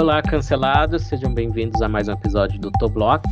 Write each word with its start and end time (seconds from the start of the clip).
Olá, 0.00 0.22
cancelados, 0.22 1.02
sejam 1.02 1.30
bem-vindos 1.30 1.82
a 1.82 1.86
mais 1.86 2.08
um 2.08 2.12
episódio 2.12 2.58
do 2.58 2.70
Toblock, 2.70 3.22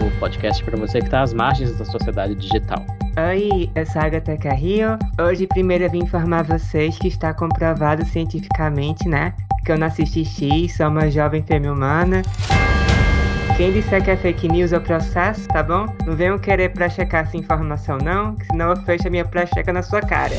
o 0.00 0.20
podcast 0.20 0.62
para 0.62 0.76
você 0.76 1.00
que 1.00 1.06
está 1.06 1.20
às 1.20 1.34
margens 1.34 1.76
da 1.76 1.84
sociedade 1.84 2.36
digital. 2.36 2.86
Oi, 3.28 3.68
eu 3.74 3.86
sou 3.86 4.00
a 4.00 4.04
Agatha 4.04 4.36
Carrillo. 4.36 4.96
Hoje, 5.20 5.48
primeiro, 5.48 5.82
eu 5.82 5.90
vim 5.90 6.04
informar 6.04 6.44
vocês 6.44 6.96
que 6.96 7.08
está 7.08 7.34
comprovado 7.34 8.06
cientificamente, 8.06 9.08
né? 9.08 9.34
Que 9.66 9.72
eu 9.72 9.78
não 9.78 9.88
assisti 9.88 10.24
X, 10.24 10.76
sou 10.76 10.86
uma 10.86 11.10
jovem 11.10 11.42
fêmea 11.42 11.72
humana. 11.72 12.22
Quem 13.56 13.72
disser 13.72 14.00
que 14.04 14.12
é 14.12 14.16
fake 14.16 14.46
news 14.46 14.70
eu 14.70 14.80
processo, 14.80 15.48
tá 15.48 15.60
bom? 15.60 15.92
Não 16.06 16.14
venham 16.14 16.38
querer 16.38 16.72
pra 16.72 16.88
checar 16.88 17.24
essa 17.24 17.36
informação, 17.36 17.98
não, 17.98 18.36
que 18.36 18.46
senão 18.46 18.70
eu 18.70 18.76
fecho 18.84 19.08
a 19.08 19.10
minha 19.10 19.24
pré-checa 19.24 19.72
na 19.72 19.82
sua 19.82 20.00
cara. 20.00 20.36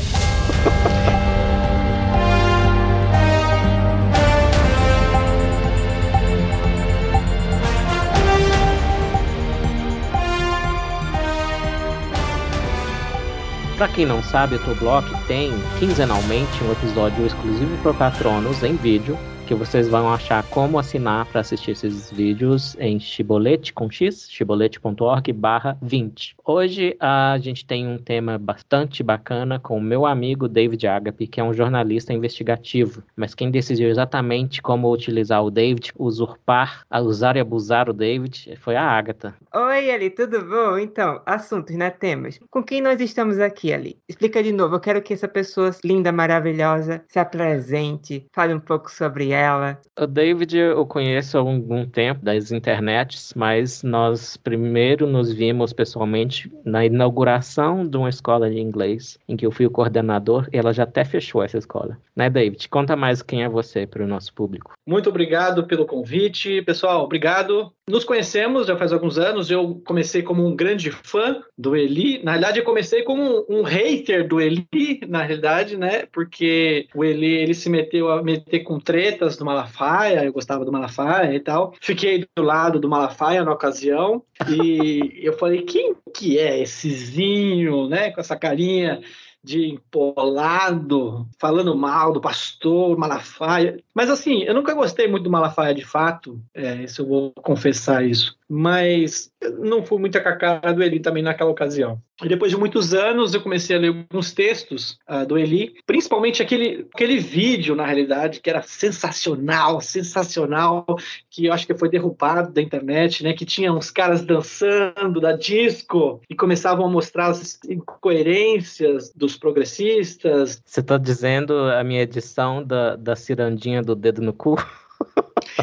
Para 13.80 13.88
quem 13.88 14.04
não 14.04 14.22
sabe, 14.22 14.56
o 14.56 14.58
Toblock 14.58 15.08
tem 15.26 15.50
quinzenalmente 15.78 16.62
um 16.62 16.70
episódio 16.70 17.24
exclusivo 17.24 17.78
para 17.78 17.94
patronos 17.94 18.62
em 18.62 18.76
vídeo 18.76 19.18
que 19.50 19.54
vocês 19.56 19.88
vão 19.88 20.08
achar 20.08 20.44
como 20.44 20.78
assinar 20.78 21.26
para 21.26 21.40
assistir 21.40 21.72
esses 21.72 22.08
vídeos 22.08 22.76
em 22.78 23.00
Chibolete 23.00 23.72
com 23.72 23.90
X, 23.90 24.30
chibolete.org 24.30 25.32
barra 25.32 25.76
20. 25.82 26.36
Hoje 26.44 26.96
a 27.00 27.36
gente 27.40 27.66
tem 27.66 27.84
um 27.84 27.98
tema 27.98 28.38
bastante 28.38 29.02
bacana 29.02 29.58
com 29.58 29.76
o 29.76 29.82
meu 29.82 30.06
amigo 30.06 30.46
David 30.46 30.86
Agape, 30.86 31.26
que 31.26 31.40
é 31.40 31.42
um 31.42 31.52
jornalista 31.52 32.12
investigativo, 32.12 33.02
mas 33.16 33.34
quem 33.34 33.50
decidiu 33.50 33.88
exatamente 33.88 34.62
como 34.62 34.88
utilizar 34.88 35.44
o 35.44 35.50
David, 35.50 35.92
usurpar, 35.98 36.84
usar 37.02 37.36
e 37.36 37.40
abusar 37.40 37.90
o 37.90 37.92
David, 37.92 38.56
foi 38.60 38.76
a 38.76 38.84
Agatha. 38.84 39.34
Oi, 39.52 39.90
Ali, 39.90 40.10
tudo 40.10 40.44
bom? 40.44 40.78
Então, 40.78 41.22
assuntos, 41.26 41.74
né? 41.74 41.90
Temas. 41.90 42.38
Com 42.50 42.62
quem 42.62 42.80
nós 42.80 43.00
estamos 43.00 43.40
aqui, 43.40 43.72
Ali? 43.72 43.98
Explica 44.08 44.44
de 44.44 44.52
novo, 44.52 44.76
eu 44.76 44.80
quero 44.80 45.02
que 45.02 45.12
essa 45.12 45.26
pessoa 45.26 45.74
linda, 45.84 46.12
maravilhosa, 46.12 47.02
se 47.08 47.18
apresente, 47.18 48.24
fale 48.32 48.54
um 48.54 48.60
pouco 48.60 48.88
sobre 48.88 49.30
ela 49.30 49.39
ela. 49.40 49.80
O 49.98 50.06
David 50.06 50.56
eu 50.56 50.86
conheço 50.86 51.36
há 51.36 51.40
algum 51.40 51.86
tempo 51.86 52.24
das 52.24 52.52
internets, 52.52 53.32
mas 53.34 53.82
nós 53.82 54.36
primeiro 54.36 55.06
nos 55.06 55.32
vimos 55.32 55.72
pessoalmente 55.72 56.52
na 56.64 56.84
inauguração 56.84 57.86
de 57.86 57.96
uma 57.96 58.08
escola 58.08 58.50
de 58.50 58.60
inglês, 58.60 59.18
em 59.28 59.36
que 59.36 59.46
eu 59.46 59.50
fui 59.50 59.66
o 59.66 59.70
coordenador 59.70 60.48
e 60.52 60.58
ela 60.58 60.72
já 60.72 60.84
até 60.84 61.04
fechou 61.04 61.42
essa 61.42 61.58
escola. 61.58 61.98
Né, 62.14 62.28
David? 62.28 62.68
Conta 62.68 62.94
mais 62.96 63.22
quem 63.22 63.42
é 63.42 63.48
você 63.48 63.86
para 63.86 64.04
o 64.04 64.06
nosso 64.06 64.32
público. 64.34 64.72
Muito 64.86 65.08
obrigado 65.08 65.66
pelo 65.66 65.86
convite. 65.86 66.62
Pessoal, 66.62 67.04
obrigado. 67.04 67.72
Nos 67.90 68.04
conhecemos 68.04 68.68
já 68.68 68.76
faz 68.76 68.92
alguns 68.92 69.18
anos. 69.18 69.50
Eu 69.50 69.82
comecei 69.84 70.22
como 70.22 70.46
um 70.46 70.54
grande 70.54 70.90
fã 70.90 71.42
do 71.58 71.76
Eli. 71.76 72.22
Na 72.22 72.32
realidade, 72.32 72.60
eu 72.60 72.64
comecei 72.64 73.02
como 73.02 73.22
um, 73.22 73.58
um 73.58 73.62
hater 73.62 74.26
do 74.26 74.40
Eli, 74.40 75.00
na 75.08 75.22
realidade, 75.22 75.76
né? 75.76 76.06
Porque 76.12 76.86
o 76.94 77.04
Eli 77.04 77.26
ele 77.26 77.52
se 77.52 77.68
meteu 77.68 78.10
a 78.10 78.22
meter 78.22 78.60
com 78.60 78.78
tretas 78.78 79.36
do 79.36 79.44
Malafaia, 79.44 80.24
eu 80.24 80.32
gostava 80.32 80.64
do 80.64 80.70
Malafaia 80.70 81.34
e 81.34 81.40
tal. 81.40 81.74
Fiquei 81.80 82.24
do 82.36 82.42
lado 82.42 82.78
do 82.78 82.88
Malafaia 82.88 83.44
na 83.44 83.52
ocasião 83.52 84.22
e 84.48 85.20
eu 85.22 85.32
falei, 85.32 85.62
quem 85.62 85.94
que 86.14 86.38
é 86.38 86.62
essezinho, 86.62 87.88
né, 87.88 88.10
com 88.10 88.20
essa 88.20 88.36
carinha 88.36 89.00
de 89.42 89.68
empolado, 89.70 91.26
falando 91.38 91.74
mal 91.76 92.12
do 92.12 92.20
pastor 92.20 92.96
Malafaia. 92.96 93.82
Mas 93.94 94.10
assim, 94.10 94.42
eu 94.42 94.54
nunca 94.54 94.74
gostei 94.74 95.08
muito 95.08 95.24
do 95.24 95.30
Malafaia 95.30 95.74
de 95.74 95.84
fato, 95.84 96.40
é, 96.54 96.82
isso 96.82 97.02
eu 97.02 97.06
vou 97.06 97.32
confessar 97.32 98.04
isso 98.04 98.39
mas 98.50 99.30
não 99.60 99.84
fui 99.84 100.00
muito 100.00 100.16
a 100.16 100.20
cara 100.20 100.72
do 100.72 100.82
Eli 100.82 100.98
também 100.98 101.22
naquela 101.22 101.52
ocasião. 101.52 102.02
E 102.20 102.28
depois 102.28 102.50
de 102.50 102.58
muitos 102.58 102.92
anos 102.92 103.32
eu 103.32 103.40
comecei 103.40 103.76
a 103.76 103.78
ler 103.78 103.88
alguns 103.88 104.32
textos 104.32 104.98
uh, 105.08 105.24
do 105.24 105.38
Eli, 105.38 105.76
principalmente 105.86 106.42
aquele, 106.42 106.86
aquele 106.92 107.18
vídeo, 107.18 107.76
na 107.76 107.86
realidade, 107.86 108.40
que 108.40 108.50
era 108.50 108.60
sensacional, 108.62 109.80
sensacional, 109.80 110.84
que 111.30 111.46
eu 111.46 111.52
acho 111.52 111.64
que 111.64 111.78
foi 111.78 111.88
derrubado 111.88 112.52
da 112.52 112.60
internet, 112.60 113.22
né? 113.22 113.32
Que 113.32 113.46
tinha 113.46 113.72
uns 113.72 113.90
caras 113.90 114.22
dançando 114.22 115.20
da 115.20 115.32
disco 115.32 116.20
e 116.28 116.34
começavam 116.34 116.84
a 116.84 116.90
mostrar 116.90 117.28
as 117.28 117.60
incoerências 117.68 119.12
dos 119.14 119.36
progressistas. 119.36 120.60
Você 120.64 120.80
está 120.80 120.98
dizendo 120.98 121.54
a 121.54 121.84
minha 121.84 122.02
edição 122.02 122.64
da, 122.64 122.96
da 122.96 123.14
cirandinha 123.14 123.80
do 123.80 123.94
dedo 123.94 124.20
no 124.20 124.32
cu? 124.32 124.56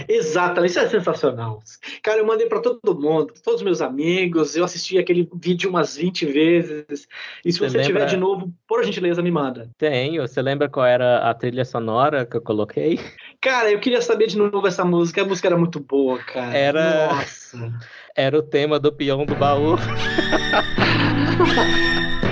Exato, 0.07 0.65
isso 0.65 0.79
é 0.79 0.87
sensacional. 0.87 1.61
Cara, 2.01 2.19
eu 2.19 2.25
mandei 2.25 2.47
para 2.47 2.59
todo 2.59 2.99
mundo, 2.99 3.33
todos 3.43 3.61
os 3.61 3.65
meus 3.65 3.81
amigos, 3.81 4.55
eu 4.55 4.63
assisti 4.63 4.97
aquele 4.97 5.29
vídeo 5.33 5.69
umas 5.69 5.97
20 5.97 6.25
vezes. 6.25 7.07
E 7.45 7.51
se 7.51 7.59
você, 7.59 7.69
você 7.69 7.77
lembra... 7.77 7.83
tiver 7.83 8.05
de 8.05 8.17
novo, 8.17 8.51
por 8.67 8.83
gentileza, 8.83 9.21
me 9.21 9.31
manda. 9.31 9.69
Tenho. 9.77 10.27
Você 10.27 10.41
lembra 10.41 10.69
qual 10.69 10.85
era 10.85 11.29
a 11.29 11.33
trilha 11.33 11.65
sonora 11.65 12.25
que 12.25 12.37
eu 12.37 12.41
coloquei? 12.41 12.99
Cara, 13.41 13.71
eu 13.71 13.79
queria 13.79 14.01
saber 14.01 14.27
de 14.27 14.37
novo 14.37 14.67
essa 14.67 14.83
música. 14.83 15.21
A 15.21 15.25
música 15.25 15.47
era 15.47 15.57
muito 15.57 15.79
boa, 15.79 16.17
cara. 16.19 16.55
Era. 16.55 17.07
Nossa. 17.07 17.73
Era 18.15 18.37
o 18.37 18.41
tema 18.41 18.79
do 18.79 18.91
peão 18.91 19.25
do 19.25 19.35
baú. 19.35 19.77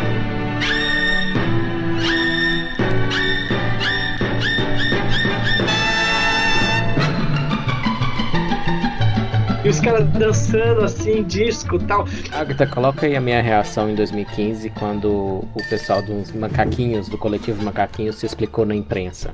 E 9.66 9.68
os 9.68 9.80
caras 9.80 10.08
dançando 10.09 10.84
assim, 10.84 11.24
disco 11.24 11.78
e 11.78 11.80
tal. 11.88 12.06
Agatha, 12.31 12.68
coloca 12.68 13.08
aí 13.08 13.16
a 13.16 13.20
minha 13.20 13.42
reação 13.42 13.90
em 13.90 13.96
2015, 13.96 14.70
quando 14.70 15.09
o 15.09 15.62
pessoal 15.68 16.03
dos 16.03 16.31
macaquinhos, 16.34 17.09
do 17.09 17.18
coletivo 17.18 17.64
Macaquinhos, 17.64 18.18
se 18.18 18.28
explicou 18.28 18.64
na 18.64 18.76
imprensa. 18.76 19.34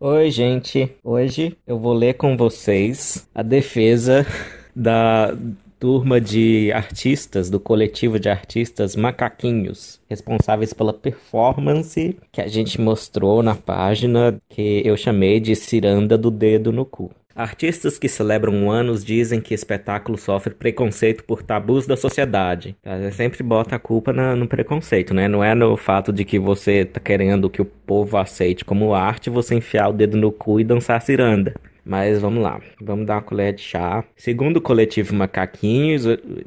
Oi, 0.00 0.32
gente. 0.32 0.96
Hoje 1.04 1.56
eu 1.64 1.78
vou 1.78 1.92
ler 1.92 2.14
com 2.14 2.36
vocês 2.36 3.28
a 3.32 3.44
defesa 3.44 4.26
da 4.74 5.32
turma 5.78 6.20
de 6.20 6.72
artistas, 6.72 7.50
do 7.50 7.60
coletivo 7.60 8.18
de 8.18 8.28
artistas 8.28 8.96
Macaquinhos, 8.96 10.00
responsáveis 10.08 10.72
pela 10.72 10.92
performance 10.92 12.16
que 12.32 12.40
a 12.40 12.48
gente 12.48 12.80
mostrou 12.80 13.44
na 13.44 13.54
página 13.54 14.36
que 14.48 14.82
eu 14.84 14.96
chamei 14.96 15.38
de 15.38 15.54
Ciranda 15.54 16.18
do 16.18 16.32
Dedo 16.32 16.72
no 16.72 16.84
Cu. 16.84 17.12
Artistas 17.40 17.98
que 17.98 18.06
celebram 18.06 18.70
anos 18.70 19.02
dizem 19.02 19.40
que 19.40 19.54
espetáculo 19.54 20.18
sofre 20.18 20.52
preconceito 20.52 21.24
por 21.24 21.42
tabus 21.42 21.86
da 21.86 21.96
sociedade. 21.96 22.76
Você 22.84 23.12
sempre 23.12 23.42
bota 23.42 23.76
a 23.76 23.78
culpa 23.78 24.12
na, 24.12 24.36
no 24.36 24.46
preconceito, 24.46 25.14
né? 25.14 25.26
Não 25.26 25.42
é 25.42 25.54
no 25.54 25.74
fato 25.74 26.12
de 26.12 26.22
que 26.22 26.38
você 26.38 26.84
tá 26.84 27.00
querendo 27.00 27.48
que 27.48 27.62
o 27.62 27.64
povo 27.64 28.18
aceite 28.18 28.62
como 28.62 28.92
arte 28.92 29.30
você 29.30 29.54
enfiar 29.54 29.88
o 29.88 29.94
dedo 29.94 30.18
no 30.18 30.30
cu 30.30 30.60
e 30.60 30.64
dançar 30.64 31.00
ciranda. 31.00 31.54
Mas 31.82 32.20
vamos 32.20 32.42
lá, 32.42 32.60
vamos 32.78 33.06
dar 33.06 33.14
uma 33.14 33.22
colher 33.22 33.54
de 33.54 33.62
chá. 33.62 34.04
Segundo 34.14 34.58
o 34.58 34.60
coletivo 34.60 35.14
Macaquinhos, 35.14 36.04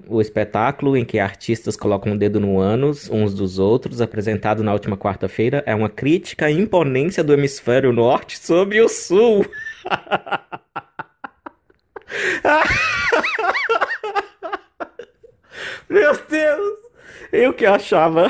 o, 0.08 0.22
espetáculo 0.22 0.96
em 0.96 1.04
que 1.04 1.18
artistas 1.18 1.76
colocam 1.76 2.14
o 2.14 2.18
dedo 2.20 2.40
no 2.40 2.60
ânus 2.60 3.10
uns 3.10 3.34
dos 3.34 3.58
outros, 3.58 4.00
apresentado 4.00 4.64
na 4.64 4.72
última 4.72 4.96
quarta-feira, 4.96 5.64
é 5.66 5.74
uma 5.74 5.90
crítica 5.90 6.46
à 6.46 6.52
imponência 6.52 7.24
do 7.24 7.34
hemisfério 7.34 7.92
norte 7.92 8.38
sobre 8.38 8.80
o 8.80 8.88
sul. 8.88 9.44
Meu 15.90 16.18
Deus! 16.30 16.84
Eu 17.32 17.52
que 17.52 17.66
achava. 17.66 18.28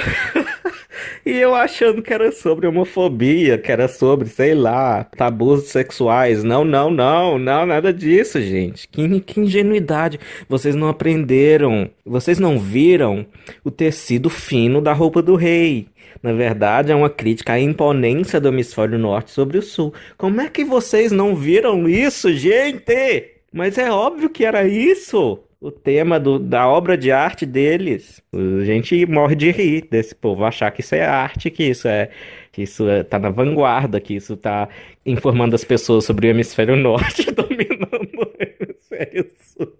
e 1.25 1.31
eu 1.31 1.53
achando 1.53 2.01
que 2.01 2.13
era 2.13 2.31
sobre 2.31 2.65
homofobia, 2.65 3.57
que 3.57 3.69
era 3.69 3.89
sobre, 3.89 4.29
sei 4.29 4.55
lá, 4.55 5.03
tabus 5.03 5.63
sexuais. 5.65 6.41
Não, 6.41 6.63
não, 6.63 6.89
não, 6.89 7.37
não, 7.37 7.65
nada 7.65 7.91
disso, 7.91 8.41
gente. 8.41 8.87
Que, 8.87 9.19
que 9.19 9.41
ingenuidade. 9.41 10.19
Vocês 10.47 10.73
não 10.73 10.87
aprenderam. 10.87 11.89
Vocês 12.05 12.39
não 12.39 12.57
viram 12.57 13.25
o 13.61 13.69
tecido 13.69 14.29
fino 14.29 14.81
da 14.81 14.93
roupa 14.93 15.21
do 15.21 15.35
rei. 15.35 15.87
Na 16.23 16.31
verdade, 16.31 16.89
é 16.89 16.95
uma 16.95 17.09
crítica 17.09 17.53
à 17.53 17.59
imponência 17.59 18.39
do 18.39 18.47
hemisfério 18.47 18.97
norte 18.97 19.29
sobre 19.29 19.57
o 19.57 19.61
sul. 19.61 19.93
Como 20.17 20.39
é 20.39 20.49
que 20.49 20.63
vocês 20.63 21.11
não 21.11 21.35
viram 21.35 21.87
isso, 21.87 22.33
gente? 22.33 23.29
Mas 23.51 23.77
é 23.77 23.91
óbvio 23.91 24.29
que 24.29 24.45
era 24.45 24.65
isso 24.65 25.43
o 25.63 25.71
tema 25.71 26.19
do, 26.19 26.39
da 26.39 26.67
obra 26.67 26.97
de 26.97 27.09
arte 27.09 27.45
deles. 27.45 28.21
A 28.33 28.65
gente 28.65 29.05
morre 29.05 29.35
de 29.35 29.49
rir 29.51 29.87
desse 29.89 30.13
povo 30.13 30.43
achar 30.43 30.71
que 30.71 30.81
isso 30.81 30.95
é 30.95 31.05
arte, 31.05 31.49
que 31.49 31.63
isso 31.63 31.87
é 31.87 32.09
que 32.51 32.61
isso 32.63 32.87
é, 32.87 33.01
tá 33.01 33.17
na 33.17 33.29
vanguarda, 33.29 33.99
que 33.99 34.13
isso 34.13 34.37
tá 34.37 34.69
informando 35.05 35.55
as 35.55 35.63
pessoas 35.63 36.05
sobre 36.05 36.27
o 36.27 36.29
hemisfério 36.29 36.75
norte 36.77 37.25
dominando 37.31 38.09
o 38.17 38.31
hemisfério 38.39 39.25
sul. 39.39 39.73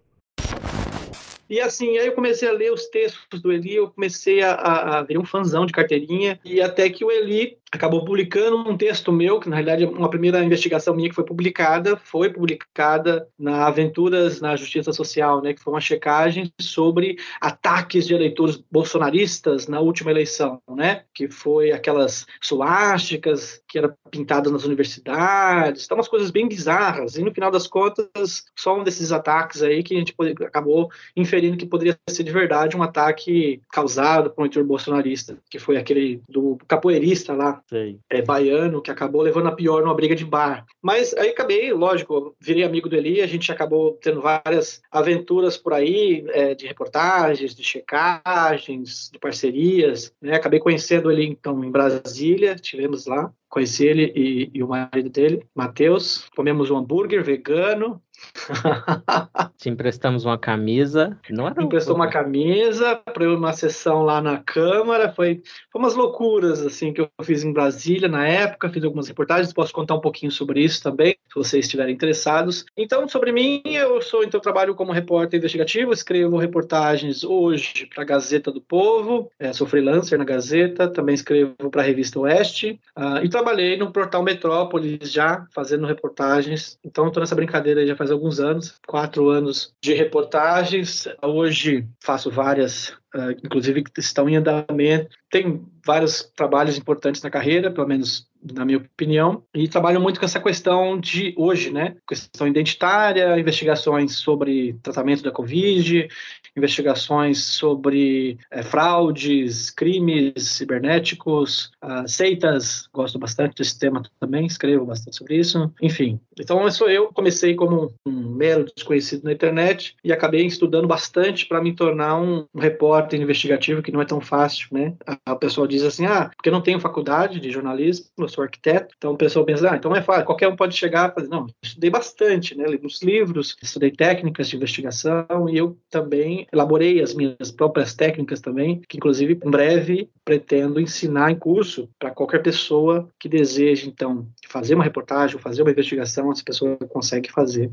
E 1.54 1.60
assim, 1.60 2.00
aí 2.00 2.08
eu 2.08 2.14
comecei 2.14 2.50
a 2.50 2.52
ler 2.52 2.74
os 2.74 2.88
textos 2.88 3.40
do 3.40 3.52
Eli, 3.52 3.76
eu 3.76 3.88
comecei 3.88 4.42
a, 4.42 4.54
a, 4.54 4.98
a 4.98 5.02
ver 5.04 5.20
um 5.20 5.24
fanzão 5.24 5.68
de 5.68 5.72
carteirinha, 5.72 6.40
e 6.44 6.60
até 6.60 6.90
que 6.90 7.06
o 7.06 7.12
Eli 7.12 7.60
acabou 7.74 8.06
publicando 8.06 8.58
um 8.58 8.78
texto 8.78 9.12
meu, 9.12 9.40
que 9.40 9.50
na 9.50 9.56
realidade 9.56 9.86
uma 9.86 10.10
primeira 10.10 10.44
investigação 10.44 10.96
minha 10.96 11.10
que 11.10 11.16
foi 11.16 11.26
publicada, 11.26 11.98
foi 11.98 12.30
publicada 12.30 13.28
na 13.38 13.66
Aventuras 13.66 14.40
na 14.40 14.56
Justiça 14.56 14.94
Social, 14.94 15.42
né, 15.42 15.54
que 15.54 15.62
foi 15.62 15.74
uma 15.74 15.82
checagem 15.82 16.54
sobre 16.62 17.18
ataques 17.42 18.06
de 18.06 18.14
eleitores 18.14 18.64
bolsonaristas 18.72 19.68
na 19.68 19.80
última 19.80 20.12
eleição, 20.12 20.62
né, 20.70 21.04
que 21.16 21.28
foi 21.28 21.72
aquelas 21.72 22.28
suásticas 22.40 23.60
que 23.68 23.80
eram 23.80 23.92
pintadas 24.12 24.52
nas 24.52 24.66
universidades, 24.66 25.86
então 25.86 25.98
umas 25.98 26.08
coisas 26.08 26.30
bem 26.30 26.48
bizarras, 26.48 27.18
e 27.18 27.24
no 27.24 27.34
final 27.34 27.50
das 27.50 27.66
contas, 27.66 28.46
só 28.56 28.80
um 28.80 28.84
desses 28.84 29.12
ataques 29.12 29.64
aí 29.64 29.82
que 29.82 29.96
a 29.96 29.98
gente 29.98 30.14
acabou 30.46 30.92
inferindo 31.18 31.58
que 31.58 31.66
poderia 31.66 31.98
ser 32.08 32.24
de 32.24 32.32
verdade 32.32 32.78
um 32.78 32.84
ataque 32.84 33.60
causado 33.72 34.30
por 34.30 34.42
um 34.42 34.46
eleitor 34.46 34.64
bolsonarista, 34.64 35.40
que 35.50 35.58
foi 35.58 35.78
aquele 35.78 36.22
do 36.30 36.60
capoeirista 36.68 37.34
lá, 37.34 37.63
é, 38.10 38.22
baiano, 38.22 38.82
que 38.82 38.92
acabou 38.92 39.22
levando 39.22 39.48
a 39.48 39.52
pior 39.52 39.82
numa 39.82 39.96
briga 39.96 40.16
de 40.16 40.26
bar. 40.26 40.66
Mas 40.82 41.14
aí 41.14 41.30
acabei, 41.30 41.72
lógico, 41.74 42.36
virei 42.40 42.64
amigo 42.64 42.90
do 42.90 42.96
Eli, 42.96 43.22
a 43.22 43.28
gente 43.28 43.52
acabou 43.52 43.94
tendo 44.02 44.22
várias 44.22 44.82
aventuras 44.92 45.58
por 45.58 45.74
aí, 45.74 46.24
é, 46.30 46.54
de 46.54 46.68
reportagens, 46.68 47.56
de 47.56 47.64
checagens, 47.64 49.10
de 49.12 49.20
parcerias, 49.20 50.14
né? 50.22 50.36
Acabei 50.36 50.60
conhecendo 50.60 51.12
ele, 51.12 51.26
então, 51.26 51.64
em 51.64 51.72
Brasília, 51.72 52.56
tivemos 52.56 53.06
lá, 53.06 53.32
conheci 53.50 53.86
ele 53.86 54.12
e, 54.16 54.50
e 54.54 54.64
o 54.64 54.68
marido 54.68 55.10
dele, 55.10 55.46
Matheus, 55.56 56.28
comemos 56.36 56.72
um 56.72 56.78
hambúrguer 56.78 57.24
vegano, 57.24 58.02
Te 59.58 59.70
emprestamos 59.70 60.26
uma 60.26 60.38
camisa. 60.38 61.18
Não 61.30 61.48
era 61.48 61.62
Emprestou 61.62 61.96
uma 61.96 62.10
camisa 62.10 62.96
para 62.96 63.30
uma 63.32 63.54
sessão 63.54 64.04
lá 64.04 64.22
na 64.22 64.38
Câmara. 64.38 65.12
Foi, 65.12 65.42
foi 65.72 65.82
umas 65.82 65.96
loucuras 65.96 66.62
assim 66.62 66.92
que 66.92 67.02
eu 67.02 67.10
fiz 67.24 67.44
em 67.44 67.54
Brasília 67.54 68.08
na 68.08 68.28
época. 68.28 68.70
Fiz 68.70 68.84
algumas 68.84 69.08
reportagens. 69.08 69.54
Posso 69.54 69.74
contar 69.74 69.96
um 69.96 70.02
pouquinho 70.02 70.32
sobre 70.32 70.62
isso 70.62 70.82
também, 70.82 71.16
se 71.28 71.36
vocês 71.36 71.66
estiverem 71.66 71.94
interessados. 71.94 72.66
Então, 72.78 73.08
sobre 73.08 73.32
mim, 73.32 73.62
eu 73.66 74.02
sou 74.02 74.24
então 74.24 74.40
trabalho 74.40 74.76
como 74.76 74.92
repórter 74.92 75.38
investigativo. 75.38 75.94
Escrevo 75.94 76.38
reportagens 76.38 77.24
hoje 77.24 77.88
para 77.94 78.04
a 78.04 78.06
Gazeta 78.06 78.52
do 78.52 78.62
Povo. 78.62 79.32
É, 79.40 79.54
sou 79.54 79.68
freelancer 79.68 80.18
na 80.18 80.26
Gazeta. 80.26 80.88
Também 80.88 81.16
escrevo 81.16 81.54
para 81.72 81.82
a 81.82 81.86
revista 81.86 82.20
Oeste. 82.20 82.80
Uh, 82.98 83.24
e 83.24 83.30
trabalhei 83.30 83.78
no 83.78 83.92
portal 83.92 84.24
Metrópolis 84.24 85.12
já 85.12 85.46
fazendo 85.54 85.86
reportagens. 85.86 86.78
Então, 86.84 87.08
estou 87.08 87.22
nessa 87.22 87.36
brincadeira 87.36 87.86
já 87.86 87.96
faz 87.96 88.12
alguns 88.14 88.40
anos, 88.40 88.76
quatro 88.88 89.30
anos 89.30 89.74
de 89.82 89.94
reportagens. 89.94 91.08
Hoje 91.22 91.88
faço 92.00 92.32
várias, 92.32 92.90
uh, 93.16 93.32
inclusive 93.44 93.84
que 93.84 94.00
estão 94.00 94.30
em 94.30 94.38
andamento. 94.38 95.16
Tem 95.30 95.62
vários 95.86 96.24
trabalhos 96.36 96.78
importantes 96.78 97.22
na 97.22 97.30
carreira, 97.30 97.72
pelo 97.72 97.88
menos 97.88 98.28
na 98.52 98.66
minha 98.66 98.78
opinião, 98.78 99.44
e 99.54 99.68
trabalho 99.68 100.02
muito 100.02 100.20
com 100.20 100.26
essa 100.26 100.40
questão 100.40 101.00
de 101.00 101.34
hoje, 101.38 101.72
né? 101.72 101.96
Questão 102.08 102.46
identitária, 102.46 103.40
investigações 103.40 104.16
sobre 104.16 104.74
tratamento 104.84 105.24
da 105.24 105.32
Covid, 105.32 106.10
investigações 106.56 107.44
sobre 107.44 108.38
é, 108.52 108.62
fraudes, 108.62 109.70
crimes 109.70 110.34
cibernéticos, 110.38 111.72
uh, 111.84 112.08
seitas, 112.08 112.88
gosto 112.94 113.18
bastante 113.18 113.56
desse 113.56 113.78
tema 113.78 114.04
também, 114.20 114.46
escrevo 114.46 114.86
bastante 114.86 115.18
sobre 115.18 115.38
isso, 115.38 115.72
enfim. 115.82 116.20
Então, 116.40 116.70
sou 116.72 116.90
eu, 116.90 117.12
comecei 117.14 117.56
como 117.56 117.94
um 118.06 118.30
mero 118.36 118.66
desconhecido 118.76 119.24
na 119.24 119.32
internet 119.32 119.96
e 120.04 120.12
acabei 120.12 120.46
estudando 120.46 120.88
bastante 120.88 121.46
para 121.46 121.62
me 121.62 121.76
tornar 121.76 122.20
um, 122.20 122.46
repórter 122.56 123.22
investigativo, 123.22 123.82
que 123.82 123.92
não 123.92 124.02
é 124.02 124.06
tão 124.06 124.22
fácil, 124.22 124.68
né? 124.72 124.96
A, 125.26 125.36
pessoa 125.36 125.68
diz 125.68 125.84
assim, 125.84 126.06
ah, 126.06 126.32
porque 126.36 126.50
eu 126.50 126.54
não 126.54 126.62
tenho 126.62 126.80
faculdade 126.80 127.40
de 127.40 127.52
jornalismo, 127.52 128.06
eu 128.18 128.28
sou 128.28 128.44
arquiteto, 128.44 128.94
então 128.98 129.12
o 129.12 129.18
pessoal 129.18 129.46
pensa, 129.46 129.72
ah, 129.72 129.76
então 129.76 129.96
é 129.96 130.02
fácil, 130.02 130.26
qualquer 130.26 130.48
um 130.48 130.56
pode 130.56 130.76
chegar 130.76 131.10
e 131.10 131.14
fazer, 131.14 131.28
não, 131.28 131.48
estudei 131.62 131.90
bastante, 131.90 132.56
né? 132.56 132.66
Li 132.66 132.80
muitos 132.80 133.02
livros, 133.02 133.58
estudei 133.62 133.92
técnicas 133.92 134.48
de 134.48 134.56
investigação 134.56 135.50
e 135.50 135.58
eu 135.58 135.78
também 135.90 136.43
elaborei 136.52 137.02
as 137.02 137.14
minhas 137.14 137.52
próprias 137.52 137.94
técnicas 137.94 138.42
também, 138.42 138.82
que 138.88 138.98
inclusive 138.98 139.40
em 139.44 139.50
breve 139.50 140.10
pretendo 140.24 140.80
ensinar 140.80 141.32
em 141.32 141.36
curso 141.36 141.90
para 142.00 142.12
qualquer 142.12 142.42
pessoa 142.42 143.10
que 143.20 143.30
deseje, 143.30 143.88
então, 143.88 144.28
fazer 144.48 144.76
uma 144.76 144.84
reportagem, 144.84 145.40
fazer 145.40 145.62
uma 145.62 145.72
investigação, 145.72 146.32
essa 146.32 146.44
pessoa 146.44 146.78
consegue 146.90 147.32
fazer 147.32 147.70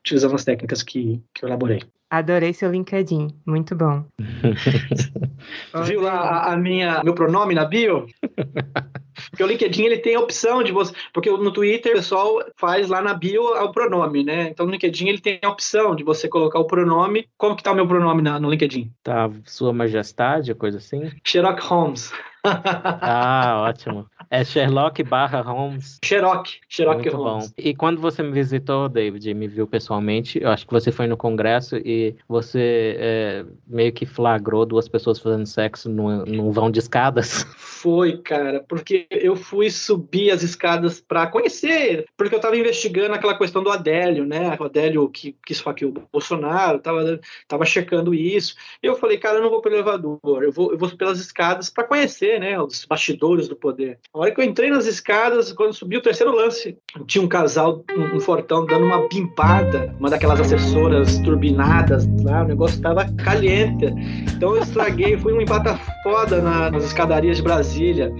utilizando 0.00 0.34
as 0.34 0.44
técnicas 0.44 0.82
que, 0.82 1.22
que 1.32 1.44
eu 1.44 1.48
elaborei. 1.48 1.82
Adorei 2.12 2.52
seu 2.52 2.70
LinkedIn, 2.70 3.28
muito 3.46 3.74
bom. 3.74 4.04
Viu 5.86 6.02
lá 6.02 6.12
a, 6.12 6.52
a, 6.52 6.56
minha 6.58 7.02
meu 7.02 7.14
pronome 7.14 7.54
na 7.54 7.64
bio? 7.64 8.06
Porque 9.30 9.42
o 9.42 9.46
LinkedIn 9.46 9.84
ele 9.84 9.96
tem 9.96 10.14
a 10.14 10.20
opção 10.20 10.62
de 10.62 10.72
você, 10.72 10.92
porque 11.12 11.30
no 11.30 11.50
Twitter 11.50 11.92
o 11.92 11.96
pessoal 11.96 12.44
faz 12.56 12.88
lá 12.88 13.00
na 13.00 13.14
bio 13.14 13.42
o 13.42 13.72
pronome, 13.72 14.24
né? 14.24 14.48
Então 14.48 14.66
no 14.66 14.72
LinkedIn 14.72 15.08
ele 15.08 15.20
tem 15.20 15.38
a 15.42 15.48
opção 15.48 15.94
de 15.94 16.02
você 16.02 16.28
colocar 16.28 16.58
o 16.58 16.66
pronome. 16.66 17.26
Como 17.38 17.56
que 17.56 17.62
tá 17.62 17.72
o 17.72 17.74
meu 17.74 17.86
pronome 17.86 18.20
na, 18.20 18.40
no 18.40 18.50
LinkedIn? 18.50 18.90
Tá 19.02 19.30
Sua 19.46 19.72
Majestade, 19.72 20.54
coisa 20.54 20.78
assim? 20.78 21.10
Sherlock 21.24 21.62
Holmes. 21.62 22.12
Ah, 22.44 23.64
ótimo. 23.68 24.06
É 24.30 24.44
Sherlock 24.44 25.02
barra 25.02 25.40
Holmes. 25.42 25.98
Sherlock. 26.04 26.58
Sherlock 26.68 27.02
Muito 27.02 27.16
Holmes. 27.16 27.48
Bom. 27.48 27.54
E 27.58 27.74
quando 27.74 28.00
você 28.00 28.22
me 28.22 28.32
visitou, 28.32 28.88
David, 28.88 29.34
me 29.34 29.46
viu 29.46 29.66
pessoalmente, 29.66 30.40
eu 30.42 30.48
acho 30.48 30.66
que 30.66 30.72
você 30.72 30.90
foi 30.90 31.06
no 31.06 31.16
congresso 31.16 31.76
e 31.76 32.16
você 32.26 32.96
é, 32.98 33.44
meio 33.66 33.92
que 33.92 34.06
flagrou 34.06 34.64
duas 34.64 34.88
pessoas 34.88 35.18
fazendo 35.18 35.46
sexo 35.46 35.88
num, 35.88 36.24
num 36.24 36.50
vão 36.50 36.70
de 36.70 36.78
escadas. 36.78 37.44
Foi, 37.56 38.18
cara, 38.18 38.64
porque 38.68 39.06
eu 39.10 39.36
fui 39.36 39.68
subir 39.70 40.30
as 40.30 40.42
escadas 40.42 41.00
para 41.00 41.26
conhecer, 41.26 42.06
porque 42.16 42.34
eu 42.34 42.38
estava 42.38 42.56
investigando 42.56 43.14
aquela 43.14 43.36
questão 43.36 43.62
do 43.62 43.70
Adélio, 43.70 44.24
né? 44.24 44.56
O 44.58 44.64
Adélio 44.64 45.08
que, 45.08 45.36
que 45.44 45.52
esfaqueou 45.52 45.90
o 45.90 46.08
Bolsonaro, 46.12 46.78
tava, 46.78 47.20
tava 47.46 47.64
checando 47.64 48.14
isso. 48.14 48.54
E 48.82 48.86
eu 48.86 48.94
falei, 48.94 49.18
cara, 49.18 49.38
eu 49.38 49.42
não 49.42 49.50
vou 49.50 49.60
pelo 49.60 49.74
elevador, 49.74 50.42
eu 50.42 50.52
vou, 50.52 50.72
eu 50.72 50.78
vou 50.78 50.88
pelas 50.96 51.18
escadas 51.18 51.68
para 51.68 51.84
conhecer, 51.84 52.31
né? 52.38 52.60
Os 52.60 52.84
bastidores 52.84 53.48
do 53.48 53.56
poder. 53.56 53.98
A 54.12 54.18
hora 54.18 54.30
que 54.30 54.40
eu 54.40 54.44
entrei 54.44 54.70
nas 54.70 54.86
escadas, 54.86 55.52
quando 55.52 55.72
subi 55.72 55.96
o 55.96 56.02
terceiro 56.02 56.34
lance, 56.34 56.76
tinha 57.06 57.22
um 57.22 57.28
casal, 57.28 57.84
um, 57.96 58.16
um 58.16 58.20
fortão, 58.20 58.66
dando 58.66 58.84
uma 58.84 59.08
pimpada, 59.08 59.94
uma 59.98 60.10
daquelas 60.10 60.40
assessoras 60.40 61.18
turbinadas 61.20 62.06
lá, 62.22 62.42
o 62.42 62.48
negócio 62.48 62.76
estava 62.76 63.06
caliente. 63.16 63.86
Então 64.34 64.56
eu 64.56 64.62
estraguei, 64.62 65.16
fui 65.18 65.32
um 65.32 65.40
empata 65.40 65.78
foda 66.02 66.40
na, 66.40 66.70
nas 66.70 66.84
escadarias 66.84 67.36
de 67.36 67.42
Brasília. 67.42 68.12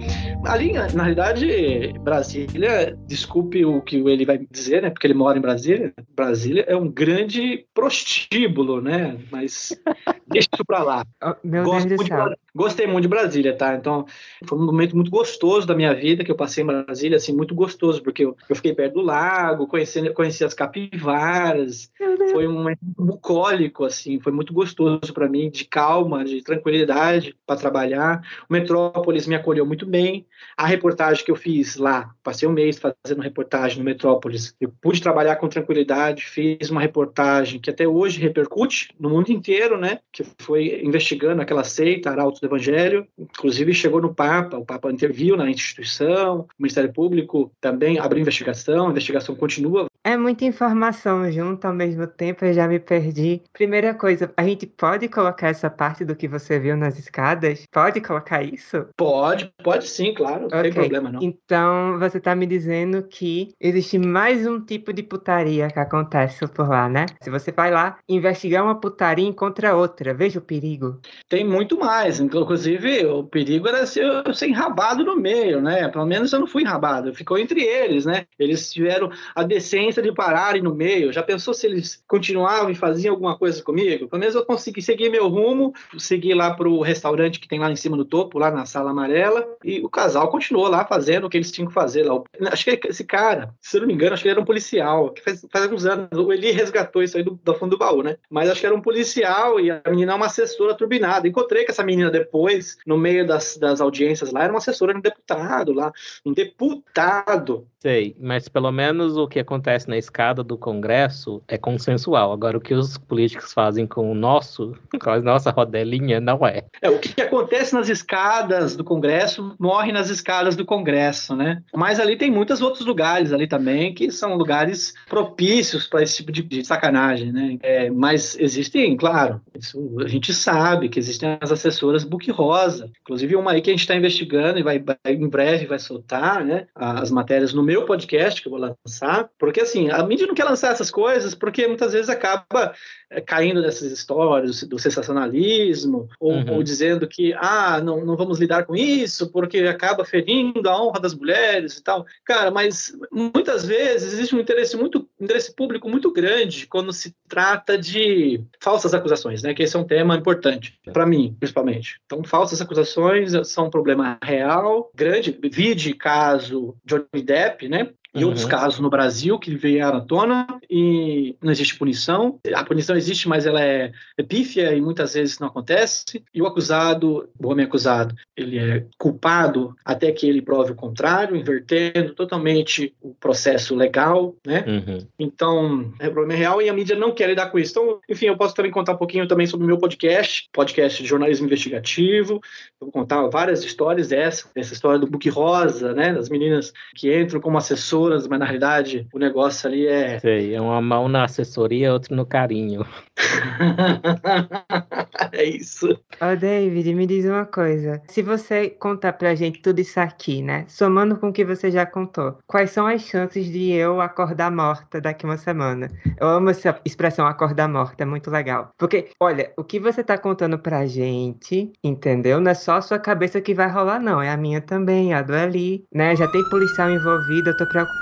Ali, 0.45 0.73
na 0.73 1.03
realidade, 1.03 1.93
Brasília, 2.01 2.97
desculpe 3.07 3.65
o 3.65 3.81
que 3.81 3.97
ele 3.97 4.25
vai 4.25 4.37
dizer, 4.51 4.81
né? 4.81 4.89
Porque 4.89 5.07
ele 5.07 5.13
mora 5.13 5.37
em 5.37 5.41
Brasília. 5.41 5.93
Brasília 6.15 6.65
é 6.67 6.75
um 6.75 6.89
grande 6.89 7.65
prostíbulo, 7.73 8.81
né? 8.81 9.17
Mas 9.31 9.77
deixa 10.27 10.49
isso 10.53 10.65
pra 10.65 10.83
lá. 10.83 11.05
Oh, 11.23 11.35
meu 11.43 11.63
Gosto 11.63 11.87
Deus 11.87 12.01
do 12.01 12.07
céu. 12.07 12.33
Gostei 12.55 12.85
muito 12.85 13.03
de 13.03 13.07
Brasília, 13.07 13.55
tá? 13.55 13.75
Então, 13.75 14.02
foi 14.45 14.57
um 14.57 14.65
momento 14.65 14.95
muito 14.95 15.11
gostoso 15.11 15.67
da 15.67 15.75
minha 15.75 15.93
vida 15.93 16.23
que 16.23 16.31
eu 16.31 16.35
passei 16.35 16.63
em 16.63 16.67
Brasília, 16.67 17.17
assim, 17.17 17.33
muito 17.33 17.55
gostoso, 17.55 18.01
porque 18.01 18.25
eu, 18.25 18.35
eu 18.49 18.55
fiquei 18.55 18.73
perto 18.73 18.95
do 18.95 19.01
lago, 19.01 19.67
conheci, 19.67 20.09
conheci 20.11 20.43
as 20.43 20.53
capivaras, 20.53 21.91
foi 22.31 22.47
um 22.47 22.53
momento 22.53 22.79
bucólico, 22.81 23.85
assim, 23.85 24.19
foi 24.19 24.31
muito 24.31 24.53
gostoso 24.53 25.13
para 25.13 25.29
mim, 25.29 25.49
de 25.49 25.65
calma, 25.65 26.23
de 26.23 26.41
tranquilidade 26.41 27.35
para 27.45 27.59
trabalhar. 27.59 28.21
O 28.49 28.53
Metrópolis 28.53 29.27
me 29.27 29.35
acolheu 29.35 29.65
muito 29.65 29.85
bem. 29.85 30.25
A 30.57 30.65
reportagem 30.65 31.23
que 31.23 31.31
eu 31.31 31.35
fiz 31.35 31.77
lá, 31.77 32.11
passei 32.23 32.47
um 32.47 32.51
mês 32.51 32.79
fazendo 32.79 33.21
reportagem 33.21 33.79
no 33.79 33.83
Metrópolis, 33.83 34.55
eu 34.59 34.71
pude 34.81 35.01
trabalhar 35.01 35.35
com 35.37 35.47
tranquilidade, 35.47 36.25
fiz 36.25 36.69
uma 36.69 36.81
reportagem 36.81 37.59
que 37.59 37.69
até 37.69 37.87
hoje 37.87 38.19
repercute 38.19 38.89
no 38.99 39.09
mundo 39.09 39.31
inteiro, 39.31 39.77
né? 39.77 39.99
Que 40.11 40.23
foi 40.39 40.81
investigando 40.83 41.41
aquela 41.41 41.63
seita, 41.63 42.09
Arautos 42.09 42.39
do 42.39 42.47
Evangelho, 42.47 43.07
inclusive 43.17 43.73
chegou 43.73 43.92
no 44.01 44.13
Papa, 44.13 44.57
o 44.57 44.65
Papa 44.65 44.91
interviu 44.91 45.35
na 45.35 45.49
instituição, 45.49 46.41
o 46.41 46.47
Ministério 46.59 46.91
Público 46.91 47.51
também 47.59 47.99
abriu 47.99 48.21
investigação, 48.21 48.87
a 48.87 48.91
investigação 48.91 49.35
continua. 49.35 49.87
É 50.05 50.17
muita 50.17 50.43
informação 50.43 51.31
junto 51.31 51.65
ao 51.65 51.73
mesmo 51.73 52.05
tempo, 52.05 52.43
eu 52.43 52.53
já 52.53 52.67
me 52.67 52.77
perdi. 52.77 53.41
Primeira 53.53 53.93
coisa, 53.93 54.33
a 54.35 54.43
gente 54.43 54.67
pode 54.67 55.07
colocar 55.07 55.47
essa 55.47 55.69
parte 55.69 56.03
do 56.03 56.13
que 56.13 56.27
você 56.27 56.59
viu 56.59 56.75
nas 56.75 56.99
escadas? 56.99 57.65
Pode 57.71 58.01
colocar 58.01 58.43
isso? 58.43 58.85
Pode, 58.97 59.49
pode 59.63 59.87
sim, 59.87 60.13
claro, 60.13 60.41
não 60.41 60.47
okay. 60.47 60.63
tem 60.63 60.73
problema 60.73 61.09
não. 61.09 61.21
Então, 61.21 61.97
você 61.99 62.17
está 62.17 62.35
me 62.35 62.45
dizendo 62.45 63.01
que 63.03 63.53
existe 63.61 63.97
mais 63.97 64.45
um 64.45 64.59
tipo 64.59 64.91
de 64.91 65.03
putaria 65.03 65.69
que 65.69 65.79
acontece 65.79 66.45
por 66.49 66.67
lá, 66.67 66.89
né? 66.89 67.05
Se 67.21 67.29
você 67.29 67.53
vai 67.53 67.71
lá 67.71 67.97
investigar 68.09 68.61
uma 68.61 68.77
putaria 68.77 69.25
encontra 69.25 69.73
outra, 69.73 70.13
veja 70.13 70.39
o 70.39 70.41
perigo. 70.41 70.99
Tem 71.29 71.45
muito 71.45 71.79
mais, 71.79 72.19
inclusive 72.19 73.05
o 73.05 73.23
perigo 73.23 73.69
era 73.69 73.85
ser, 73.85 74.05
ser 74.33 74.49
enrabado 74.49 75.05
no 75.05 75.15
meio, 75.15 75.61
né? 75.61 75.87
Pelo 75.87 76.05
menos 76.05 76.33
eu 76.33 76.41
não 76.41 76.47
fui 76.47 76.63
enrabado, 76.63 77.15
ficou 77.15 77.37
entre 77.37 77.61
eles, 77.61 78.05
né? 78.05 78.25
Eles 78.37 78.69
tiveram 78.69 79.09
a 79.33 79.43
decência 79.43 79.92
paciência 79.93 80.01
de 80.01 80.11
pararem 80.11 80.61
no 80.61 80.73
meio. 80.73 81.13
Já 81.13 81.21
pensou 81.21 81.53
se 81.53 81.67
eles 81.67 82.03
continuavam 82.07 82.69
e 82.71 82.75
faziam 82.75 83.13
alguma 83.13 83.37
coisa 83.37 83.61
comigo? 83.61 84.07
Pelo 84.07 84.19
menos 84.19 84.35
eu 84.35 84.45
consegui 84.45 84.81
seguir 84.81 85.09
meu 85.09 85.27
rumo, 85.27 85.73
seguir 85.97 86.33
lá 86.33 86.53
pro 86.53 86.81
restaurante 86.81 87.39
que 87.39 87.47
tem 87.47 87.59
lá 87.59 87.71
em 87.71 87.75
cima 87.75 87.95
do 87.95 88.05
topo, 88.05 88.39
lá 88.39 88.49
na 88.49 88.65
sala 88.65 88.91
amarela, 88.91 89.47
e 89.63 89.79
o 89.81 89.89
casal 89.89 90.29
continuou 90.29 90.67
lá 90.67 90.85
fazendo 90.85 91.25
o 91.25 91.29
que 91.29 91.37
eles 91.37 91.51
tinham 91.51 91.67
que 91.67 91.73
fazer 91.73 92.03
lá. 92.03 92.21
Acho 92.51 92.65
que 92.65 92.87
esse 92.87 93.03
cara, 93.03 93.53
se 93.61 93.77
eu 93.77 93.81
não 93.81 93.87
me 93.87 93.93
engano, 93.93 94.13
acho 94.13 94.23
que 94.23 94.27
ele 94.27 94.33
era 94.33 94.41
um 94.41 94.45
policial, 94.45 95.11
que 95.11 95.21
faz, 95.21 95.45
faz 95.51 95.65
alguns 95.65 95.85
anos, 95.85 96.09
o 96.13 96.33
Eli 96.33 96.51
resgatou 96.51 97.03
isso 97.03 97.17
aí 97.17 97.23
do, 97.23 97.39
do 97.43 97.53
fundo 97.53 97.71
do 97.71 97.77
baú, 97.77 98.01
né? 98.01 98.17
Mas 98.29 98.49
acho 98.49 98.59
que 98.59 98.65
era 98.65 98.75
um 98.75 98.81
policial 98.81 99.59
e 99.59 99.71
a 99.71 99.81
menina 99.87 100.13
é 100.13 100.15
uma 100.15 100.25
assessora 100.25 100.75
turbinada. 100.75 101.27
Encontrei 101.27 101.65
com 101.65 101.71
essa 101.71 101.83
menina 101.83 102.09
depois, 102.09 102.77
no 102.85 102.97
meio 102.97 103.25
das, 103.25 103.57
das 103.57 103.81
audiências 103.81 104.31
lá, 104.31 104.43
era 104.43 104.53
uma 104.53 104.59
assessora 104.59 104.93
de 104.93 104.99
um 104.99 105.01
deputado 105.01 105.73
lá, 105.73 105.91
um 106.25 106.33
deputado 106.33 107.67
Sei, 107.83 108.15
mas 108.17 108.47
pelo 108.47 108.71
menos 108.71 109.17
o 109.17 109.27
que 109.27 109.37
acontece 109.37 109.89
na 109.89 109.97
escada 109.97 110.41
do 110.41 110.57
Congresso 110.57 111.43
é 111.49 111.57
consensual. 111.57 112.31
Agora, 112.31 112.57
o 112.57 112.61
que 112.61 112.73
os 112.73 112.97
políticos 112.97 113.51
fazem 113.51 113.85
com 113.85 114.09
o 114.09 114.15
nosso, 114.15 114.73
com 115.03 115.09
a 115.09 115.19
nossa 115.19 115.51
rodelinha, 115.51 116.21
não 116.21 116.47
é. 116.47 116.63
É, 116.81 116.89
o 116.89 116.97
que 116.97 117.21
acontece 117.21 117.73
nas 117.73 117.89
escadas 117.89 118.77
do 118.77 118.85
Congresso 118.85 119.53
morre 119.59 119.91
nas 119.91 120.09
escadas 120.09 120.55
do 120.55 120.63
Congresso, 120.63 121.35
né? 121.35 121.61
Mas 121.75 121.99
ali 121.99 122.15
tem 122.15 122.31
muitos 122.31 122.61
outros 122.61 122.85
lugares 122.85 123.33
ali 123.33 123.47
também 123.47 123.93
que 123.93 124.09
são 124.11 124.37
lugares 124.37 124.93
propícios 125.09 125.85
para 125.85 126.03
esse 126.03 126.15
tipo 126.15 126.31
de, 126.31 126.41
de 126.41 126.63
sacanagem, 126.63 127.33
né? 127.33 127.57
É, 127.61 127.89
mas 127.89 128.39
existem, 128.39 128.95
claro, 128.95 129.41
isso 129.53 129.97
a 129.99 130.07
gente 130.07 130.33
sabe 130.33 130.87
que 130.87 130.99
existem 130.99 131.37
as 131.41 131.51
assessoras 131.51 132.05
book 132.05 132.31
rosa, 132.31 132.89
inclusive 133.01 133.35
uma 133.35 133.51
aí 133.51 133.61
que 133.61 133.69
a 133.69 133.73
gente 133.73 133.81
está 133.81 133.93
investigando 133.93 134.57
e 134.57 134.63
vai, 134.63 134.81
em 135.05 135.27
breve 135.27 135.65
vai 135.65 135.79
soltar, 135.79 136.45
né? 136.45 136.65
As 136.73 137.11
matérias 137.11 137.53
no 137.53 137.61
meu 137.61 137.72
podcast 137.81 138.41
que 138.41 138.47
eu 138.47 138.51
vou 138.51 138.59
lançar, 138.59 139.29
porque 139.37 139.61
assim, 139.61 139.89
a 139.89 140.03
mídia 140.03 140.27
não 140.27 140.35
quer 140.35 140.45
lançar 140.45 140.71
essas 140.71 140.91
coisas 140.91 141.33
porque 141.33 141.67
muitas 141.67 141.91
vezes 141.91 142.09
acaba 142.09 142.73
é, 143.13 143.21
caindo 143.21 143.61
nessas 143.61 143.91
histórias 143.91 144.63
do 144.63 144.79
sensacionalismo, 144.79 146.09
ou, 146.19 146.33
uhum. 146.33 146.53
ou, 146.55 146.63
dizendo 146.63 147.07
que, 147.07 147.33
ah, 147.33 147.79
não, 147.83 148.03
não 148.05 148.15
vamos 148.15 148.39
lidar 148.39 148.65
com 148.65 148.75
isso 148.75 149.31
porque 149.31 149.59
acaba 149.59 150.03
ferindo 150.03 150.67
a 150.67 150.81
honra 150.81 150.99
das 150.99 151.13
mulheres 151.13 151.77
e 151.77 151.83
tal. 151.83 152.05
Cara, 152.25 152.49
mas 152.49 152.93
muitas 153.11 153.65
vezes 153.65 154.13
existe 154.13 154.35
um 154.35 154.39
interesse 154.39 154.75
muito, 154.75 155.07
interesse 155.19 155.55
público 155.55 155.89
muito 155.89 156.11
grande 156.11 156.65
quando 156.67 156.91
se 156.91 157.15
trata 157.27 157.77
de 157.77 158.41
falsas 158.59 158.93
acusações, 158.93 159.43
né? 159.43 159.53
Que 159.53 159.63
esse 159.63 159.75
é 159.75 159.79
um 159.79 159.85
tema 159.85 160.15
importante, 160.15 160.79
para 160.91 161.05
mim, 161.05 161.35
principalmente. 161.39 161.99
Então, 162.05 162.23
falsas 162.23 162.61
acusações 162.61 163.31
são 163.47 163.67
um 163.67 163.69
problema 163.69 164.17
real, 164.23 164.91
grande. 164.95 165.37
Vide 165.51 165.93
caso 165.93 166.75
Johnny 166.85 167.21
Depp, 167.23 167.62
né? 167.69 167.93
E 168.13 168.23
uhum. 168.23 168.29
outros 168.29 168.45
casos 168.45 168.79
no 168.79 168.89
Brasil 168.89 169.39
que 169.39 169.55
vieram 169.55 169.97
à 169.97 170.01
tona 170.01 170.45
e 170.69 171.35
não 171.41 171.51
existe 171.51 171.77
punição. 171.77 172.39
A 172.53 172.63
punição 172.63 172.95
existe, 172.95 173.27
mas 173.27 173.45
ela 173.45 173.61
é, 173.61 173.91
é 174.17 174.23
pífia 174.23 174.73
e 174.73 174.81
muitas 174.81 175.13
vezes 175.15 175.39
não 175.39 175.47
acontece. 175.47 176.23
E 176.33 176.41
o 176.41 176.45
acusado, 176.45 177.27
o 177.39 177.47
homem 177.47 177.65
acusado, 177.65 178.15
ele 178.37 178.57
é 178.57 178.85
culpado 178.97 179.75
até 179.83 180.11
que 180.11 180.27
ele 180.27 180.41
prove 180.41 180.73
o 180.73 180.75
contrário, 180.75 181.35
invertendo 181.35 182.13
totalmente 182.13 182.93
o 183.01 183.13
processo 183.15 183.75
legal, 183.75 184.35
né? 184.45 184.63
Uhum. 184.67 185.07
Então, 185.17 185.93
é 185.99 186.07
um 186.07 186.13
problema 186.13 186.37
real 186.37 186.61
e 186.61 186.69
a 186.69 186.73
mídia 186.73 186.95
não 186.95 187.11
quer 187.11 187.29
lidar 187.29 187.47
com 187.47 187.57
isso. 187.57 187.71
Então, 187.71 187.99
enfim, 188.07 188.27
eu 188.27 188.37
posso 188.37 188.53
também 188.53 188.71
contar 188.71 188.93
um 188.93 188.97
pouquinho 188.97 189.27
também 189.27 189.47
sobre 189.47 189.65
o 189.65 189.67
meu 189.67 189.77
podcast, 189.77 190.47
podcast 190.53 191.01
de 191.01 191.09
jornalismo 191.09 191.45
investigativo. 191.45 192.33
Eu 192.79 192.87
vou 192.87 192.91
contar 192.91 193.27
várias 193.27 193.63
histórias 193.63 194.09
dessa, 194.09 194.47
dessa 194.53 194.73
história 194.73 194.99
do 194.99 195.07
Book 195.07 195.27
Rosa, 195.29 195.93
né? 195.93 196.13
Das 196.13 196.29
meninas 196.29 196.71
que 196.95 197.15
entram 197.19 197.41
como 197.41 197.57
assessor 197.57 198.02
mas 198.09 198.39
na 198.39 198.45
realidade 198.45 199.07
o 199.13 199.19
negócio 199.19 199.67
ali 199.67 199.87
é. 199.87 200.19
Sei, 200.19 200.55
é 200.55 200.61
uma 200.61 200.81
mão 200.81 201.07
na 201.07 201.25
assessoria, 201.25 201.93
outra 201.93 202.15
no 202.15 202.25
carinho. 202.25 202.85
é 205.31 205.43
isso. 205.43 205.97
Ó, 206.21 206.35
David, 206.35 206.93
me 206.93 207.05
diz 207.05 207.25
uma 207.25 207.45
coisa. 207.45 208.01
Se 208.07 208.21
você 208.21 208.69
contar 208.69 209.13
pra 209.13 209.35
gente 209.35 209.61
tudo 209.61 209.79
isso 209.79 209.99
aqui, 209.99 210.41
né? 210.41 210.65
Somando 210.67 211.17
com 211.17 211.29
o 211.29 211.33
que 211.33 211.45
você 211.45 211.71
já 211.71 211.85
contou, 211.85 212.37
quais 212.47 212.71
são 212.71 212.87
as 212.87 213.01
chances 213.01 213.45
de 213.45 213.71
eu 213.71 214.01
acordar 214.01 214.51
morta 214.51 214.99
daqui 214.99 215.25
uma 215.25 215.37
semana? 215.37 215.87
Eu 216.19 216.27
amo 216.27 216.49
essa 216.49 216.79
expressão 216.85 217.25
acordar 217.25 217.67
morta, 217.67 218.03
é 218.03 218.05
muito 218.05 218.29
legal. 218.29 218.71
Porque, 218.77 219.09
olha, 219.19 219.51
o 219.57 219.63
que 219.63 219.79
você 219.79 220.03
tá 220.03 220.17
contando 220.17 220.57
pra 220.57 220.85
gente, 220.85 221.71
entendeu? 221.83 222.39
Não 222.39 222.51
é 222.51 222.53
só 222.53 222.77
a 222.77 222.81
sua 222.81 222.99
cabeça 222.99 223.41
que 223.41 223.53
vai 223.53 223.69
rolar, 223.69 223.99
não. 223.99 224.21
É 224.21 224.29
a 224.29 224.37
minha 224.37 224.61
também, 224.61 225.13
a 225.13 225.21
do 225.21 225.35
Eli, 225.35 225.85
né? 225.93 226.15
Já 226.15 226.27
tem 226.27 226.47
policial 226.49 226.89
envolvido, 226.89 227.49
eu 227.49 227.57
tô 227.57 227.67
preocupada. 227.67 227.92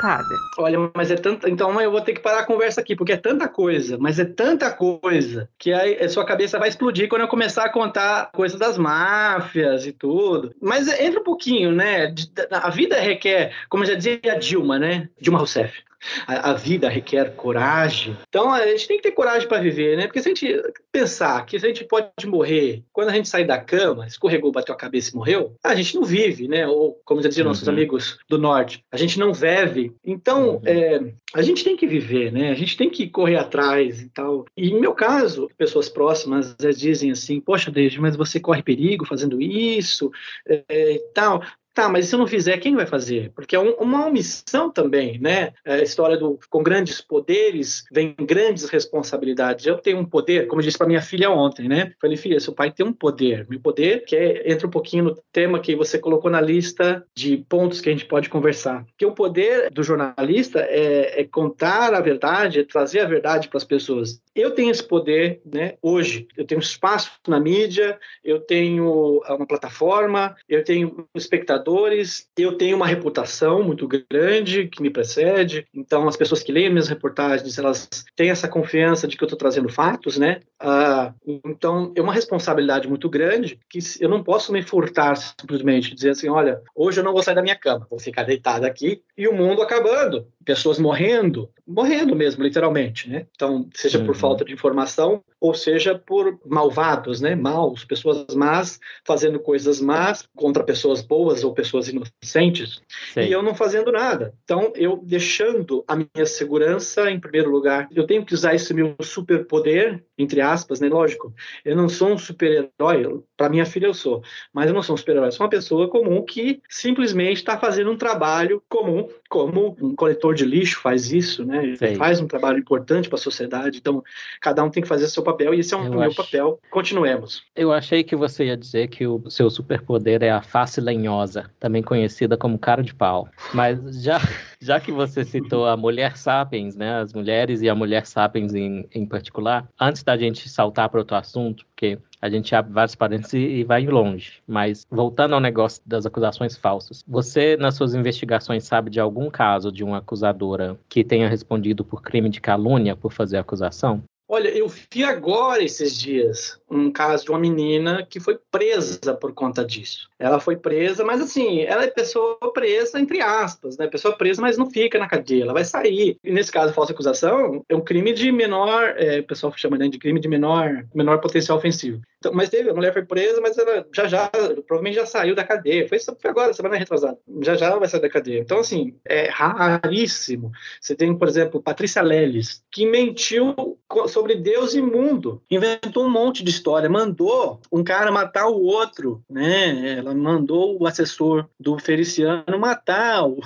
Olha, 0.58 0.78
mas 0.96 1.12
é 1.12 1.16
tanto. 1.16 1.48
Então 1.48 1.80
eu 1.80 1.92
vou 1.92 2.02
ter 2.02 2.14
que 2.14 2.22
parar 2.22 2.40
a 2.40 2.46
conversa 2.46 2.82
aqui, 2.82 2.96
porque 2.96 3.14
é 3.14 3.18
tanta 3.18 3.48
coisa, 3.48 3.98
mas 4.00 4.20
é 4.20 4.26
tanta 4.26 4.72
coisa 4.72 5.50
que 5.58 5.72
a 5.72 6.10
sua 6.10 6.26
cabeça 6.26 6.58
vai 6.58 6.70
explodir 6.70 7.08
quando 7.08 7.22
eu 7.22 7.28
começar 7.28 7.66
a 7.66 7.72
contar 7.72 8.32
coisas 8.32 8.60
das 8.60 8.78
máfias 8.78 9.86
e 9.86 9.92
tudo. 9.92 10.54
Mas 10.62 10.88
entra 11.00 11.20
um 11.20 11.24
pouquinho, 11.24 11.72
né? 11.72 12.14
A 12.52 12.70
vida 12.70 13.00
requer, 13.00 13.54
como 13.70 13.86
já 13.86 13.94
dizia 13.94 14.20
a 14.26 14.36
Dilma, 14.36 14.80
né? 14.80 15.10
Dilma 15.20 15.40
Rousseff. 15.40 15.84
A, 16.28 16.52
a, 16.52 16.54
vida 16.54 16.90
requer 16.90 17.36
coragem. 17.36 18.18
Então 18.28 18.52
a 18.52 18.66
gente 18.68 18.88
tem 18.88 18.98
que 18.98 19.04
ter 19.04 19.12
coragem 19.12 19.48
para 19.48 19.62
viver, 19.62 19.98
né? 19.98 20.08
Porque 20.08 20.22
se 20.22 20.30
a 20.30 20.34
gente 20.34 20.64
pensar 20.92 21.46
que 21.46 21.56
a 21.56 21.60
gente 21.60 21.84
pode 21.84 22.26
morrer 22.26 22.84
quando 22.92 23.10
a 23.10 23.14
gente 23.14 23.30
sair 23.30 23.46
da 23.46 23.60
cama, 23.60 24.08
escorregou, 24.08 24.52
bateu 24.52 24.74
a 24.74 24.78
cabeça 24.78 25.12
e 25.12 25.16
morreu, 25.16 25.56
a 25.64 25.76
gente 25.76 25.96
não 25.96 26.04
vive, 26.04 26.48
né? 26.48 26.68
Ou, 26.68 27.00
como 27.06 27.22
já 27.22 27.30
diziam 27.30 27.46
uhum. 27.46 27.50
nossos 27.50 27.68
amigos 27.68 28.20
do 28.28 28.38
norte, 28.38 28.84
a 28.92 28.98
gente 28.98 29.20
não 29.20 29.34
vive. 29.34 29.94
Então, 30.04 30.56
uhum. 30.56 30.62
é, 30.66 31.14
a 31.34 31.42
gente 31.42 31.64
tem 31.64 31.78
que 31.78 31.88
viver, 31.88 32.32
né? 32.32 32.52
A 32.52 32.56
gente 32.56 32.76
tem 32.76 32.90
que 32.90 33.08
correr 33.08 33.38
atrás 33.38 34.02
e 34.02 34.10
tal. 34.10 34.46
E 34.56 34.70
no 34.72 34.80
meu 34.80 34.94
caso, 34.94 35.50
pessoas 35.58 35.90
próximas 35.90 36.56
dizem 36.76 37.12
assim: 37.12 37.40
Poxa, 37.40 37.72
David, 37.72 38.00
mas 38.00 38.16
você 38.16 38.40
corre 38.40 38.64
perigo 38.64 39.06
fazendo 39.06 39.42
isso 39.42 40.12
é, 40.48 40.64
e 40.94 41.00
tal. 41.14 41.42
Tá, 41.74 41.88
mas 41.88 42.08
se 42.08 42.16
eu 42.16 42.20
não 42.20 42.28
fizer, 42.28 42.58
quem 42.58 42.76
vai 42.76 42.86
fazer? 42.86 43.32
Porque 43.34 43.56
é 43.56 43.60
um, 43.60 43.72
uma 43.76 44.06
omissão 44.06 44.70
também, 44.70 45.18
né? 45.20 45.54
É 45.64 45.76
a 45.76 45.82
história 45.82 46.18
do 46.18 46.38
com 46.50 46.62
grandes 46.62 47.00
poderes 47.00 47.86
vem 47.92 48.14
grandes 48.20 48.68
responsabilidades. 48.70 49.66
Eu 49.66 49.78
tenho 49.78 50.00
um 50.00 50.06
poder, 50.06 50.48
como 50.48 50.62
eu 50.62 50.66
disse 50.66 50.78
para 50.78 50.88
minha 50.88 51.02
filha 51.02 51.32
ontem, 51.32 51.70
né? 51.70 51.94
Falei, 52.02 52.18
filha, 52.18 52.40
seu 52.42 52.54
pai 52.54 52.72
tem 52.72 52.86
um 52.86 52.92
poder. 52.92 53.48
Meu 53.50 53.60
poder, 53.60 54.04
que 54.04 54.16
é, 54.16 54.52
entra 54.52 54.68
um 54.68 54.72
pouquinho 54.72 55.04
no 55.06 55.18
tema 55.32 55.62
que 55.62 55.74
você 55.74 55.98
colocou 55.98 56.30
na 56.30 56.42
lista 56.42 57.06
de 57.16 57.38
pontos 57.38 57.80
que 57.80 57.88
a 57.88 57.92
gente 57.94 58.06
pode 58.06 58.30
conversar. 58.30 58.86
Que 58.98 59.06
o 59.06 59.14
poder 59.14 59.70
do 59.72 59.82
jornalista 59.82 60.60
é, 60.60 61.22
é 61.22 61.24
contar 61.24 61.94
a 61.94 62.02
verdade, 62.02 62.60
é 62.60 62.64
trazer 62.66 63.00
a 63.00 63.08
verdade 63.08 63.48
para 63.48 63.58
as 63.58 63.64
pessoas. 63.64 64.22
Eu 64.36 64.52
tenho 64.52 64.72
esse 64.72 64.84
poder, 64.84 65.42
né? 65.46 65.76
Hoje, 65.82 66.28
eu 66.38 66.46
tenho 66.46 66.62
espaço 66.62 67.12
na 67.28 67.40
mídia, 67.40 68.00
eu 68.24 68.40
tenho 68.40 69.22
uma 69.28 69.46
plataforma, 69.46 70.36
eu 70.48 70.64
tenho 70.64 71.08
um 71.14 71.18
espectador 71.18 71.92
eu 72.38 72.58
tenho 72.58 72.76
uma 72.76 72.88
reputação 72.88 73.64
muito 73.64 73.88
grande 73.88 74.68
que 74.68 74.82
me 74.82 74.90
precede, 74.90 75.66
então 75.74 76.08
as 76.08 76.16
pessoas 76.16 76.44
que 76.44 76.52
leem 76.52 76.70
minhas 76.70 76.88
reportagens, 76.88 77.58
elas 77.58 77.90
têm 78.16 78.30
essa 78.30 78.48
confiança 78.48 79.08
de 79.08 79.18
que 79.18 79.24
eu 79.24 79.26
estou 79.26 79.38
trazendo 79.38 79.70
fatos, 79.70 80.18
né? 80.18 80.40
Ah, 80.60 81.14
então 81.26 81.92
é 81.96 82.02
uma 82.02 82.14
responsabilidade 82.14 82.88
muito 82.88 83.10
grande 83.10 83.60
que 83.70 83.80
eu 84.00 84.10
não 84.10 84.24
posso 84.24 84.52
me 84.52 84.62
furtar 84.62 85.16
simplesmente, 85.16 85.96
dizer 85.96 86.12
assim, 86.12 86.30
olha, 86.30 86.62
hoje 86.76 87.00
eu 87.00 87.04
não 87.04 87.14
vou 87.14 87.24
sair 87.24 87.36
da 87.36 87.42
minha 87.42 87.56
cama, 87.56 87.88
vou 87.90 88.00
ficar 88.00 88.24
deitado 88.24 88.66
aqui 88.66 89.02
e 89.18 89.28
o 89.28 89.34
mundo 89.34 89.62
acabando, 89.62 90.28
pessoas 90.46 90.80
morrendo, 90.80 91.50
morrendo 91.68 92.16
mesmo, 92.16 92.44
literalmente, 92.44 93.10
né? 93.10 93.26
Então, 93.36 93.68
seja 93.74 94.00
uhum. 94.00 94.06
por 94.06 94.16
falta 94.22 94.46
de 94.46 94.54
informação 94.54 95.24
ou 95.42 95.56
seja 95.56 95.98
por 95.98 96.40
malvados, 96.46 97.20
né? 97.20 97.34
Maus, 97.34 97.84
pessoas 97.84 98.36
más 98.36 98.80
fazendo 99.04 99.40
coisas 99.40 99.82
más 99.82 100.30
contra 100.36 100.64
pessoas 100.64 101.02
boas 101.02 101.44
ou 101.44 101.52
pessoas 101.52 101.90
inocentes 101.90 102.80
Sim. 103.12 103.22
e 103.22 103.32
eu 103.32 103.42
não 103.42 103.56
fazendo 103.56 103.92
nada. 103.92 104.36
Então, 104.44 104.72
eu 104.76 105.02
deixando 105.04 105.84
a 105.88 105.96
minha 105.96 106.26
segurança 106.26 107.10
em 107.10 107.20
primeiro 107.20 107.50
lugar. 107.50 107.90
Eu 107.94 108.06
tenho 108.06 108.24
que 108.24 108.36
usar 108.36 108.54
esse 108.54 108.72
meu 108.72 108.96
superpoder, 109.02 110.04
entre 110.16 110.42
aspas, 110.42 110.80
né? 110.80 110.88
Lógico, 110.88 111.34
eu 111.66 111.76
não 111.76 111.90
sou 111.90 112.10
um 112.10 112.18
super-herói, 112.20 113.22
para 113.36 113.50
minha 113.50 113.66
filha 113.66 113.88
eu 113.88 113.94
sou, 113.96 114.22
mas 114.54 114.68
eu 114.68 114.76
não 114.76 114.84
sou 114.84 114.94
um 114.94 114.98
super-herói, 114.98 115.32
sou 115.32 115.44
uma 115.44 115.50
pessoa 115.50 115.90
comum 115.90 116.24
que 116.24 116.62
simplesmente 116.70 117.38
está 117.38 117.58
fazendo 117.58 117.90
um 117.90 117.98
trabalho 117.98 118.62
comum, 118.70 119.08
como 119.28 119.76
um 119.82 119.96
coletor 119.96 120.36
de 120.36 120.46
lixo 120.46 120.80
faz 120.82 121.12
isso, 121.12 121.44
né? 121.44 121.76
Faz 121.98 122.20
um 122.20 122.28
trabalho 122.28 122.60
importante 122.60 123.10
para 123.10 123.18
a 123.18 123.22
sociedade. 123.22 123.80
Então, 123.80 124.04
cada 124.40 124.64
um 124.64 124.70
tem 124.70 124.84
que 124.84 124.90
fazer 124.90 125.08
seu 125.08 125.24
papel 125.24 125.31
e 125.40 125.60
esse 125.60 125.74
é 125.74 125.78
um, 125.78 125.90
o 125.90 126.00
meu 126.00 126.14
papel. 126.14 126.60
Continuemos. 126.70 127.44
Eu 127.56 127.72
achei 127.72 128.04
que 128.04 128.16
você 128.16 128.46
ia 128.46 128.58
dizer 128.58 128.88
que 128.88 129.06
o 129.06 129.30
seu 129.30 129.50
superpoder 129.50 130.24
é 130.24 130.32
a 130.32 130.42
face 130.42 130.80
lenhosa, 130.82 131.50
também 131.60 131.82
conhecida 131.82 132.38
como 132.38 132.58
cara 132.58 132.84
de 132.84 132.94
pau. 132.94 133.28
Mas 133.54 134.04
já 134.04 134.20
Já 134.62 134.80
que 134.80 134.92
você 134.92 135.26
citou 135.26 135.66
a 135.66 135.76
mulher 135.76 136.16
sapiens, 136.16 136.76
né? 136.76 137.00
As 137.00 137.14
mulheres 137.14 137.64
e 137.64 137.70
a 137.70 137.74
mulher 137.74 138.06
sapiens 138.06 138.54
em, 138.54 138.88
em 138.94 139.08
particular, 139.08 139.68
antes 139.80 140.04
da 140.04 140.16
gente 140.16 140.48
saltar 140.48 140.88
para 140.88 141.00
outro 141.00 141.16
assunto, 141.16 141.66
porque 141.66 141.98
a 142.22 142.30
gente 142.30 142.54
abre 142.54 142.72
vários 142.72 142.94
parênteses 142.94 143.34
e 143.34 143.64
vai 143.64 143.88
longe. 143.88 144.34
Mas 144.46 144.86
voltando 144.92 145.34
ao 145.34 145.42
negócio 145.42 145.82
das 145.84 146.06
acusações 146.06 146.56
falsas, 146.56 147.04
você, 147.08 147.58
nas 147.58 147.74
suas 147.74 147.96
investigações, 147.96 148.64
sabe 148.64 148.92
de 148.92 149.00
algum 149.00 149.32
caso 149.32 149.72
de 149.72 149.84
uma 149.84 149.98
acusadora 149.98 150.78
que 150.88 151.04
tenha 151.04 151.28
respondido 151.28 151.84
por 151.84 152.04
crime 152.04 152.30
de 152.30 152.40
calúnia 152.40 152.96
por 152.96 153.12
fazer 153.12 153.38
acusação? 153.38 154.04
Olha, 154.34 154.48
eu 154.48 154.70
vi 154.70 155.04
agora 155.04 155.62
esses 155.62 155.94
dias 156.00 156.58
um 156.72 156.90
caso 156.92 157.26
de 157.26 157.32
uma 157.32 157.40
menina 157.40 158.06
que 158.10 158.20
foi 158.20 158.40
presa 158.50 159.14
por 159.14 159.34
conta 159.34 159.64
disso. 159.66 160.10
Ela 160.18 160.40
foi 160.40 160.56
presa, 160.56 161.04
mas 161.04 161.22
assim, 161.22 161.62
ela 161.62 161.84
é 161.84 161.88
pessoa 161.88 162.38
presa 162.54 163.00
entre 163.00 163.22
aspas, 163.22 163.78
né? 163.78 163.88
Pessoa 163.88 164.16
presa, 164.16 164.42
mas 164.42 164.58
não 164.58 164.70
fica 164.70 164.98
na 164.98 165.08
cadeia, 165.08 165.44
ela 165.44 165.54
vai 165.54 165.66
sair. 165.66 166.18
E 166.24 166.32
nesse 166.32 166.52
caso, 166.52 166.74
falsa 166.74 166.94
acusação 166.94 167.64
é 167.68 167.76
um 167.76 167.82
crime 167.82 168.14
de 168.14 168.32
menor, 168.32 168.96
é, 168.98 169.20
o 169.20 169.24
pessoal 169.24 169.52
chama 169.56 169.78
né, 169.78 169.90
de 169.90 170.00
crime 170.00 170.20
de 170.20 170.28
menor, 170.28 170.86
menor 170.96 171.20
potencial 171.20 171.58
ofensivo. 171.58 172.02
Então, 172.22 172.32
mas 172.34 172.50
teve, 172.50 172.70
a 172.70 172.74
mulher 172.74 172.94
foi 172.94 173.04
presa, 173.04 173.42
mas 173.42 173.58
ela 173.58 173.86
já 173.92 174.08
já, 174.08 174.30
provavelmente 174.68 174.96
já 174.96 175.08
saiu 175.08 175.34
da 175.34 175.44
cadeia. 175.44 175.90
Foi, 175.90 175.98
foi 176.00 176.30
agora, 176.30 176.54
semana 176.54 176.78
retrasada. 176.78 177.18
Já 177.42 177.56
já 177.56 177.76
vai 177.76 177.88
sair 177.88 178.02
da 178.02 178.10
cadeia. 178.10 178.40
Então, 178.40 178.60
assim, 178.60 178.96
é 179.06 179.28
raríssimo. 179.28 180.52
Você 180.80 180.96
tem, 180.96 181.18
por 181.18 181.28
exemplo, 181.28 181.62
Patrícia 181.62 182.02
Leles, 182.02 182.64
que 182.72 182.86
mentiu 182.86 183.78
sobre 184.08 184.36
Deus 184.36 184.76
e 184.76 184.82
mundo. 184.82 185.42
Inventou 185.50 186.06
um 186.06 186.10
monte 186.10 186.44
de 186.44 186.52
história. 186.62 186.90
Mandou 186.90 187.60
um 187.72 187.84
cara 187.84 188.12
matar 188.12 188.48
o 188.48 188.62
outro, 188.62 189.24
né? 189.30 189.98
Ela 189.98 190.14
mandou 190.14 190.80
o 190.80 190.86
assessor 190.86 191.48
do 191.60 191.80
Feliciano 191.80 192.60
matar 192.60 193.28
o 193.28 193.40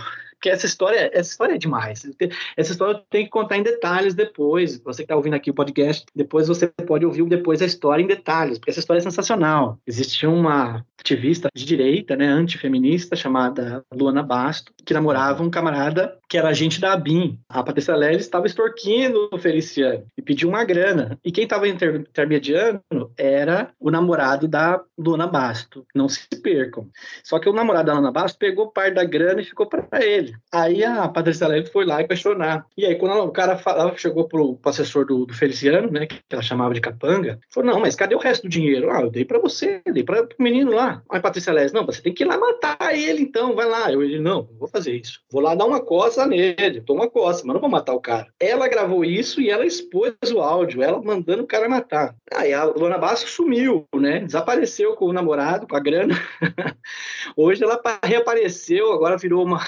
porque 0.46 0.50
essa 0.50 0.68
história, 0.68 1.10
essa 1.12 1.32
história 1.32 1.56
é 1.56 1.58
demais. 1.58 2.08
Essa 2.56 2.72
história 2.72 3.02
tenho 3.10 3.26
que 3.26 3.32
contar 3.32 3.58
em 3.58 3.64
detalhes 3.64 4.14
depois. 4.14 4.80
Você 4.84 4.98
que 4.98 5.06
está 5.06 5.16
ouvindo 5.16 5.34
aqui 5.34 5.50
o 5.50 5.56
podcast, 5.56 6.06
depois 6.16 6.48
você 6.48 6.68
pode 6.68 7.04
ouvir 7.04 7.26
depois 7.26 7.64
a 7.64 7.66
história 7.66 8.04
em 8.04 8.08
detalhes, 8.08 8.60
porque 8.60 8.70
essa 8.70 8.80
história 8.80 9.00
é 9.00 9.04
sensacional. 9.04 9.80
Existia 9.88 10.30
uma 10.30 10.86
ativista 11.00 11.50
de 11.54 11.66
direita, 11.66 12.16
né, 12.16 12.28
antifeminista, 12.28 13.16
chamada 13.16 13.84
Luana 13.94 14.22
Basto, 14.22 14.72
que 14.86 14.94
namorava 14.94 15.42
um 15.42 15.50
camarada 15.50 16.18
que 16.28 16.38
era 16.38 16.50
agente 16.50 16.80
da 16.80 16.94
ABIN. 16.94 17.40
A 17.50 17.64
Patrícia 17.64 17.96
Leles 17.96 18.22
estava 18.22 18.48
extorquindo 18.48 19.30
o 19.32 19.38
Feliciano 19.38 20.06
e 20.18 20.22
pediu 20.22 20.50
uma 20.50 20.64
grana. 20.64 21.20
E 21.24 21.32
quem 21.32 21.44
estava 21.44 21.68
inter 21.68 21.96
intermediando 21.96 22.82
era 23.18 23.72
o 23.80 23.92
namorado 23.92 24.48
da 24.48 24.82
Luana 24.98 25.28
Basto. 25.28 25.86
Não 25.94 26.10
se 26.10 26.28
percam. 26.42 26.90
Só 27.24 27.40
que 27.40 27.50
o 27.50 27.54
namorado 27.54 27.88
da 27.88 27.94
Luana 27.94 28.12
Basto 28.12 28.38
pegou 28.38 28.72
parte 28.72 28.96
da 28.96 29.04
grana 29.04 29.42
e 29.42 29.46
ficou 29.46 29.68
para 29.68 30.04
ele. 30.04 30.35
Aí 30.54 30.84
a 30.84 31.08
Patrícia 31.08 31.48
Leles 31.48 31.70
foi 31.70 31.86
lá 31.86 32.02
e 32.02 32.08
questionar. 32.08 32.66
E 32.78 32.86
aí, 32.86 32.96
quando 32.96 33.16
o 33.24 33.32
cara 33.32 33.58
falava, 33.58 33.98
chegou 33.98 34.28
pro, 34.28 34.56
pro 34.56 34.70
assessor 34.70 35.06
do, 35.06 35.26
do, 35.26 35.34
Feliciano, 35.34 35.92
né, 35.92 36.06
que 36.06 36.22
ela 36.30 36.42
chamava 36.42 36.74
de 36.74 36.82
capanga, 36.82 37.40
falou: 37.54 37.74
Não, 37.74 37.80
mas 37.80 37.96
cadê 37.96 38.16
o 38.16 38.20
resto 38.20 38.44
do 38.44 38.50
dinheiro? 38.50 38.92
Ah, 38.92 39.02
eu 39.02 39.10
dei 39.10 39.26
para 39.26 39.40
você, 39.40 39.82
dei 39.92 40.04
para 40.04 40.24
o 40.24 40.44
menino 40.44 40.72
lá. 40.72 41.02
Aí 41.10 41.20
a 41.20 41.22
Patrícia 41.22 41.54
Leles: 41.54 41.74
Não, 41.74 41.86
você 41.86 42.02
tem 42.02 42.14
que 42.14 42.24
ir 42.24 42.28
lá 42.28 42.38
matar 42.38 42.78
ele 42.94 43.22
então, 43.22 43.56
vai 43.56 43.68
lá. 43.68 43.92
Eu 43.92 44.04
ele: 44.04 44.20
Não, 44.20 44.36
não 44.36 44.58
vou 44.58 44.68
fazer 44.68 44.96
isso. 44.96 45.22
Vou 45.32 45.42
lá 45.42 45.56
dar 45.56 45.66
uma 45.66 45.80
coça 45.80 46.26
nele, 46.26 46.82
tô 46.82 46.94
uma 46.94 47.10
coça, 47.10 47.44
mas 47.46 47.54
não 47.54 47.62
vou 47.62 47.70
matar 47.70 47.94
o 47.94 48.02
cara. 48.02 48.28
Ela 48.40 48.68
gravou 48.68 49.04
isso 49.06 49.42
e 49.42 49.50
ela 49.50 49.66
expôs 49.66 50.14
o 50.34 50.40
áudio, 50.40 50.84
ela 50.84 51.02
mandando 51.02 51.44
o 51.44 51.48
cara 51.48 51.70
matar. 51.70 52.16
Aí 52.34 52.54
a 52.54 52.64
Luana 52.66 52.98
Basso 52.98 53.28
sumiu, 53.28 53.88
né? 53.96 54.20
Desapareceu 54.20 54.96
com 54.96 55.06
o 55.06 55.14
namorado, 55.14 55.68
com 55.68 55.76
a 55.76 55.80
grana. 55.80 56.16
Hoje 57.36 57.64
ela 57.64 57.82
reapareceu, 58.04 58.92
agora 58.92 59.18
virou 59.18 59.44
uma 59.44 59.62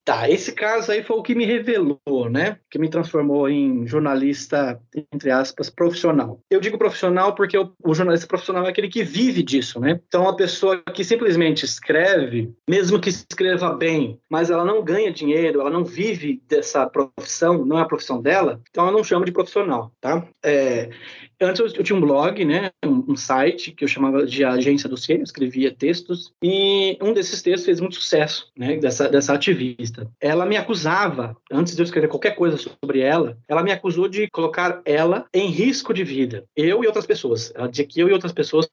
Tá, 0.04 0.28
esse 0.30 0.52
caso 0.52 0.90
aí 0.90 1.02
foi 1.02 1.16
o 1.16 1.22
que 1.22 1.34
me 1.34 1.44
revelou, 1.44 2.30
né? 2.30 2.58
Que 2.70 2.78
me 2.78 2.88
transformou 2.88 3.48
em 3.48 3.86
jornalista, 3.86 4.80
entre 5.12 5.30
aspas, 5.30 5.68
profissional. 5.68 6.40
Eu 6.50 6.60
digo 6.60 6.78
profissional 6.78 7.34
porque 7.34 7.58
o, 7.58 7.72
o 7.84 7.94
jornalista 7.94 8.26
profissional 8.26 8.64
é 8.66 8.70
aquele 8.70 8.88
que 8.88 9.04
vive 9.04 9.42
disso, 9.42 9.78
né? 9.80 10.00
Então, 10.08 10.28
a 10.28 10.34
pessoa 10.34 10.82
que 10.94 11.04
simplesmente 11.04 11.64
escreve, 11.64 12.52
mesmo 12.68 13.00
que 13.00 13.10
escreva 13.10 13.74
bem, 13.74 14.18
mas 14.30 14.50
ela 14.50 14.64
não 14.64 14.82
ganha 14.82 15.12
dinheiro, 15.12 15.60
ela 15.60 15.70
não 15.70 15.84
vive 15.84 16.42
dessa 16.48 16.86
profissão, 16.86 17.64
não 17.64 17.78
é 17.78 17.82
a 17.82 17.86
profissão 17.86 18.20
dela, 18.20 18.60
então 18.70 18.86
eu 18.86 18.92
não 18.92 19.04
chamo 19.04 19.24
de 19.24 19.32
profissional, 19.32 19.92
tá? 20.00 20.26
É, 20.42 20.90
Antes 21.40 21.60
eu, 21.60 21.84
tinha 21.84 21.96
um 21.96 22.00
blog, 22.00 22.44
né, 22.44 22.70
um, 22.84 23.12
um, 23.12 23.16
site 23.16 23.70
que 23.70 23.84
eu 23.84 23.88
chamava 23.88 24.26
de 24.26 24.44
Agência 24.44 24.88
do 24.88 24.96
C, 24.96 25.14
eu 25.14 25.22
escrevia 25.22 25.72
textos, 25.72 26.32
e 26.42 26.98
um 27.00 27.12
desses 27.12 27.40
textos 27.40 27.64
fez 27.64 27.80
muito 27.80 27.94
sucesso, 27.94 28.50
né, 28.56 28.76
dessa, 28.76 29.08
dessa 29.08 29.34
ativista. 29.34 30.10
Ela 30.20 30.44
me 30.44 30.56
acusava, 30.56 31.36
antes 31.50 31.76
de 31.76 31.82
eu 31.82 31.84
escrever 31.84 32.08
qualquer 32.08 32.34
coisa 32.34 32.56
sobre 32.56 33.00
ela, 33.00 33.38
ela 33.46 33.62
me 33.62 33.70
acusou 33.70 34.08
de 34.08 34.28
colocar 34.30 34.80
ela 34.84 35.26
em 35.32 35.48
risco 35.48 35.94
de 35.94 36.02
vida. 36.02 36.44
Eu 36.56 36.82
e 36.82 36.86
outras 36.86 37.06
pessoas. 37.06 37.52
Ela 37.54 37.68
dizia 37.68 37.86
que 37.86 38.00
eu 38.00 38.08
e 38.08 38.12
outras 38.12 38.32
pessoas 38.32 38.68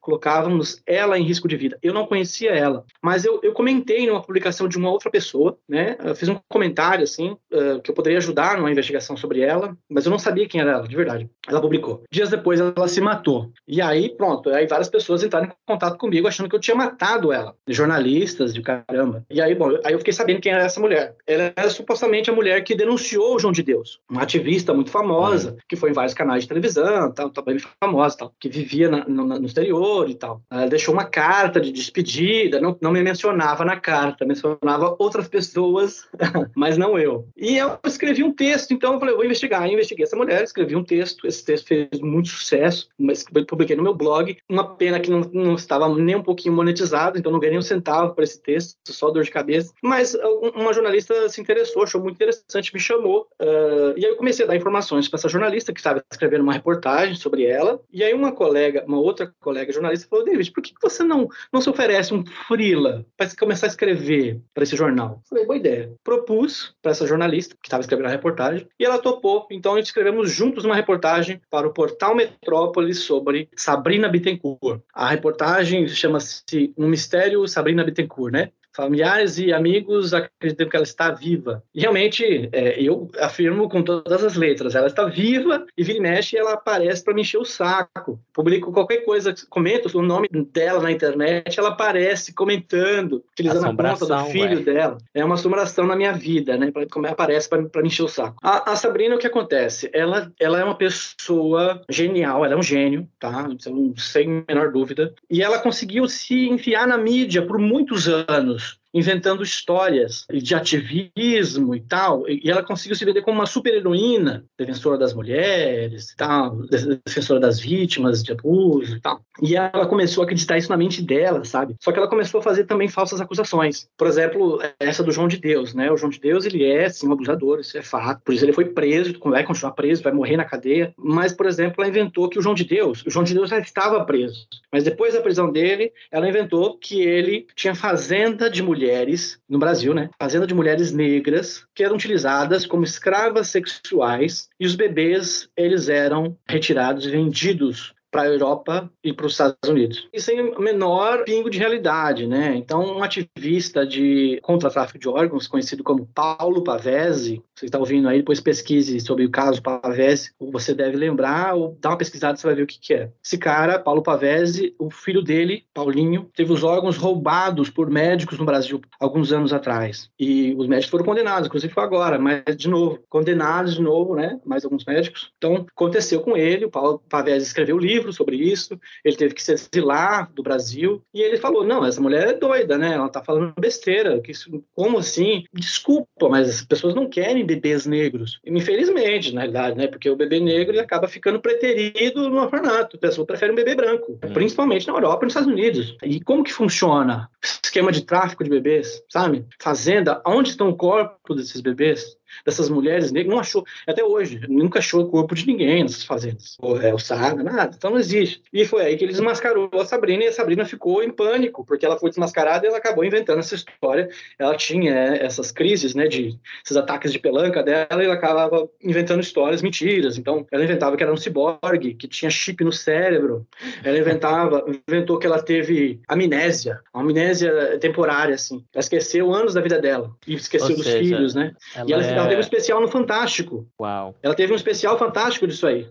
colocávamos 0.00 0.82
ela 0.86 1.18
em 1.18 1.24
risco 1.24 1.48
de 1.48 1.56
vida. 1.56 1.78
Eu 1.82 1.94
não 1.94 2.06
conhecia 2.06 2.50
ela, 2.50 2.84
mas 3.02 3.24
eu, 3.24 3.40
eu 3.42 3.52
comentei 3.54 4.06
numa 4.06 4.22
publicação 4.22 4.68
de 4.68 4.76
uma 4.76 4.90
outra 4.90 5.10
pessoa, 5.10 5.58
né, 5.66 5.96
eu 6.04 6.14
fiz 6.14 6.28
um 6.28 6.38
comentário, 6.48 7.04
assim, 7.04 7.30
uh, 7.30 7.80
que 7.82 7.90
eu 7.90 7.94
poderia 7.94 8.18
ajudar 8.18 8.58
numa 8.58 8.70
investigação 8.70 9.16
sobre 9.16 9.40
ela, 9.40 9.74
mas 9.88 10.04
eu 10.04 10.10
não 10.10 10.18
sabia 10.18 10.46
quem 10.46 10.60
era 10.60 10.72
ela, 10.72 10.88
de 10.88 10.96
verdade. 10.96 11.30
Ela 11.48 11.60
publicou. 11.60 12.02
Dias 12.12 12.28
depois 12.28 12.58
ela 12.58 12.88
se 12.88 13.00
matou. 13.00 13.52
E 13.68 13.80
aí, 13.80 14.08
pronto, 14.10 14.50
aí 14.50 14.66
várias 14.66 14.88
pessoas 14.88 15.22
entraram 15.22 15.46
em 15.46 15.52
contato 15.64 15.96
comigo 15.96 16.26
achando 16.26 16.48
que 16.48 16.56
eu 16.56 16.60
tinha 16.60 16.74
matado 16.74 17.32
ela. 17.32 17.54
Jornalistas 17.68 18.52
de 18.52 18.60
caramba. 18.62 19.24
E 19.30 19.40
aí, 19.40 19.54
bom, 19.54 19.70
aí 19.84 19.92
eu 19.92 19.98
fiquei 19.98 20.12
sabendo 20.12 20.40
quem 20.40 20.52
era 20.52 20.64
essa 20.64 20.80
mulher. 20.80 21.14
Ela 21.24 21.52
era 21.54 21.70
supostamente 21.70 22.28
a 22.28 22.32
mulher 22.32 22.64
que 22.64 22.74
denunciou 22.74 23.36
o 23.36 23.38
João 23.38 23.52
de 23.52 23.62
Deus. 23.62 24.00
Uma 24.10 24.22
ativista 24.22 24.74
muito 24.74 24.90
famosa, 24.90 25.56
que 25.68 25.76
foi 25.76 25.90
em 25.90 25.92
vários 25.92 26.14
canais 26.14 26.42
de 26.42 26.48
televisão, 26.48 27.12
tal, 27.12 27.30
bem 27.44 27.58
famosa, 27.80 28.18
tal, 28.18 28.34
que 28.40 28.48
vivia 28.48 28.90
na, 28.90 29.08
no, 29.08 29.24
no, 29.24 29.46
exterior 29.46 30.10
e 30.10 30.14
tal. 30.14 30.42
Ela 30.50 30.66
deixou 30.66 30.92
uma 30.92 31.04
carta 31.04 31.60
de 31.60 31.70
despedida, 31.70 32.60
não, 32.60 32.76
não 32.80 32.90
me 32.90 33.02
mencionava 33.02 33.64
na 33.64 33.78
carta, 33.78 34.26
mencionava 34.26 34.96
outras 34.98 35.28
pessoas, 35.28 36.08
mas 36.56 36.76
não 36.76 36.98
eu. 36.98 37.28
E 37.36 37.56
eu 37.56 37.78
escrevi 37.84 38.24
um 38.24 38.32
texto, 38.32 38.72
então 38.72 38.94
eu 38.94 38.98
falei, 38.98 39.14
eu 39.14 39.18
vou 39.18 39.24
investigar. 39.24 39.66
Eu 39.66 39.74
investiguei 39.74 40.04
essa 40.04 40.16
mulher, 40.16 40.42
escrevi 40.42 40.74
um 40.74 40.82
texto, 40.82 41.24
esse 41.26 41.44
texto 41.44 41.68
fez 41.68 41.99
muito 42.02 42.28
sucesso, 42.28 42.88
mas 42.98 43.24
publiquei 43.46 43.76
no 43.76 43.82
meu 43.82 43.94
blog. 43.94 44.36
Uma 44.48 44.76
pena 44.76 45.00
que 45.00 45.10
não, 45.10 45.20
não 45.32 45.54
estava 45.54 45.88
nem 45.94 46.16
um 46.16 46.22
pouquinho 46.22 46.54
monetizado, 46.54 47.18
então 47.18 47.32
não 47.32 47.40
ganhei 47.40 47.58
um 47.58 47.62
centavo 47.62 48.14
por 48.14 48.24
esse 48.24 48.40
texto, 48.42 48.76
só 48.88 49.10
dor 49.10 49.24
de 49.24 49.30
cabeça. 49.30 49.72
Mas 49.82 50.16
uma 50.54 50.72
jornalista 50.72 51.28
se 51.28 51.40
interessou, 51.40 51.82
achou 51.82 52.00
muito 52.00 52.16
interessante, 52.16 52.72
me 52.74 52.80
chamou. 52.80 53.28
Uh, 53.40 53.96
e 53.96 54.04
aí 54.04 54.10
eu 54.10 54.16
comecei 54.16 54.44
a 54.44 54.48
dar 54.48 54.56
informações 54.56 55.08
para 55.08 55.18
essa 55.18 55.28
jornalista 55.28 55.72
que 55.72 55.80
estava 55.80 56.02
escrevendo 56.10 56.42
uma 56.42 56.52
reportagem 56.52 57.14
sobre 57.14 57.44
ela. 57.44 57.80
E 57.92 58.02
aí 58.02 58.14
uma 58.14 58.32
colega, 58.32 58.84
uma 58.86 58.98
outra 58.98 59.32
colega 59.40 59.72
jornalista 59.72 60.08
falou: 60.08 60.24
David, 60.24 60.50
por 60.52 60.62
que 60.62 60.72
você 60.82 61.02
não, 61.02 61.28
não 61.52 61.60
se 61.60 61.70
oferece 61.70 62.14
um 62.14 62.24
freela 62.46 63.04
para 63.16 63.28
começar 63.36 63.66
a 63.66 63.68
escrever 63.68 64.40
para 64.54 64.62
esse 64.62 64.76
jornal? 64.76 65.20
falei, 65.28 65.46
boa 65.46 65.56
ideia. 65.56 65.92
Propus 66.02 66.74
para 66.82 66.92
essa 66.92 67.06
jornalista 67.06 67.54
que 67.54 67.68
estava 67.68 67.80
escrevendo 67.80 68.06
a 68.06 68.10
reportagem 68.10 68.66
e 68.78 68.84
ela 68.84 68.98
topou. 68.98 69.46
Então 69.50 69.74
a 69.74 69.76
gente 69.76 69.86
escrevemos 69.86 70.30
juntos 70.30 70.64
uma 70.64 70.74
reportagem 70.74 71.40
para 71.50 71.66
o 71.66 71.72
portal 71.72 71.89
Portal 71.90 72.14
Metrópolis 72.14 73.00
sobre 73.00 73.48
Sabrina 73.56 74.08
Bittencourt. 74.08 74.80
A 74.94 75.08
reportagem 75.08 75.88
chama-se 75.88 76.72
Um 76.78 76.86
Mistério 76.86 77.46
Sabrina 77.48 77.82
Bittencourt, 77.82 78.32
né? 78.32 78.52
Familiares 78.72 79.38
e 79.38 79.52
amigos 79.52 80.14
acreditam 80.14 80.68
que 80.68 80.76
ela 80.76 80.84
está 80.84 81.10
viva. 81.10 81.62
E 81.74 81.80
realmente, 81.80 82.48
é, 82.52 82.80
eu 82.80 83.10
afirmo 83.18 83.68
com 83.68 83.82
todas 83.82 84.24
as 84.24 84.36
letras, 84.36 84.74
ela 84.74 84.86
está 84.86 85.04
viva 85.04 85.66
e 85.76 85.82
vira 85.82 85.98
e 85.98 86.00
mexe 86.00 86.36
ela 86.36 86.54
aparece 86.54 87.04
para 87.04 87.14
me 87.14 87.22
encher 87.22 87.38
o 87.38 87.44
saco. 87.44 88.20
Publico 88.32 88.72
qualquer 88.72 88.98
coisa, 88.98 89.34
comento 89.48 89.96
o 89.98 90.02
nome 90.02 90.28
dela 90.52 90.80
na 90.80 90.92
internet, 90.92 91.58
ela 91.58 91.70
aparece 91.70 92.32
comentando, 92.32 93.24
utilizando 93.32 93.80
a 93.80 93.90
conta 93.90 94.06
do 94.06 94.24
filho 94.26 94.60
dela. 94.64 94.98
É 95.12 95.24
uma 95.24 95.34
assombração 95.34 95.86
na 95.86 95.96
minha 95.96 96.12
vida, 96.12 96.56
né? 96.56 96.72
Como 96.90 97.06
aparece 97.06 97.48
para 97.48 97.82
me 97.82 97.88
encher 97.88 98.04
o 98.04 98.08
saco. 98.08 98.36
A, 98.42 98.72
a, 98.72 98.76
Sabrina, 98.76 99.16
o 99.16 99.18
que 99.18 99.26
acontece? 99.26 99.90
Ela, 99.92 100.32
ela 100.38 100.60
é 100.60 100.64
uma 100.64 100.76
pessoa 100.76 101.82
genial, 101.88 102.44
ela 102.44 102.54
é 102.54 102.56
um 102.56 102.62
gênio, 102.62 103.08
tá? 103.18 103.48
Então, 103.50 103.92
sem 103.96 104.44
menor 104.48 104.70
dúvida. 104.70 105.12
E 105.28 105.42
ela 105.42 105.58
conseguiu 105.58 106.06
se 106.08 106.48
enfiar 106.48 106.86
na 106.86 106.96
mídia 106.96 107.44
por 107.44 107.58
muitos 107.58 108.08
anos 108.08 108.59
Bush. 108.60 108.79
Inventando 108.92 109.42
histórias 109.42 110.26
de 110.30 110.54
ativismo 110.54 111.74
e 111.74 111.80
tal, 111.80 112.28
e 112.28 112.50
ela 112.50 112.62
conseguiu 112.62 112.96
se 112.96 113.04
vender 113.04 113.22
como 113.22 113.38
uma 113.38 113.46
super-heroína, 113.46 114.44
defensora 114.58 114.98
das 114.98 115.14
mulheres 115.14 116.10
e 116.10 116.16
tal, 116.16 116.56
defensora 117.04 117.40
das 117.40 117.60
vítimas 117.60 118.22
de 118.22 118.32
abuso 118.32 118.96
e 118.96 119.00
tal. 119.00 119.20
E 119.42 119.56
ela 119.56 119.86
começou 119.86 120.22
a 120.22 120.24
acreditar 120.24 120.58
isso 120.58 120.70
na 120.70 120.76
mente 120.76 121.02
dela, 121.02 121.44
sabe? 121.44 121.74
Só 121.80 121.92
que 121.92 121.98
ela 121.98 122.08
começou 122.08 122.40
a 122.40 122.42
fazer 122.42 122.64
também 122.64 122.88
falsas 122.88 123.20
acusações. 123.20 123.88
Por 123.96 124.06
exemplo, 124.06 124.60
essa 124.78 125.02
do 125.02 125.12
João 125.12 125.28
de 125.28 125.38
Deus, 125.38 125.72
né? 125.72 125.90
O 125.90 125.96
João 125.96 126.10
de 126.10 126.20
Deus, 126.20 126.44
ele 126.44 126.64
é, 126.64 126.88
sim, 126.88 127.08
um 127.08 127.12
abusador, 127.12 127.60
isso 127.60 127.78
é 127.78 127.82
fato. 127.82 128.22
Por 128.24 128.34
isso 128.34 128.44
ele 128.44 128.52
foi 128.52 128.66
preso, 128.66 129.18
vai 129.22 129.44
continuar 129.44 129.72
preso, 129.72 130.02
vai 130.02 130.12
morrer 130.12 130.36
na 130.36 130.44
cadeia. 130.44 130.92
Mas, 130.96 131.32
por 131.32 131.46
exemplo, 131.46 131.76
ela 131.78 131.88
inventou 131.88 132.28
que 132.28 132.38
o 132.38 132.42
João 132.42 132.54
de 132.54 132.64
Deus, 132.64 133.04
o 133.06 133.10
João 133.10 133.24
de 133.24 133.34
Deus 133.34 133.48
já 133.48 133.58
estava 133.58 134.04
preso. 134.04 134.46
Mas 134.72 134.84
depois 134.84 135.14
da 135.14 135.20
prisão 135.20 135.50
dele, 135.50 135.92
ela 136.10 136.28
inventou 136.28 136.76
que 136.76 137.00
ele 137.00 137.46
tinha 137.54 137.74
fazenda 137.74 138.50
de 138.50 138.62
mulheres 138.62 138.79
mulheres, 138.80 139.38
no 139.46 139.58
Brasil, 139.58 139.92
né? 139.92 140.08
Fazenda 140.18 140.46
de 140.46 140.54
mulheres 140.54 140.90
negras 140.90 141.66
que 141.74 141.84
eram 141.84 141.96
utilizadas 141.96 142.64
como 142.64 142.82
escravas 142.82 143.48
sexuais 143.48 144.48
e 144.58 144.64
os 144.64 144.74
bebês, 144.74 145.48
eles 145.54 145.88
eram 145.90 146.36
retirados 146.48 147.04
e 147.04 147.10
vendidos 147.10 147.94
para 148.10 148.22
a 148.22 148.26
Europa 148.26 148.90
e 149.02 149.12
para 149.12 149.26
os 149.26 149.32
Estados 149.32 149.68
Unidos. 149.68 150.08
E 150.12 150.20
sem 150.20 150.40
o 150.40 150.60
menor 150.60 151.24
pingo 151.24 151.50
de 151.50 151.58
realidade, 151.58 152.26
né? 152.26 152.54
Então, 152.56 152.96
um 152.96 153.02
ativista 153.02 153.86
de 153.86 154.38
contra 154.42 154.70
tráfico 154.70 154.98
de 154.98 155.08
órgãos, 155.08 155.46
conhecido 155.46 155.84
como 155.84 156.06
Paulo 156.06 156.62
Pavese, 156.64 157.42
você 157.60 157.66
está 157.66 157.78
ouvindo 157.78 158.08
aí, 158.08 158.18
depois 158.18 158.40
pesquise 158.40 158.98
sobre 159.00 159.24
o 159.26 159.30
caso 159.30 159.62
Pavese, 159.62 160.32
você 160.40 160.74
deve 160.74 160.96
lembrar 160.96 161.54
ou 161.54 161.76
dar 161.78 161.90
uma 161.90 161.98
pesquisada, 161.98 162.36
você 162.36 162.46
vai 162.46 162.56
ver 162.56 162.62
o 162.62 162.66
que, 162.66 162.80
que 162.80 162.94
é. 162.94 163.10
Esse 163.22 163.36
cara, 163.36 163.78
Paulo 163.78 164.02
Pavese, 164.02 164.74
o 164.78 164.90
filho 164.90 165.22
dele, 165.22 165.64
Paulinho, 165.74 166.30
teve 166.34 166.52
os 166.52 166.64
órgãos 166.64 166.96
roubados 166.96 167.68
por 167.68 167.90
médicos 167.90 168.38
no 168.38 168.46
Brasil 168.46 168.80
alguns 168.98 169.30
anos 169.30 169.52
atrás. 169.52 170.10
E 170.18 170.54
os 170.56 170.66
médicos 170.66 170.90
foram 170.90 171.04
condenados, 171.04 171.48
inclusive 171.48 171.72
foi 171.72 171.84
agora, 171.84 172.18
mas 172.18 172.56
de 172.56 172.68
novo, 172.68 172.98
condenados 173.10 173.74
de 173.74 173.82
novo, 173.82 174.14
né? 174.14 174.40
Mais 174.44 174.64
alguns 174.64 174.84
médicos. 174.86 175.30
Então, 175.36 175.66
aconteceu 175.70 176.20
com 176.22 176.36
ele, 176.36 176.64
o 176.64 176.70
Paulo 176.70 177.02
Pavese 177.10 177.44
escreveu 177.44 177.76
o 177.76 177.80
livro, 177.80 177.99
livro 178.00 178.12
sobre 178.12 178.36
isso, 178.36 178.78
ele 179.04 179.16
teve 179.16 179.34
que 179.34 179.42
se 179.42 179.52
exilar 179.52 180.30
do 180.32 180.42
Brasil, 180.42 181.02
e 181.14 181.20
ele 181.20 181.36
falou, 181.36 181.64
não, 181.64 181.84
essa 181.84 182.00
mulher 182.00 182.28
é 182.28 182.32
doida, 182.32 182.76
né, 182.76 182.94
ela 182.94 183.08
tá 183.08 183.22
falando 183.22 183.54
besteira, 183.58 184.20
que 184.20 184.32
isso, 184.32 184.62
como 184.74 184.98
assim? 184.98 185.44
Desculpa, 185.52 186.28
mas 186.28 186.48
as 186.48 186.62
pessoas 186.62 186.94
não 186.94 187.08
querem 187.08 187.44
bebês 187.44 187.86
negros, 187.86 188.40
infelizmente, 188.44 189.32
na 189.32 189.42
realidade, 189.42 189.76
né, 189.76 189.86
porque 189.86 190.08
o 190.08 190.16
bebê 190.16 190.40
negro 190.40 190.72
ele 190.72 190.80
acaba 190.80 191.06
ficando 191.06 191.40
preterido 191.40 192.28
no 192.28 192.40
orfanato, 192.40 192.96
a 192.96 193.00
pessoa 193.00 193.26
prefere 193.26 193.52
um 193.52 193.56
bebê 193.56 193.74
branco, 193.74 194.12
hum. 194.12 194.32
principalmente 194.32 194.86
na 194.86 194.94
Europa 194.94 195.24
e 195.24 195.26
nos 195.26 195.32
Estados 195.32 195.52
Unidos. 195.52 195.96
E 196.02 196.20
como 196.20 196.42
que 196.42 196.52
funciona? 196.52 197.28
Esquema 197.42 197.92
de 197.92 198.02
tráfico 198.02 198.42
de 198.42 198.50
bebês, 198.50 199.02
sabe? 199.08 199.44
Fazenda, 199.60 200.20
onde 200.26 200.50
estão 200.50 200.68
o 200.68 200.76
corpo 200.76 201.34
desses 201.34 201.60
bebês? 201.60 202.16
Dessas 202.44 202.68
mulheres 202.68 203.12
negras, 203.12 203.32
não 203.32 203.40
achou, 203.40 203.64
até 203.86 204.04
hoje, 204.04 204.40
nunca 204.48 204.78
achou 204.78 205.02
o 205.02 205.08
corpo 205.08 205.34
de 205.34 205.46
ninguém 205.46 205.82
nessas 205.82 206.04
fazendas. 206.04 206.56
Ou 206.60 206.80
é 206.80 206.92
o 206.92 206.98
Saga, 206.98 207.42
nada, 207.42 207.74
então 207.76 207.90
não 207.90 207.98
existe. 207.98 208.42
E 208.52 208.64
foi 208.64 208.82
aí 208.82 208.96
que 208.96 209.04
ele 209.04 209.12
desmascarou 209.12 209.70
a 209.74 209.84
Sabrina 209.84 210.24
e 210.24 210.28
a 210.28 210.32
Sabrina 210.32 210.64
ficou 210.64 211.02
em 211.02 211.10
pânico, 211.10 211.64
porque 211.64 211.84
ela 211.84 211.98
foi 211.98 212.10
desmascarada 212.10 212.66
e 212.66 212.68
ela 212.68 212.78
acabou 212.78 213.04
inventando 213.04 213.38
essa 213.38 213.54
história. 213.54 214.08
Ela 214.38 214.54
tinha 214.56 214.92
é, 214.92 215.24
essas 215.24 215.50
crises, 215.50 215.94
né, 215.94 216.06
de 216.06 216.38
esses 216.64 216.76
ataques 216.76 217.12
de 217.12 217.18
pelanca 217.18 217.62
dela 217.62 218.02
e 218.02 218.04
ela 218.04 218.14
acabava 218.14 218.68
inventando 218.82 219.20
histórias 219.20 219.62
mentiras. 219.62 220.18
Então, 220.18 220.46
ela 220.50 220.64
inventava 220.64 220.96
que 220.96 221.02
era 221.02 221.12
um 221.12 221.16
ciborgue, 221.16 221.94
que 221.94 222.08
tinha 222.08 222.30
chip 222.30 222.62
no 222.64 222.72
cérebro. 222.72 223.46
Ela 223.84 223.98
inventava, 223.98 224.64
inventou 224.86 225.18
que 225.18 225.26
ela 225.26 225.42
teve 225.42 226.00
amnésia, 226.08 226.80
amnésia 226.92 227.78
temporária, 227.78 228.34
assim. 228.34 228.64
Ela 228.74 228.80
esqueceu 228.80 229.32
anos 229.32 229.54
da 229.54 229.60
vida 229.60 229.78
dela 229.78 230.14
e 230.26 230.34
esqueceu 230.34 230.70
Ou 230.70 230.76
dos 230.76 230.84
seja, 230.84 230.98
filhos, 230.98 231.34
né? 231.34 231.52
E 231.86 231.92
ela 231.92 232.02
é 232.02 232.14
ela 232.20 232.28
teve 232.28 232.40
um 232.40 232.44
especial 232.44 232.80
no 232.80 232.88
Fantástico. 232.88 233.66
Uau. 233.80 234.14
Ela 234.22 234.34
teve 234.34 234.52
um 234.52 234.56
especial 234.56 234.98
fantástico 234.98 235.46
disso 235.46 235.66
aí. 235.66 235.88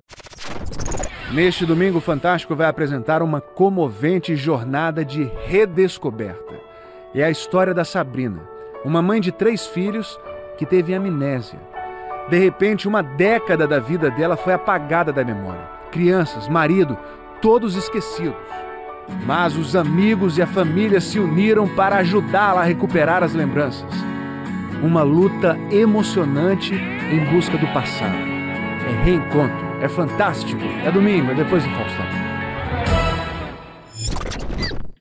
Neste 1.31 1.65
domingo, 1.65 1.99
Fantástico 1.99 2.55
vai 2.55 2.67
apresentar 2.67 3.21
uma 3.21 3.39
comovente 3.39 4.35
jornada 4.35 5.05
de 5.05 5.29
redescoberta. 5.45 6.55
É 7.13 7.23
a 7.23 7.29
história 7.29 7.73
da 7.73 7.85
Sabrina, 7.85 8.41
uma 8.83 9.01
mãe 9.01 9.21
de 9.21 9.31
três 9.31 9.67
filhos 9.67 10.19
que 10.57 10.65
teve 10.65 10.93
amnésia. 10.93 11.59
De 12.29 12.37
repente, 12.37 12.87
uma 12.87 13.01
década 13.01 13.67
da 13.67 13.79
vida 13.79 14.09
dela 14.11 14.35
foi 14.35 14.53
apagada 14.53 15.11
da 15.11 15.23
memória. 15.23 15.61
Crianças, 15.91 16.47
marido, 16.47 16.97
todos 17.41 17.75
esquecidos. 17.75 18.37
Mas 19.25 19.55
os 19.55 19.75
amigos 19.75 20.37
e 20.37 20.41
a 20.41 20.47
família 20.47 21.01
se 21.01 21.19
uniram 21.19 21.67
para 21.67 21.97
ajudá-la 21.97 22.61
a 22.61 22.65
recuperar 22.65 23.23
as 23.23 23.33
lembranças 23.33 23.89
uma 24.83 25.03
luta 25.03 25.57
emocionante 25.71 26.73
em 26.73 27.33
busca 27.33 27.57
do 27.57 27.67
passado. 27.73 28.15
É 28.15 29.03
reencontro, 29.03 29.67
é 29.81 29.89
fantástico, 29.89 30.61
é 30.85 30.91
domingo, 30.91 31.31
é 31.31 31.35
depois 31.35 31.63
do 31.63 31.69
Faustão. 31.71 32.29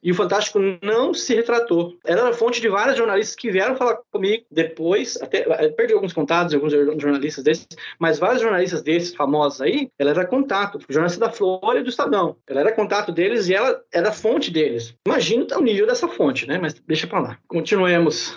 E 0.03 0.11
o 0.11 0.15
Fantástico 0.15 0.59
não 0.83 1.13
se 1.13 1.35
retratou. 1.35 1.95
Ela 2.03 2.23
era 2.23 2.33
fonte 2.33 2.63
de 2.63 2.69
vários 2.69 2.97
jornalistas 2.97 3.37
que 3.37 3.51
vieram 3.51 3.77
falar 3.77 3.99
comigo 4.11 4.45
depois, 4.51 5.21
até 5.21 5.43
perdi 5.71 5.93
alguns 5.93 6.15
contatos, 6.15 6.55
alguns 6.55 6.73
jornalistas 6.73 7.45
desses, 7.45 7.67
mas 7.99 8.19
vários 8.19 8.41
jornalistas 8.41 8.81
desses 8.81 9.15
famosos 9.15 9.61
aí, 9.61 9.91
ela 9.99 10.11
era 10.11 10.25
contato, 10.25 10.79
jornalista 10.89 11.21
da 11.21 11.31
Flora 11.31 11.81
e 11.81 11.83
do 11.83 11.91
Estadão. 11.91 12.37
Ela 12.47 12.61
era 12.61 12.73
contato 12.73 13.13
deles 13.13 13.49
e 13.49 13.55
ela 13.55 13.83
era 13.93 14.11
fonte 14.11 14.51
deles. 14.51 14.95
Imagina 15.07 15.47
o 15.57 15.61
nível 15.61 15.87
dessa 15.87 16.09
fonte, 16.09 16.47
né? 16.47 16.59
Mas 16.59 16.75
deixa 16.87 17.07
pra 17.07 17.21
lá. 17.21 17.39
Continuemos. 17.47 18.35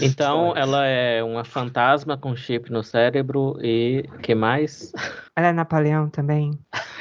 Então, 0.00 0.48
histórias. 0.48 0.56
ela 0.68 0.86
é 0.86 1.22
uma 1.22 1.44
fantasma 1.44 2.16
com 2.16 2.34
chip 2.36 2.70
no 2.70 2.82
cérebro 2.82 3.56
e 3.60 4.04
que 4.22 4.34
mais? 4.34 4.92
Ela 5.36 5.48
é 5.48 5.52
Napoleão 5.52 6.08
também. 6.08 6.52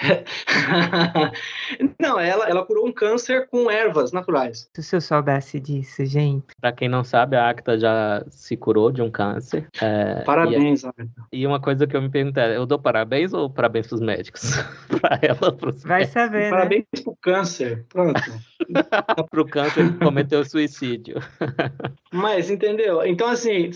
não, 1.99 2.19
ela, 2.19 2.49
ela 2.49 2.65
curou 2.65 2.87
um 2.87 2.91
câncer 2.91 3.47
com 3.47 3.69
ervas 3.69 4.11
naturais. 4.11 4.69
Se 4.75 4.95
eu 4.95 5.01
soubesse 5.01 5.59
disso, 5.59 6.03
gente. 6.05 6.45
Pra 6.59 6.71
quem 6.71 6.89
não 6.89 7.03
sabe, 7.03 7.35
a 7.35 7.49
Acta 7.49 7.77
já 7.77 8.23
se 8.29 8.57
curou 8.57 8.91
de 8.91 9.01
um 9.01 9.11
câncer. 9.11 9.67
É, 9.81 10.21
parabéns, 10.23 10.83
Acta. 10.83 11.07
E 11.31 11.45
uma 11.45 11.59
coisa 11.59 11.85
que 11.87 11.95
eu 11.95 12.01
me 12.01 12.09
pergunto 12.09 12.39
é, 12.39 12.57
eu 12.57 12.65
dou 12.65 12.79
parabéns 12.79 13.33
ou 13.33 13.49
parabéns 13.49 13.87
pros 13.87 14.01
médicos? 14.01 14.41
pra 14.99 15.19
ela, 15.21 15.51
pros 15.51 15.83
Vai 15.83 15.99
médicos? 15.99 16.13
saber, 16.13 16.49
Parabéns 16.49 16.85
né? 16.95 17.03
pro 17.03 17.17
câncer. 17.21 17.85
Pronto. 17.89 18.21
pro 19.29 19.45
câncer 19.45 19.91
que 19.91 19.99
cometeu 19.99 20.43
suicídio. 20.43 21.17
Mas, 22.11 22.49
entendeu? 22.63 23.05
Então, 23.05 23.27
assim, 23.27 23.69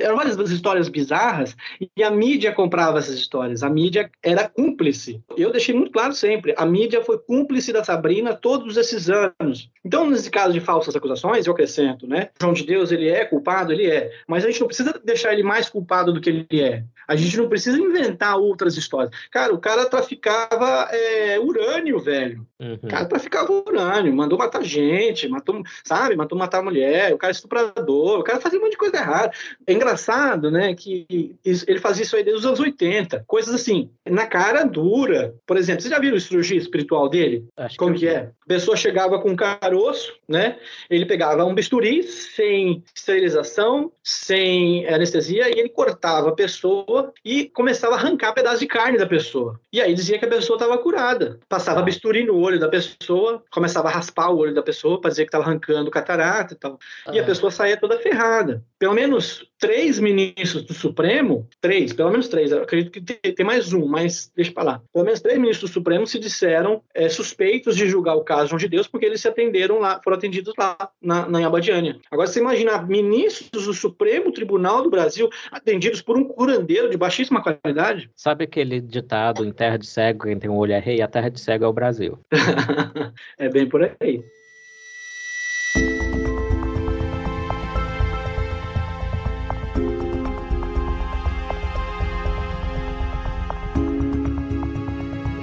eram 0.00 0.16
várias 0.16 0.50
histórias 0.50 0.88
bizarras 0.88 1.56
e 1.96 2.02
a 2.02 2.10
mídia 2.10 2.52
comprava 2.52 2.98
essas 2.98 3.14
histórias. 3.14 3.62
A 3.62 3.70
mídia 3.70 4.10
era 4.22 4.48
cúmplice. 4.48 5.22
Eu 5.36 5.50
deixei 5.50 5.74
muito 5.74 5.90
claro 5.90 6.12
sempre, 6.12 6.54
a 6.56 6.66
mídia 6.66 7.02
foi 7.02 7.18
cúmplice 7.18 7.72
da 7.72 7.82
Sabrina 7.82 8.34
todos 8.34 8.76
esses 8.76 9.08
anos. 9.08 9.70
Então, 9.84 10.08
nesse 10.08 10.30
caso 10.30 10.52
de 10.52 10.60
falsas 10.60 10.94
acusações, 10.94 11.46
eu 11.46 11.52
acrescento, 11.52 12.06
né? 12.06 12.28
João 12.40 12.52
de 12.52 12.64
Deus, 12.64 12.92
ele 12.92 13.08
é 13.08 13.24
culpado? 13.24 13.72
Ele 13.72 13.86
é. 13.86 14.10
Mas 14.28 14.44
a 14.44 14.48
gente 14.48 14.60
não 14.60 14.66
precisa 14.66 15.00
deixar 15.04 15.32
ele 15.32 15.42
mais 15.42 15.68
culpado 15.68 16.12
do 16.12 16.20
que 16.20 16.30
ele 16.30 16.46
é. 16.52 16.84
A 17.06 17.16
gente 17.16 17.36
não 17.36 17.48
precisa 17.48 17.78
inventar 17.78 18.36
outras 18.36 18.76
histórias. 18.76 19.10
Cara, 19.30 19.52
o 19.52 19.58
cara 19.58 19.86
traficava 19.86 20.88
é, 20.90 21.38
urânio, 21.38 21.98
velho. 21.98 22.46
Uhum. 22.58 22.78
O 22.82 22.88
cara 22.88 23.04
traficava 23.04 23.52
urânio, 23.52 24.14
mandou 24.14 24.38
matar 24.38 24.62
gente, 24.62 25.28
matou, 25.28 25.62
sabe? 25.84 26.16
Matou 26.16 26.38
matar 26.38 26.62
mulher, 26.62 27.12
o 27.12 27.18
cara 27.18 27.30
é 27.30 27.34
estuprador, 27.34 28.20
o 28.20 28.24
cara 28.24 28.40
fazia 28.40 28.58
um 28.58 28.62
monte 28.62 28.72
de 28.72 28.78
coisa 28.78 28.96
errada. 28.96 29.32
É 29.66 29.72
engraçado, 29.72 30.50
né, 30.50 30.74
que 30.74 31.36
ele 31.44 31.78
fazia 31.78 32.04
isso 32.04 32.16
aí 32.16 32.24
desde 32.24 32.40
os 32.40 32.46
anos 32.46 32.60
80. 32.60 33.24
Coisas 33.26 33.54
assim, 33.54 33.90
na 34.08 34.26
cara 34.26 34.64
dura. 34.64 35.34
Por 35.46 35.56
exemplo, 35.56 35.82
vocês 35.82 35.92
já 35.92 36.00
viram 36.00 36.16
o 36.16 36.20
cirurgia 36.20 36.58
espiritual 36.58 37.08
dele? 37.08 37.44
Acho 37.56 37.76
Como 37.76 37.94
que, 37.94 38.00
que 38.00 38.08
é? 38.08 38.30
A 38.44 38.46
pessoa 38.46 38.76
chegava 38.76 39.18
com 39.18 39.30
um 39.30 39.36
caroço, 39.36 40.14
né? 40.28 40.58
Ele 40.88 41.06
pegava 41.06 41.44
um 41.44 41.54
bisturi 41.54 42.02
sem 42.02 42.82
esterilização, 42.94 43.92
sem 44.02 44.86
anestesia, 44.86 45.48
e 45.48 45.58
ele 45.58 45.68
cortava 45.68 46.28
a 46.28 46.34
pessoa 46.34 46.93
e 47.24 47.46
começava 47.48 47.94
a 47.94 47.98
arrancar 47.98 48.32
pedaços 48.32 48.60
de 48.60 48.66
carne 48.66 48.98
da 48.98 49.06
pessoa. 49.06 49.58
E 49.72 49.80
aí 49.80 49.94
dizia 49.94 50.18
que 50.18 50.24
a 50.24 50.28
pessoa 50.28 50.56
estava 50.56 50.78
curada. 50.78 51.38
Passava 51.48 51.82
bisturi 51.82 52.24
no 52.24 52.38
olho 52.38 52.58
da 52.58 52.68
pessoa, 52.68 53.42
começava 53.50 53.88
a 53.88 53.92
raspar 53.92 54.30
o 54.30 54.38
olho 54.38 54.54
da 54.54 54.62
pessoa 54.62 55.00
para 55.00 55.10
dizer 55.10 55.24
que 55.24 55.28
estava 55.28 55.44
arrancando 55.44 55.90
catarata 55.90 56.54
e 56.54 56.56
tal. 56.56 56.78
E 57.12 57.18
a 57.18 57.22
ah. 57.22 57.26
pessoa 57.26 57.50
saía 57.50 57.76
toda 57.76 57.98
ferrada. 57.98 58.62
Pelo 58.78 58.94
menos 58.94 59.44
três 59.64 59.98
ministros 59.98 60.62
do 60.62 60.74
Supremo, 60.74 61.48
três, 61.58 61.94
pelo 61.94 62.10
menos 62.10 62.28
três, 62.28 62.52
acredito 62.52 62.92
que 62.92 63.00
tem, 63.00 63.34
tem, 63.34 63.46
mais 63.46 63.72
um, 63.72 63.86
mas 63.86 64.30
deixa 64.36 64.52
para 64.52 64.62
lá. 64.62 64.82
Pelo 64.92 65.06
menos 65.06 65.22
três 65.22 65.38
ministros 65.38 65.70
do 65.70 65.72
Supremo 65.72 66.06
se 66.06 66.18
disseram 66.18 66.82
é, 66.94 67.08
suspeitos 67.08 67.74
de 67.74 67.88
julgar 67.88 68.14
o 68.14 68.22
caso 68.22 68.48
João 68.48 68.58
de 68.58 68.68
Deus 68.68 68.86
porque 68.86 69.06
eles 69.06 69.22
se 69.22 69.28
atenderam 69.28 69.78
lá, 69.78 70.00
foram 70.04 70.18
atendidos 70.18 70.52
lá 70.58 70.76
na, 71.00 71.26
na 71.26 71.46
Abadiânia. 71.46 71.98
Agora 72.10 72.28
você 72.28 72.40
imagina 72.40 72.82
ministros 72.82 73.64
do 73.64 73.72
Supremo 73.72 74.32
Tribunal 74.32 74.82
do 74.82 74.90
Brasil 74.90 75.30
atendidos 75.50 76.02
por 76.02 76.18
um 76.18 76.24
curandeiro 76.24 76.90
de 76.90 76.98
baixíssima 76.98 77.42
qualidade? 77.42 78.10
Sabe 78.14 78.44
aquele 78.44 78.82
ditado 78.82 79.46
em 79.46 79.52
terra 79.52 79.78
de 79.78 79.86
cego, 79.86 80.24
quem 80.24 80.38
tem 80.38 80.50
um 80.50 80.58
olho 80.58 80.72
é 80.72 80.78
rei, 80.78 81.00
a 81.00 81.08
terra 81.08 81.30
de 81.30 81.40
cego 81.40 81.64
é 81.64 81.68
o 81.68 81.72
Brasil. 81.72 82.18
é 83.38 83.48
bem 83.48 83.66
por 83.66 83.82
aí. 83.82 84.22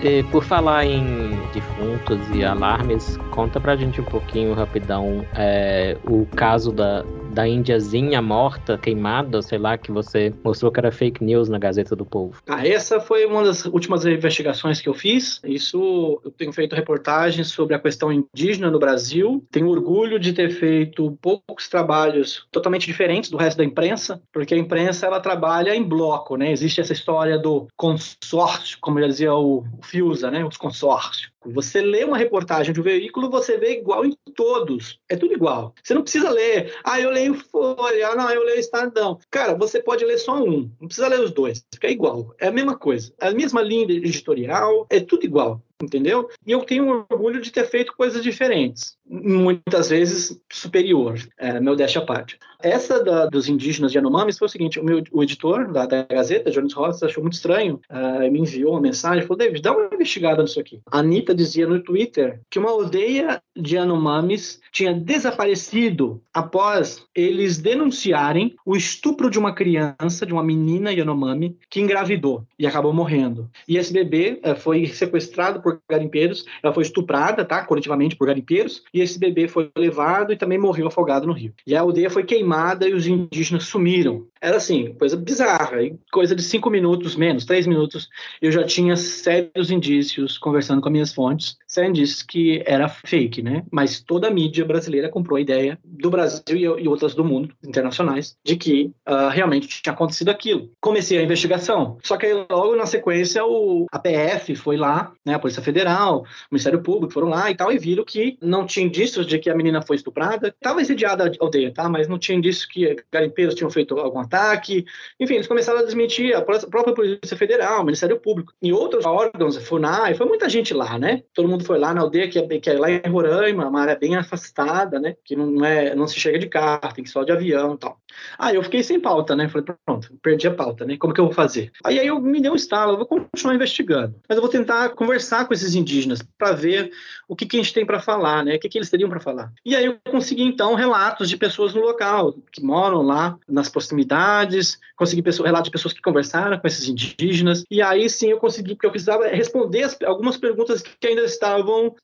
E 0.04 0.24
por 0.24 0.44
falar 0.44 0.86
em 0.86 1.40
defuntos 1.54 2.20
e 2.34 2.44
alarmes, 2.44 3.18
conta 3.30 3.60
pra 3.60 3.76
gente 3.76 4.02
um 4.02 4.04
pouquinho 4.04 4.54
rapidão 4.54 5.24
é, 5.36 5.96
o 6.10 6.26
caso 6.26 6.72
da, 6.72 7.06
da 7.32 7.48
índiazinha 7.48 8.22
morta, 8.22 8.78
queimada, 8.78 9.42
sei 9.42 9.58
lá, 9.58 9.78
que 9.78 9.92
você 9.92 10.34
mostrou 10.44 10.72
que 10.72 10.80
era 10.80 10.92
fake 10.92 11.24
news 11.24 11.50
na 11.50 11.58
Gazeta 11.58 11.96
do 11.96 12.06
Povo. 12.06 12.42
Ah, 12.48 12.66
essa 12.66 13.00
foi 13.00 13.26
uma 13.26 13.44
das 13.44 13.66
últimas 13.66 14.06
investigações 14.06 14.82
que 14.82 14.90
eu 14.90 14.94
fiz. 14.94 15.40
Isso, 15.44 16.22
eu 16.24 16.32
tenho 16.32 16.52
feito 16.52 16.76
reportagens 16.76 17.48
sobre 17.48 17.74
a 17.76 17.80
questão 17.80 18.12
indígena 18.12 18.70
no 18.70 18.80
Brasil. 18.80 19.44
Tenho 19.50 19.70
orgulho 19.70 20.20
de 20.20 20.34
ter 20.34 20.50
feito 20.52 21.18
poucos 21.22 21.70
trabalhos 21.70 22.46
totalmente 22.52 22.86
diferentes 22.86 23.30
do 23.30 23.38
resto 23.38 23.58
da 23.58 23.64
imprensa, 23.64 24.22
porque 24.32 24.54
a 24.54 24.58
imprensa 24.58 25.06
ela 25.06 25.20
trabalha 25.20 25.76
em 25.76 25.84
bloco, 25.84 26.36
né? 26.36 26.52
Existe 26.52 26.82
essa 26.82 26.94
história 26.94 27.38
do 27.38 27.68
consórcio, 27.78 28.78
como 28.82 29.00
já 29.00 29.08
dizia 29.08 29.34
o 29.34 29.64
Fiusa, 29.82 30.30
né? 30.30 30.44
Os 30.46 30.58
consórcios. 30.58 31.32
Você 31.46 31.82
lê 31.82 32.04
uma 32.04 32.18
reportagem 32.18 32.72
de 32.72 32.80
um 32.80 32.84
veículo, 32.84 33.30
você 33.30 33.58
vê 33.58 33.80
igual 33.80 34.06
em 34.06 34.16
todos. 34.36 35.00
É 35.10 35.16
tudo 35.16 35.34
igual. 35.34 35.74
Você 35.82 35.94
não 35.94 36.04
precisa 36.04 36.30
ler, 36.30 36.74
ah, 36.84 37.00
eu 37.00 37.10
leio 37.10 37.21
Folha, 37.34 38.10
ah, 38.10 38.16
não, 38.16 38.30
eu 38.30 38.44
leio 38.44 38.60
Estadão. 38.60 39.20
Cara, 39.30 39.54
você 39.54 39.82
pode 39.82 40.06
ler 40.06 40.18
só 40.18 40.42
um, 40.44 40.70
não 40.80 40.88
precisa 40.88 41.08
ler 41.08 41.20
os 41.20 41.32
dois. 41.32 41.66
Fica 41.74 41.90
igual. 41.90 42.34
É 42.40 42.48
a 42.48 42.52
mesma 42.52 42.78
coisa. 42.78 43.14
É 43.20 43.28
a 43.28 43.34
mesma 43.34 43.62
linha 43.62 43.84
editorial, 43.84 44.86
é 44.90 45.00
tudo 45.00 45.26
igual 45.26 45.62
entendeu? 45.84 46.30
E 46.46 46.52
eu 46.52 46.62
tenho 46.62 47.06
orgulho 47.10 47.42
de 47.42 47.52
ter 47.52 47.66
feito 47.66 47.96
coisas 47.96 48.22
diferentes, 48.22 48.96
muitas 49.10 49.90
vezes 49.90 50.40
superior, 50.52 51.20
é, 51.38 51.60
meu 51.60 51.76
deixa 51.76 52.00
à 52.00 52.06
parte. 52.06 52.38
Essa 52.64 53.04
da, 53.04 53.26
dos 53.26 53.48
indígenas 53.48 53.92
de 53.92 53.98
Yanomamis 53.98 54.38
foi 54.38 54.48
o 54.48 54.50
seguinte, 54.50 54.80
o 54.80 54.84
meu 54.84 55.04
o 55.12 55.24
editor 55.24 55.72
da, 55.72 55.86
da 55.86 56.04
Gazeta, 56.04 56.52
Jones 56.52 56.74
Ross, 56.74 57.02
achou 57.04 57.24
muito 57.24 57.34
estranho, 57.34 57.80
uh, 57.90 58.32
me 58.32 58.40
enviou 58.40 58.74
uma 58.74 58.82
mensagem, 58.82 59.24
falou, 59.24 59.38
David, 59.38 59.62
dá 59.62 59.72
uma 59.72 59.90
investigada 59.94 60.42
nisso 60.42 60.60
aqui. 60.60 60.82
A 60.92 61.00
Anitta 61.00 61.34
dizia 61.34 61.68
no 61.68 61.82
Twitter 61.82 62.40
que 62.50 62.60
uma 62.60 62.70
aldeia 62.70 63.42
de 63.56 63.76
Yanomamis 63.76 64.60
tinha 64.72 64.94
desaparecido 64.94 66.22
após 66.34 67.04
eles 67.16 67.58
denunciarem 67.58 68.56
o 68.66 68.76
estupro 68.76 69.30
de 69.30 69.40
uma 69.40 69.54
criança, 69.54 70.26
de 70.26 70.34
uma 70.34 70.44
menina 70.44 70.94
Yanomami, 70.94 71.58
que 71.70 71.82
engravidou 71.82 72.46
e 72.58 72.68
acabou 72.68 72.94
morrendo. 72.94 73.50
E 73.68 73.78
esse 73.78 73.92
bebê 73.92 74.40
uh, 74.46 74.56
foi 74.56 74.86
sequestrado 74.88 75.62
por 75.62 75.80
garimpeiros, 75.90 76.46
ela 76.64 76.74
foi 76.74 76.84
estuprada, 76.84 77.44
tá, 77.44 77.66
coletivamente 77.66 78.16
por 78.16 78.28
garimpeiros, 78.28 78.84
e 78.94 79.02
esse 79.02 79.20
bebê 79.20 79.48
foi 79.48 79.70
levado 79.78 80.32
e 80.32 80.38
também 80.38 80.58
morreu 80.58 80.88
afogado 80.88 81.28
no 81.28 81.34
rio. 81.34 81.54
E 81.66 81.76
a 81.76 81.82
aldeia 81.82 82.10
foi 82.10 82.24
queimada 82.24 82.51
e 82.88 82.94
os 82.94 83.08
indígenas 83.08 83.64
sumiram. 83.66 84.28
Era 84.42 84.58
assim, 84.58 84.94
coisa 84.96 85.16
bizarra, 85.16 85.78
coisa 86.12 86.36
de 86.36 86.44
cinco 86.44 86.70
minutos, 86.70 87.16
menos, 87.16 87.46
três 87.46 87.66
minutos, 87.66 88.10
eu 88.42 88.52
já 88.52 88.64
tinha 88.64 88.96
sérios 88.96 89.72
indícios, 89.72 90.38
conversando 90.38 90.82
com 90.82 90.90
minhas 90.90 91.14
fontes, 91.14 91.58
sérios 91.72 91.90
indícios 91.90 92.22
que 92.22 92.62
era 92.66 92.90
fake, 92.90 93.42
né? 93.42 93.64
Mas 93.72 94.02
toda 94.02 94.28
a 94.28 94.32
mídia 94.32 94.66
brasileira 94.66 95.10
comprou 95.10 95.38
a 95.38 95.42
ideia 95.42 95.80
do 95.84 96.10
Brasil 96.10 96.78
e, 96.78 96.88
outras 96.88 97.16
do 97.16 97.24
mundo, 97.24 97.56
internacionais, 97.64 98.36
de 98.44 98.58
que 98.58 98.92
uh, 99.08 99.30
realmente 99.30 99.82
tinha 99.82 99.94
acontecido 99.94 100.30
aquilo. 100.30 100.70
Comecei 100.82 101.18
a 101.18 101.24
investigação, 101.24 101.98
só 102.04 102.18
que 102.18 102.26
aí, 102.26 102.34
logo 102.34 102.76
na 102.76 102.86
sequência 102.86 103.46
o, 103.46 103.86
a 103.92 103.98
PF 103.98 104.56
foi 104.56 104.76
lá, 104.76 105.14
né, 105.26 105.36
a 105.36 105.40
Polícia 105.40 105.64
Federal, 105.64 106.22
o 106.22 106.26
Ministério 106.52 106.82
Público 106.82 107.14
foram 107.14 107.30
lá 107.30 107.50
e 107.50 107.56
tal, 107.56 107.72
e 107.72 107.78
viram 107.78 108.04
que 108.04 108.38
não 108.42 108.66
tinha 108.66 108.86
indícios 108.86 109.26
de 109.26 109.40
que 109.40 109.50
a 109.50 109.56
menina 109.56 109.82
foi 109.82 109.96
estuprada. 109.96 110.50
Estava 110.50 110.82
exediada 110.82 111.26
a 111.26 111.32
aldeia, 111.40 111.74
tá? 111.74 111.88
Mas 111.88 112.08
não 112.08 112.20
tinha 112.20 112.38
indício 112.38 112.68
que 112.68 112.98
garimpeiros 113.12 113.56
tinham 113.56 113.70
feito 113.70 113.98
algum 113.98 114.20
ataque. 114.20 114.86
Enfim, 115.20 115.36
eles 115.36 115.48
começaram 115.48 115.80
a 115.80 115.84
desmentir 115.84 116.36
a 116.36 116.42
própria 116.42 116.94
Polícia 116.94 117.38
Federal, 117.38 117.82
o 117.82 117.86
Ministério 117.86 118.20
Público 118.20 118.54
e 118.62 118.74
outros 118.74 119.06
órgãos, 119.06 119.58
FUNAI, 119.58 120.16
foi 120.16 120.26
muita 120.26 120.50
gente 120.50 120.74
lá, 120.74 121.00
né? 121.00 121.24
Todo 121.34 121.48
mundo 121.48 121.61
foi 121.62 121.78
lá 121.78 121.94
na 121.94 122.02
aldeia, 122.02 122.30
que 122.30 122.40
é, 122.40 122.60
que 122.60 122.70
é 122.70 122.74
lá 122.74 122.92
em 122.92 123.02
Roraima, 123.08 123.68
uma 123.68 123.82
área 123.82 123.96
bem 123.96 124.16
afastada, 124.16 125.00
né? 125.00 125.16
Que 125.24 125.36
não, 125.36 125.64
é, 125.64 125.96
não 125.96 126.08
se 126.08 126.20
chega 126.20 126.40
de 126.40 126.48
carro, 126.48 126.94
tem 126.94 127.04
que 127.04 127.10
só 127.10 127.24
de 127.24 127.32
avião 127.32 127.76
e 127.76 127.78
tal. 127.78 127.98
Aí 128.38 128.56
eu 128.56 128.64
fiquei 128.64 128.84
sem 128.84 129.00
pauta, 129.00 129.36
né? 129.36 129.48
Falei, 129.48 129.68
pronto, 129.86 130.14
perdi 130.22 130.48
a 130.48 130.54
pauta, 130.54 130.86
né? 130.86 130.98
Como 130.98 131.14
que 131.14 131.20
eu 131.20 131.26
vou 131.26 131.34
fazer? 131.34 131.72
Aí, 131.84 132.00
aí 132.00 132.08
eu 132.08 132.20
me 132.20 132.42
deu 132.42 132.54
um 132.54 132.56
estalo, 132.56 132.94
eu 132.94 132.98
vou 132.98 133.06
continuar 133.06 133.56
investigando. 133.56 134.16
Mas 134.28 134.36
eu 134.36 134.42
vou 134.42 134.52
tentar 134.52 134.90
conversar 134.90 135.48
com 135.48 135.54
esses 135.54 135.76
indígenas 135.76 136.22
para 136.38 136.52
ver 136.54 136.92
o 137.28 137.36
que, 137.36 137.46
que, 137.46 137.58
a 137.58 137.62
gente 137.62 137.74
tem 137.74 137.86
para 137.86 138.00
falar, 138.00 138.44
né? 138.44 138.56
O 138.56 138.60
que, 138.60 138.70
que 138.70 138.78
eles 138.78 138.90
teriam 138.90 139.10
para 139.10 139.20
falar. 139.20 139.52
E 139.66 139.76
aí 139.76 139.86
eu 139.86 139.98
consegui, 140.10 140.44
então, 140.44 140.76
relatos 140.76 141.30
de 141.30 141.38
pessoas 141.38 141.74
no 141.74 141.82
local, 141.82 142.36
que 142.52 142.64
moram 142.64 143.02
lá 143.02 143.38
nas 143.48 143.70
proximidades, 143.70 144.80
consegui 144.96 145.22
pessoas, 145.22 145.48
relatos 145.48 145.70
de 145.70 145.72
pessoas 145.72 145.94
que 145.94 146.02
conversaram 146.02 146.60
com 146.60 146.68
esses 146.68 146.88
indígenas. 146.88 147.64
E 147.70 147.82
aí 147.82 148.10
sim 148.10 148.30
eu 148.30 148.38
consegui, 148.38 148.76
porque 148.76 148.86
eu 148.86 148.92
precisava 148.92 149.28
responder 149.28 149.84
as, 149.84 149.98
algumas 150.04 150.38
perguntas 150.38 150.82
que 150.82 151.08
ainda 151.08 151.24
estavam 151.24 151.51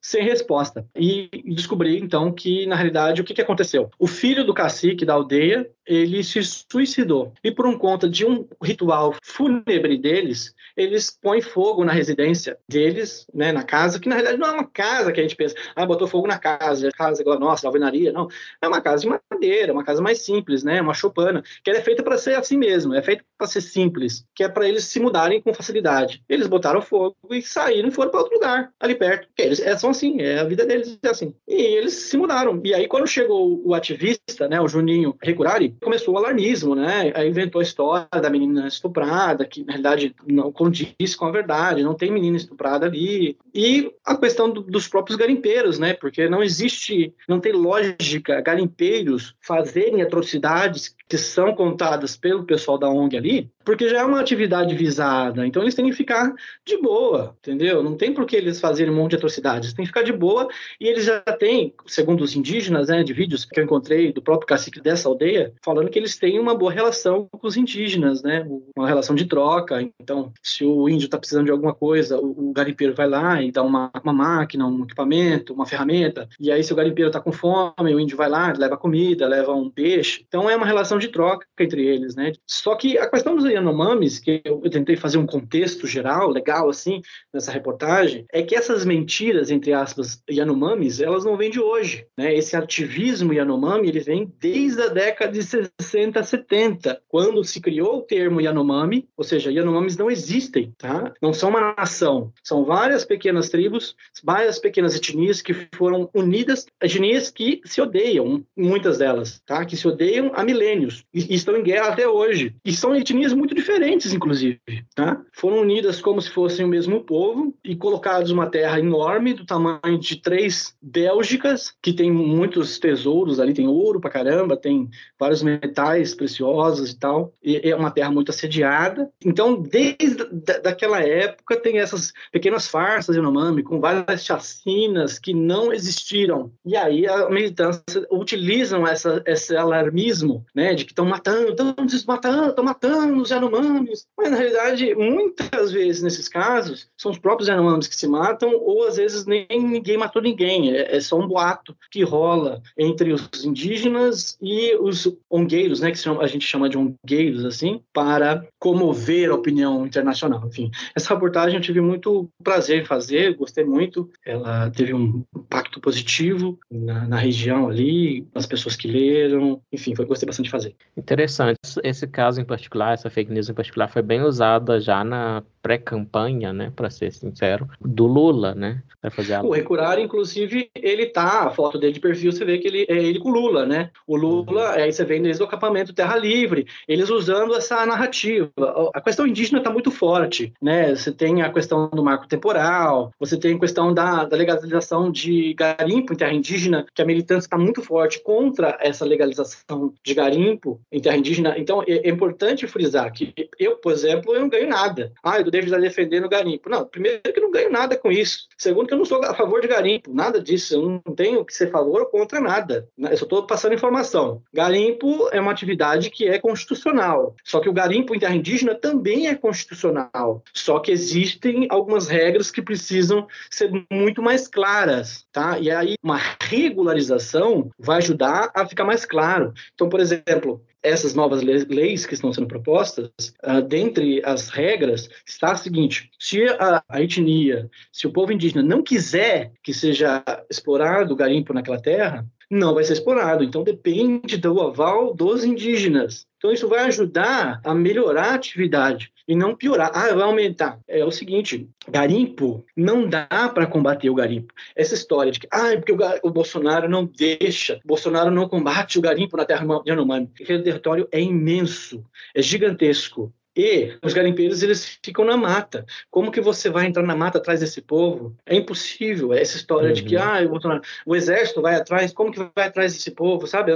sem 0.01 0.23
resposta. 0.23 0.85
E 0.95 1.29
descobri, 1.45 1.99
então, 1.99 2.31
que, 2.31 2.65
na 2.65 2.75
realidade, 2.75 3.21
o 3.21 3.23
que, 3.23 3.33
que 3.33 3.41
aconteceu? 3.41 3.89
O 3.99 4.07
filho 4.07 4.45
do 4.45 4.53
cacique 4.53 5.05
da 5.05 5.13
aldeia, 5.13 5.69
ele 5.87 6.23
se 6.23 6.41
suicidou. 6.43 7.33
E 7.43 7.51
por 7.51 7.65
um 7.65 7.77
conta 7.77 8.09
de 8.09 8.25
um 8.25 8.47
ritual 8.61 9.15
fúnebre 9.23 9.97
deles, 9.97 10.53
eles 10.75 11.09
põem 11.09 11.41
fogo 11.41 11.83
na 11.83 11.91
residência 11.91 12.57
deles, 12.69 13.25
né, 13.33 13.51
na 13.51 13.63
casa, 13.63 13.99
que 13.99 14.09
na 14.09 14.15
realidade 14.15 14.39
não 14.39 14.47
é 14.47 14.51
uma 14.51 14.67
casa 14.67 15.11
que 15.11 15.19
a 15.19 15.23
gente 15.23 15.35
pensa, 15.35 15.55
ah, 15.75 15.85
botou 15.85 16.07
fogo 16.07 16.27
na 16.27 16.37
casa, 16.37 16.89
a 16.89 16.91
casa 16.91 17.21
igual 17.21 17.37
a 17.37 17.39
nossa, 17.39 17.65
alvenaria, 17.67 18.11
não. 18.11 18.27
É 18.61 18.67
uma 18.67 18.81
casa 18.81 19.03
de 19.03 19.19
madeira, 19.31 19.73
uma 19.73 19.83
casa 19.83 20.01
mais 20.01 20.21
simples, 20.21 20.63
né, 20.63 20.81
uma 20.81 20.93
chopana, 20.93 21.43
que 21.63 21.69
ela 21.69 21.79
é 21.79 21.81
feita 21.81 22.03
para 22.03 22.17
ser 22.17 22.35
assim 22.35 22.57
mesmo, 22.57 22.93
é 22.93 23.01
feita 23.01 23.23
para 23.37 23.47
ser 23.47 23.61
simples, 23.61 24.25
que 24.35 24.43
é 24.43 24.49
para 24.49 24.67
eles 24.67 24.83
se 24.85 24.99
mudarem 24.99 25.41
com 25.41 25.53
facilidade. 25.53 26.23
Eles 26.27 26.47
botaram 26.47 26.81
fogo 26.81 27.15
e 27.31 27.41
saíram 27.41 27.89
e 27.89 27.91
foram 27.91 28.11
para 28.11 28.19
outro 28.19 28.35
lugar, 28.35 28.71
ali 28.79 28.95
perto. 28.95 29.27
Eles 29.37 29.59
é, 29.59 29.77
são 29.77 29.91
assim, 29.91 30.21
é 30.21 30.39
a 30.39 30.43
vida 30.43 30.65
deles 30.65 30.97
é 31.01 31.09
assim. 31.09 31.33
E 31.47 31.53
eles 31.53 31.93
se 31.93 32.17
mudaram. 32.17 32.59
E 32.63 32.73
aí 32.73 32.87
quando 32.87 33.07
chegou 33.07 33.61
o 33.65 33.73
ativista, 33.73 34.47
né, 34.47 34.59
o 34.59 34.67
Juninho 34.67 35.15
Recurari, 35.21 35.76
começou 35.81 36.13
o 36.13 36.17
alarmismo, 36.17 36.75
né? 36.75 37.11
Aí 37.15 37.29
inventou 37.29 37.59
a 37.59 37.63
história 37.63 38.07
da 38.21 38.29
menina 38.29 38.67
estuprada, 38.67 39.45
que 39.45 39.63
na 39.63 39.73
realidade 39.73 40.15
não 40.25 40.51
condiz 40.51 41.15
com 41.15 41.25
a 41.25 41.31
verdade, 41.31 41.83
não 41.83 41.93
tem 41.93 42.11
menina 42.11 42.37
estuprada 42.37 42.85
ali. 42.85 43.37
E 43.53 43.91
a 44.05 44.15
questão 44.15 44.49
do, 44.49 44.61
dos 44.61 44.87
próprios 44.87 45.17
garimpeiros, 45.17 45.79
né? 45.79 45.93
Porque 45.93 46.27
não 46.29 46.43
existe, 46.43 47.13
não 47.27 47.39
tem 47.39 47.51
lógica 47.53 48.41
garimpeiros 48.41 49.35
fazerem 49.41 50.01
atrocidades 50.01 50.95
que 51.07 51.17
são 51.17 51.53
contadas 51.53 52.17
pelo 52.17 52.43
pessoal 52.43 52.77
da 52.77 52.89
ONG 52.89 53.17
ali, 53.17 53.51
porque 53.63 53.89
já 53.89 53.99
é 53.99 54.05
uma 54.05 54.19
atividade 54.19 54.75
visada, 54.75 55.45
então 55.45 55.61
eles 55.61 55.75
têm 55.75 55.85
que 55.85 55.95
ficar 55.95 56.33
de 56.65 56.77
boa, 56.81 57.35
entendeu? 57.39 57.83
Não 57.83 57.95
tem 57.95 58.13
por 58.13 58.25
que 58.25 58.35
eles 58.35 58.59
fazerem 58.59 58.93
um 58.93 58.95
monte 58.95 59.11
de 59.11 59.17
atrocidades, 59.17 59.73
tem 59.73 59.83
que 59.83 59.89
ficar 59.89 60.03
de 60.03 60.13
boa, 60.13 60.47
e 60.79 60.87
eles 60.87 61.05
já 61.05 61.19
têm, 61.19 61.73
segundo 61.85 62.21
os 62.23 62.35
indígenas, 62.35 62.87
né, 62.87 63.03
de 63.03 63.13
vídeos 63.13 63.45
que 63.45 63.59
eu 63.59 63.63
encontrei 63.63 64.11
do 64.11 64.21
próprio 64.21 64.47
cacique 64.47 64.81
dessa 64.81 65.09
aldeia, 65.09 65.53
falando 65.63 65.89
que 65.89 65.99
eles 65.99 66.17
têm 66.17 66.39
uma 66.39 66.55
boa 66.55 66.71
relação 66.71 67.27
com 67.31 67.47
os 67.47 67.57
indígenas, 67.57 68.23
né, 68.23 68.47
uma 68.75 68.87
relação 68.87 69.15
de 69.15 69.25
troca, 69.25 69.81
então 69.99 70.31
se 70.41 70.63
o 70.63 70.87
índio 70.87 71.05
está 71.05 71.17
precisando 71.17 71.45
de 71.45 71.51
alguma 71.51 71.73
coisa, 71.73 72.17
o, 72.19 72.49
o 72.49 72.53
garimpeiro 72.53 72.93
vai 72.93 73.07
lá 73.07 73.41
e 73.41 73.51
dá 73.51 73.61
uma 73.63 73.91
uma 74.03 74.13
máquina, 74.13 74.65
um 74.65 74.83
equipamento, 74.83 75.53
uma 75.53 75.65
ferramenta, 75.65 76.27
e 76.39 76.51
aí 76.51 76.63
se 76.63 76.71
o 76.71 76.75
garimpeiro 76.75 77.09
está 77.09 77.19
com 77.19 77.31
fome, 77.31 77.93
o 77.93 77.99
índio 77.99 78.17
vai 78.17 78.29
lá, 78.29 78.53
leva 78.57 78.77
comida, 78.77 79.27
leva 79.27 79.53
um 79.53 79.69
peixe. 79.69 80.25
Então 80.27 80.49
é 80.49 80.55
uma 80.55 80.65
relação 80.65 80.96
de 80.97 81.09
troca 81.09 81.45
entre 81.59 81.85
eles, 81.85 82.15
né? 82.15 82.31
Só 82.45 82.75
que 82.75 82.97
a 82.97 83.09
questão 83.09 83.35
dos 83.35 83.45
Yanomamis, 83.45 84.19
que 84.19 84.41
eu, 84.43 84.61
eu 84.63 84.69
tentei 84.69 84.95
fazer 84.95 85.17
um 85.17 85.25
contexto 85.25 85.87
geral, 85.87 86.29
legal 86.29 86.69
assim, 86.69 87.01
nessa 87.33 87.51
reportagem, 87.51 88.25
é 88.31 88.41
que 88.43 88.55
essas 88.55 88.85
mentiras, 88.85 89.49
entre 89.51 89.73
aspas, 89.73 90.21
Yanomamis, 90.29 90.99
elas 90.99 91.25
não 91.25 91.37
vêm 91.37 91.51
de 91.51 91.59
hoje, 91.59 92.05
né? 92.17 92.35
Esse 92.35 92.55
ativismo 92.55 93.33
Yanomami, 93.33 93.87
ele 93.87 93.99
vem 93.99 94.31
desde 94.39 94.81
a 94.81 94.87
década 94.87 95.31
de 95.31 95.43
60, 95.43 96.23
70, 96.23 97.01
quando 97.07 97.43
se 97.43 97.59
criou 97.59 97.99
o 97.99 98.01
termo 98.01 98.41
Yanomami, 98.41 99.07
ou 99.15 99.23
seja, 99.23 99.51
Yanomamis 99.51 99.97
não 99.97 100.09
existem, 100.09 100.73
tá? 100.77 101.13
Não 101.21 101.33
são 101.33 101.49
uma 101.49 101.75
nação, 101.75 102.31
são 102.43 102.63
várias 102.63 103.05
pequenas 103.05 103.49
tribos, 103.49 103.95
várias 104.23 104.59
pequenas 104.59 104.95
etnias 104.95 105.41
que 105.41 105.53
foram 105.75 106.09
unidas, 106.13 106.65
etnias 106.81 107.29
que 107.29 107.61
se 107.65 107.81
odeiam, 107.81 108.45
muitas 108.55 108.97
delas, 108.97 109.41
tá? 109.45 109.65
Que 109.65 109.77
se 109.77 109.87
odeiam 109.87 110.31
há 110.33 110.43
milênios 110.43 110.86
e, 111.13 111.33
e 111.33 111.35
estão 111.35 111.55
em 111.57 111.63
guerra 111.63 111.89
até 111.89 112.07
hoje. 112.07 112.55
E 112.63 112.73
são 112.73 112.95
etnias 112.95 113.33
muito 113.33 113.55
diferentes, 113.55 114.13
inclusive, 114.13 114.59
tá? 114.95 115.21
Foram 115.33 115.61
unidas 115.61 116.01
como 116.01 116.21
se 116.21 116.29
fossem 116.29 116.65
o 116.65 116.69
mesmo 116.69 117.03
povo 117.03 117.53
e 117.63 117.75
colocados 117.75 118.31
uma 118.31 118.47
terra 118.47 118.79
enorme 118.79 119.33
do 119.33 119.45
tamanho 119.45 119.99
de 119.99 120.17
três 120.17 120.75
Bélgicas, 120.81 121.73
que 121.81 121.93
tem 121.93 122.11
muitos 122.11 122.79
tesouros 122.79 123.39
ali, 123.39 123.53
tem 123.53 123.67
ouro 123.67 123.99
pra 123.99 124.09
caramba, 124.09 124.55
tem 124.55 124.89
vários 125.19 125.43
metais 125.43 126.15
preciosos 126.15 126.91
e 126.91 126.99
tal. 126.99 127.33
E 127.43 127.69
é 127.69 127.75
uma 127.75 127.91
terra 127.91 128.11
muito 128.11 128.29
assediada. 128.29 129.09
Então, 129.23 129.61
desde 129.61 130.25
daquela 130.63 131.01
época 131.01 131.57
tem 131.57 131.79
essas 131.79 132.13
pequenas 132.31 132.67
farsas 132.67 133.15
Yanomami 133.15 133.63
com 133.63 133.79
várias 133.79 134.23
chacinas 134.23 135.19
que 135.19 135.33
não 135.33 135.73
existiram. 135.73 136.51
E 136.65 136.75
aí 136.75 137.07
a 137.07 137.29
militância 137.29 138.05
utilizam 138.11 138.87
essa, 138.87 139.21
esse 139.25 139.55
alarmismo, 139.55 140.45
né, 140.53 140.73
de 140.77 140.85
que 140.85 140.91
estão 140.91 141.05
matando, 141.05 141.49
estão 141.49 141.73
desmatando, 141.85 142.49
estão 142.49 142.63
matando 142.63 143.21
os 143.21 143.29
Yanomamis. 143.29 144.05
Mas 144.17 144.31
na 144.31 144.37
realidade, 144.37 144.95
muitas 144.95 145.71
vezes 145.71 146.01
nesses 146.01 146.29
casos, 146.29 146.89
são 146.97 147.11
os 147.11 147.19
próprios 147.19 147.49
Yanomamis 147.49 147.87
que 147.87 147.95
se 147.95 148.07
matam 148.07 148.53
ou 148.55 148.85
às 148.85 148.97
vezes 148.97 149.25
nem 149.25 149.47
ninguém 149.49 149.97
matou 149.97 150.21
ninguém. 150.21 150.71
É, 150.71 150.95
é 150.95 151.01
só 151.01 151.19
um 151.19 151.27
boato 151.27 151.75
que 151.91 152.03
rola 152.03 152.61
entre 152.77 153.11
os 153.11 153.43
indígenas 153.43 154.37
e 154.41 154.75
os 154.75 155.07
ongueiros, 155.29 155.79
né, 155.79 155.91
que 155.91 156.09
a 156.09 156.27
gente 156.27 156.45
chama 156.45 156.69
de 156.69 156.77
ongueiros 156.77 157.45
assim, 157.45 157.81
para 157.93 158.47
comover 158.59 159.29
a 159.29 159.35
opinião 159.35 159.85
internacional. 159.85 160.47
Enfim, 160.47 160.71
essa 160.95 161.13
reportagem 161.13 161.57
eu 161.57 161.61
tive 161.61 161.81
muito 161.81 162.29
prazer 162.43 162.81
em 162.81 162.85
fazer, 162.85 163.35
gostei 163.35 163.63
muito. 163.63 164.09
Ela 164.25 164.69
teve 164.69 164.93
um 164.93 165.23
impacto 165.35 165.79
positivo 165.79 166.59
na, 166.69 167.07
na 167.07 167.17
região 167.17 167.69
ali, 167.69 168.27
nas 168.33 168.45
pessoas 168.45 168.75
que 168.75 168.87
leram. 168.87 169.61
Enfim, 169.71 169.95
foi, 169.95 170.05
gostei 170.05 170.27
bastante 170.27 170.45
de 170.45 170.51
fazer. 170.51 170.66
Interessante. 170.95 171.57
Esse 171.83 172.07
caso 172.07 172.41
em 172.41 172.45
particular, 172.45 172.93
essa 172.93 173.09
fake 173.09 173.31
news 173.31 173.49
em 173.49 173.53
particular, 173.53 173.87
foi 173.87 174.01
bem 174.01 174.21
usada 174.21 174.79
já 174.79 175.03
na 175.03 175.43
pré-campanha, 175.61 176.53
né, 176.53 176.71
para 176.73 176.89
ser 176.89 177.11
sincero, 177.11 177.67
do 177.81 178.07
Lula, 178.07 178.55
né, 178.55 178.81
para 179.01 179.11
fazer 179.11 179.33
a... 179.33 179.43
O 179.43 179.51
Recurar, 179.51 179.99
inclusive, 179.99 180.69
ele 180.73 181.07
tá, 181.07 181.43
a 181.43 181.49
foto 181.49 181.77
dele 181.77 181.91
de 181.91 181.99
perfil, 181.99 182.31
você 182.31 182.45
vê 182.45 182.57
que 182.57 182.67
ele 182.67 182.85
é 182.87 182.95
ele 182.95 183.19
com 183.19 183.29
o 183.29 183.33
Lula, 183.33 183.65
né? 183.65 183.89
O 184.07 184.15
Lula, 184.15 184.69
uhum. 184.69 184.81
aí 184.81 184.93
você 184.93 185.03
vê 185.03 185.19
desde 185.19 185.43
o 185.43 185.45
acampamento 185.45 185.93
Terra 185.93 186.15
Livre, 186.15 186.65
eles 186.87 187.09
usando 187.09 187.53
essa 187.53 187.85
narrativa. 187.85 188.49
A 188.93 189.01
questão 189.01 189.27
indígena 189.27 189.57
está 189.57 189.69
muito 189.69 189.91
forte, 189.91 190.53
né? 190.61 190.95
Você 190.95 191.11
tem 191.11 191.41
a 191.41 191.51
questão 191.51 191.89
do 191.89 192.03
marco 192.03 192.27
temporal, 192.27 193.11
você 193.19 193.37
tem 193.37 193.55
a 193.55 193.59
questão 193.59 193.93
da, 193.93 194.23
da 194.23 194.37
legalização 194.37 195.11
de 195.11 195.53
garimpo 195.53 196.13
em 196.13 196.15
terra 196.15 196.33
indígena, 196.33 196.85
que 196.93 197.01
a 197.01 197.05
militância 197.05 197.47
está 197.47 197.57
muito 197.57 197.81
forte 197.81 198.23
contra 198.23 198.77
essa 198.79 199.03
legalização 199.03 199.93
de 200.01 200.13
garimpo 200.13 200.56
em 200.91 200.99
terra 200.99 201.17
indígena. 201.17 201.55
Então, 201.57 201.83
é, 201.87 202.07
é 202.07 202.09
importante 202.09 202.67
frisar 202.67 203.11
que 203.11 203.33
eu, 203.59 203.77
por 203.77 203.91
exemplo, 203.91 204.33
eu 204.33 204.41
não 204.41 204.49
ganho 204.49 204.69
nada. 204.69 205.13
Ah, 205.23 205.39
eu 205.39 205.51
David 205.51 205.71
está 205.71 205.79
defendendo 205.79 206.25
o 206.25 206.29
garimpo. 206.29 206.69
Não, 206.69 206.85
primeiro 206.85 207.21
que 207.21 207.39
eu 207.39 207.43
não 207.43 207.51
ganho 207.51 207.71
nada 207.71 207.97
com 207.97 208.11
isso. 208.11 208.47
Segundo 208.57 208.87
que 208.87 208.93
eu 208.93 208.97
não 208.97 209.05
sou 209.05 209.23
a 209.23 209.33
favor 209.33 209.61
de 209.61 209.67
garimpo, 209.67 210.13
nada 210.13 210.41
disso. 210.41 210.75
Eu 210.75 211.01
não 211.05 211.15
tenho 211.15 211.43
que 211.43 211.53
ser 211.53 211.71
favor 211.71 212.01
ou 212.01 212.07
contra 212.07 212.39
nada. 212.39 212.87
Eu 212.97 213.17
só 213.17 213.25
estou 213.25 213.45
passando 213.45 213.73
informação. 213.73 214.41
Garimpo 214.53 215.29
é 215.31 215.39
uma 215.39 215.51
atividade 215.51 216.09
que 216.09 216.27
é 216.27 216.39
constitucional. 216.39 217.35
Só 217.43 217.59
que 217.59 217.69
o 217.69 217.73
garimpo 217.73 218.15
em 218.15 218.19
terra 218.19 218.35
indígena 218.35 218.75
também 218.75 219.27
é 219.27 219.35
constitucional. 219.35 220.43
Só 220.53 220.79
que 220.79 220.91
existem 220.91 221.67
algumas 221.69 222.07
regras 222.07 222.51
que 222.51 222.61
precisam 222.61 223.27
ser 223.49 223.71
muito 223.91 224.21
mais 224.21 224.47
claras, 224.47 225.25
tá? 225.31 225.59
E 225.59 225.71
aí 225.71 225.95
uma 226.03 226.19
regularização 226.41 227.69
vai 227.77 227.97
ajudar 227.97 228.51
a 228.53 228.65
ficar 228.65 228.85
mais 228.85 229.05
claro. 229.05 229.53
Então, 229.73 229.89
por 229.89 229.99
exemplo, 229.99 230.36
essas 230.83 231.13
novas 231.13 231.41
leis 231.41 232.05
que 232.05 232.13
estão 232.13 232.31
sendo 232.31 232.47
propostas, 232.47 233.09
uh, 233.43 233.61
dentre 233.61 234.21
as 234.23 234.49
regras, 234.49 235.09
está 235.25 235.51
a 235.51 235.57
seguinte: 235.57 236.09
se 236.19 236.43
a, 236.47 236.83
a, 236.87 237.01
etnia, 237.01 237.69
se 237.91 238.07
o 238.07 238.11
povo 238.11 238.31
indígena 238.31 238.63
não 238.63 238.83
quiser 238.83 239.51
que 239.63 239.73
seja 239.73 240.23
explorado 240.49 241.13
o 241.13 241.17
garimpo 241.17 241.53
naquela 241.53 241.81
terra, 241.81 242.25
não 242.49 242.73
vai 242.73 242.83
ser 242.83 242.93
explorado. 242.93 243.43
Então 243.43 243.63
depende 243.63 244.37
do 244.37 244.61
aval 244.61 245.13
dos 245.13 245.43
indígenas. 245.43 246.25
Então 246.37 246.51
isso 246.51 246.67
vai 246.67 246.85
ajudar 246.85 247.59
a 247.63 247.73
melhorar 247.73 248.31
a 248.31 248.35
atividade 248.35 249.11
e 249.27 249.35
não 249.35 249.55
piorar. 249.55 249.91
Ah, 249.93 250.13
vai 250.13 250.23
aumentar. 250.23 250.79
É 250.87 251.03
o 251.03 251.11
seguinte, 251.11 251.67
garimpo 251.89 252.63
não 252.75 253.07
dá 253.07 253.27
para 253.53 253.65
combater 253.65 254.09
o 254.09 254.15
garimpo. 254.15 254.53
Essa 254.75 254.93
história 254.93 255.31
de 255.31 255.39
que 255.39 255.47
ah, 255.51 255.75
porque 255.75 255.91
o, 255.91 255.97
o, 256.23 256.31
Bolsonaro 256.31 256.87
não 256.87 257.05
deixa, 257.05 257.79
o 257.83 257.87
Bolsonaro 257.87 258.31
não 258.31 258.47
combate 258.47 258.97
o 258.97 259.01
garimpo 259.01 259.35
na 259.35 259.45
terra 259.45 259.65
Yanomami. 259.85 260.29
Aquele 260.39 260.63
território 260.63 261.07
é 261.11 261.19
imenso, 261.19 262.03
é 262.33 262.41
gigantesco. 262.41 263.33
E 263.57 263.97
os 264.03 264.13
garimpeiros 264.13 264.61
eles 264.61 264.99
ficam 265.03 265.25
na 265.25 265.35
mata. 265.35 265.83
Como 266.11 266.31
que 266.31 266.39
você 266.39 266.69
vai 266.69 266.85
entrar 266.85 267.01
na 267.01 267.15
mata 267.15 267.39
atrás 267.39 267.59
desse 267.59 267.81
povo? 267.81 268.35
É 268.45 268.55
impossível. 268.55 269.33
Essa 269.33 269.57
história 269.57 269.87
uhum. 269.87 269.93
de 269.93 270.03
que 270.03 270.15
uhum. 270.15 270.21
ah, 270.21 270.81
o, 271.07 271.15
exército 271.15 271.59
vai 271.59 271.73
atrás, 271.73 272.13
como 272.13 272.31
que 272.31 272.37
vai 272.37 272.67
atrás 272.67 272.93
desse 272.93 273.09
povo, 273.09 273.47
sabe? 273.47 273.71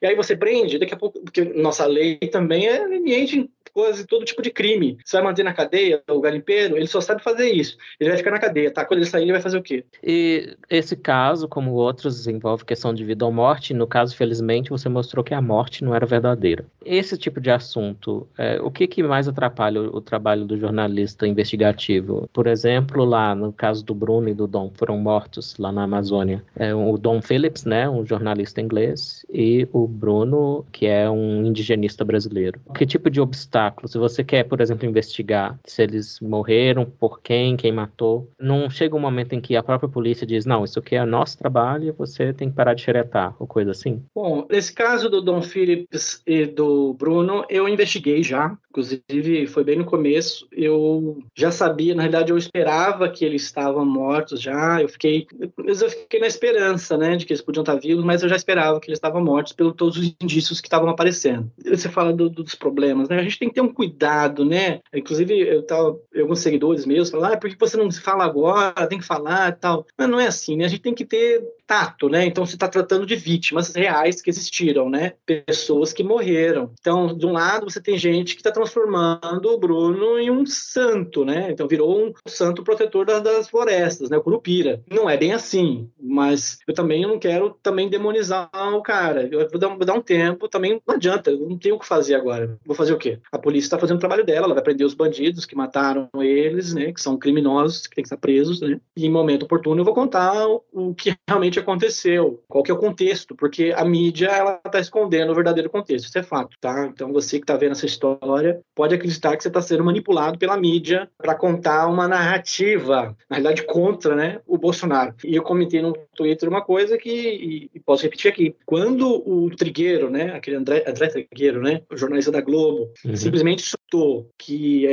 E 0.00 0.06
aí 0.06 0.16
você 0.16 0.34
prende, 0.34 0.78
daqui 0.78 0.94
a 0.94 0.96
pouco, 0.96 1.20
porque 1.20 1.44
nossa 1.44 1.84
lei 1.84 2.16
também 2.16 2.66
é 2.66 2.86
leniente 2.86 3.50
coisas, 3.72 4.04
todo 4.06 4.24
tipo 4.24 4.42
de 4.42 4.50
crime. 4.50 4.98
Você 5.04 5.16
vai 5.16 5.24
manter 5.24 5.42
na 5.42 5.52
cadeia 5.52 6.02
o 6.08 6.20
garimpeiro, 6.20 6.76
ele 6.76 6.86
só 6.86 7.00
sabe 7.00 7.22
fazer 7.22 7.50
isso. 7.50 7.76
Ele 7.98 8.10
vai 8.10 8.18
ficar 8.18 8.30
na 8.30 8.38
cadeia, 8.38 8.70
tá? 8.70 8.84
Quando 8.84 9.00
ele 9.00 9.08
sair, 9.08 9.22
ele 9.22 9.32
vai 9.32 9.40
fazer 9.40 9.58
o 9.58 9.62
quê? 9.62 9.84
E 10.02 10.56
esse 10.68 10.96
caso, 10.96 11.48
como 11.48 11.72
outros, 11.72 12.26
envolve 12.26 12.64
questão 12.64 12.92
de 12.92 13.04
vida 13.04 13.24
ou 13.24 13.32
morte. 13.32 13.74
No 13.74 13.86
caso, 13.86 14.16
felizmente, 14.16 14.70
você 14.70 14.88
mostrou 14.88 15.24
que 15.24 15.34
a 15.34 15.40
morte 15.40 15.84
não 15.84 15.94
era 15.94 16.06
verdadeira. 16.06 16.64
Esse 16.84 17.16
tipo 17.16 17.40
de 17.40 17.50
assunto, 17.50 18.26
é, 18.36 18.60
o 18.60 18.70
que, 18.70 18.86
que 18.86 19.02
mais 19.02 19.28
atrapalha 19.28 19.80
o, 19.80 19.96
o, 19.96 20.00
trabalho 20.00 20.44
do 20.44 20.56
jornalista 20.56 21.26
investigativo? 21.26 22.28
Por 22.32 22.46
exemplo, 22.46 23.04
lá 23.04 23.34
no 23.34 23.52
caso 23.52 23.84
do 23.84 23.94
Bruno 23.94 24.28
e 24.28 24.34
do 24.34 24.46
Dom, 24.46 24.70
foram 24.74 24.98
mortos 24.98 25.56
lá 25.58 25.70
na 25.72 25.84
Amazônia. 25.84 26.42
É, 26.56 26.74
o 26.74 26.96
Dom 26.98 27.22
Phillips, 27.22 27.64
né, 27.64 27.88
um 27.88 28.04
jornalista 28.04 28.60
inglês, 28.60 29.24
e 29.32 29.68
o 29.72 29.86
Bruno, 29.86 30.64
que 30.72 30.86
é 30.86 31.08
um 31.08 31.44
indigenista 31.46 32.04
brasileiro. 32.04 32.60
Que 32.74 32.84
tipo 32.84 33.08
de 33.08 33.20
obstáculo 33.20 33.61
obstáculo. 33.62 33.88
Se 33.88 33.98
você 33.98 34.24
quer, 34.24 34.44
por 34.44 34.60
exemplo, 34.60 34.88
investigar 34.88 35.58
se 35.64 35.82
eles 35.82 36.20
morreram, 36.20 36.84
por 36.84 37.20
quem, 37.20 37.56
quem 37.56 37.72
matou, 37.72 38.30
não 38.40 38.68
chega 38.68 38.96
um 38.96 39.00
momento 39.00 39.34
em 39.34 39.40
que 39.40 39.56
a 39.56 39.62
própria 39.62 39.88
polícia 39.88 40.26
diz: 40.26 40.44
não, 40.44 40.64
isso 40.64 40.78
aqui 40.78 40.96
é 40.96 41.04
nosso 41.04 41.38
trabalho 41.38 41.94
você 41.96 42.32
tem 42.32 42.48
que 42.48 42.56
parar 42.56 42.74
de 42.74 42.82
xeretar, 42.82 43.34
ou 43.38 43.46
coisa 43.46 43.70
assim? 43.70 44.02
Bom, 44.14 44.46
nesse 44.50 44.72
caso 44.72 45.08
do 45.08 45.20
Dom 45.20 45.42
Phillips 45.42 46.22
e 46.26 46.46
do 46.46 46.94
Bruno, 46.94 47.44
eu 47.48 47.68
investiguei 47.68 48.22
já. 48.22 48.56
Inclusive, 48.72 49.46
foi 49.48 49.62
bem 49.62 49.76
no 49.76 49.84
começo. 49.84 50.48
Eu 50.50 51.22
já 51.36 51.52
sabia, 51.52 51.94
na 51.94 52.02
realidade, 52.02 52.32
eu 52.32 52.38
esperava 52.38 53.06
que 53.10 53.22
eles 53.22 53.42
estavam 53.42 53.84
mortos 53.84 54.40
já. 54.40 54.80
Eu 54.80 54.88
fiquei, 54.88 55.26
eu 55.58 55.90
fiquei 55.90 56.18
na 56.18 56.26
esperança, 56.26 56.96
né, 56.96 57.16
de 57.16 57.26
que 57.26 57.34
eles 57.34 57.42
podiam 57.42 57.62
estar 57.62 57.74
vivos, 57.74 58.02
mas 58.02 58.22
eu 58.22 58.30
já 58.30 58.36
esperava 58.36 58.80
que 58.80 58.88
eles 58.88 58.96
estavam 58.96 59.22
mortos 59.22 59.52
pelo 59.52 59.74
todos 59.74 59.98
os 59.98 60.14
indícios 60.22 60.58
que 60.58 60.68
estavam 60.68 60.88
aparecendo. 60.88 61.52
Você 61.66 61.90
fala 61.90 62.14
do, 62.14 62.30
dos 62.30 62.54
problemas, 62.54 63.10
né? 63.10 63.18
A 63.18 63.22
gente 63.22 63.38
tem 63.38 63.48
que 63.48 63.54
ter 63.54 63.60
um 63.60 63.72
cuidado, 63.72 64.42
né? 64.42 64.80
Inclusive, 64.94 65.38
eu 65.38 65.62
tava, 65.62 65.98
alguns 66.16 66.38
seguidores 66.38 66.86
meus 66.86 67.10
falaram, 67.10 67.34
ah, 67.34 67.36
por 67.36 67.50
que 67.50 67.60
você 67.60 67.76
não 67.76 67.90
fala 67.92 68.24
agora? 68.24 68.86
Tem 68.86 68.98
que 68.98 69.04
falar 69.04 69.50
e 69.50 69.52
tal. 69.52 69.86
Mas 69.98 70.08
não 70.08 70.18
é 70.18 70.28
assim, 70.28 70.56
né? 70.56 70.64
A 70.64 70.68
gente 70.68 70.82
tem 70.82 70.94
que 70.94 71.04
ter 71.04 71.44
tato, 71.72 72.10
né? 72.10 72.26
Então 72.26 72.44
você 72.44 72.54
está 72.54 72.68
tratando 72.68 73.06
de 73.06 73.16
vítimas 73.16 73.74
reais 73.74 74.20
que 74.20 74.28
existiram, 74.28 74.90
né? 74.90 75.14
Pessoas 75.24 75.90
que 75.90 76.04
morreram. 76.04 76.70
Então, 76.78 77.16
de 77.16 77.24
um 77.24 77.32
lado, 77.32 77.64
você 77.64 77.80
tem 77.80 77.96
gente 77.96 78.34
que 78.34 78.40
está 78.42 78.52
transformando 78.52 79.46
o 79.46 79.58
Bruno 79.58 80.18
em 80.18 80.30
um 80.30 80.44
santo, 80.44 81.24
né? 81.24 81.50
Então 81.50 81.66
virou 81.66 82.08
um 82.08 82.12
santo 82.26 82.62
protetor 82.62 83.06
das, 83.06 83.22
das 83.22 83.48
florestas, 83.48 84.10
né? 84.10 84.18
O 84.18 84.22
Curupira. 84.22 84.82
Não 84.90 85.08
é 85.08 85.16
bem 85.16 85.32
assim, 85.32 85.88
mas 86.12 86.58
eu 86.68 86.74
também 86.74 87.02
não 87.02 87.18
quero 87.18 87.56
também 87.62 87.88
demonizar 87.88 88.50
o 88.52 88.82
cara. 88.82 89.26
Eu 89.30 89.48
vou 89.48 89.58
dar, 89.58 89.68
vou 89.68 89.84
dar 89.84 89.94
um 89.94 90.00
tempo, 90.00 90.46
também 90.46 90.80
não 90.86 90.94
adianta, 90.94 91.30
eu 91.30 91.48
não 91.48 91.56
tenho 91.56 91.76
o 91.76 91.78
que 91.78 91.86
fazer 91.86 92.14
agora. 92.14 92.58
Vou 92.66 92.76
fazer 92.76 92.92
o 92.92 92.98
quê? 92.98 93.18
A 93.32 93.38
polícia 93.38 93.66
está 93.66 93.78
fazendo 93.78 93.96
o 93.96 94.00
trabalho 94.00 94.24
dela, 94.24 94.46
ela 94.46 94.54
vai 94.54 94.62
prender 94.62 94.86
os 94.86 94.94
bandidos 94.94 95.46
que 95.46 95.56
mataram 95.56 96.08
eles, 96.20 96.74
né? 96.74 96.92
Que 96.92 97.00
são 97.00 97.16
criminosos, 97.16 97.86
que 97.86 97.96
têm 97.96 98.02
que 98.02 98.06
estar 98.06 98.18
presos, 98.18 98.60
né? 98.60 98.78
E 98.94 99.06
em 99.06 99.10
momento 99.10 99.44
oportuno 99.44 99.80
eu 99.80 99.84
vou 99.84 99.94
contar 99.94 100.46
o 100.46 100.94
que 100.94 101.14
realmente 101.26 101.58
aconteceu, 101.58 102.42
qual 102.48 102.62
que 102.62 102.70
é 102.70 102.74
o 102.74 102.78
contexto, 102.78 103.34
porque 103.34 103.72
a 103.74 103.84
mídia 103.84 104.28
ela 104.28 104.60
está 104.64 104.78
escondendo 104.78 105.32
o 105.32 105.34
verdadeiro 105.34 105.70
contexto, 105.70 106.06
isso 106.06 106.18
é 106.18 106.22
fato, 106.22 106.56
tá? 106.60 106.86
Então 106.86 107.12
você 107.12 107.38
que 107.38 107.44
está 107.44 107.56
vendo 107.56 107.72
essa 107.72 107.86
história 107.86 108.60
pode 108.74 108.94
acreditar 108.94 109.36
que 109.36 109.42
você 109.42 109.48
está 109.48 109.62
sendo 109.62 109.84
manipulado 109.84 110.38
pela 110.38 110.56
mídia 110.56 111.08
para 111.16 111.34
contar 111.34 111.86
uma 111.86 112.06
narrativa, 112.06 113.16
na 113.30 113.36
realidade 113.36 113.62
contra, 113.64 114.14
né, 114.14 114.40
o 114.46 114.58
Bolsonaro. 114.58 115.14
E 115.24 115.34
eu 115.34 115.42
comentei 115.42 115.80
no 115.80 115.94
Twitter 116.14 116.48
uma 116.48 116.62
coisa 116.62 116.98
que 116.98 117.10
e, 117.10 117.70
e 117.74 117.80
posso 117.80 118.02
repetir 118.02 118.30
aqui, 118.30 118.54
quando 118.64 119.22
o 119.26 119.50
Trigueiro, 119.54 120.10
né, 120.10 120.34
aquele 120.34 120.56
André, 120.56 120.84
André 120.86 121.08
Trigueiro, 121.08 121.62
né, 121.62 121.82
o 121.90 121.96
jornalista 121.96 122.30
da 122.30 122.40
Globo, 122.40 122.92
uhum. 123.04 123.16
simplesmente 123.16 123.62
soltou 123.62 124.30
que 124.38 124.86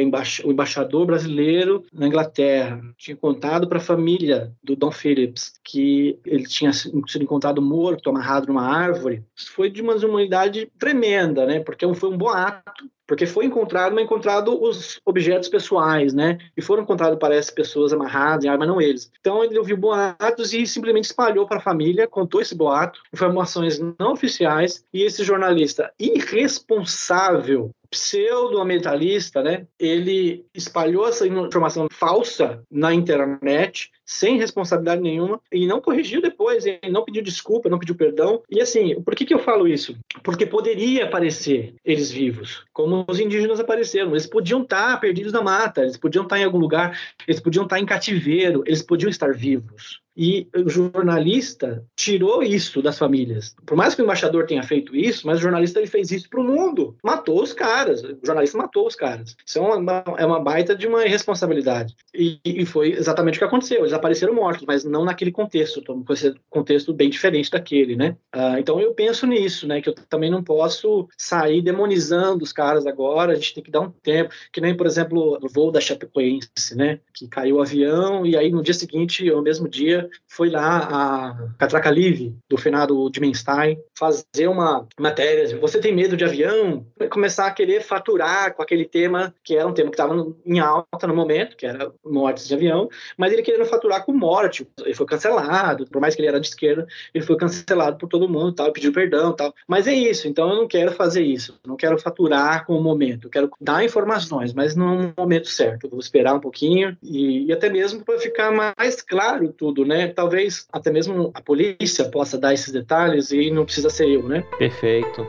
o 0.43 0.51
embaixador 0.51 1.05
brasileiro 1.05 1.83
na 1.93 2.07
Inglaterra 2.07 2.81
tinha 2.97 3.15
contado 3.15 3.67
para 3.67 3.77
a 3.77 3.81
família 3.81 4.51
do 4.63 4.75
Dom 4.75 4.91
Phillips 4.91 5.53
que 5.63 6.19
ele 6.25 6.43
tinha 6.43 6.73
sido 6.73 7.23
encontrado 7.23 7.61
morto, 7.61 8.09
amarrado 8.09 8.47
numa 8.47 8.65
árvore, 8.65 9.23
isso 9.35 9.51
foi 9.51 9.69
de 9.69 9.81
uma 9.81 9.95
humanidade 9.95 10.71
tremenda, 10.77 11.45
né? 11.45 11.59
Porque 11.59 11.91
foi 11.93 12.09
um 12.09 12.17
boato 12.17 12.89
porque 13.09 13.25
foi 13.25 13.45
encontrado, 13.45 13.95
mas 13.95 14.03
encontrado 14.03 14.61
os 14.63 15.01
objetos 15.03 15.49
pessoais, 15.49 16.13
né? 16.13 16.37
E 16.55 16.61
foram 16.61 16.83
encontrados, 16.83 17.17
parece, 17.19 17.51
pessoas 17.51 17.91
amarradas 17.91 18.45
em 18.45 18.49
arma, 18.49 18.67
não 18.67 18.79
eles. 18.79 19.11
Então 19.19 19.43
ele 19.43 19.57
ouviu 19.57 19.75
boatos 19.75 20.53
e 20.53 20.67
simplesmente 20.67 21.05
espalhou 21.05 21.47
para 21.47 21.57
a 21.57 21.61
família, 21.61 22.07
contou 22.07 22.39
esse 22.39 22.53
boato, 22.53 23.01
informações 23.11 23.79
não 23.97 24.11
oficiais, 24.11 24.85
e 24.93 25.01
esse 25.01 25.23
jornalista 25.23 25.91
irresponsável 25.99 27.71
pseudo-ambientalista, 27.91 29.41
né? 29.41 29.65
Ele 29.79 30.45
espalhou 30.53 31.07
essa 31.07 31.27
informação 31.27 31.87
falsa 31.91 32.61
na 32.69 32.93
internet, 32.93 33.89
sem 34.05 34.37
responsabilidade 34.37 35.01
nenhuma, 35.01 35.41
e 35.51 35.67
não 35.67 35.81
corrigiu 35.81 36.21
depois, 36.21 36.65
e 36.65 36.79
não 36.89 37.03
pediu 37.03 37.21
desculpa, 37.21 37.69
não 37.69 37.79
pediu 37.79 37.95
perdão. 37.95 38.41
E 38.49 38.61
assim, 38.61 39.01
por 39.01 39.15
que, 39.15 39.25
que 39.25 39.33
eu 39.33 39.39
falo 39.39 39.67
isso? 39.67 39.97
Porque 40.23 40.45
poderia 40.45 41.05
aparecer 41.05 41.75
eles 41.83 42.11
vivos, 42.11 42.63
como 42.73 43.05
os 43.07 43.19
indígenas 43.19 43.59
apareceram. 43.59 44.11
Eles 44.11 44.27
podiam 44.27 44.61
estar 44.61 44.99
perdidos 44.99 45.33
na 45.33 45.41
mata, 45.41 45.81
eles 45.81 45.97
podiam 45.97 46.23
estar 46.23 46.39
em 46.39 46.43
algum 46.43 46.59
lugar, 46.59 46.99
eles 47.27 47.39
podiam 47.39 47.63
estar 47.63 47.79
em 47.79 47.85
cativeiro, 47.85 48.63
eles 48.65 48.81
podiam 48.81 49.09
estar 49.09 49.33
vivos. 49.33 50.01
E 50.21 50.49
o 50.53 50.67
jornalista 50.67 51.81
tirou 51.95 52.43
isso 52.43 52.81
das 52.81 52.97
famílias. 52.97 53.55
Por 53.65 53.77
mais 53.77 53.95
que 53.95 54.01
o 54.01 54.03
embaixador 54.03 54.45
tenha 54.45 54.61
feito 54.61 54.93
isso, 54.93 55.25
mas 55.25 55.39
o 55.39 55.41
jornalista 55.41 55.79
ele 55.79 55.87
fez 55.87 56.11
isso 56.11 56.29
para 56.29 56.41
o 56.41 56.43
mundo. 56.43 56.97
Matou 57.01 57.41
os 57.41 57.53
caras. 57.53 58.03
O 58.03 58.19
jornalista 58.21 58.57
matou 58.57 58.85
os 58.85 58.95
caras. 58.95 59.37
Isso 59.45 59.59
é 59.59 59.61
uma, 59.61 60.03
é 60.17 60.25
uma 60.25 60.41
baita 60.41 60.75
de 60.75 60.87
uma 60.87 61.05
irresponsabilidade. 61.05 61.95
E, 62.13 62.37
e, 62.43 62.65
foi 62.65 62.91
exatamente 62.91 63.35
o 63.35 63.39
que 63.39 63.45
aconteceu. 63.45 63.79
Eles 63.79 63.93
apareceram 63.93 64.35
mortos, 64.35 64.65
mas 64.67 64.83
não 64.83 65.05
naquele 65.05 65.31
contexto. 65.31 65.79
Então, 65.79 66.03
esse 66.09 66.35
contexto 66.49 66.93
bem 66.93 67.09
diferente 67.09 67.49
daquele, 67.49 67.95
né? 67.95 68.17
Ah, 68.33 68.59
então 68.59 68.77
eu 68.77 68.93
penso 68.93 69.25
nisso, 69.25 69.65
né? 69.67 69.81
Que 69.81 69.87
eu 69.87 69.95
também 70.09 70.29
não 70.29 70.43
posso 70.43 71.07
sair 71.17 71.61
demonizando 71.61 72.43
os 72.43 72.51
caras 72.51 72.85
agora. 72.85 73.31
A 73.31 73.35
gente 73.35 73.53
tem 73.53 73.63
que 73.63 73.71
dar 73.71 73.79
um 73.79 73.89
tempo. 73.89 74.33
Que 74.51 74.59
nem, 74.59 74.75
por 74.75 74.85
exemplo, 74.85 75.39
o 75.41 75.47
voo 75.47 75.71
da 75.71 75.79
Chapecoense, 75.79 76.75
né? 76.75 76.99
Que 77.13 77.25
caiu 77.25 77.55
o 77.55 77.61
avião 77.61 78.25
e 78.25 78.35
aí 78.35 78.51
no 78.51 78.61
dia 78.61 78.73
seguinte, 78.73 79.29
ou 79.31 79.37
no 79.37 79.43
mesmo 79.43 79.69
dia, 79.69 80.08
foi 80.27 80.49
lá 80.49 80.87
a 80.91 81.49
Catraca 81.57 81.89
Live, 81.89 82.35
do 82.49 82.57
finado 82.57 83.09
Dimenstein, 83.09 83.77
fazer 83.97 84.47
uma 84.47 84.87
matéria. 84.99 85.57
Você 85.59 85.79
tem 85.79 85.93
medo 85.93 86.15
de 86.15 86.23
avião? 86.23 86.85
Começar 87.09 87.47
a 87.47 87.51
querer 87.51 87.81
faturar 87.81 88.53
com 88.53 88.61
aquele 88.61 88.85
tema, 88.85 89.33
que 89.43 89.55
era 89.55 89.67
um 89.67 89.73
tema 89.73 89.89
que 89.89 89.95
estava 89.95 90.15
em 90.45 90.59
alta 90.59 91.07
no 91.07 91.15
momento, 91.15 91.57
que 91.57 91.65
era 91.65 91.91
mortes 92.03 92.47
de 92.47 92.53
avião, 92.53 92.89
mas 93.17 93.33
ele 93.33 93.41
querendo 93.41 93.65
faturar 93.65 94.05
com 94.05 94.13
morte. 94.13 94.67
Ele 94.83 94.93
foi 94.93 95.05
cancelado, 95.05 95.85
por 95.87 96.01
mais 96.01 96.15
que 96.15 96.21
ele 96.21 96.27
era 96.27 96.39
de 96.39 96.47
esquerda, 96.47 96.87
ele 97.13 97.23
foi 97.23 97.35
cancelado 97.37 97.97
por 97.97 98.07
todo 98.07 98.29
mundo, 98.29 98.53
tal, 98.53 98.71
pediu 98.71 98.93
perdão, 98.93 99.33
tal. 99.33 99.53
Mas 99.67 99.87
é 99.87 99.93
isso, 99.93 100.27
então 100.27 100.49
eu 100.49 100.55
não 100.55 100.67
quero 100.67 100.91
fazer 100.91 101.23
isso, 101.23 101.59
não 101.65 101.75
quero 101.75 101.97
faturar 101.97 102.65
com 102.65 102.77
o 102.77 102.83
momento, 102.83 103.27
eu 103.27 103.31
quero 103.31 103.51
dar 103.59 103.83
informações, 103.83 104.53
mas 104.53 104.75
no 104.75 105.13
momento 105.17 105.47
certo. 105.47 105.85
Eu 105.85 105.89
vou 105.91 105.99
esperar 105.99 106.33
um 106.33 106.39
pouquinho 106.39 106.97
e, 107.01 107.45
e 107.45 107.53
até 107.53 107.69
mesmo 107.69 108.03
para 108.03 108.19
ficar 108.19 108.51
mais 108.51 109.01
claro 109.01 109.51
tudo, 109.51 109.85
né? 109.85 109.98
Talvez 110.07 110.67
até 110.71 110.91
mesmo 110.91 111.31
a 111.33 111.41
polícia 111.41 112.05
possa 112.05 112.37
dar 112.37 112.53
esses 112.53 112.71
detalhes 112.71 113.31
e 113.31 113.51
não 113.51 113.65
precisa 113.65 113.89
ser 113.89 114.09
eu, 114.09 114.27
né? 114.27 114.43
Perfeito. 114.57 115.27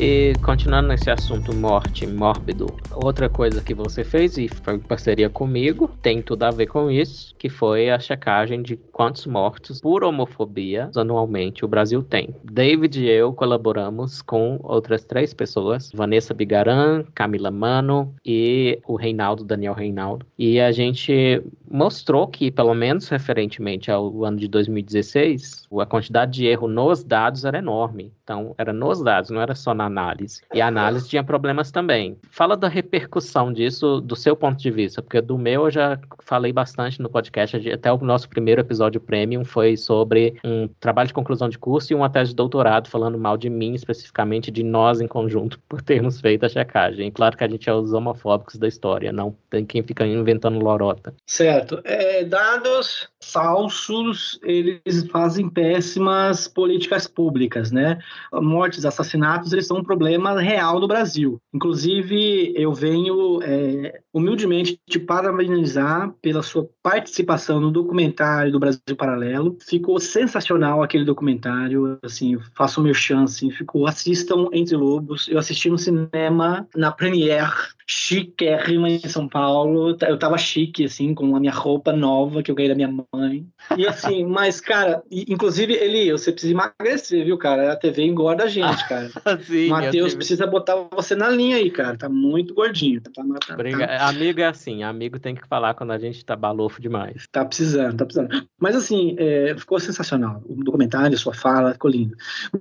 E 0.00 0.32
continuando 0.44 0.86
nesse 0.86 1.10
assunto 1.10 1.52
morte 1.52 2.06
mórbido, 2.06 2.72
outra 2.94 3.28
coisa 3.28 3.60
que 3.60 3.74
você 3.74 4.04
fez 4.04 4.38
e 4.38 4.46
foi 4.46 4.76
em 4.76 4.78
parceria 4.78 5.28
comigo, 5.28 5.90
tem 6.00 6.22
tudo 6.22 6.44
a 6.44 6.52
ver 6.52 6.68
com 6.68 6.88
isso, 6.88 7.34
que 7.36 7.48
foi 7.48 7.90
a 7.90 7.98
checagem 7.98 8.62
de 8.62 8.76
quantos 8.76 9.26
mortos 9.26 9.80
por 9.80 10.04
homofobia 10.04 10.88
anualmente 10.94 11.64
o 11.64 11.68
Brasil 11.68 12.00
tem. 12.00 12.32
David 12.44 13.02
e 13.02 13.08
eu 13.08 13.32
colaboramos 13.32 14.22
com 14.22 14.60
outras 14.62 15.02
três 15.04 15.34
pessoas, 15.34 15.90
Vanessa 15.92 16.32
Bigaran, 16.32 17.02
Camila 17.12 17.50
Mano 17.50 18.14
e 18.24 18.80
o 18.86 18.94
Reinaldo, 18.94 19.42
Daniel 19.42 19.74
Reinaldo. 19.74 20.24
E 20.38 20.60
a 20.60 20.70
gente 20.70 21.42
mostrou 21.68 22.28
que, 22.28 22.52
pelo 22.52 22.72
menos 22.72 23.08
referentemente 23.08 23.90
ao 23.90 24.24
ano 24.24 24.36
de 24.36 24.46
2016, 24.46 25.66
a 25.80 25.86
quantidade 25.86 26.32
de 26.32 26.46
erro 26.46 26.68
nos 26.68 27.02
dados 27.02 27.44
era 27.44 27.58
enorme. 27.58 28.12
Então, 28.22 28.54
era 28.58 28.72
nos 28.72 29.02
dados, 29.02 29.30
não 29.30 29.40
era 29.40 29.54
só 29.54 29.74
na 29.74 29.87
análise. 29.88 30.42
E 30.54 30.60
a 30.60 30.68
análise 30.68 31.08
tinha 31.08 31.24
problemas 31.24 31.70
também. 31.70 32.16
Fala 32.30 32.56
da 32.56 32.68
repercussão 32.68 33.52
disso 33.52 34.00
do 34.00 34.14
seu 34.14 34.36
ponto 34.36 34.58
de 34.58 34.70
vista, 34.70 35.02
porque 35.02 35.20
do 35.20 35.36
meu 35.36 35.64
eu 35.64 35.70
já 35.70 35.98
falei 36.20 36.52
bastante 36.52 37.00
no 37.00 37.10
podcast, 37.10 37.56
até 37.70 37.92
o 37.92 37.98
nosso 37.98 38.28
primeiro 38.28 38.60
episódio 38.60 39.00
premium 39.00 39.44
foi 39.44 39.76
sobre 39.76 40.38
um 40.44 40.68
trabalho 40.80 41.08
de 41.08 41.14
conclusão 41.14 41.48
de 41.48 41.58
curso 41.58 41.92
e 41.92 41.96
uma 41.96 42.10
tese 42.10 42.30
de 42.30 42.36
doutorado 42.36 42.88
falando 42.88 43.18
mal 43.18 43.36
de 43.36 43.50
mim, 43.50 43.74
especificamente 43.74 44.50
de 44.50 44.62
nós 44.62 45.00
em 45.00 45.08
conjunto, 45.08 45.58
por 45.68 45.82
termos 45.82 46.20
feito 46.20 46.46
a 46.46 46.48
checagem. 46.48 47.10
Claro 47.10 47.36
que 47.36 47.44
a 47.44 47.48
gente 47.48 47.68
é 47.68 47.72
os 47.72 47.92
homofóbicos 47.92 48.56
da 48.56 48.68
história, 48.68 49.12
não 49.12 49.34
tem 49.50 49.64
quem 49.64 49.82
fica 49.82 50.06
inventando 50.06 50.58
lorota. 50.58 51.14
Certo. 51.26 51.80
É, 51.84 52.24
dados 52.24 53.08
falsos, 53.32 54.38
eles 54.42 55.06
fazem 55.10 55.48
péssimas 55.48 56.48
políticas 56.48 57.06
públicas, 57.06 57.70
né? 57.70 57.98
Mortes, 58.32 58.84
assassinatos, 58.84 59.52
eles 59.52 59.66
são 59.66 59.78
um 59.78 59.84
problema 59.84 60.38
real 60.40 60.80
no 60.80 60.88
Brasil. 60.88 61.40
Inclusive, 61.52 62.52
eu 62.56 62.72
venho 62.72 63.42
é, 63.42 64.00
humildemente 64.12 64.78
te 64.88 64.98
parabenizar 64.98 66.12
pela 66.22 66.42
sua 66.42 66.68
participação 66.82 67.60
no 67.60 67.70
documentário 67.70 68.52
do 68.52 68.60
Brasil 68.60 68.96
Paralelo. 68.96 69.56
Ficou 69.60 69.98
sensacional 70.00 70.82
aquele 70.82 71.04
documentário, 71.04 71.98
assim, 72.02 72.38
faço 72.54 72.82
meu 72.82 72.94
chance, 72.94 73.50
ficou, 73.50 73.86
assistam 73.86 74.48
Entre 74.52 74.76
Lobos. 74.76 75.28
Eu 75.28 75.38
assisti 75.38 75.70
no 75.70 75.78
cinema, 75.78 76.66
na 76.74 76.90
Premiere, 76.90 77.52
chiquérrima 77.88 78.90
em 78.90 79.08
São 79.08 79.26
Paulo. 79.26 79.96
Eu 80.06 80.18
tava 80.18 80.36
chique, 80.36 80.84
assim, 80.84 81.14
com 81.14 81.34
a 81.34 81.40
minha 81.40 81.52
roupa 81.52 81.90
nova 81.90 82.42
que 82.42 82.50
eu 82.50 82.54
ganhei 82.54 82.68
da 82.68 82.74
minha 82.74 82.94
mãe. 83.12 83.46
E 83.76 83.86
assim, 83.86 84.24
mas, 84.28 84.60
cara, 84.60 85.02
inclusive, 85.10 85.72
Eli, 85.72 86.12
você 86.12 86.30
precisa 86.30 86.52
emagrecer, 86.52 87.24
viu, 87.24 87.38
cara? 87.38 87.72
A 87.72 87.76
TV 87.76 88.04
engorda 88.04 88.44
a 88.44 88.48
gente, 88.48 88.86
cara. 88.86 89.10
Matheus 89.70 90.14
precisa 90.14 90.46
botar 90.46 90.76
você 90.92 91.14
na 91.14 91.30
linha 91.30 91.56
aí, 91.56 91.70
cara. 91.70 91.96
Tá 91.96 92.08
muito 92.08 92.54
gordinho. 92.54 93.00
Tá, 93.00 93.10
tá, 93.10 93.56
tá... 93.56 94.08
Amigo 94.08 94.40
é 94.40 94.46
assim, 94.46 94.82
amigo 94.82 95.18
tem 95.18 95.34
que 95.34 95.46
falar 95.48 95.72
quando 95.72 95.92
a 95.92 95.98
gente 95.98 96.22
tá 96.22 96.36
balofo 96.36 96.82
demais. 96.82 97.26
Tá 97.32 97.44
precisando, 97.44 97.96
tá 97.96 98.04
precisando. 98.04 98.46
Mas 98.60 98.76
assim, 98.76 99.16
é, 99.18 99.54
ficou 99.56 99.80
sensacional. 99.80 100.42
O 100.46 100.62
documentário, 100.62 101.16
sua 101.16 101.32
fala, 101.32 101.72
ficou 101.72 101.90
lindo. 101.90 102.14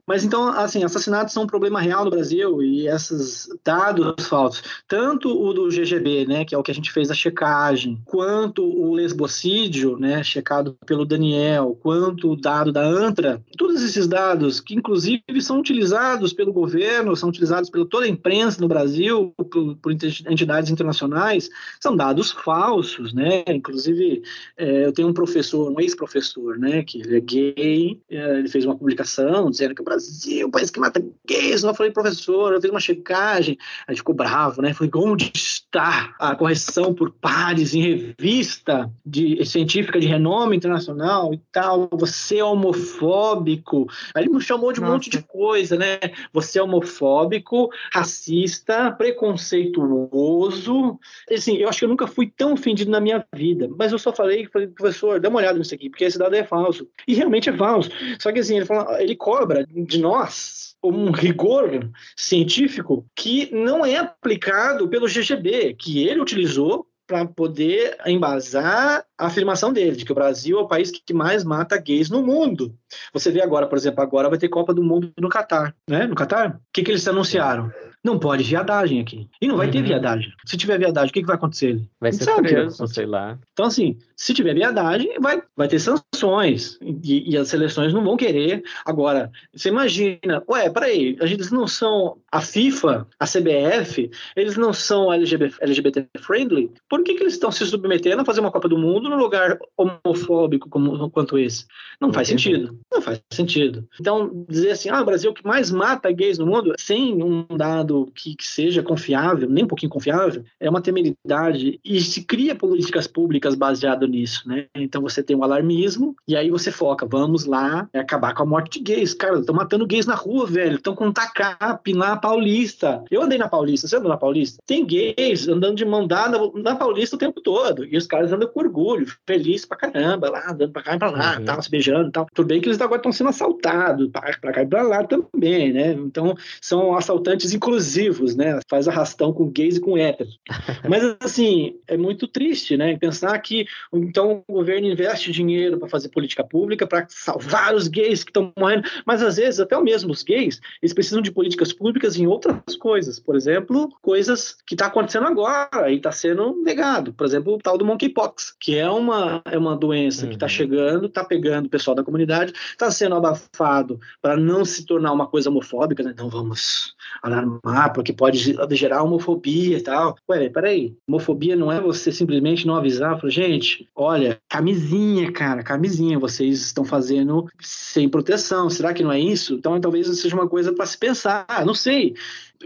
Mas 0.07 0.23
então, 0.23 0.47
assim, 0.47 0.86
assassinatos 0.86 1.34
são 1.34 1.43
um 1.43 1.47
problema 1.47 1.82
real 1.82 2.05
no 2.05 2.11
Brasil 2.11 2.61
e 2.63 2.88
esses 2.88 3.49
dados 3.63 4.28
falsos, 4.28 4.63
tanto 4.88 5.16
tanto 5.18 5.41
o 5.41 5.53
do 5.53 5.70
GGB, 5.70 6.26
né, 6.28 6.45
que 6.45 6.53
é 6.53 6.57
o 6.57 6.63
que 6.63 6.72
a 6.72 6.74
gente 6.74 6.91
fez 6.91 7.09
a 7.09 7.13
checagem, 7.13 7.99
quanto 8.05 8.63
o 8.63 8.93
lesbocídio, 8.93 9.97
né, 9.97 10.24
checado 10.24 10.78
pelo 10.86 11.05
Daniel, 11.05 11.78
quanto 11.82 12.32
o 12.32 12.36
dado 12.36 12.72
da 12.72 12.84
ANTRA, 12.84 13.41
todos 13.57 13.84
esses 13.84 14.07
dados 14.07 14.59
que 14.59 14.76
inclusive 14.76 15.24
são 15.39 15.59
utilizados 15.59 16.34
pelo 16.34 16.53
governo, 16.53 17.15
são 17.15 17.30
utilizados 17.30 17.70
pela 17.70 17.86
toda 17.86 18.05
a 18.05 18.09
imprensa 18.09 18.61
no 18.61 18.68
Brasil, 18.68 19.34
por, 19.36 19.76
por 19.76 19.91
entidades 19.91 20.70
internacionais, 20.70 21.49
são 21.80 21.95
dados 21.95 22.32
falsos, 22.32 23.13
né? 23.13 23.43
Inclusive, 23.47 24.22
é, 24.57 24.86
eu 24.86 24.91
tenho 24.91 25.07
um 25.07 25.13
professor, 25.13 25.72
um 25.72 25.80
ex-professor, 25.80 26.57
né, 26.57 26.84
que 26.84 27.01
ele 27.01 27.18
é 27.18 27.20
gay, 27.20 28.01
é, 28.09 28.39
ele 28.39 28.49
fez 28.49 28.65
uma 28.65 28.76
publicação 28.76 29.49
dizendo 29.49 29.74
que 29.74 29.82
o 29.82 29.86
Brasil 29.86 30.41
é 30.41 30.45
o 30.45 30.51
país 30.51 30.70
que 30.70 30.80
mata 30.80 31.03
gays. 31.26 31.63
Eu 31.63 31.74
falei, 31.74 31.91
professor, 31.91 32.53
eu 32.53 32.61
fiz 32.61 32.70
uma 32.70 32.80
checagem, 32.80 33.57
gente 33.89 33.97
ficou 33.97 34.15
bravo, 34.15 34.61
né? 34.61 34.74
Falei, 34.74 34.91
onde 35.11 35.31
está 35.33 36.15
a 36.19 36.35
correção 36.35 36.93
por 36.93 37.11
pares 37.11 37.73
em 37.73 37.81
revista 37.81 38.91
de, 39.05 39.43
científica 39.45 39.99
de 39.99 40.07
renome 40.07 40.55
internacional 40.55 41.33
e 41.33 41.41
tal? 41.51 41.89
Você 41.93 42.37
é 42.37 42.43
homofóbico. 42.43 43.87
Aí 44.13 44.23
ele 44.23 44.33
me 44.33 44.41
chamou 44.41 44.71
de 44.71 44.79
um 44.79 44.83
Nossa. 44.83 44.93
monte 44.93 45.09
de 45.09 45.21
coisa, 45.21 45.77
né? 45.77 45.99
Você 46.33 46.59
é 46.59 46.63
homofóbico, 46.63 47.69
racista, 47.91 48.91
preconceituoso. 48.91 50.99
Assim, 51.31 51.57
eu 51.57 51.69
acho 51.69 51.79
que 51.79 51.85
eu 51.85 51.89
nunca 51.89 52.07
fui 52.07 52.27
tão 52.27 52.53
ofendido 52.53 52.91
na 52.91 52.99
minha 52.99 53.25
vida, 53.33 53.69
mas 53.77 53.91
eu 53.91 53.99
só 53.99 54.13
falei, 54.13 54.47
falei, 54.47 54.67
professor, 54.67 55.19
dá 55.19 55.29
uma 55.29 55.39
olhada 55.39 55.57
nisso 55.57 55.73
aqui, 55.73 55.89
porque 55.89 56.05
esse 56.05 56.19
dado 56.19 56.35
é 56.35 56.43
falso. 56.43 56.87
E 57.07 57.13
realmente 57.13 57.49
é 57.49 57.53
falso. 57.53 57.89
Só 58.19 58.31
que 58.31 58.39
assim, 58.39 58.57
ele, 58.57 58.65
fala, 58.65 59.01
ele 59.01 59.15
cobra 59.15 59.65
de 59.65 59.99
nós 59.99 60.76
um 60.84 61.11
rigor 61.11 61.89
científico 62.15 63.05
que 63.15 63.53
não 63.53 63.86
é 63.86 63.97
aplicado 63.97 64.88
pelo 64.88 65.07
GGB, 65.07 65.73
que 65.73 66.07
ele 66.07 66.21
utilizou 66.21 66.88
para 67.07 67.25
poder 67.25 67.97
embasar 68.05 69.05
a 69.17 69.28
afirmação 69.28 69.71
dele, 69.71 69.95
de 69.95 70.03
que 70.03 70.11
o 70.11 70.15
Brasil 70.15 70.59
é 70.59 70.61
o 70.61 70.67
país 70.67 70.91
que 70.91 71.13
mais 71.13 71.43
mata 71.43 71.78
gays 71.78 72.09
no 72.09 72.21
mundo. 72.21 72.75
Você 73.13 73.32
vê 73.32 73.41
agora, 73.41 73.65
por 73.65 73.78
exemplo, 73.78 74.03
agora 74.03 74.30
vai 74.30 74.38
ter 74.38 74.49
Copa 74.49 74.73
do 74.73 74.84
Mundo 74.84 75.13
no 75.17 75.30
Catar, 75.30 75.73
né? 75.89 76.05
No 76.05 76.15
Catar? 76.15 76.57
O 76.57 76.59
que, 76.73 76.84
que 76.84 76.91
eles 76.91 77.07
anunciaram? 77.07 77.71
Não 78.03 78.19
pode 78.19 78.43
viadagem 78.43 79.01
aqui. 79.01 79.27
E 79.41 79.47
não 79.47 79.57
vai 79.57 79.67
uhum. 79.67 79.73
ter 79.73 79.83
viadagem. 79.83 80.31
Se 80.45 80.55
tiver 80.55 80.77
viadagem, 80.77 81.09
o 81.09 81.13
que, 81.13 81.21
que 81.21 81.27
vai 81.27 81.35
acontecer? 81.35 81.81
Vai 81.99 82.13
ser 82.13 82.33
preso, 82.35 82.87
sei 82.87 83.05
lá. 83.05 83.37
Então, 83.53 83.65
assim, 83.65 83.97
se 84.15 84.33
tiver 84.33 84.53
viadagem, 84.53 85.19
vai, 85.19 85.41
vai 85.55 85.67
ter 85.67 85.79
sanções. 85.79 86.77
E, 86.81 87.31
e, 87.31 87.37
as 87.37 87.49
seleções 87.49 87.93
não 87.93 88.03
vão 88.03 88.15
querer. 88.15 88.63
Agora, 88.85 89.31
você 89.53 89.69
imagina, 89.69 90.43
ué, 90.47 90.69
peraí, 90.69 91.17
eles 91.19 91.51
não 91.51 91.67
são 91.67 92.17
a 92.32 92.41
FIFA, 92.41 93.07
a 93.19 93.25
CBF, 93.25 94.09
eles 94.36 94.57
não 94.57 94.73
são 94.73 95.11
LGBT, 95.11 96.07
friendly? 96.19 96.71
Por 96.89 97.03
que, 97.03 97.13
que 97.13 97.23
eles 97.23 97.34
estão 97.34 97.51
se 97.51 97.65
submetendo 97.65 98.21
a 98.21 98.25
fazer 98.25 98.41
uma 98.41 98.51
Copa 98.51 98.67
do 98.67 98.78
Mundo 98.78 99.09
num 99.09 99.17
lugar 99.17 99.57
homofóbico 99.78 100.69
como, 100.69 101.09
quanto 101.09 101.38
esse? 101.38 101.65
Não 102.01 102.11
faz 102.11 102.28
sentido. 102.28 102.78
Não 102.91 103.01
faz 103.01 103.21
sentido. 103.32 103.88
Então, 103.99 104.45
dizer 104.49 104.71
assim, 104.71 104.89
ah, 104.89 105.01
o 105.01 105.05
Brasil 105.05 105.32
é 105.32 105.34
que 105.34 105.45
mais 105.45 105.71
mata 105.71 106.11
gays 106.11 106.38
no 106.38 106.45
mundo, 106.45 106.73
sem 106.78 107.23
um 107.23 107.45
dado 107.55 108.11
que, 108.13 108.36
que, 108.36 108.45
seja 108.45 108.84
confiável, 108.84 109.49
nem 109.49 109.63
um 109.63 109.67
pouquinho 109.67 109.91
confiável, 109.91 110.43
é 110.59 110.69
uma 110.69 110.82
temeridade 110.82 111.80
e 111.84 112.01
se 112.01 112.23
cria 112.23 112.55
políticas 112.55 113.07
públicas 113.07 113.55
baseado 113.55 114.07
nisso, 114.07 114.47
né? 114.47 114.65
Então 114.75 115.01
você 115.01 115.23
tem 115.23 115.36
um 115.36 115.43
alarmismo 115.43 116.15
e 116.28 116.36
aí 116.36 116.49
você 116.49 116.71
foca, 116.71 117.05
vamos 117.05 117.45
lá 117.45 117.88
acabar 117.93 118.34
com 118.34 118.43
a 118.43 118.45
morte 118.45 118.80
de 118.80 118.93
gays. 118.93 119.13
Cara, 119.13 119.39
estão 119.39 119.55
matando 119.55 119.88
gays 119.88 120.05
na 120.05 120.15
rua, 120.15 120.45
velho, 120.45 120.75
estão 120.75 120.95
com 120.95 121.11
tacape 121.11 121.93
na 121.93 122.17
Paulista. 122.30 123.03
Eu 123.09 123.21
andei 123.21 123.38
na 123.38 123.47
Paulista, 123.47 123.88
você 123.88 123.97
andou 123.97 124.09
na 124.09 124.17
Paulista? 124.17 124.61
Tem 124.65 124.86
gays 124.86 125.47
andando 125.47 125.75
de 125.75 125.86
mão 125.86 126.05
dada 126.05 126.38
na 126.55 126.75
Paulista 126.75 127.15
o 127.15 127.19
tempo 127.19 127.41
todo 127.41 127.86
e 127.86 127.97
os 127.97 128.07
caras 128.07 128.32
andam 128.32 128.47
com 128.47 128.59
orgulho, 128.59 129.07
feliz 129.25 129.65
pra 129.65 129.78
caramba, 129.78 130.30
lá, 130.30 130.51
andando 130.51 130.71
pra 130.71 130.84
cá 130.84 130.95
e 130.95 130.99
pra 130.99 131.09
lá, 131.09 131.38
uhum. 131.38 131.45
tal, 131.45 131.61
se 131.61 131.69
beijando 131.69 132.09
e 132.09 132.11
tal. 132.11 132.28
Tudo 132.34 132.47
bem 132.47 132.61
que 132.61 132.67
eles 132.67 132.82
agora 132.82 132.99
estão 132.99 133.11
sendo 133.11 133.30
assaltados 133.30 134.09
pra, 134.09 134.21
pra 134.41 134.51
cá 134.51 134.61
e 134.61 134.67
pra 134.67 134.82
lá 134.82 135.03
também, 135.03 135.71
né? 135.71 135.91
Então 135.93 136.36
são 136.61 136.95
assaltantes 136.95 137.53
inclusivos 137.53 137.97
inclusivos, 137.97 138.36
né? 138.36 138.59
Faz 138.69 138.88
arrastão 138.88 139.34
com 139.34 139.49
gays 139.49 139.78
e 139.78 139.82
com 139.82 139.97
héteros. 139.97 140.39
Mas, 140.88 141.15
assim, 141.19 141.75
é 141.88 141.97
muito 141.97 142.28
triste, 142.28 142.78
né? 142.78 142.97
Pensar 142.97 143.38
que, 143.39 143.65
então, 143.93 144.43
o 144.47 144.53
governo 144.53 144.88
investe 144.88 145.32
dinheiro 145.32 145.78
para 145.78 145.88
fazer 145.88 146.09
política 146.09 146.43
pública, 146.43 146.88
para 146.88 147.05
salvar 147.09 147.75
os 147.75 147.88
gays 147.88 148.23
que 148.23 148.30
estão 148.30 148.51
morrendo, 148.57 148.88
mas, 149.05 149.21
às 149.21 149.38
vezes, 149.38 149.59
até 149.59 149.80
mesmo 149.80 150.11
os 150.11 150.23
gays, 150.23 150.59
eles 150.82 150.93
precisam 150.93 151.21
de 151.21 151.32
políticas 151.32 151.71
públicas 151.71 152.06
em 152.15 152.27
outras 152.27 152.75
coisas. 152.79 153.19
Por 153.19 153.35
exemplo, 153.35 153.89
coisas 154.01 154.57
que 154.65 154.75
está 154.75 154.87
acontecendo 154.87 155.27
agora 155.27 155.91
e 155.91 155.97
está 155.97 156.11
sendo 156.11 156.61
negado. 156.63 157.13
Por 157.13 157.25
exemplo, 157.25 157.55
o 157.55 157.57
tal 157.57 157.77
do 157.77 157.85
monkeypox, 157.85 158.55
que 158.59 158.77
é 158.77 158.89
uma, 158.89 159.41
é 159.45 159.57
uma 159.57 159.75
doença 159.75 160.21
tá 160.21 160.23
uhum. 160.23 160.29
que 160.29 160.35
está 160.35 160.47
chegando, 160.47 161.07
está 161.07 161.23
pegando 161.23 161.65
o 161.65 161.69
pessoal 161.69 161.95
da 161.95 162.03
comunidade, 162.03 162.53
está 162.71 162.89
sendo 162.89 163.15
abafado 163.15 163.99
para 164.21 164.37
não 164.37 164.63
se 164.63 164.85
tornar 164.85 165.11
uma 165.11 165.27
coisa 165.27 165.49
homofóbica, 165.49 166.03
né? 166.03 166.11
Então, 166.13 166.29
vamos 166.29 166.95
alarmar, 167.21 167.93
porque 167.93 168.13
pode 168.13 168.55
gerar 168.71 169.03
homofobia 169.03 169.77
e 169.77 169.81
tal. 169.81 170.15
Ué, 170.29 170.49
peraí, 170.49 170.95
homofobia 171.07 171.55
não 171.55 171.71
é 171.71 171.79
você 171.79 172.11
simplesmente 172.11 172.65
não 172.65 172.75
avisar, 172.75 173.19
falar, 173.19 173.31
gente, 173.31 173.87
olha, 173.95 174.39
camisinha, 174.49 175.31
cara, 175.31 175.63
camisinha, 175.63 176.19
vocês 176.19 176.61
estão 176.61 176.85
fazendo 176.85 177.49
sem 177.59 178.09
proteção, 178.09 178.69
será 178.69 178.93
que 178.93 179.03
não 179.03 179.11
é 179.11 179.19
isso? 179.19 179.55
Então 179.55 179.79
talvez 179.79 180.07
seja 180.19 180.35
uma 180.35 180.47
coisa 180.47 180.73
para 180.73 180.85
se 180.85 180.97
pensar, 180.97 181.45
não 181.65 181.73
sei 181.73 181.96
hey 181.97 182.15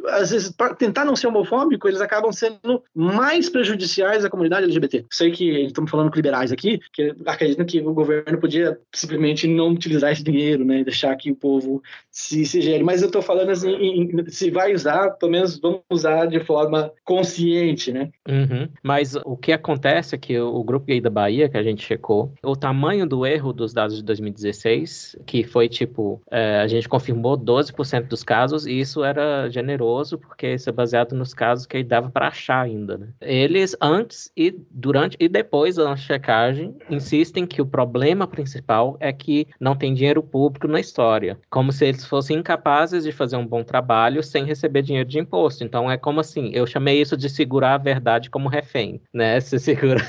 às 0.08 0.32
vezes, 0.32 0.52
para 0.52 0.74
tentar 0.74 1.06
não 1.06 1.16
ser 1.16 1.28
homofóbico, 1.28 1.88
eles 1.88 2.02
acabam 2.02 2.32
sendo 2.32 2.84
mais 2.96 3.50
prejudiciais 3.50 4.24
à 4.24 4.30
comunidade 4.30 4.66
LGBT. 4.66 5.06
Sei 5.10 5.32
que 5.32 5.66
estamos 5.66 5.92
falando 5.92 6.10
com 6.10 6.16
liberais 6.16 6.52
aqui, 6.52 6.80
que 6.94 7.14
acreditam 7.26 7.66
que 7.66 7.80
o 7.80 7.94
governo 7.94 8.40
podia 8.40 8.80
simplesmente 8.94 9.48
não 9.48 9.70
utilizar 9.70 10.12
esse 10.12 10.24
dinheiro, 10.24 10.64
né, 10.64 10.84
deixar 10.84 11.16
que 11.16 11.32
o 11.32 11.36
povo 11.36 11.82
se, 12.10 12.46
se 12.46 12.62
gere. 12.62 12.84
Mas 12.84 13.02
eu 13.02 13.08
estou 13.08 13.22
falando 13.22 13.50
assim, 13.50 13.72
em, 13.72 14.30
se 14.30 14.50
vai 14.50 14.74
usar, 14.74 15.12
pelo 15.12 15.32
menos 15.32 15.60
vamos 15.60 15.82
usar 15.90 16.26
de 16.26 16.40
forma 16.40 16.92
consciente, 17.04 17.92
né? 17.92 18.10
Uhum. 18.28 18.68
Mas 18.84 19.16
o 19.26 19.36
que 19.36 19.52
acontece 19.52 20.16
é 20.16 20.18
que 20.18 20.40
o 20.40 20.64
grupo 20.64 20.86
gay 20.86 21.02
da 21.02 21.10
Bahia, 21.10 21.50
que 21.50 21.58
a 21.58 21.64
gente 21.64 21.86
checou, 21.86 22.34
o 22.44 22.56
tamanho 22.56 23.06
do 23.06 23.26
erro 23.26 23.54
dos 23.54 23.74
dados 23.74 23.98
de 23.98 24.04
2016, 24.04 25.18
que 25.26 25.44
foi 25.44 25.68
tipo, 25.68 26.22
é, 26.32 26.60
a 26.60 26.68
gente 26.68 26.88
confirmou 26.88 27.38
12% 27.38 28.08
dos 28.08 28.24
casos, 28.24 28.66
e 28.66 28.80
isso 28.80 29.04
era 29.04 29.50
generoso 29.50 29.81
porque 30.18 30.54
isso 30.54 30.70
é 30.70 30.74
baseado 30.74 31.14
nos 31.14 31.34
casos 31.34 31.66
que 31.66 31.84
dava 31.84 32.10
para 32.10 32.28
achar 32.28 32.62
ainda. 32.62 32.98
Né? 32.98 33.08
Eles, 33.22 33.76
antes 33.82 34.32
e 34.36 34.56
durante 34.70 35.18
e 35.20 35.28
depois 35.28 35.76
da 35.76 35.96
checagem, 35.96 36.76
insistem 36.90 37.46
que 37.46 37.62
o 37.62 37.66
problema 37.66 38.28
principal 38.28 38.98
é 39.00 39.12
que 39.12 39.48
não 39.60 39.76
tem 39.76 39.94
dinheiro 39.94 40.24
público 40.24 40.68
na 40.68 40.80
história. 40.80 41.40
Como 41.50 41.72
se 41.72 41.86
eles 41.86 42.06
fossem 42.06 42.38
incapazes 42.38 43.04
de 43.04 43.12
fazer 43.12 43.36
um 43.36 43.46
bom 43.46 43.64
trabalho 43.64 44.24
sem 44.24 44.46
receber 44.46 44.82
dinheiro 44.82 45.08
de 45.08 45.20
imposto. 45.20 45.64
Então 45.64 45.90
é 45.90 45.98
como 45.98 46.20
assim, 46.20 46.52
eu 46.54 46.66
chamei 46.66 47.02
isso 47.02 47.18
de 47.18 47.30
segurar 47.30 47.76
a 47.76 47.78
verdade 47.78 48.30
como 48.30 48.50
refém, 48.50 49.02
né? 49.14 49.40
Você 49.42 49.60
segura, 49.60 50.02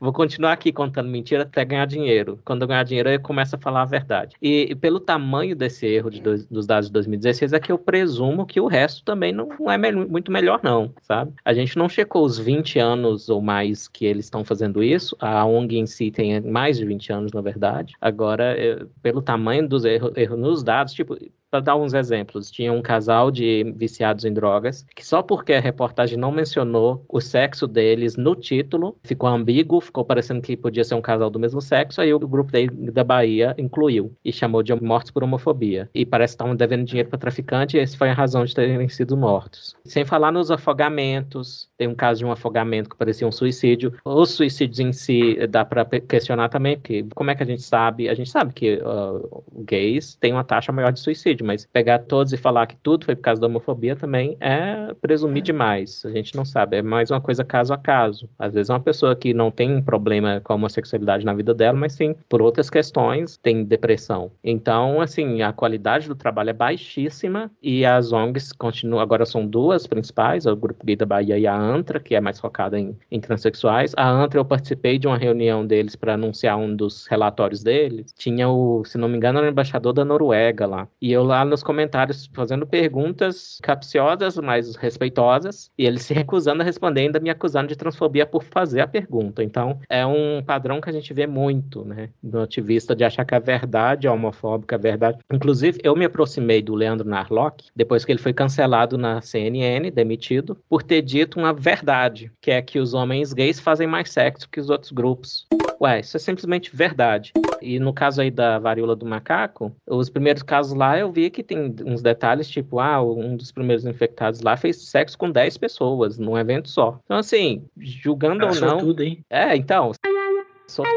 vou 0.00 0.12
continuar 0.12 0.52
aqui 0.52 0.72
contando 0.72 1.08
mentira 1.08 1.42
até 1.42 1.64
ganhar 1.64 1.86
dinheiro. 1.86 2.38
Quando 2.44 2.62
eu 2.62 2.68
ganhar 2.68 2.84
dinheiro, 2.84 3.10
eu 3.10 3.20
começo 3.20 3.56
a 3.56 3.58
falar 3.58 3.82
a 3.82 3.86
verdade. 3.86 4.36
E, 4.40 4.68
e 4.70 4.74
pelo 4.74 5.00
tamanho 5.00 5.56
desse 5.56 5.86
erro 5.86 6.10
de 6.10 6.20
dois, 6.20 6.46
dos 6.46 6.66
dados 6.66 6.88
de 6.88 6.92
2016, 6.92 7.52
é 7.52 7.60
que 7.60 7.72
eu 7.72 7.78
presumo 7.78 8.46
que 8.46 8.60
o 8.60 8.66
resto 8.66 9.04
também 9.04 9.15
também 9.16 9.32
não, 9.32 9.48
é 9.70 9.78
me 9.78 9.92
muito 9.92 10.30
melhor, 10.30 10.60
não, 10.62 10.92
sabe? 11.00 11.32
A 11.44 11.54
gente 11.54 11.76
não 11.76 11.88
checou 11.88 12.24
os 12.24 12.38
20 12.38 12.78
anos 12.78 13.28
ou 13.30 13.40
mais 13.40 13.88
que 13.88 14.04
eles 14.04 14.26
estão 14.26 14.44
fazendo 14.44 14.82
isso. 14.82 15.16
A 15.18 15.44
ONG 15.44 15.78
em 15.78 15.86
si 15.86 16.10
tem 16.10 16.40
mais 16.40 16.76
de 16.76 16.84
20 16.84 17.12
anos, 17.12 17.32
na 17.32 17.40
verdade. 17.40 17.94
Agora, 18.00 18.54
eh, 18.58 18.86
pelo 19.02 19.22
tamanho 19.22 19.66
dos 19.66 19.84
erros 19.84 20.12
erro 20.16 20.36
nos 20.36 20.62
dados, 20.62 20.92
tipo, 20.92 21.16
para 21.50 21.60
dar 21.60 21.76
uns 21.76 21.94
exemplos, 21.94 22.50
tinha 22.50 22.72
um 22.72 22.82
casal 22.82 23.30
de 23.30 23.72
viciados 23.76 24.24
em 24.24 24.32
drogas 24.32 24.84
que 24.94 25.06
só 25.06 25.22
porque 25.22 25.52
a 25.52 25.60
reportagem 25.60 26.18
não 26.18 26.32
mencionou 26.32 27.04
o 27.08 27.20
sexo 27.20 27.66
deles 27.66 28.16
no 28.16 28.34
título, 28.34 28.96
ficou 29.02 29.28
ambíguo, 29.28 29.80
ficou 29.80 30.04
parecendo 30.04 30.42
que 30.42 30.56
podia 30.56 30.84
ser 30.84 30.94
um 30.94 31.00
casal 31.00 31.30
do 31.30 31.38
mesmo 31.38 31.60
sexo, 31.60 32.00
aí 32.00 32.12
o 32.12 32.18
grupo 32.18 32.52
da 32.92 33.04
Bahia 33.04 33.54
incluiu 33.58 34.14
e 34.24 34.32
chamou 34.32 34.62
de 34.62 34.74
mortos 34.74 35.10
por 35.10 35.24
homofobia. 35.24 35.88
E 35.94 36.04
parece 36.04 36.32
que 36.32 36.36
estavam 36.36 36.56
devendo 36.56 36.84
dinheiro 36.84 37.08
para 37.08 37.18
traficante 37.18 37.76
e 37.76 37.80
essa 37.80 37.96
foi 37.96 38.10
a 38.10 38.14
razão 38.14 38.44
de 38.44 38.54
terem 38.54 38.88
sido 38.88 39.16
mortos. 39.16 39.74
Sem 39.84 40.04
falar 40.04 40.32
nos 40.32 40.50
afogamentos, 40.50 41.68
tem 41.76 41.88
um 41.88 41.94
caso 41.94 42.18
de 42.18 42.24
um 42.24 42.32
afogamento 42.32 42.90
que 42.90 42.96
parecia 42.96 43.26
um 43.26 43.32
suicídio. 43.32 43.94
Os 44.04 44.30
suicídios 44.30 44.80
em 44.80 44.92
si 44.92 45.36
dá 45.48 45.64
para 45.64 45.84
questionar 45.84 46.48
também, 46.48 46.76
porque 46.76 47.06
como 47.14 47.30
é 47.30 47.34
que 47.34 47.42
a 47.42 47.46
gente 47.46 47.62
sabe? 47.62 48.08
A 48.08 48.14
gente 48.14 48.30
sabe 48.30 48.52
que 48.52 48.76
uh, 48.76 49.44
gays 49.64 50.14
têm 50.16 50.32
uma 50.32 50.44
taxa 50.44 50.72
maior 50.72 50.92
de 50.92 51.00
suicídio, 51.00 51.45
mas 51.46 51.64
pegar 51.64 52.00
todos 52.00 52.32
e 52.32 52.36
falar 52.36 52.66
que 52.66 52.76
tudo 52.76 53.04
foi 53.04 53.14
por 53.14 53.22
causa 53.22 53.40
da 53.40 53.46
homofobia 53.46 53.96
também 53.96 54.36
é 54.40 54.94
presumir 55.00 55.42
demais. 55.42 56.04
A 56.04 56.10
gente 56.10 56.36
não 56.36 56.44
sabe, 56.44 56.76
é 56.76 56.82
mais 56.82 57.10
uma 57.10 57.20
coisa 57.20 57.44
caso 57.44 57.72
a 57.72 57.78
caso. 57.78 58.28
Às 58.38 58.54
vezes 58.54 58.70
uma 58.70 58.80
pessoa 58.80 59.14
que 59.14 59.32
não 59.32 59.50
tem 59.50 59.76
um 59.76 59.82
problema 59.82 60.40
com 60.42 60.52
a 60.52 60.56
homossexualidade 60.56 61.24
na 61.24 61.32
vida 61.32 61.54
dela, 61.54 61.78
mas 61.78 61.92
sim, 61.92 62.14
por 62.28 62.42
outras 62.42 62.68
questões, 62.68 63.36
tem 63.36 63.64
depressão. 63.64 64.30
Então, 64.42 65.00
assim, 65.00 65.42
a 65.42 65.52
qualidade 65.52 66.08
do 66.08 66.14
trabalho 66.14 66.50
é 66.50 66.52
baixíssima 66.52 67.50
e 67.62 67.84
as 67.84 68.12
ONGs 68.12 68.52
continuam, 68.52 69.00
agora 69.00 69.24
são 69.24 69.46
duas 69.46 69.86
principais, 69.86 70.46
o 70.46 70.56
Grupo 70.56 70.84
Gay 70.84 70.96
da 70.96 71.06
Bahia 71.06 71.38
e 71.38 71.46
a 71.46 71.56
ANTRA, 71.56 72.00
que 72.00 72.14
é 72.14 72.20
mais 72.20 72.40
focada 72.40 72.78
em, 72.78 72.96
em 73.10 73.20
transexuais. 73.20 73.92
A 73.96 74.08
ANTRA 74.08 74.40
eu 74.40 74.44
participei 74.44 74.98
de 74.98 75.06
uma 75.06 75.16
reunião 75.16 75.66
deles 75.66 75.96
para 75.96 76.14
anunciar 76.14 76.58
um 76.58 76.74
dos 76.74 77.06
relatórios 77.06 77.62
deles. 77.62 78.12
Tinha 78.16 78.48
o, 78.48 78.84
se 78.84 78.98
não 78.98 79.08
me 79.08 79.16
engano, 79.16 79.40
o 79.40 79.46
embaixador 79.46 79.92
da 79.92 80.04
Noruega 80.04 80.66
lá. 80.66 80.88
E 81.00 81.12
eu 81.12 81.22
lá 81.26 81.44
nos 81.44 81.62
comentários 81.62 82.30
fazendo 82.32 82.66
perguntas 82.66 83.58
capciosas, 83.62 84.36
mas 84.38 84.76
respeitosas, 84.76 85.70
e 85.76 85.84
ele 85.84 85.98
se 85.98 86.14
recusando 86.14 86.62
a 86.62 86.64
responder, 86.64 87.02
ainda 87.02 87.20
me 87.20 87.30
acusando 87.30 87.68
de 87.68 87.76
transfobia 87.76 88.24
por 88.24 88.42
fazer 88.42 88.80
a 88.80 88.86
pergunta. 88.86 89.42
Então, 89.42 89.78
é 89.88 90.06
um 90.06 90.42
padrão 90.44 90.80
que 90.80 90.88
a 90.88 90.92
gente 90.92 91.12
vê 91.12 91.26
muito, 91.26 91.84
né, 91.84 92.10
do 92.22 92.40
ativista 92.40 92.94
de 92.94 93.04
achar 93.04 93.24
que 93.24 93.34
a 93.34 93.38
verdade 93.38 94.06
é 94.06 94.10
homofóbica, 94.10 94.76
a 94.76 94.78
verdade. 94.78 95.18
Inclusive, 95.32 95.80
eu 95.82 95.96
me 95.96 96.04
aproximei 96.04 96.62
do 96.62 96.74
Leandro 96.74 97.08
Narlock 97.08 97.66
depois 97.74 98.04
que 98.04 98.12
ele 98.12 98.20
foi 98.20 98.32
cancelado 98.32 98.96
na 98.96 99.20
CNN, 99.20 99.90
demitido, 99.90 100.56
por 100.68 100.82
ter 100.82 101.02
dito 101.02 101.38
uma 101.38 101.52
verdade, 101.52 102.30
que 102.40 102.50
é 102.50 102.62
que 102.62 102.78
os 102.78 102.94
homens 102.94 103.32
gays 103.32 103.60
fazem 103.60 103.86
mais 103.86 104.10
sexo 104.10 104.48
que 104.48 104.60
os 104.60 104.70
outros 104.70 104.92
grupos. 104.92 105.46
Ué, 105.80 106.00
isso 106.00 106.16
é 106.16 106.20
simplesmente 106.20 106.74
verdade. 106.74 107.32
E 107.60 107.78
no 107.78 107.92
caso 107.92 108.20
aí 108.20 108.30
da 108.30 108.58
varíola 108.58 108.96
do 108.96 109.06
macaco, 109.06 109.74
os 109.86 110.08
primeiros 110.08 110.42
casos 110.42 110.74
lá 110.74 110.98
eu 110.98 111.10
vi 111.10 111.30
que 111.30 111.42
tem 111.42 111.74
uns 111.84 112.02
detalhes, 112.02 112.48
tipo, 112.48 112.78
ah, 112.80 113.02
um 113.02 113.36
dos 113.36 113.52
primeiros 113.52 113.84
infectados 113.84 114.40
lá 114.40 114.56
fez 114.56 114.76
sexo 114.88 115.16
com 115.18 115.30
10 115.30 115.56
pessoas 115.58 116.18
num 116.18 116.36
evento 116.38 116.68
só. 116.68 116.98
Então, 117.04 117.18
assim, 117.18 117.64
julgando 117.78 118.44
ah, 118.44 118.50
ou 118.50 118.60
não. 118.60 118.78
Tudo, 118.78 119.02
hein? 119.02 119.24
É, 119.30 119.56
então. 119.56 119.92
Sorte, 120.66 120.90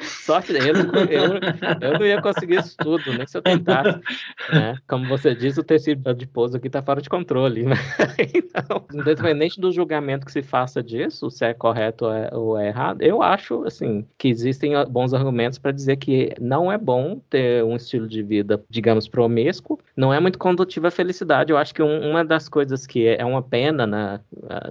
sorte 0.00 0.52
eu, 0.52 0.74
eu, 1.08 1.40
eu 1.80 1.98
não 1.98 2.06
ia 2.06 2.20
conseguir 2.20 2.58
isso 2.58 2.76
tudo, 2.78 3.12
nem 3.12 3.26
se 3.26 3.36
eu 3.36 3.42
tentasse. 3.42 4.00
Né? 4.52 4.76
Como 4.88 5.06
você 5.06 5.34
diz, 5.34 5.56
o 5.58 5.62
tecido 5.62 6.08
adiposo 6.08 6.56
aqui 6.56 6.66
está 6.66 6.82
fora 6.82 7.00
de 7.00 7.08
controle. 7.08 7.64
Né? 7.64 7.76
Então, 8.34 8.84
independente 8.92 9.60
do 9.60 9.70
julgamento 9.70 10.26
que 10.26 10.32
se 10.32 10.42
faça 10.42 10.82
disso, 10.82 11.30
se 11.30 11.44
é 11.44 11.54
correto 11.54 12.04
ou 12.06 12.12
é, 12.12 12.30
ou 12.32 12.58
é 12.58 12.68
errado, 12.68 13.02
eu 13.02 13.22
acho 13.22 13.64
assim 13.64 14.04
que 14.18 14.28
existem 14.28 14.72
bons 14.88 15.14
argumentos 15.14 15.58
para 15.58 15.72
dizer 15.72 15.96
que 15.96 16.34
não 16.40 16.70
é 16.70 16.76
bom 16.76 17.20
ter 17.30 17.64
um 17.64 17.76
estilo 17.76 18.08
de 18.08 18.22
vida, 18.22 18.62
digamos, 18.68 19.08
promíscuo, 19.08 19.78
não 19.96 20.12
é 20.12 20.20
muito 20.20 20.38
condutivo 20.38 20.86
à 20.86 20.90
felicidade. 20.90 21.52
Eu 21.52 21.58
acho 21.58 21.74
que 21.74 21.82
um, 21.82 22.10
uma 22.10 22.24
das 22.24 22.48
coisas 22.48 22.86
que 22.86 23.06
é 23.06 23.24
uma 23.24 23.42
pena 23.42 23.86
na, 23.86 24.20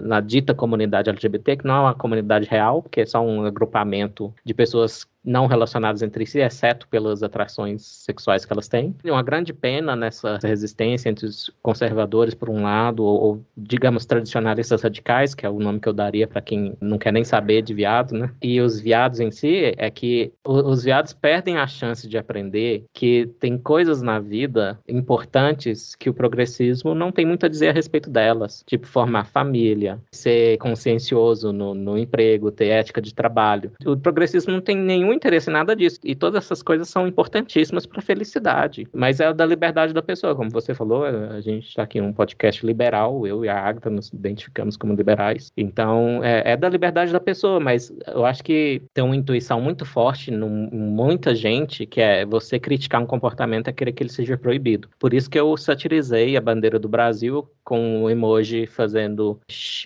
na 0.01 0.19
dita 0.19 0.53
comunidade 0.53 1.09
LGBT, 1.09 1.57
que 1.57 1.67
não 1.67 1.75
é 1.75 1.79
uma 1.81 1.95
comunidade 1.95 2.47
real, 2.47 2.83
que 2.83 3.01
é 3.01 3.05
só 3.05 3.21
um 3.21 3.45
agrupamento 3.45 4.33
de 4.43 4.53
pessoas 4.53 5.07
não 5.23 5.47
relacionadas 5.47 6.01
entre 6.01 6.25
si, 6.25 6.39
exceto 6.39 6.87
pelas 6.87 7.23
atrações 7.23 7.85
sexuais 7.85 8.45
que 8.45 8.53
elas 8.53 8.67
têm. 8.67 8.95
É 9.03 9.11
uma 9.11 9.23
grande 9.23 9.53
pena 9.53 9.95
nessa 9.95 10.39
resistência 10.41 11.09
entre 11.09 11.25
os 11.25 11.51
conservadores, 11.61 12.33
por 12.33 12.49
um 12.49 12.63
lado, 12.63 13.03
ou, 13.03 13.21
ou 13.21 13.45
digamos, 13.55 14.05
tradicionalistas 14.05 14.81
radicais, 14.81 15.35
que 15.35 15.45
é 15.45 15.49
o 15.49 15.59
nome 15.59 15.79
que 15.79 15.89
eu 15.89 15.93
daria 15.93 16.27
para 16.27 16.41
quem 16.41 16.75
não 16.81 16.97
quer 16.97 17.11
nem 17.11 17.23
saber 17.23 17.61
de 17.61 17.73
viado, 17.73 18.13
né? 18.13 18.31
E 18.41 18.61
os 18.61 18.79
viados 18.79 19.19
em 19.19 19.31
si, 19.31 19.73
é 19.77 19.89
que 19.89 20.31
os 20.45 20.83
viados 20.83 21.13
perdem 21.13 21.57
a 21.57 21.67
chance 21.67 22.07
de 22.07 22.17
aprender 22.17 22.85
que 22.93 23.29
tem 23.39 23.57
coisas 23.57 24.01
na 24.01 24.19
vida 24.19 24.79
importantes 24.87 25.95
que 25.95 26.09
o 26.09 26.13
progressismo 26.13 26.95
não 26.95 27.11
tem 27.11 27.25
muito 27.25 27.45
a 27.45 27.49
dizer 27.49 27.69
a 27.69 27.73
respeito 27.73 28.09
delas, 28.09 28.63
tipo 28.65 28.87
formar 28.87 29.25
família, 29.25 29.99
ser 30.11 30.57
consciencioso 30.57 31.51
no, 31.51 31.73
no 31.73 31.97
emprego, 31.97 32.51
ter 32.51 32.67
ética 32.67 33.01
de 33.01 33.13
trabalho. 33.13 33.71
O 33.85 33.97
progressismo 33.97 34.53
não 34.53 34.61
tem 34.61 34.77
nenhum 34.77 35.08
interesse 35.13 35.49
em 35.49 35.53
nada 35.53 35.75
disso. 35.75 35.99
E 36.03 36.15
todas 36.15 36.45
essas 36.45 36.61
coisas 36.61 36.89
são 36.89 37.07
importantíssimas 37.07 37.85
para 37.85 37.99
a 37.99 38.01
felicidade. 38.01 38.87
Mas 38.93 39.19
é 39.19 39.33
da 39.33 39.45
liberdade 39.45 39.93
da 39.93 40.01
pessoa. 40.01 40.35
Como 40.35 40.49
você 40.49 40.73
falou, 40.73 41.03
a 41.03 41.41
gente 41.41 41.67
está 41.67 41.83
aqui 41.83 41.99
num 42.01 42.13
podcast 42.13 42.65
liberal, 42.65 43.25
eu 43.25 43.43
e 43.43 43.49
a 43.49 43.57
Agatha 43.57 43.89
nos 43.89 44.09
identificamos 44.09 44.77
como 44.77 44.93
liberais. 44.93 45.51
Então, 45.55 46.23
é, 46.23 46.53
é, 46.53 46.57
da 46.57 46.69
liberdade 46.69 47.11
da 47.11 47.19
pessoa, 47.19 47.59
mas 47.59 47.93
eu 48.07 48.25
acho 48.25 48.43
que 48.43 48.81
tem 48.93 49.03
uma 49.03 49.15
intuição 49.15 49.61
muito 49.61 49.85
forte 49.85 50.31
em 50.31 50.37
muita 50.39 51.35
gente 51.35 51.85
que 51.85 52.01
é 52.01 52.25
você 52.25 52.59
criticar 52.59 53.01
um 53.01 53.05
comportamento 53.05 53.67
é 53.67 53.73
querer 53.73 53.91
que 53.93 54.03
ele 54.03 54.09
seja 54.09 54.37
proibido. 54.37 54.89
Por 54.99 55.13
isso 55.13 55.29
que 55.29 55.39
eu 55.39 55.55
satirizei 55.57 56.35
a 56.37 56.41
bandeira 56.41 56.79
do 56.79 56.87
Brasil 56.87 57.49
com 57.63 58.03
o 58.03 58.09
emoji 58.09 58.65
fazendo, 58.65 59.39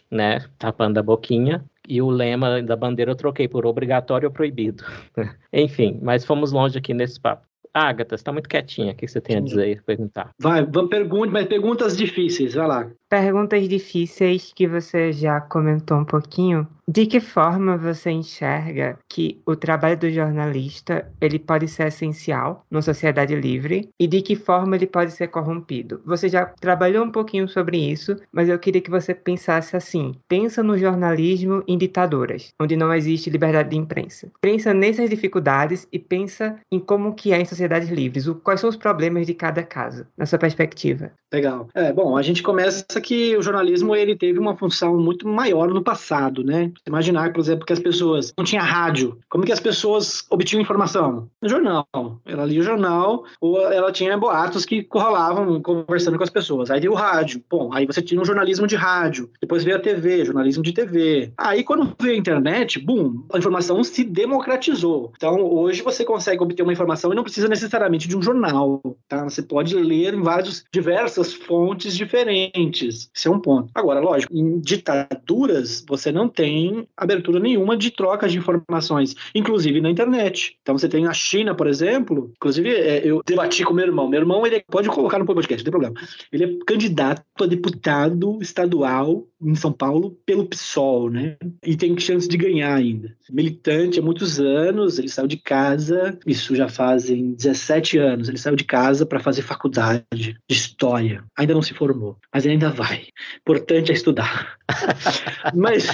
né, 0.09 0.45
tapando 0.57 0.99
a 0.99 1.03
boquinha, 1.03 1.63
e 1.87 2.01
o 2.01 2.09
lema 2.09 2.61
da 2.61 2.75
bandeira 2.75 3.11
eu 3.11 3.15
troquei 3.15 3.47
por 3.47 3.65
obrigatório 3.65 4.27
ou 4.27 4.33
proibido. 4.33 4.83
Enfim, 5.51 5.99
mas 6.01 6.25
fomos 6.25 6.51
longe 6.51 6.77
aqui 6.77 6.93
nesse 6.93 7.19
papo. 7.19 7.45
Agatha, 7.73 8.15
você 8.15 8.21
está 8.21 8.31
muito 8.31 8.47
quietinha. 8.47 8.91
O 8.91 8.95
que 8.95 9.07
você 9.07 9.19
tem 9.19 9.37
a 9.37 9.41
dizer 9.41 9.63
aí, 9.63 9.81
perguntar? 9.81 10.29
Vai, 10.39 10.63
pergunte, 10.87 11.33
mas 11.33 11.47
perguntas 11.47 11.97
difíceis, 11.97 12.53
vai 12.53 12.67
lá. 12.67 12.91
Perguntas 13.13 13.69
difíceis 13.69 14.51
que 14.55 14.67
você 14.67 15.13
já 15.13 15.39
comentou 15.39 15.99
um 15.99 16.03
pouquinho. 16.03 16.67
De 16.85 17.05
que 17.05 17.21
forma 17.21 17.77
você 17.77 18.11
enxerga 18.11 18.97
que 19.07 19.41
o 19.45 19.55
trabalho 19.55 19.97
do 19.97 20.11
jornalista 20.11 21.09
ele 21.21 21.39
pode 21.39 21.65
ser 21.67 21.87
essencial 21.87 22.65
numa 22.69 22.81
sociedade 22.81 23.33
livre 23.35 23.87
e 23.97 24.05
de 24.05 24.21
que 24.21 24.35
forma 24.35 24.75
ele 24.75 24.87
pode 24.87 25.11
ser 25.11 25.27
corrompido? 25.27 26.01
Você 26.05 26.27
já 26.27 26.45
trabalhou 26.45 27.05
um 27.05 27.11
pouquinho 27.11 27.47
sobre 27.47 27.77
isso, 27.77 28.17
mas 28.33 28.49
eu 28.49 28.59
queria 28.59 28.81
que 28.81 28.89
você 28.89 29.13
pensasse 29.13 29.77
assim: 29.77 30.15
pensa 30.27 30.61
no 30.61 30.77
jornalismo 30.77 31.63
em 31.65 31.77
ditaduras, 31.77 32.49
onde 32.59 32.75
não 32.75 32.93
existe 32.93 33.29
liberdade 33.29 33.69
de 33.69 33.77
imprensa. 33.77 34.29
Pensa 34.41 34.73
nessas 34.73 35.09
dificuldades 35.09 35.87
e 35.89 35.97
pensa 35.97 36.59
em 36.69 36.79
como 36.79 37.13
que 37.13 37.31
é 37.31 37.39
em 37.39 37.45
sociedades 37.45 37.89
livres. 37.89 38.27
Quais 38.43 38.59
são 38.59 38.69
os 38.69 38.75
problemas 38.75 39.25
de 39.25 39.33
cada 39.33 39.63
caso, 39.63 40.05
na 40.17 40.25
sua 40.25 40.39
perspectiva? 40.39 41.11
Legal. 41.31 41.69
É, 41.73 41.93
bom, 41.93 42.17
a 42.17 42.21
gente 42.21 42.43
começa 42.43 42.83
que 43.03 43.37
o 43.37 43.41
jornalismo 43.41 43.95
ele 43.95 44.15
teve 44.15 44.39
uma 44.39 44.55
função 44.55 44.97
muito 44.97 45.27
maior 45.27 45.67
no 45.67 45.83
passado, 45.83 46.43
né? 46.43 46.71
Imaginar, 46.87 47.33
por 47.33 47.41
exemplo, 47.41 47.65
que 47.65 47.73
as 47.73 47.79
pessoas 47.79 48.33
não 48.37 48.45
tinha 48.45 48.63
rádio. 48.63 49.19
Como 49.29 49.43
que 49.43 49.51
as 49.51 49.59
pessoas 49.59 50.25
obtinham 50.29 50.61
informação? 50.61 51.29
No 51.41 51.49
jornal. 51.49 51.85
Ela 52.25 52.45
lia 52.45 52.61
o 52.61 52.63
jornal 52.63 53.25
ou 53.39 53.59
ela 53.71 53.91
tinha 53.91 54.17
boatos 54.17 54.65
que 54.65 54.87
rolavam 54.91 55.61
conversando 55.61 56.17
com 56.17 56.23
as 56.23 56.29
pessoas. 56.29 56.71
Aí 56.71 56.79
veio 56.79 56.93
o 56.93 56.95
rádio. 56.95 57.43
Bom, 57.49 57.71
aí 57.73 57.85
você 57.85 58.01
tinha 58.01 58.21
um 58.21 58.25
jornalismo 58.25 58.65
de 58.65 58.75
rádio. 58.75 59.29
Depois 59.41 59.63
veio 59.63 59.75
a 59.75 59.79
TV, 59.79 60.25
jornalismo 60.25 60.63
de 60.63 60.71
TV. 60.71 61.33
Aí 61.37 61.63
quando 61.63 61.93
veio 61.99 62.15
a 62.15 62.17
internet, 62.17 62.79
bum, 62.79 63.25
a 63.33 63.37
informação 63.37 63.83
se 63.83 64.03
democratizou. 64.03 65.11
Então 65.17 65.41
hoje 65.41 65.81
você 65.81 66.05
consegue 66.05 66.41
obter 66.41 66.63
uma 66.63 66.73
informação 66.73 67.11
e 67.11 67.15
não 67.15 67.23
precisa 67.23 67.47
necessariamente 67.47 68.07
de 68.07 68.17
um 68.17 68.21
jornal, 68.21 68.81
tá? 69.07 69.23
Você 69.23 69.41
pode 69.41 69.75
ler 69.75 70.13
em 70.13 70.21
vários 70.21 70.63
diversas 70.71 71.33
fontes 71.33 71.95
diferentes. 71.95 72.92
Esse 72.93 73.27
é 73.27 73.31
um 73.31 73.39
ponto. 73.39 73.69
Agora, 73.73 73.99
lógico, 73.99 74.33
em 74.33 74.59
ditaduras 74.59 75.83
você 75.87 76.11
não 76.11 76.27
tem 76.27 76.87
abertura 76.95 77.39
nenhuma 77.39 77.77
de 77.77 77.91
troca 77.91 78.27
de 78.27 78.37
informações, 78.37 79.15
inclusive 79.33 79.81
na 79.81 79.89
internet. 79.89 80.57
Então 80.61 80.77
você 80.77 80.87
tem 80.87 81.07
a 81.07 81.13
China, 81.13 81.55
por 81.55 81.67
exemplo, 81.67 82.31
inclusive 82.35 82.69
é, 82.69 83.01
eu 83.05 83.21
debati 83.25 83.63
com 83.63 83.73
meu 83.73 83.85
irmão. 83.85 84.07
Meu 84.07 84.21
irmão, 84.21 84.45
ele 84.45 84.63
pode 84.69 84.89
colocar 84.89 85.19
no 85.19 85.25
podcast, 85.25 85.63
não 85.63 85.71
tem 85.71 85.79
problema. 85.79 85.95
Ele 86.31 86.43
é 86.43 86.65
candidato 86.65 87.23
a 87.41 87.45
deputado 87.45 88.39
estadual 88.41 89.25
em 89.43 89.55
São 89.55 89.71
Paulo 89.71 90.17
pelo 90.25 90.45
PSOL, 90.45 91.09
né? 91.09 91.37
E 91.65 91.75
tem 91.75 91.97
chance 91.99 92.27
de 92.27 92.37
ganhar 92.37 92.73
ainda. 92.73 93.15
Militante 93.29 93.99
há 93.99 94.01
muitos 94.01 94.39
anos, 94.39 94.99
ele 94.99 95.09
saiu 95.09 95.27
de 95.27 95.37
casa, 95.37 96.17
isso 96.25 96.55
já 96.55 96.67
fazem 96.69 97.33
17 97.33 97.97
anos, 97.97 98.29
ele 98.29 98.37
saiu 98.37 98.55
de 98.55 98.63
casa 98.63 99.05
para 99.05 99.19
fazer 99.19 99.41
faculdade 99.41 100.07
de 100.17 100.35
história. 100.49 101.23
Ainda 101.37 101.53
não 101.53 101.61
se 101.61 101.73
formou, 101.73 102.17
mas 102.33 102.45
ainda 102.45 102.69
vai. 102.69 103.07
Importante 103.41 103.91
é 103.91 103.95
estudar. 103.95 104.57
mas, 105.53 105.87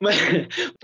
mas 0.00 0.16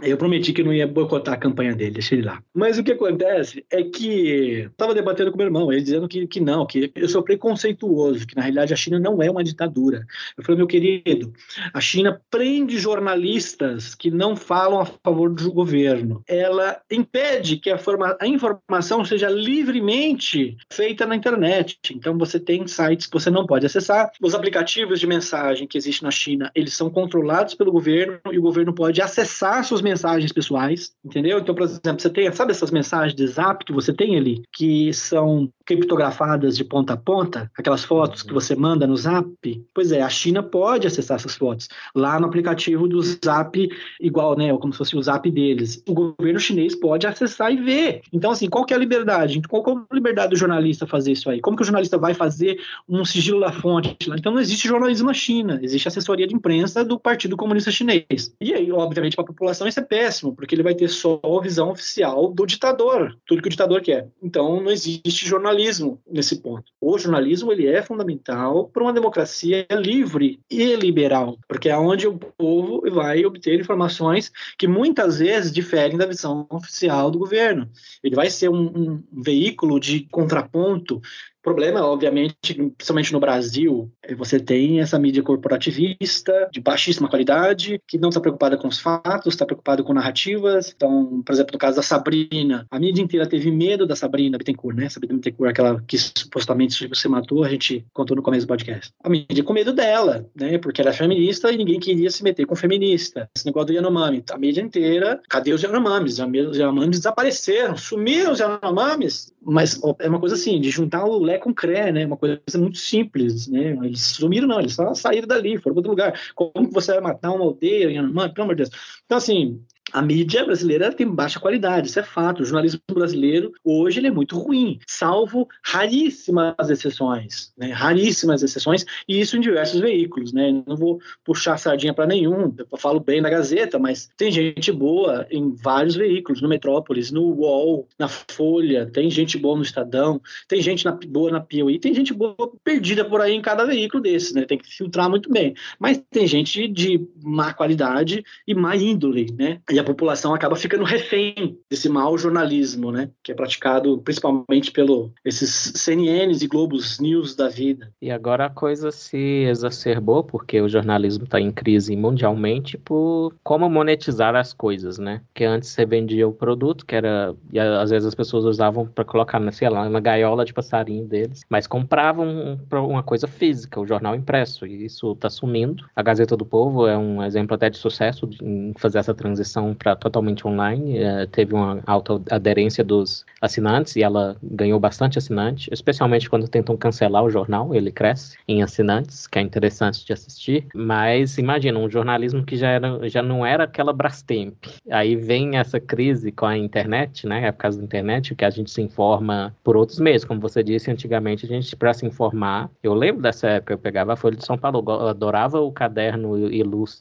eu 0.02 0.16
prometi 0.16 0.52
que 0.52 0.62
não 0.62 0.72
ia 0.72 0.86
boicotar 0.86 1.34
a 1.34 1.38
campanha 1.38 1.74
dele, 1.74 1.92
deixa 1.92 2.14
ele 2.14 2.22
lá. 2.22 2.42
Mas 2.54 2.78
o 2.78 2.84
que 2.84 2.92
acontece 2.92 3.64
é 3.70 3.82
que 3.82 4.62
eu 4.64 4.70
tava 4.76 4.94
debatendo 4.94 5.30
com 5.30 5.38
meu 5.38 5.46
irmão, 5.46 5.72
ele 5.72 5.82
dizendo 5.82 6.08
que, 6.08 6.26
que 6.26 6.40
não, 6.40 6.66
que 6.66 6.92
eu 6.94 7.08
sou 7.08 7.22
preconceituoso, 7.22 8.26
que 8.26 8.36
na 8.36 8.42
realidade 8.42 8.72
a 8.72 8.76
China 8.76 8.98
não 8.98 9.22
é 9.22 9.30
uma 9.30 9.44
ditadura. 9.44 10.06
Eu 10.36 10.44
falei, 10.44 10.58
meu 10.58 10.66
querido, 10.66 11.32
a 11.72 11.80
China 11.80 12.03
China 12.04 12.20
prende 12.30 12.78
jornalistas 12.78 13.94
que 13.94 14.10
não 14.10 14.36
falam 14.36 14.80
a 14.80 14.84
favor 14.84 15.30
do 15.30 15.50
governo. 15.50 16.22
Ela 16.28 16.78
impede 16.90 17.56
que 17.56 17.70
a, 17.70 17.78
forma, 17.78 18.14
a 18.20 18.26
informação 18.26 19.04
seja 19.04 19.30
livremente 19.30 20.56
feita 20.70 21.06
na 21.06 21.16
internet. 21.16 21.78
Então 21.90 22.18
você 22.18 22.38
tem 22.38 22.66
sites 22.66 23.06
que 23.06 23.18
você 23.18 23.30
não 23.30 23.46
pode 23.46 23.64
acessar. 23.64 24.10
Os 24.20 24.34
aplicativos 24.34 25.00
de 25.00 25.06
mensagem 25.06 25.66
que 25.66 25.78
existem 25.78 26.04
na 26.04 26.10
China, 26.10 26.50
eles 26.54 26.74
são 26.74 26.90
controlados 26.90 27.54
pelo 27.54 27.72
governo 27.72 28.20
e 28.30 28.38
o 28.38 28.42
governo 28.42 28.74
pode 28.74 29.00
acessar 29.00 29.64
suas 29.64 29.80
mensagens 29.80 30.32
pessoais, 30.32 30.92
entendeu? 31.02 31.38
Então, 31.38 31.54
por 31.54 31.64
exemplo, 31.64 32.00
você 32.00 32.10
tem, 32.10 32.30
sabe 32.32 32.50
essas 32.50 32.70
mensagens 32.70 33.14
de 33.14 33.26
zap 33.26 33.64
que 33.64 33.72
você 33.72 33.94
tem 33.94 34.16
ali, 34.16 34.42
que 34.52 34.92
são 34.92 35.50
criptografadas 35.64 36.56
de 36.56 36.64
ponta 36.64 36.92
a 36.92 36.96
ponta, 36.96 37.50
aquelas 37.56 37.84
fotos 37.84 38.22
que 38.22 38.34
você 38.34 38.54
manda 38.54 38.86
no 38.86 38.96
Zap? 38.96 39.26
Pois 39.72 39.90
é, 39.90 40.02
a 40.02 40.08
China 40.10 40.42
pode 40.42 40.86
acessar 40.86 41.16
essas 41.16 41.34
fotos 41.34 41.68
lá 41.94 42.18
no 42.18 42.26
aplicativo 42.26 42.88
do 42.88 43.00
Zap, 43.02 43.68
igual, 44.00 44.36
né, 44.36 44.56
como 44.58 44.72
se 44.72 44.78
fosse 44.78 44.96
o 44.96 45.02
Zap 45.02 45.30
deles. 45.30 45.82
O 45.88 45.94
governo 45.94 46.40
chinês 46.40 46.74
pode 46.74 47.06
acessar 47.06 47.52
e 47.52 47.56
ver. 47.56 48.02
Então, 48.12 48.30
assim, 48.30 48.48
qual 48.48 48.64
que 48.64 48.72
é 48.72 48.76
a 48.76 48.80
liberdade? 48.80 49.40
Qual, 49.48 49.64
é 49.66 49.72
a 49.90 49.94
liberdade 49.94 50.30
do 50.30 50.36
jornalista 50.36 50.86
fazer 50.86 51.12
isso 51.12 51.30
aí? 51.30 51.40
Como 51.40 51.56
que 51.56 51.62
o 51.62 51.66
jornalista 51.66 51.96
vai 51.98 52.14
fazer 52.14 52.60
um 52.88 53.04
sigilo 53.04 53.40
da 53.40 53.52
fonte? 53.52 53.96
Então, 54.16 54.32
não 54.32 54.40
existe 54.40 54.66
jornalismo 54.66 55.06
na 55.06 55.14
China, 55.14 55.60
existe 55.62 55.88
assessoria 55.88 56.26
de 56.26 56.34
imprensa 56.34 56.84
do 56.84 56.98
Partido 56.98 57.36
Comunista 57.36 57.70
Chinês. 57.70 58.34
E 58.40 58.52
aí, 58.52 58.72
obviamente, 58.72 59.16
para 59.16 59.24
a 59.24 59.28
população 59.28 59.68
isso 59.68 59.80
é 59.80 59.82
péssimo, 59.82 60.34
porque 60.34 60.54
ele 60.54 60.62
vai 60.62 60.74
ter 60.74 60.88
só 60.88 61.20
a 61.22 61.40
visão 61.40 61.70
oficial 61.70 62.32
do 62.32 62.46
ditador, 62.46 63.16
tudo 63.26 63.42
que 63.42 63.48
o 63.48 63.50
ditador 63.50 63.80
quer. 63.80 64.08
Então, 64.22 64.60
não 64.60 64.70
existe 64.70 65.26
jornalismo 65.26 66.00
nesse 66.10 66.40
ponto. 66.40 66.64
O 66.80 66.98
jornalismo 66.98 67.52
ele 67.52 67.66
é 67.66 67.82
fundamental 67.82 68.68
para 68.68 68.82
uma 68.82 68.92
democracia 68.92 69.66
livre 69.70 70.40
e 70.50 70.74
liberal, 70.76 71.38
porque 71.48 71.68
onde 71.78 72.06
o 72.06 72.18
povo 72.18 72.82
vai 72.90 73.24
obter 73.24 73.60
informações 73.60 74.32
que 74.58 74.66
muitas 74.66 75.18
vezes 75.18 75.52
diferem 75.52 75.96
da 75.96 76.06
visão 76.06 76.46
oficial 76.50 77.10
do 77.10 77.18
governo. 77.18 77.70
Ele 78.02 78.14
vai 78.14 78.30
ser 78.30 78.48
um, 78.48 78.66
um 78.66 79.02
veículo 79.12 79.78
de 79.78 80.06
contraponto 80.10 81.00
problema, 81.44 81.86
obviamente, 81.86 82.54
principalmente 82.76 83.12
no 83.12 83.20
Brasil, 83.20 83.92
é 84.02 84.14
você 84.14 84.40
tem 84.40 84.80
essa 84.80 84.98
mídia 84.98 85.22
corporativista 85.22 86.48
de 86.50 86.60
baixíssima 86.60 87.08
qualidade, 87.08 87.80
que 87.86 87.98
não 87.98 88.08
está 88.08 88.20
preocupada 88.20 88.56
com 88.56 88.66
os 88.66 88.78
fatos, 88.80 89.34
está 89.34 89.44
preocupada 89.44 89.82
com 89.82 89.92
narrativas. 89.92 90.72
Então, 90.74 91.22
por 91.22 91.32
exemplo, 91.32 91.52
no 91.52 91.58
caso 91.58 91.76
da 91.76 91.82
Sabrina, 91.82 92.66
a 92.70 92.80
mídia 92.80 93.02
inteira 93.02 93.28
teve 93.28 93.50
medo 93.50 93.86
da 93.86 93.94
Sabrina 93.94 94.38
Bittencourt, 94.38 94.74
né? 94.74 94.88
Sabrina 94.88 95.14
Bittencourt, 95.14 95.50
aquela 95.50 95.82
que 95.86 95.98
supostamente 95.98 96.88
você 96.88 97.06
matou, 97.08 97.44
a 97.44 97.48
gente 97.48 97.84
contou 97.92 98.16
no 98.16 98.22
começo 98.22 98.46
do 98.46 98.48
podcast. 98.48 98.90
A 99.04 99.10
mídia 99.10 99.44
com 99.44 99.52
medo 99.52 99.72
dela, 99.72 100.26
né? 100.34 100.56
Porque 100.56 100.80
ela 100.80 100.90
é 100.90 100.94
feminista 100.94 101.52
e 101.52 101.58
ninguém 101.58 101.78
queria 101.78 102.10
se 102.10 102.24
meter 102.24 102.46
com 102.46 102.56
feminista. 102.56 103.28
Esse 103.36 103.44
negócio 103.44 103.66
do 103.66 103.72
Yanomami, 103.74 104.24
a 104.30 104.38
mídia 104.38 104.62
inteira, 104.62 105.20
cadê 105.28 105.52
os 105.52 105.62
Yanomamis? 105.62 106.18
Os 106.18 106.56
Yanomamis 106.56 106.98
desapareceram, 106.98 107.76
sumiram 107.76 108.32
os 108.32 108.38
Yanomamis. 108.38 109.33
Mas 109.44 109.80
é 109.98 110.08
uma 110.08 110.20
coisa 110.20 110.34
assim, 110.34 110.60
de 110.60 110.70
juntar 110.70 111.04
o 111.04 111.18
Lé 111.18 111.38
com 111.38 111.54
Cré, 111.54 111.92
né? 111.92 112.06
Uma 112.06 112.16
coisa 112.16 112.40
muito 112.56 112.78
simples, 112.78 113.46
né? 113.46 113.76
Eles 113.82 114.00
sumiram, 114.00 114.48
não, 114.48 114.60
eles 114.60 114.74
só 114.74 114.94
saíram 114.94 115.28
dali, 115.28 115.58
foram 115.58 115.74
para 115.74 115.80
outro 115.80 115.90
lugar. 115.90 116.20
Como 116.34 116.70
você 116.70 116.92
vai 116.92 117.00
matar 117.00 117.32
uma 117.32 117.44
aldeia? 117.44 118.02
Mano, 118.02 118.32
pelo 118.32 118.44
amor 118.44 118.56
de 118.56 118.64
Deus. 118.64 118.70
Então, 119.04 119.18
assim, 119.18 119.60
a 119.94 120.02
mídia 120.02 120.44
brasileira 120.44 120.92
tem 120.92 121.08
baixa 121.08 121.38
qualidade, 121.38 121.86
isso 121.86 122.00
é 122.00 122.02
fato. 122.02 122.42
O 122.42 122.44
jornalismo 122.44 122.80
brasileiro 122.92 123.52
hoje 123.62 124.00
ele 124.00 124.08
é 124.08 124.10
muito 124.10 124.36
ruim, 124.36 124.80
salvo 124.88 125.48
raríssimas 125.64 126.68
exceções, 126.68 127.52
né? 127.56 127.70
raríssimas 127.70 128.42
exceções, 128.42 128.84
e 129.08 129.20
isso 129.20 129.36
em 129.36 129.40
diversos 129.40 129.80
veículos. 129.80 130.32
Né? 130.32 130.64
Não 130.66 130.76
vou 130.76 131.00
puxar 131.24 131.56
sardinha 131.58 131.94
para 131.94 132.08
nenhum, 132.08 132.52
eu 132.58 132.76
falo 132.76 132.98
bem 132.98 133.22
da 133.22 133.30
Gazeta, 133.30 133.78
mas 133.78 134.10
tem 134.16 134.32
gente 134.32 134.72
boa 134.72 135.28
em 135.30 135.54
vários 135.54 135.94
veículos, 135.94 136.42
no 136.42 136.48
Metrópolis, 136.48 137.12
no 137.12 137.22
UOL, 137.22 137.86
na 137.96 138.08
Folha, 138.08 138.86
tem 138.86 139.08
gente 139.08 139.38
boa 139.38 139.56
no 139.56 139.62
Estadão, 139.62 140.20
tem 140.48 140.60
gente 140.60 140.84
na, 140.84 140.90
boa 140.90 141.30
na 141.30 141.40
Piauí, 141.40 141.78
tem 141.78 141.94
gente 141.94 142.12
boa 142.12 142.34
perdida 142.64 143.04
por 143.04 143.20
aí 143.20 143.32
em 143.32 143.40
cada 143.40 143.64
veículo 143.64 144.02
desses, 144.02 144.32
né? 144.34 144.44
tem 144.44 144.58
que 144.58 144.68
filtrar 144.68 145.08
muito 145.08 145.30
bem. 145.30 145.54
Mas 145.78 146.02
tem 146.10 146.26
gente 146.26 146.66
de 146.66 147.00
má 147.22 147.54
qualidade 147.54 148.24
e 148.44 148.54
má 148.56 148.74
índole, 148.74 149.32
né? 149.38 149.60
E 149.70 149.78
a 149.78 149.83
população 149.84 150.34
acaba 150.34 150.56
ficando 150.56 150.84
refém 150.84 151.58
desse 151.70 151.88
mau 151.88 152.16
jornalismo, 152.16 152.90
né? 152.90 153.10
Que 153.22 153.32
é 153.32 153.34
praticado 153.34 153.98
principalmente 153.98 154.70
pelo 154.72 155.12
esses 155.24 155.72
CNNs 155.76 156.42
e 156.42 156.46
Globos 156.46 156.98
News 156.98 157.34
da 157.34 157.48
vida. 157.48 157.90
E 158.00 158.10
agora 158.10 158.46
a 158.46 158.50
coisa 158.50 158.90
se 158.90 159.44
exacerbou 159.44 160.24
porque 160.24 160.60
o 160.60 160.68
jornalismo 160.68 161.24
está 161.24 161.40
em 161.40 161.52
crise 161.52 161.96
mundialmente 161.96 162.78
por 162.78 163.34
como 163.42 163.68
monetizar 163.68 164.34
as 164.34 164.52
coisas, 164.52 164.98
né? 164.98 165.20
Que 165.34 165.44
antes 165.44 165.68
você 165.68 165.84
vendia 165.84 166.26
o 166.26 166.32
produto, 166.32 166.84
que 166.86 166.94
era 166.94 167.34
e 167.52 167.58
às 167.58 167.90
vezes 167.90 168.06
as 168.06 168.14
pessoas 168.14 168.44
usavam 168.44 168.86
para 168.86 169.04
colocar, 169.04 169.40
sei 169.52 169.68
lá, 169.68 169.88
na 169.88 170.00
gaiola 170.00 170.44
de 170.44 170.52
passarinho 170.52 171.06
deles, 171.06 171.42
mas 171.48 171.66
compravam 171.66 172.58
uma 172.70 173.02
coisa 173.02 173.26
física, 173.26 173.80
o 173.80 173.86
jornal 173.86 174.14
impresso, 174.14 174.66
e 174.66 174.84
isso 174.84 175.12
está 175.12 175.30
sumindo. 175.30 175.84
A 175.94 176.02
Gazeta 176.02 176.36
do 176.36 176.46
Povo 176.46 176.86
é 176.86 176.96
um 176.96 177.22
exemplo 177.22 177.54
até 177.54 177.70
de 177.70 177.78
sucesso 177.78 178.28
em 178.42 178.72
fazer 178.76 178.98
essa 178.98 179.14
transição 179.14 179.73
para 179.74 179.96
totalmente 179.96 180.46
online, 180.46 180.98
é, 180.98 181.26
teve 181.26 181.54
uma 181.54 181.80
alta 181.86 182.20
aderência 182.30 182.84
dos 182.84 183.24
assinantes 183.40 183.96
e 183.96 184.02
ela 184.02 184.36
ganhou 184.42 184.80
bastante 184.80 185.18
assinante, 185.18 185.68
especialmente 185.72 186.28
quando 186.28 186.48
tentam 186.48 186.76
cancelar 186.76 187.22
o 187.24 187.30
jornal, 187.30 187.74
ele 187.74 187.90
cresce 187.90 188.36
em 188.48 188.62
assinantes, 188.62 189.26
que 189.26 189.38
é 189.38 189.42
interessante 189.42 190.04
de 190.04 190.12
assistir. 190.12 190.66
Mas 190.74 191.38
imagina, 191.38 191.78
um 191.78 191.90
jornalismo 191.90 192.44
que 192.44 192.56
já, 192.56 192.68
era, 192.68 193.08
já 193.08 193.22
não 193.22 193.44
era 193.44 193.64
aquela 193.64 193.92
Brastemp. 193.92 194.54
Aí 194.90 195.16
vem 195.16 195.56
essa 195.56 195.78
crise 195.78 196.32
com 196.32 196.46
a 196.46 196.56
internet, 196.56 197.26
né? 197.26 197.46
É 197.46 197.52
por 197.52 197.58
causa 197.58 197.78
da 197.78 197.84
internet, 197.84 198.34
que 198.34 198.44
a 198.44 198.50
gente 198.50 198.70
se 198.70 198.80
informa 198.80 199.54
por 199.62 199.76
outros 199.76 199.98
meios. 199.98 200.24
Como 200.24 200.40
você 200.40 200.62
disse, 200.62 200.90
antigamente 200.90 201.44
a 201.46 201.48
gente, 201.48 201.74
para 201.76 201.92
se 201.92 202.06
informar, 202.06 202.70
eu 202.82 202.94
lembro 202.94 203.22
dessa 203.22 203.48
época, 203.48 203.74
eu 203.74 203.78
pegava 203.78 204.12
a 204.12 204.16
Folha 204.16 204.36
de 204.36 204.44
São 204.44 204.56
Paulo, 204.56 204.82
eu 204.86 205.08
adorava 205.08 205.60
o 205.60 205.70
caderno 205.70 206.36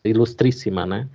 ilustríssima, 0.03 0.85
né? 0.85 1.07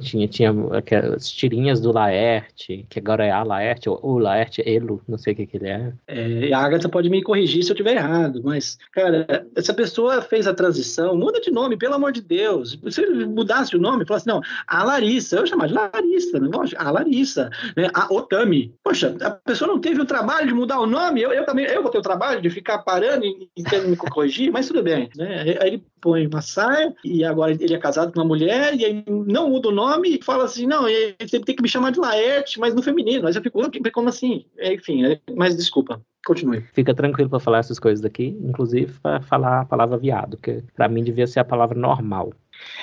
Tinha, 0.00 0.28
tinha 0.28 0.52
as 0.98 1.30
tirinhas 1.30 1.80
do 1.80 1.92
Laerte, 1.92 2.86
que 2.88 2.98
agora 2.98 3.24
é 3.24 3.30
a 3.30 3.42
Laerte, 3.42 3.88
ou 3.88 3.98
o 4.02 4.18
Laerte 4.18 4.62
Elo, 4.66 5.02
não 5.08 5.18
sei 5.18 5.32
o 5.32 5.36
que, 5.36 5.46
que 5.46 5.56
ele 5.56 5.68
é. 5.68 5.92
é. 6.06 6.52
A 6.52 6.58
Agatha 6.58 6.88
pode 6.88 7.08
me 7.08 7.22
corrigir 7.22 7.62
se 7.62 7.70
eu 7.70 7.74
estiver 7.74 7.96
errado, 7.96 8.40
mas, 8.44 8.78
cara, 8.92 9.46
essa 9.54 9.74
pessoa 9.74 10.22
fez 10.22 10.46
a 10.46 10.54
transição, 10.54 11.16
muda 11.16 11.40
de 11.40 11.50
nome, 11.50 11.76
pelo 11.76 11.94
amor 11.94 12.12
de 12.12 12.20
Deus. 12.20 12.78
Se 12.90 13.02
ele 13.02 13.26
mudasse 13.26 13.76
o 13.76 13.80
nome, 13.80 14.06
falasse, 14.06 14.26
não, 14.26 14.40
a 14.66 14.82
Larissa, 14.82 15.36
eu 15.36 15.46
chamar 15.46 15.68
de 15.68 15.74
Larissa, 15.74 16.38
não 16.38 16.50
vou 16.50 16.64
a 16.76 16.90
Larissa, 16.90 17.50
né? 17.76 17.88
a 17.94 18.12
Otami. 18.12 18.74
Poxa, 18.82 19.16
a 19.20 19.30
pessoa 19.30 19.68
não 19.68 19.80
teve 19.80 20.00
o 20.00 20.06
trabalho 20.06 20.48
de 20.48 20.54
mudar 20.54 20.80
o 20.80 20.86
nome, 20.86 21.22
eu, 21.22 21.32
eu 21.32 21.44
também, 21.44 21.66
eu 21.66 21.82
vou 21.82 21.90
ter 21.90 21.98
o 21.98 22.02
trabalho 22.02 22.40
de 22.40 22.50
ficar 22.50 22.78
parando 22.78 23.24
e, 23.24 23.48
e 23.56 23.80
me 23.86 23.96
corrigir, 23.96 24.50
mas 24.50 24.68
tudo 24.68 24.82
bem, 24.82 25.08
né? 25.16 25.56
Aí 25.60 25.68
ele 25.68 25.84
põe 26.00 26.26
uma 26.26 26.40
saia 26.40 26.94
e 27.04 27.24
agora 27.24 27.52
ele 27.52 27.74
é 27.74 27.78
casado 27.78 28.12
com 28.12 28.20
uma 28.20 28.26
mulher 28.26 28.74
e 28.74 28.84
aí 28.84 29.04
não 29.06 29.50
muda 29.50 29.68
o 29.68 29.72
nome 29.72 30.16
e 30.16 30.22
fala 30.22 30.44
assim, 30.44 30.66
não, 30.66 30.88
ele 30.88 31.14
tem 31.16 31.56
que 31.56 31.62
me 31.62 31.68
chamar 31.68 31.92
de 31.92 32.00
Laerte, 32.00 32.58
mas 32.60 32.74
no 32.74 32.82
feminino. 32.82 33.24
Mas 33.24 33.36
eu 33.36 33.42
fico, 33.42 33.60
como 33.92 34.08
assim? 34.08 34.44
Enfim, 34.60 35.04
é, 35.04 35.20
mas 35.34 35.56
desculpa. 35.56 36.00
Continue. 36.26 36.60
Fica 36.72 36.92
tranquilo 36.92 37.30
para 37.30 37.38
falar 37.38 37.58
essas 37.58 37.78
coisas 37.78 38.00
daqui, 38.00 38.36
inclusive 38.42 38.92
para 39.00 39.20
falar 39.20 39.60
a 39.60 39.64
palavra 39.64 39.96
viado, 39.96 40.36
que 40.36 40.60
para 40.74 40.88
mim 40.88 41.04
devia 41.04 41.26
ser 41.26 41.38
a 41.38 41.44
palavra 41.44 41.78
normal. 41.78 42.32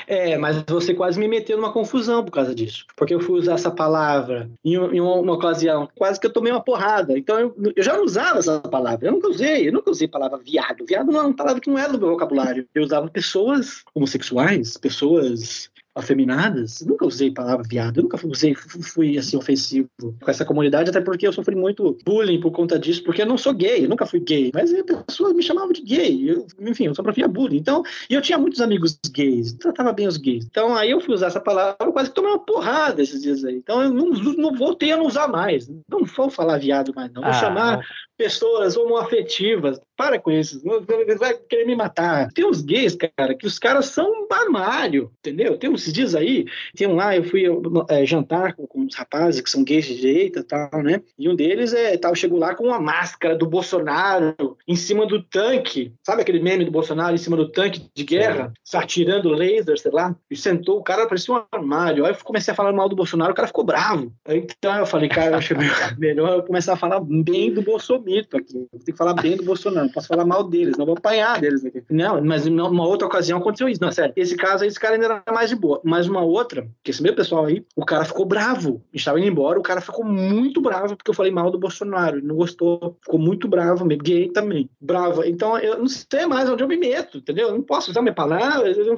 É, 0.08 0.38
mas 0.38 0.64
você 0.68 0.94
quase 0.94 1.20
me 1.20 1.28
meteu 1.28 1.58
numa 1.58 1.72
confusão 1.72 2.24
por 2.24 2.32
causa 2.32 2.54
disso. 2.54 2.86
Porque 2.96 3.14
eu 3.14 3.20
fui 3.20 3.40
usar 3.40 3.54
essa 3.54 3.72
palavra 3.72 4.50
em, 4.64 4.74
em 4.74 5.02
uma 5.02 5.34
ocasião, 5.34 5.90
quase 5.96 6.20
que 6.20 6.28
eu 6.28 6.34
tomei 6.34 6.52
uma 6.52 6.64
porrada. 6.64 7.18
Então 7.18 7.40
eu, 7.40 7.56
eu, 7.76 7.84
já 7.84 8.00
usava 8.00 8.40
essa 8.40 8.60
palavra. 8.60 9.08
Eu 9.08 9.14
nunca 9.14 9.30
usei, 9.30 9.68
eu 9.68 9.74
nunca 9.74 9.92
usei 9.92 10.08
a 10.08 10.12
palavra 10.12 10.38
viado. 10.38 10.86
Viado 10.86 11.12
não 11.12 11.20
é 11.20 11.24
uma 11.24 11.36
palavra 11.36 11.62
que 11.62 11.70
não 11.70 11.78
é 11.78 11.88
do 11.88 12.00
meu 12.00 12.10
vocabulário. 12.10 12.68
Eu 12.74 12.84
usava 12.84 13.10
pessoas 13.10 13.84
homossexuais, 13.94 14.78
pessoas 14.78 15.70
afeminadas, 15.96 16.82
nunca 16.82 17.06
usei 17.06 17.30
a 17.30 17.34
palavra 17.34 17.66
viado, 17.68 18.02
nunca 18.02 18.20
usei, 18.26 18.56
fui 18.56 19.18
assim 19.18 19.38
ofensivo 19.38 19.90
com 20.00 20.32
essa 20.32 20.44
comunidade, 20.44 20.90
até 20.90 21.00
porque 21.00 21.28
eu 21.28 21.34
sofri 21.34 21.56
muito 21.56 21.98
bullying 22.04 22.40
por 22.40 22.52
conta 22.52 22.80
disso, 22.80 23.04
porque 23.04 23.22
eu 23.22 23.26
não 23.26 23.38
sou 23.38 23.54
gay, 23.54 23.88
nunca 23.88 24.06
fui 24.06 24.20
gay, 24.20 24.52
mas 24.54 24.74
as 24.74 24.84
pessoas 24.84 25.34
me 25.34 25.44
chamavam 25.44 25.72
de 25.72 25.82
gay, 25.82 26.32
eu, 26.32 26.48
enfim, 26.62 26.86
eu 26.86 26.96
só 26.96 27.04
via 27.12 27.28
bullying. 27.28 27.58
Então, 27.58 27.84
e 28.10 28.14
eu 28.14 28.22
tinha 28.22 28.38
muitos 28.38 28.62
amigos 28.62 28.98
gays, 29.12 29.54
tratava 29.54 29.94
bem 29.94 30.08
os 30.08 30.18
gays. 30.18 30.46
Então, 30.46 30.76
aí 30.76 30.92
eu 30.92 31.00
fui 31.00 31.14
usar 31.14 31.28
essa 31.28 31.40
palavra, 31.40 31.92
quase 31.92 32.10
que 32.10 32.16
tomei 32.16 32.32
uma 32.32 32.40
porrada 32.40 33.02
esses 33.02 33.22
dias 33.22 33.44
aí. 33.44 33.56
Então, 33.56 33.82
eu 33.82 33.92
não, 33.92 34.10
não 34.10 34.56
voltei 34.56 34.92
a 34.92 34.98
não 34.98 35.06
usar 35.06 35.28
mais. 35.28 35.70
Não 35.90 36.06
vou 36.06 36.30
falar 36.30 36.58
viado 36.58 36.94
mais, 36.96 37.12
não. 37.14 37.22
Vou 37.22 37.32
ah, 37.32 37.34
chamar 37.34 37.86
pessoas 38.18 38.78
homoafetivas. 38.78 39.80
Para 40.04 40.20
com 40.20 40.32
isso. 40.32 40.62
Ele 40.90 41.16
vai 41.16 41.34
querer 41.34 41.66
me 41.66 41.76
matar. 41.76 42.30
Tem 42.34 42.46
uns 42.46 42.62
gays, 42.62 42.96
cara, 42.96 43.34
que 43.34 43.48
os 43.48 43.58
caras 43.58 43.86
são 43.86 44.06
um 44.06 44.28
armário, 44.34 45.12
entendeu? 45.20 45.58
Tem 45.58 45.70
uns 45.70 45.92
dias 45.92 46.14
aí, 46.14 46.46
tem 46.76 46.88
um 46.88 46.96
lá, 46.96 47.16
eu 47.16 47.24
fui 47.24 47.44
é, 47.90 48.06
jantar 48.06 48.54
com, 48.54 48.68
com 48.68 48.82
uns 48.82 48.96
rapazes 48.96 49.40
que 49.40 49.50
são 49.50 49.64
gays 49.64 49.86
de 49.86 49.96
direita 49.96 50.40
e 50.40 50.44
tal, 50.44 50.84
né? 50.84 51.02
E 51.18 51.30
um 51.30 51.36
deles 51.36 51.74
é, 51.74 51.96
tal, 51.98 52.14
chegou 52.16 52.38
lá 52.38 52.54
com 52.54 52.66
uma 52.66 52.80
máscara 52.80 53.36
do 53.36 53.46
Bolsonaro 53.46 54.36
em 54.68 54.76
cima 54.76 55.06
do 55.06 55.24
tanque. 55.24 55.94
Sabe 56.04 56.22
aquele 56.22 56.42
meme 56.42 56.66
do 56.66 56.72
Bolsonaro 56.72 57.16
em 57.16 57.18
cima 57.18 57.38
do 57.38 57.50
tanque 57.50 57.90
de 57.96 58.04
guerra? 58.04 58.52
Sim. 58.64 58.78
Atirando 58.78 59.30
laser, 59.30 59.80
sei 59.80 59.92
lá. 59.92 60.16
E 60.30 60.36
sentou, 60.36 60.80
o 60.80 60.84
cara 60.84 61.08
parecia 61.08 61.34
um 61.34 61.44
armário. 61.52 62.06
Aí 62.06 62.12
eu 62.12 62.18
comecei 62.24 62.52
a 62.52 62.56
falar 62.56 62.74
mal 62.74 62.90
do 62.90 62.96
Bolsonaro, 62.96 63.32
o 63.32 63.36
cara 63.36 63.48
ficou 63.48 63.64
bravo. 63.64 64.12
Então 64.28 64.76
eu 64.76 64.86
falei, 64.86 65.08
cara, 65.08 65.32
eu 65.32 65.38
acho 65.38 65.54
melhor 65.98 66.38
eu 66.38 66.44
começar 66.44 66.74
a 66.74 66.78
falar 66.78 67.00
bem 67.00 67.54
do 67.54 67.62
Bolsonaro 67.62 67.94
aqui. 67.94 68.68
Eu 68.74 68.80
tenho 68.80 68.86
que 68.86 68.98
falar 68.98 69.14
bem 69.14 69.38
do 69.38 69.44
Bolsonaro, 69.44 69.90
posso 69.94 70.08
falar 70.08 70.26
mal 70.26 70.44
deles, 70.44 70.78
não 70.78 70.86
vou 70.86 70.96
apanhar 70.98 71.40
deles 71.40 71.64
aqui. 71.66 71.84
Não, 71.90 72.24
mas 72.24 72.46
numa 72.46 72.86
outra 72.86 73.08
ocasião 73.08 73.40
aconteceu 73.40 73.70
isso. 73.70 73.82
Não, 73.82 73.92
sério. 73.92 74.14
Esse 74.16 74.36
caso 74.36 74.64
aí, 74.64 74.70
esse 74.70 74.80
cara 74.80 74.96
ainda 74.96 75.06
era 75.06 75.24
mais 75.34 75.50
de 75.50 75.56
boa. 75.56 75.82
Mas 75.84 76.08
uma 76.08 76.22
outra, 76.22 76.68
que 76.84 76.92
esse 76.92 77.02
meu 77.02 77.16
pessoal 77.16 77.46
aí, 77.46 77.66
o 77.76 77.86
cara 77.86 78.06
ficou 78.06 78.26
bravo. 78.26 78.82
Estava 78.94 79.20
indo 79.20 79.28
embora, 79.28 79.60
o 79.60 79.64
cara 79.64 79.82
ficou 79.82 80.06
muito 80.06 80.62
bravo 80.62 80.96
porque 80.96 81.10
eu 81.10 81.16
falei 81.16 81.32
mal 81.32 81.52
do 81.52 81.60
Bolsonaro. 81.60 82.18
Ele 82.18 82.28
não 82.28 82.36
gostou, 82.36 82.98
ficou 83.02 83.20
muito 83.20 83.48
bravo, 83.48 83.86
meio 83.86 84.02
gay 84.02 84.30
também. 84.30 84.70
Brava. 84.80 85.28
Então 85.28 85.58
eu 85.60 85.78
não 85.78 85.88
sei 85.88 86.26
mais 86.26 86.50
onde 86.50 86.64
eu 86.64 86.68
me 86.68 86.78
meto, 86.78 87.20
entendeu? 87.20 87.50
Eu 87.50 87.56
não 87.56 87.62
posso 87.62 87.92
usar 87.92 88.02
minha 88.02 88.14
palavra, 88.14 88.70
eu 88.70 88.98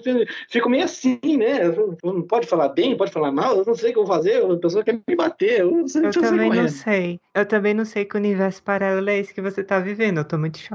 fico 0.50 0.70
meio 0.70 0.84
assim, 0.84 1.20
né? 1.38 1.68
Eu 1.68 1.98
não 2.04 2.22
pode 2.22 2.48
falar 2.48 2.70
bem, 2.70 2.98
pode 2.98 3.12
falar 3.12 3.32
mal, 3.32 3.58
eu 3.58 3.66
não 3.66 3.76
sei 3.76 3.90
o 3.90 3.94
que 3.94 4.00
eu 4.00 4.06
vou 4.06 4.16
fazer, 4.16 4.44
a 4.44 4.58
pessoa 4.58 4.84
quer 4.84 5.00
me 5.08 5.16
bater. 5.16 5.62
Eu, 5.62 5.72
não 5.72 5.88
sei, 5.88 6.06
eu 6.06 6.12
também 6.12 6.50
não 6.50 6.68
sei. 6.68 7.20
Eu 7.34 7.46
também 7.46 7.74
não 7.74 7.86
sei 7.86 8.06
que 8.06 8.18
universo 8.18 8.64
paralelo 8.64 9.10
é 9.10 9.20
esse 9.20 9.34
que 9.34 9.42
você 9.42 9.64
tá 9.64 9.80
vivendo. 9.80 10.18
Eu 10.20 10.26
tô 10.26 10.38
muito 10.38 10.58
chocada. 10.58 10.75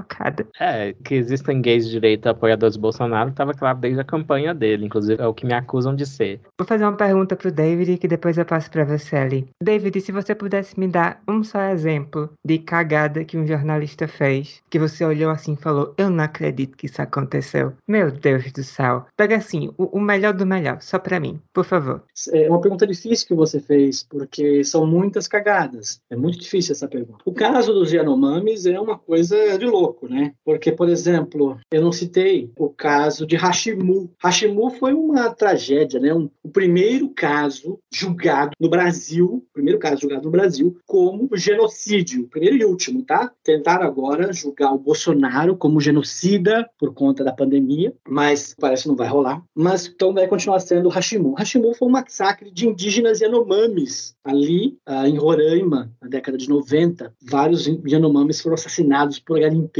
É, 0.59 0.95
que 1.05 1.15
existem 1.15 1.61
gays 1.61 1.87
de 1.87 1.93
direita 1.93 2.31
apoiadores 2.31 2.77
do 2.77 2.81
Bolsonaro, 2.81 3.33
tava 3.33 3.55
claro 3.55 3.79
desde 3.79 4.01
a 4.01 4.05
campanha 4.05 4.55
dele, 4.55 4.87
inclusive 4.87 5.21
é 5.21 5.27
o 5.27 5.35
que 5.35 5.47
me 5.47 5.53
acusam 5.53 5.95
de 5.95 6.07
ser. 6.07 6.41
Vou 6.59 6.67
fazer 6.67 6.85
uma 6.85 6.97
pergunta 6.97 7.37
pro 7.37 7.53
David 7.53 7.99
que 7.99 8.09
depois 8.09 8.39
eu 8.39 8.45
passo 8.45 8.71
pra 8.71 8.85
você 8.85 9.17
ali. 9.17 9.49
David, 9.63 10.01
se 10.01 10.13
você 10.13 10.35
pudesse 10.35 10.79
me 10.79 10.89
dar 10.89 11.23
um 11.29 11.43
só 11.43 11.61
exemplo 11.65 12.31
de 12.45 12.59
cagada 12.59 13.25
que 13.25 13.37
um 13.37 13.47
jornalista 13.47 14.07
fez, 14.07 14.63
que 14.71 14.79
você 14.79 15.05
olhou 15.05 15.31
assim 15.31 15.55
e 15.55 15.57
falou: 15.57 15.95
Eu 15.97 16.11
não 16.11 16.25
acredito 16.25 16.77
que 16.77 16.87
isso 16.87 17.01
aconteceu. 17.01 17.73
Meu 17.87 18.11
Deus 18.11 18.51
do 18.53 18.63
céu. 18.63 19.07
Pega 19.17 19.37
assim, 19.37 19.71
o, 19.77 19.99
o 19.99 20.01
melhor 20.01 20.33
do 20.33 20.47
melhor, 20.47 20.81
só 20.81 20.99
pra 20.99 21.21
mim, 21.21 21.41
por 21.53 21.65
favor. 21.65 22.03
É 22.33 22.49
uma 22.49 22.61
pergunta 22.61 22.87
difícil 22.87 23.27
que 23.27 23.35
você 23.35 23.61
fez, 23.61 24.03
porque 24.03 24.63
são 24.65 24.87
muitas 24.87 25.27
cagadas. 25.27 26.01
É 26.11 26.17
muito 26.17 26.39
difícil 26.39 26.73
essa 26.73 26.89
pergunta. 26.89 27.19
O 27.25 27.33
caso 27.33 27.73
dos 27.73 27.93
Yanomamis 27.93 28.67
é 28.67 28.79
uma 28.79 28.99
coisa 28.99 29.59
de 29.59 29.67
louco, 29.67 29.89
né? 30.09 30.32
Porque, 30.45 30.72
por 30.72 30.88
exemplo, 30.88 31.59
eu 31.70 31.82
não 31.82 31.93
citei 31.93 32.51
o 32.57 32.68
caso 32.68 33.26
de 33.26 33.36
Hashimu. 33.36 34.11
Hashimu 34.22 34.70
foi 34.70 34.93
uma 34.93 35.30
tragédia, 35.30 36.01
né? 36.01 36.12
Um, 36.14 36.28
o 36.43 36.49
primeiro 36.49 37.09
caso 37.11 37.78
julgado 37.93 38.53
no 38.61 38.68
Brasil, 38.68 39.45
primeiro 39.53 39.78
caso 39.78 40.03
julgado 40.03 40.24
no 40.24 40.30
Brasil, 40.30 40.76
como 40.86 41.28
genocídio. 41.34 42.28
Primeiro 42.28 42.57
e 42.57 42.64
último, 42.64 43.03
tá? 43.03 43.30
Tentaram 43.43 43.86
agora 43.86 44.32
julgar 44.32 44.72
o 44.72 44.78
Bolsonaro 44.78 45.57
como 45.57 45.80
genocida 45.80 46.68
por 46.78 46.93
conta 46.95 47.24
da 47.24 47.32
pandemia, 47.32 47.93
mas 48.09 48.55
parece 48.59 48.84
que 48.84 48.88
não 48.88 48.97
vai 48.97 49.09
rolar. 49.09 49.43
Mas 49.55 49.86
então 49.86 50.12
vai 50.12 50.26
continuar 50.26 50.61
sendo 50.61 50.88
Hashimu. 50.88 51.34
Hashimu 51.38 51.74
foi 51.74 51.88
um 51.88 51.91
massacre 51.91 52.51
de 52.51 52.68
indígenas 52.68 53.20
Yanomamis 53.20 54.14
ali 54.24 54.78
uh, 54.88 55.07
em 55.07 55.16
Roraima, 55.16 55.91
na 56.01 56.09
década 56.09 56.36
de 56.36 56.49
90. 56.49 57.12
Vários 57.22 57.66
Yanomamis 57.66 58.41
foram 58.41 58.55
assassinados 58.55 59.18
por 59.18 59.41
garimpeiros 59.41 59.80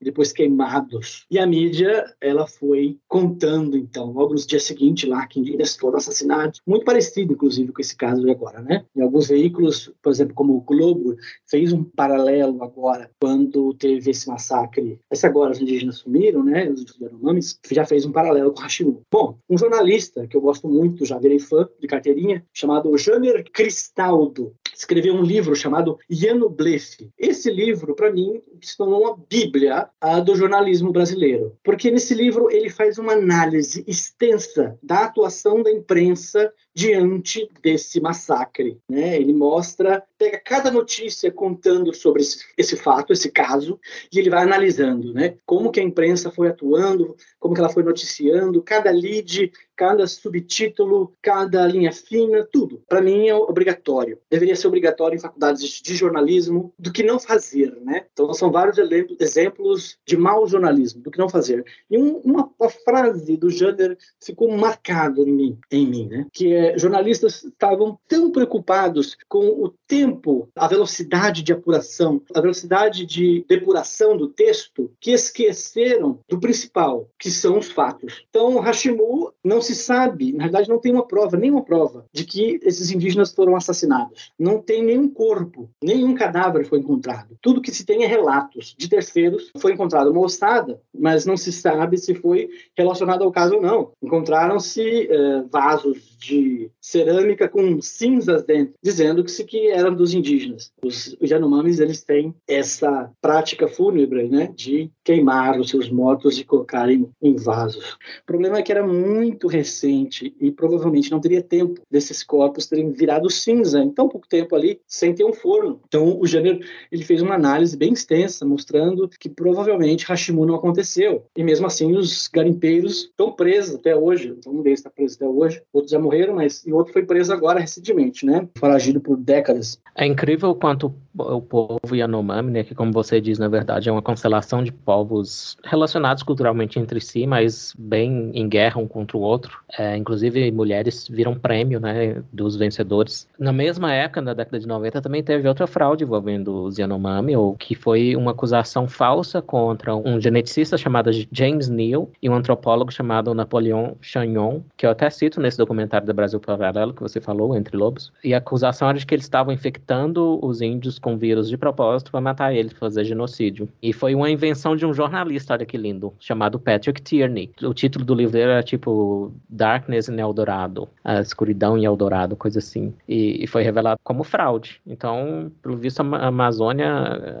e 0.00 0.04
depois 0.04 0.32
queimados. 0.32 1.26
E 1.30 1.38
a 1.38 1.46
mídia, 1.46 2.04
ela 2.20 2.46
foi 2.46 2.98
contando, 3.08 3.76
então, 3.76 4.12
logo 4.12 4.32
nos 4.32 4.46
dias 4.46 4.64
seguintes 4.64 5.08
lá, 5.08 5.26
que 5.26 5.40
indígenas 5.40 5.76
foram 5.76 5.98
assassinados. 5.98 6.60
Muito 6.66 6.84
parecido, 6.84 7.32
inclusive, 7.32 7.72
com 7.72 7.80
esse 7.80 7.96
caso 7.96 8.22
de 8.22 8.30
agora, 8.30 8.60
né? 8.60 8.84
Em 8.96 9.02
alguns 9.02 9.28
veículos, 9.28 9.92
por 10.02 10.10
exemplo, 10.10 10.34
como 10.34 10.56
o 10.56 10.60
Globo, 10.60 11.16
fez 11.48 11.72
um 11.72 11.84
paralelo 11.84 12.62
agora, 12.62 13.10
quando 13.20 13.74
teve 13.74 14.10
esse 14.10 14.28
massacre. 14.28 14.98
Esse 15.10 15.26
agora 15.26 15.52
os 15.52 15.60
indígenas 15.60 15.98
sumiram, 15.98 16.42
né? 16.44 16.68
Os 16.70 16.98
Yanomamis, 17.00 17.58
já 17.70 17.84
fez 17.84 18.04
um 18.04 18.12
paralelo 18.12 18.52
com 18.52 18.62
Hashimu. 18.62 19.02
Bom, 19.10 19.38
um 19.48 19.58
jornalista 19.58 20.26
que 20.26 20.36
eu 20.36 20.40
gosto 20.40 20.68
muito, 20.68 21.04
já 21.04 21.18
virei 21.18 21.38
fã 21.38 21.68
de 21.80 21.86
carteirinha, 21.86 22.44
chamado 22.52 22.96
Jamer 22.96 23.44
Cristaldo, 23.52 24.52
escreveu 24.74 25.14
um 25.14 25.22
livro 25.22 25.54
chamado 25.54 25.98
Iano 26.08 26.48
Blefe. 26.48 27.10
Esse 27.18 27.50
livro, 27.50 27.94
para 27.94 28.10
mim, 28.10 28.40
se 28.62 28.76
tornou 28.76 29.02
uma 29.02 29.18
bíblia 29.28 29.88
do 30.24 30.34
jornalismo 30.34 30.92
brasileiro, 30.92 31.56
porque 31.62 31.90
nesse 31.90 32.14
livro 32.14 32.50
ele 32.50 32.70
faz 32.70 32.98
uma 32.98 33.12
análise 33.12 33.84
extensa 33.86 34.78
da 34.82 35.04
atuação 35.04 35.62
da 35.62 35.70
imprensa 35.70 36.52
diante 36.74 37.48
desse 37.62 38.00
massacre. 38.00 38.78
Né? 38.88 39.16
Ele 39.16 39.32
mostra, 39.32 40.02
pega 40.18 40.38
cada 40.38 40.70
notícia 40.70 41.30
contando 41.30 41.94
sobre 41.94 42.22
esse, 42.22 42.44
esse, 42.56 42.76
fato, 42.76 43.12
esse 43.12 43.30
caso, 43.30 43.78
e 44.12 44.18
ele 44.18 44.30
vai 44.30 44.42
analisando 44.42 45.12
né? 45.12 45.36
como 45.44 45.70
que 45.70 45.80
a 45.80 45.84
imprensa 45.84 46.30
foi 46.30 46.48
atuando, 46.48 47.16
como 47.38 47.54
que 47.54 47.60
ela 47.60 47.70
foi 47.70 47.82
noticiando, 47.82 48.62
cada 48.62 48.90
lead, 48.90 49.52
cada 49.80 50.06
subtítulo, 50.06 51.14
cada 51.22 51.66
linha 51.66 51.90
fina, 51.90 52.46
tudo. 52.52 52.82
Para 52.86 53.00
mim 53.00 53.28
é 53.28 53.34
obrigatório. 53.34 54.18
Deveria 54.28 54.54
ser 54.54 54.66
obrigatório 54.66 55.16
em 55.16 55.20
faculdades 55.20 55.80
de 55.80 55.96
jornalismo 55.96 56.70
do 56.78 56.92
que 56.92 57.02
não 57.02 57.18
fazer. 57.18 57.74
Né? 57.80 58.04
Então 58.12 58.30
são 58.34 58.52
vários 58.52 58.76
exemplos 59.18 59.96
de 60.04 60.18
mau 60.18 60.46
jornalismo, 60.46 61.00
do 61.00 61.10
que 61.10 61.18
não 61.18 61.30
fazer. 61.30 61.64
E 61.90 61.96
um, 61.96 62.18
uma, 62.18 62.50
uma, 62.58 62.68
frase 62.68 63.38
do 63.38 63.48
Jander 63.48 63.96
ficou 64.22 64.54
marcado 64.54 65.26
em 65.26 65.32
mim, 65.32 65.58
em 65.70 65.86
mim 65.86 66.06
né? 66.08 66.26
que 66.30 66.52
é 66.52 66.59
jornalistas 66.76 67.44
estavam 67.44 67.98
tão 68.08 68.30
preocupados 68.30 69.16
com 69.28 69.46
o 69.46 69.74
tempo, 69.90 70.48
a 70.54 70.68
velocidade 70.68 71.42
de 71.42 71.52
apuração, 71.52 72.22
a 72.32 72.40
velocidade 72.40 73.04
de 73.04 73.44
depuração 73.48 74.16
do 74.16 74.28
texto, 74.28 74.88
que 75.00 75.10
esqueceram 75.10 76.20
do 76.28 76.38
principal, 76.38 77.08
que 77.18 77.28
são 77.28 77.58
os 77.58 77.72
fatos. 77.72 78.24
Então, 78.30 78.60
Hashimu 78.60 79.32
não 79.44 79.60
se 79.60 79.74
sabe, 79.74 80.32
na 80.32 80.44
verdade, 80.44 80.68
não 80.68 80.78
tem 80.78 80.92
uma 80.92 81.04
prova, 81.04 81.36
nenhuma 81.36 81.64
prova, 81.64 82.06
de 82.12 82.24
que 82.24 82.60
esses 82.62 82.92
indígenas 82.92 83.34
foram 83.34 83.56
assassinados. 83.56 84.30
Não 84.38 84.62
tem 84.62 84.84
nenhum 84.84 85.08
corpo, 85.08 85.68
nenhum 85.82 86.14
cadáver 86.14 86.64
foi 86.64 86.78
encontrado. 86.78 87.36
Tudo 87.42 87.60
que 87.60 87.72
se 87.72 87.84
tem 87.84 88.04
é 88.04 88.06
relatos 88.06 88.76
de 88.78 88.88
terceiros. 88.88 89.50
Foi 89.58 89.72
encontrada 89.72 90.08
uma 90.08 90.20
ossada, 90.20 90.80
mas 90.96 91.26
não 91.26 91.36
se 91.36 91.52
sabe 91.52 91.98
se 91.98 92.14
foi 92.14 92.48
relacionado 92.76 93.24
ao 93.24 93.32
caso 93.32 93.56
ou 93.56 93.62
não. 93.62 93.90
Encontraram-se 94.00 95.08
uh, 95.10 95.48
vasos 95.50 96.16
de 96.20 96.70
cerâmica 96.80 97.48
com 97.48 97.80
cinzas 97.80 98.44
dentro, 98.44 98.74
dizendo 98.80 99.24
que, 99.24 99.44
que 99.44 99.79
eram 99.80 99.94
dos 99.94 100.14
indígenas. 100.14 100.72
Os 100.82 101.16
Yanomamis 101.22 101.80
eles 101.80 102.02
têm 102.04 102.34
essa 102.46 103.10
prática 103.20 103.68
fúnebre, 103.68 104.28
né, 104.28 104.52
de 104.54 104.90
queimar 105.04 105.58
os 105.58 105.70
seus 105.70 105.90
mortos 105.90 106.38
e 106.38 106.44
colocarem 106.44 107.08
em 107.22 107.36
vasos. 107.36 107.94
O 107.94 108.26
problema 108.26 108.58
é 108.58 108.62
que 108.62 108.72
era 108.72 108.86
muito 108.86 109.46
recente 109.48 110.34
e 110.40 110.50
provavelmente 110.50 111.10
não 111.10 111.20
teria 111.20 111.42
tempo 111.42 111.80
desses 111.90 112.22
corpos 112.22 112.66
terem 112.66 112.90
virado 112.90 113.30
cinza 113.30 113.80
em 113.80 113.90
tão 113.90 114.08
pouco 114.08 114.28
tempo 114.28 114.54
ali, 114.54 114.80
sem 114.86 115.14
ter 115.14 115.24
um 115.24 115.32
forno. 115.32 115.80
Então 115.86 116.18
o 116.20 116.26
Janeiro 116.26 116.60
ele 116.90 117.04
fez 117.04 117.22
uma 117.22 117.34
análise 117.34 117.76
bem 117.76 117.92
extensa 117.92 118.44
mostrando 118.44 119.08
que 119.18 119.28
provavelmente 119.28 120.04
Hashimu 120.04 120.46
não 120.46 120.54
aconteceu. 120.54 121.24
E 121.36 121.42
mesmo 121.42 121.66
assim 121.66 121.96
os 121.96 122.28
garimpeiros 122.28 123.04
estão 123.04 123.32
presos 123.32 123.76
até 123.76 123.96
hoje. 123.96 124.34
Então, 124.38 124.52
um 124.52 124.62
deles 124.62 124.80
está 124.80 124.90
preso 124.90 125.16
até 125.16 125.26
hoje, 125.26 125.62
outros 125.72 125.90
já 125.90 125.98
morreram, 125.98 126.34
mas 126.34 126.64
e 126.66 126.72
outro 126.72 126.92
foi 126.92 127.04
preso 127.04 127.32
agora 127.32 127.60
recentemente, 127.60 128.26
né? 128.26 128.48
Foragido 128.56 129.00
por 129.00 129.16
décadas. 129.16 129.69
É 129.94 130.06
incrível 130.06 130.54
quanto 130.54 130.94
o 131.16 131.40
povo 131.40 131.94
Yanomami, 131.94 132.50
né, 132.50 132.64
que 132.64 132.74
como 132.74 132.92
você 132.92 133.20
diz, 133.20 133.38
na 133.38 133.48
verdade 133.48 133.88
é 133.88 133.92
uma 133.92 134.02
constelação 134.02 134.62
de 134.62 134.72
povos 134.72 135.56
relacionados 135.64 136.22
culturalmente 136.22 136.78
entre 136.78 137.00
si, 137.00 137.26
mas 137.26 137.74
bem 137.78 138.30
em 138.34 138.48
guerra 138.48 138.80
um 138.80 138.86
contra 138.86 139.16
o 139.16 139.20
outro. 139.20 139.58
É, 139.76 139.96
inclusive 139.96 140.50
mulheres 140.52 141.08
viram 141.08 141.34
prêmio, 141.34 141.80
né, 141.80 142.22
dos 142.32 142.56
vencedores. 142.56 143.28
Na 143.38 143.52
mesma 143.52 143.92
época, 143.92 144.20
na 144.20 144.34
década 144.34 144.58
de 144.58 144.66
90, 144.66 145.02
também 145.02 145.22
teve 145.22 145.48
outra 145.48 145.66
fraude 145.66 146.04
envolvendo 146.04 146.64
os 146.64 146.78
Yanomami, 146.78 147.36
ou 147.36 147.54
que 147.56 147.74
foi 147.74 148.14
uma 148.14 148.30
acusação 148.30 148.86
falsa 148.86 149.42
contra 149.42 149.94
um 149.94 150.20
geneticista 150.20 150.78
chamado 150.78 151.10
James 151.32 151.68
Neal 151.68 152.08
e 152.22 152.28
um 152.28 152.34
antropólogo 152.34 152.92
chamado 152.92 153.34
Napoleon 153.34 153.94
Chagnon, 154.00 154.60
que 154.76 154.86
eu 154.86 154.90
até 154.90 155.10
cito 155.10 155.40
nesse 155.40 155.58
documentário 155.58 156.06
da 156.06 156.12
Brasil 156.12 156.38
Paralelo 156.38 156.94
que 156.94 157.02
você 157.02 157.20
falou, 157.20 157.56
Entre 157.56 157.76
Lobos. 157.76 158.12
E 158.22 158.34
a 158.34 158.38
acusação 158.38 158.88
era 158.88 158.98
de 158.98 159.06
que 159.06 159.14
eles 159.14 159.24
estavam 159.24 159.52
infectando 159.52 160.38
os 160.44 160.60
índios 160.60 160.99
com 161.00 161.16
vírus 161.16 161.48
de 161.48 161.56
propósito 161.56 162.10
para 162.10 162.20
matar 162.20 162.54
ele, 162.54 162.70
fazer 162.70 163.04
genocídio. 163.04 163.68
E 163.82 163.92
foi 163.92 164.14
uma 164.14 164.30
invenção 164.30 164.76
de 164.76 164.86
um 164.86 164.92
jornalista, 164.92 165.54
olha 165.54 165.66
que 165.66 165.76
lindo, 165.76 166.12
chamado 166.18 166.58
Patrick 166.58 167.00
Tierney. 167.02 167.50
O 167.62 167.74
título 167.74 168.04
do 168.04 168.14
livro 168.14 168.38
era 168.38 168.62
tipo 168.62 169.32
Darkness 169.48 170.08
in 170.08 170.18
Eldorado, 170.18 170.88
a 171.04 171.20
escuridão 171.20 171.76
em 171.76 171.84
Eldorado, 171.84 172.36
coisa 172.36 172.58
assim. 172.58 172.92
E, 173.08 173.42
e 173.42 173.46
foi 173.46 173.62
revelado 173.62 174.00
como 174.04 174.24
fraude. 174.24 174.80
Então, 174.86 175.50
pelo 175.62 175.76
visto, 175.76 176.00
a 176.00 176.26
Amazônia, 176.26 176.86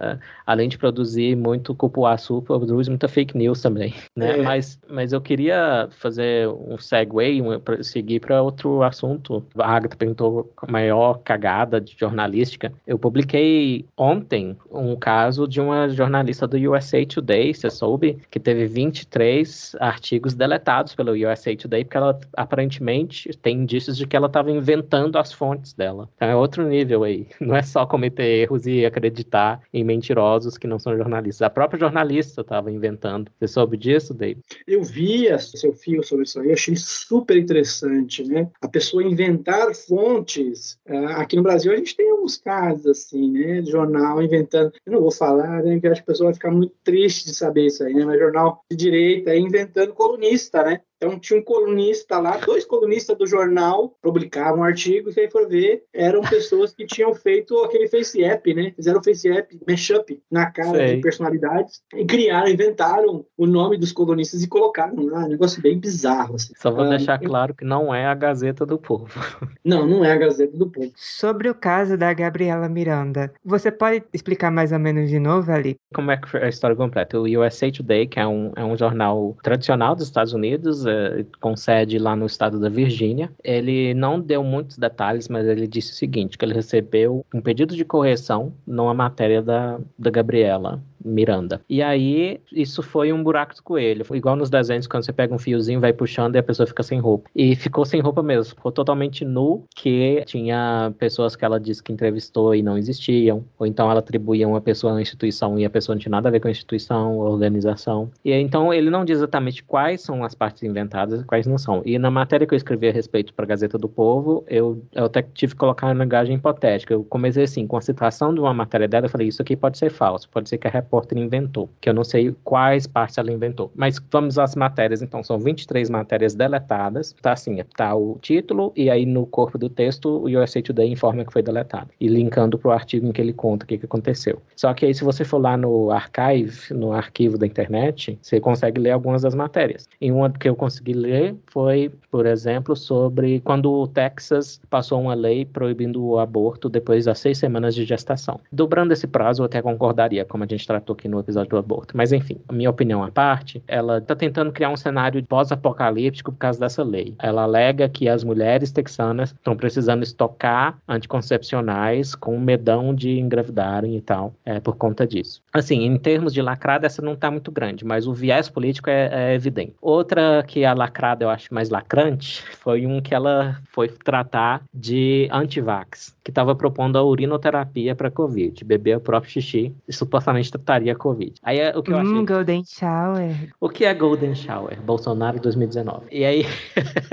eh, 0.00 0.18
além 0.46 0.68
de 0.68 0.78
produzir 0.78 1.36
muito 1.36 1.74
cupuaçu, 1.74 2.42
produz 2.42 2.88
muita 2.88 3.08
fake 3.08 3.36
news 3.36 3.60
também, 3.60 3.94
né? 4.16 4.38
É. 4.38 4.42
Mas, 4.42 4.78
mas 4.88 5.12
eu 5.12 5.20
queria 5.20 5.88
fazer 5.90 6.48
um 6.48 6.78
segue, 6.78 7.42
um, 7.42 7.60
seguir 7.82 8.20
para 8.20 8.42
outro 8.42 8.82
assunto. 8.82 9.44
A 9.58 9.76
Agatha 9.76 9.96
perguntou 9.96 10.52
a 10.56 10.70
maior 10.70 11.20
cagada 11.22 11.80
de 11.80 11.96
jornalística. 11.98 12.72
Eu 12.86 12.98
publiquei 12.98 13.49
ontem 13.96 14.56
um 14.70 14.96
caso 14.96 15.46
de 15.46 15.60
uma 15.60 15.88
jornalista 15.88 16.46
do 16.46 16.56
USA 16.56 17.04
Today, 17.04 17.54
você 17.54 17.70
soube, 17.70 18.18
que 18.30 18.40
teve 18.40 18.66
23 18.66 19.76
artigos 19.80 20.34
deletados 20.34 20.94
pelo 20.94 21.12
USA 21.12 21.56
Today, 21.56 21.84
porque 21.84 21.96
ela 21.96 22.18
aparentemente 22.36 23.30
tem 23.38 23.58
indícios 23.58 23.96
de 23.96 24.06
que 24.06 24.16
ela 24.16 24.26
estava 24.26 24.50
inventando 24.50 25.16
as 25.18 25.32
fontes 25.32 25.72
dela. 25.72 26.08
Então 26.16 26.28
é 26.28 26.36
outro 26.36 26.66
nível 26.66 27.04
aí. 27.04 27.26
Não 27.40 27.56
é 27.56 27.62
só 27.62 27.86
cometer 27.86 28.42
erros 28.42 28.66
e 28.66 28.84
acreditar 28.84 29.60
em 29.72 29.82
mentirosos 29.82 30.56
que 30.56 30.66
não 30.66 30.78
são 30.78 30.96
jornalistas. 30.96 31.42
A 31.42 31.50
própria 31.50 31.80
jornalista 31.80 32.42
estava 32.42 32.70
inventando. 32.70 33.30
Você 33.38 33.48
soube 33.48 33.76
disso, 33.76 34.14
David? 34.14 34.40
Eu 34.66 34.82
vi 34.82 35.28
seu 35.38 35.72
fio 35.72 36.02
sobre 36.02 36.24
isso 36.24 36.40
aí, 36.40 36.52
achei 36.52 36.76
super 36.76 37.36
interessante, 37.36 38.22
né? 38.24 38.48
A 38.60 38.68
pessoa 38.68 39.02
inventar 39.02 39.74
fontes. 39.74 40.78
Ah, 40.86 41.22
aqui 41.22 41.36
no 41.36 41.42
Brasil 41.42 41.72
a 41.72 41.76
gente 41.76 41.96
tem 41.96 42.10
alguns 42.10 42.36
casos 42.36 42.86
assim, 42.86 43.30
né? 43.30 43.39
De 43.62 43.70
jornal 43.70 44.22
inventando. 44.22 44.72
Eu 44.84 44.92
não 44.92 45.00
vou 45.00 45.12
falar, 45.12 45.62
né? 45.62 45.80
Que 45.80 45.86
acho 45.88 46.02
que 46.02 46.10
a 46.10 46.12
pessoa 46.12 46.26
vai 46.28 46.34
ficar 46.34 46.50
muito 46.50 46.74
triste 46.84 47.24
de 47.26 47.34
saber 47.34 47.66
isso 47.66 47.82
aí, 47.82 47.94
né? 47.94 48.04
Mas 48.04 48.18
jornal 48.18 48.64
de 48.70 48.76
direita 48.76 49.34
inventando 49.34 49.94
colunista, 49.94 50.62
né? 50.62 50.80
Então 51.00 51.18
tinha 51.18 51.40
um 51.40 51.42
colunista 51.42 52.18
lá, 52.18 52.36
dois 52.36 52.66
colunistas 52.66 53.16
do 53.16 53.26
jornal 53.26 53.96
publicavam 54.02 54.62
artigos 54.62 55.16
e 55.16 55.20
aí 55.20 55.30
for 55.30 55.48
ver, 55.48 55.82
eram 55.94 56.20
pessoas 56.20 56.74
que 56.74 56.84
tinham 56.84 57.14
feito 57.14 57.56
aquele 57.60 57.88
face 57.88 58.22
app, 58.22 58.52
né? 58.52 58.72
Fizeram 58.76 59.02
face 59.02 59.26
app, 59.30 59.58
mashup 59.66 60.22
na 60.30 60.50
cara 60.50 60.76
Sei. 60.76 60.96
de 60.96 61.00
personalidades 61.00 61.80
e 61.94 62.04
criaram, 62.04 62.48
inventaram 62.48 63.24
o 63.34 63.46
nome 63.46 63.78
dos 63.78 63.92
colunistas 63.92 64.42
e 64.42 64.48
colocaram 64.48 65.06
lá, 65.06 65.24
um 65.24 65.28
negócio 65.28 65.62
bem 65.62 65.78
bizarro. 65.78 66.34
Assim. 66.34 66.52
Só 66.58 66.70
vou 66.70 66.84
ah, 66.84 66.90
deixar 66.90 67.18
claro 67.18 67.54
que 67.54 67.64
não 67.64 67.94
é 67.94 68.04
a 68.04 68.14
Gazeta 68.14 68.66
do 68.66 68.78
Povo. 68.78 69.08
Não, 69.62 69.86
não 69.86 70.04
é 70.04 70.12
a 70.12 70.16
Gazeta 70.16 70.56
do 70.56 70.68
Povo. 70.68 70.90
Sobre 70.96 71.48
o 71.48 71.54
caso 71.54 71.96
da 71.96 72.12
Gabriela 72.14 72.68
Miranda, 72.68 73.32
você 73.44 73.70
pode 73.70 74.02
explicar 74.12 74.50
mais 74.50 74.72
ou 74.72 74.78
menos 74.78 75.10
de 75.10 75.18
novo 75.18 75.52
ali? 75.52 75.76
Como 75.94 76.10
é 76.10 76.16
que 76.16 76.28
foi 76.28 76.42
a 76.42 76.48
história 76.48 76.74
completa? 76.74 77.18
O 77.20 77.24
USA 77.24 77.70
Today, 77.70 78.06
que 78.06 78.18
é 78.18 78.26
um, 78.26 78.52
é 78.56 78.64
um 78.64 78.76
jornal 78.76 79.36
tradicional 79.42 79.94
dos 79.94 80.06
Estados 80.06 80.32
Unidos, 80.32 80.86
é, 80.90 81.24
com 81.40 81.56
sede 81.56 81.98
lá 81.98 82.16
no 82.16 82.26
estado 82.26 82.58
da 82.58 82.68
Virgínia. 82.68 83.30
Ele 83.42 83.94
não 83.94 84.20
deu 84.20 84.42
muitos 84.42 84.76
detalhes, 84.76 85.28
mas 85.28 85.46
ele 85.46 85.66
disse 85.66 85.92
o 85.92 85.94
seguinte, 85.94 86.36
que 86.36 86.44
ele 86.44 86.54
recebeu 86.54 87.24
um 87.34 87.40
pedido 87.40 87.74
de 87.76 87.84
correção 87.84 88.52
numa 88.66 88.94
matéria 88.94 89.42
da, 89.42 89.78
da 89.98 90.10
Gabriela 90.10 90.82
Miranda. 91.04 91.60
E 91.68 91.82
aí, 91.82 92.40
isso 92.52 92.82
foi 92.82 93.12
um 93.12 93.22
buraco 93.22 93.54
do 93.54 93.62
coelho. 93.62 94.04
Igual 94.12 94.36
nos 94.36 94.50
desenhos, 94.50 94.86
quando 94.86 95.04
você 95.04 95.12
pega 95.12 95.34
um 95.34 95.38
fiozinho, 95.38 95.80
vai 95.80 95.92
puxando 95.92 96.34
e 96.34 96.38
a 96.38 96.42
pessoa 96.42 96.66
fica 96.66 96.82
sem 96.82 97.00
roupa. 97.00 97.28
E 97.34 97.56
ficou 97.56 97.84
sem 97.84 98.00
roupa 98.00 98.22
mesmo. 98.22 98.54
Ficou 98.54 98.70
totalmente 98.70 99.24
nu, 99.24 99.64
que 99.74 100.22
tinha 100.26 100.92
pessoas 100.98 101.34
que 101.36 101.44
ela 101.44 101.58
disse 101.58 101.82
que 101.82 101.92
entrevistou 101.92 102.54
e 102.54 102.62
não 102.62 102.76
existiam. 102.76 103.44
Ou 103.58 103.66
então 103.66 103.90
ela 103.90 104.00
atribuía 104.00 104.46
uma 104.46 104.60
pessoa 104.60 104.92
uma 104.92 105.02
instituição 105.02 105.58
e 105.58 105.64
a 105.64 105.70
pessoa 105.70 105.94
não 105.94 106.00
tinha 106.00 106.10
nada 106.10 106.28
a 106.28 106.32
ver 106.32 106.40
com 106.40 106.48
a 106.48 106.50
instituição, 106.50 107.22
a 107.22 107.30
organização. 107.30 108.10
E 108.24 108.32
então, 108.32 108.72
ele 108.72 108.90
não 108.90 109.04
diz 109.04 109.18
exatamente 109.18 109.62
quais 109.62 110.00
são 110.00 110.24
as 110.24 110.34
partes 110.34 110.62
inventadas 110.62 111.22
e 111.22 111.24
quais 111.24 111.46
não 111.46 111.58
são. 111.58 111.82
E 111.84 111.98
na 111.98 112.10
matéria 112.10 112.46
que 112.46 112.54
eu 112.54 112.56
escrevi 112.56 112.88
a 112.88 112.92
respeito 112.92 113.32
para 113.34 113.44
a 113.44 113.48
Gazeta 113.48 113.78
do 113.78 113.88
Povo, 113.88 114.44
eu, 114.48 114.82
eu 114.92 115.04
até 115.04 115.22
tive 115.22 115.54
que 115.54 115.58
colocar 115.58 115.86
uma 115.86 116.04
linguagem 116.04 116.36
hipotética. 116.36 116.94
Eu 116.94 117.04
comecei 117.04 117.44
assim, 117.44 117.66
com 117.66 117.76
a 117.76 117.80
citação 117.80 118.34
de 118.34 118.40
uma 118.40 118.52
matéria 118.52 118.88
dela, 118.88 119.06
eu 119.06 119.10
falei, 119.10 119.28
isso 119.28 119.42
aqui 119.42 119.56
pode 119.56 119.78
ser 119.78 119.90
falso. 119.90 120.28
Pode 120.28 120.48
ser 120.48 120.58
que 120.58 120.66
a 120.66 120.70
repórter 120.90 121.16
inventou, 121.18 121.70
que 121.80 121.88
eu 121.88 121.94
não 121.94 122.02
sei 122.02 122.34
quais 122.42 122.86
partes 122.86 123.16
ela 123.16 123.30
inventou. 123.30 123.70
Mas 123.76 124.00
vamos 124.10 124.38
às 124.38 124.56
matérias, 124.56 125.00
então, 125.00 125.22
são 125.22 125.38
23 125.38 125.88
matérias 125.88 126.34
deletadas. 126.34 127.14
Tá 127.22 127.32
assim, 127.32 127.56
tá 127.76 127.94
o 127.94 128.18
título 128.20 128.72
e 128.74 128.90
aí 128.90 129.06
no 129.06 129.24
corpo 129.24 129.56
do 129.56 129.68
texto 129.68 130.08
o 130.08 130.24
USA 130.24 130.60
Today 130.60 130.90
informa 130.90 131.24
que 131.24 131.32
foi 131.32 131.42
deletado. 131.42 131.90
E 132.00 132.08
linkando 132.08 132.58
para 132.58 132.68
o 132.68 132.72
artigo 132.72 133.06
em 133.06 133.12
que 133.12 133.20
ele 133.20 133.32
conta 133.32 133.64
o 133.64 133.68
que, 133.68 133.78
que 133.78 133.84
aconteceu. 133.84 134.42
Só 134.56 134.74
que 134.74 134.86
aí 134.86 134.94
se 134.94 135.04
você 135.04 135.24
for 135.24 135.38
lá 135.38 135.56
no 135.56 135.90
archive, 135.92 136.74
no 136.74 136.92
arquivo 136.92 137.38
da 137.38 137.46
internet, 137.46 138.18
você 138.20 138.40
consegue 138.40 138.80
ler 138.80 138.90
algumas 138.90 139.22
das 139.22 139.34
matérias. 139.34 139.88
E 140.00 140.10
uma 140.10 140.30
que 140.30 140.48
eu 140.48 140.56
consegui 140.56 140.92
ler 140.92 141.36
foi, 141.46 141.92
por 142.10 142.26
exemplo, 142.26 142.74
sobre 142.74 143.40
quando 143.40 143.72
o 143.72 143.86
Texas 143.86 144.60
passou 144.68 145.00
uma 145.00 145.14
lei 145.14 145.44
proibindo 145.44 146.04
o 146.04 146.18
aborto 146.18 146.68
depois 146.68 147.04
das 147.04 147.18
seis 147.18 147.38
semanas 147.38 147.74
de 147.74 147.84
gestação. 147.84 148.40
Dobrando 148.50 148.92
esse 148.92 149.06
prazo, 149.06 149.42
eu 149.42 149.46
até 149.46 149.62
concordaria, 149.62 150.24
como 150.24 150.42
a 150.44 150.46
gente 150.46 150.66
tratou 150.80 150.94
aqui 150.94 151.08
no 151.08 151.20
episódio 151.20 151.50
do 151.50 151.56
aborto. 151.58 151.96
Mas 151.96 152.12
enfim, 152.12 152.40
minha 152.50 152.70
opinião 152.70 153.02
à 153.02 153.10
parte, 153.10 153.62
ela 153.68 153.98
está 153.98 154.16
tentando 154.16 154.50
criar 154.50 154.70
um 154.70 154.76
cenário 154.76 155.24
pós-apocalíptico 155.24 156.32
por 156.32 156.38
causa 156.38 156.58
dessa 156.58 156.82
lei. 156.82 157.14
Ela 157.18 157.42
alega 157.42 157.88
que 157.88 158.08
as 158.08 158.24
mulheres 158.24 158.72
texanas 158.72 159.30
estão 159.30 159.56
precisando 159.56 160.02
estocar 160.02 160.78
anticoncepcionais 160.88 162.14
com 162.14 162.38
medão 162.38 162.94
de 162.94 163.18
engravidarem 163.18 163.96
e 163.96 164.00
tal, 164.00 164.34
é, 164.44 164.58
por 164.58 164.76
conta 164.76 165.06
disso. 165.06 165.42
Assim, 165.52 165.84
em 165.84 165.98
termos 165.98 166.32
de 166.32 166.40
lacrada, 166.40 166.86
essa 166.86 167.02
não 167.02 167.12
está 167.12 167.30
muito 167.30 167.50
grande, 167.50 167.84
mas 167.84 168.06
o 168.06 168.14
viés 168.14 168.48
político 168.48 168.88
é, 168.88 169.10
é 169.12 169.34
evidente. 169.34 169.74
Outra 169.80 170.42
que 170.46 170.64
a 170.64 170.72
lacrada 170.72 171.24
eu 171.24 171.30
acho 171.30 171.52
mais 171.52 171.68
lacrante 171.68 172.42
foi 172.56 172.86
um 172.86 173.00
que 173.00 173.14
ela 173.14 173.60
foi 173.72 173.88
tratar 173.88 174.62
de 174.72 175.28
antivax, 175.30 176.16
que 176.24 176.30
estava 176.30 176.54
propondo 176.54 176.96
a 176.96 177.04
urinoterapia 177.04 177.94
para 177.94 178.10
Covid, 178.10 178.64
beber 178.64 178.96
o 178.96 179.00
próprio 179.00 179.30
xixi 179.30 179.74
e 179.86 179.92
supostamente 179.92 180.50
trataria 180.70 180.92
a 180.92 180.96
Covid. 180.96 181.34
Aí 181.42 181.58
é 181.58 181.76
o 181.76 181.82
que 181.82 181.92
eu 181.92 181.96
hum, 181.96 182.00
achei. 182.00 182.26
Golden 182.26 182.64
Shower. 182.64 183.52
O 183.60 183.68
que 183.68 183.84
é 183.84 183.92
Golden 183.92 184.34
Shower? 184.34 184.80
Bolsonaro 184.80 185.40
2019. 185.40 186.06
E 186.12 186.24
aí. 186.24 186.46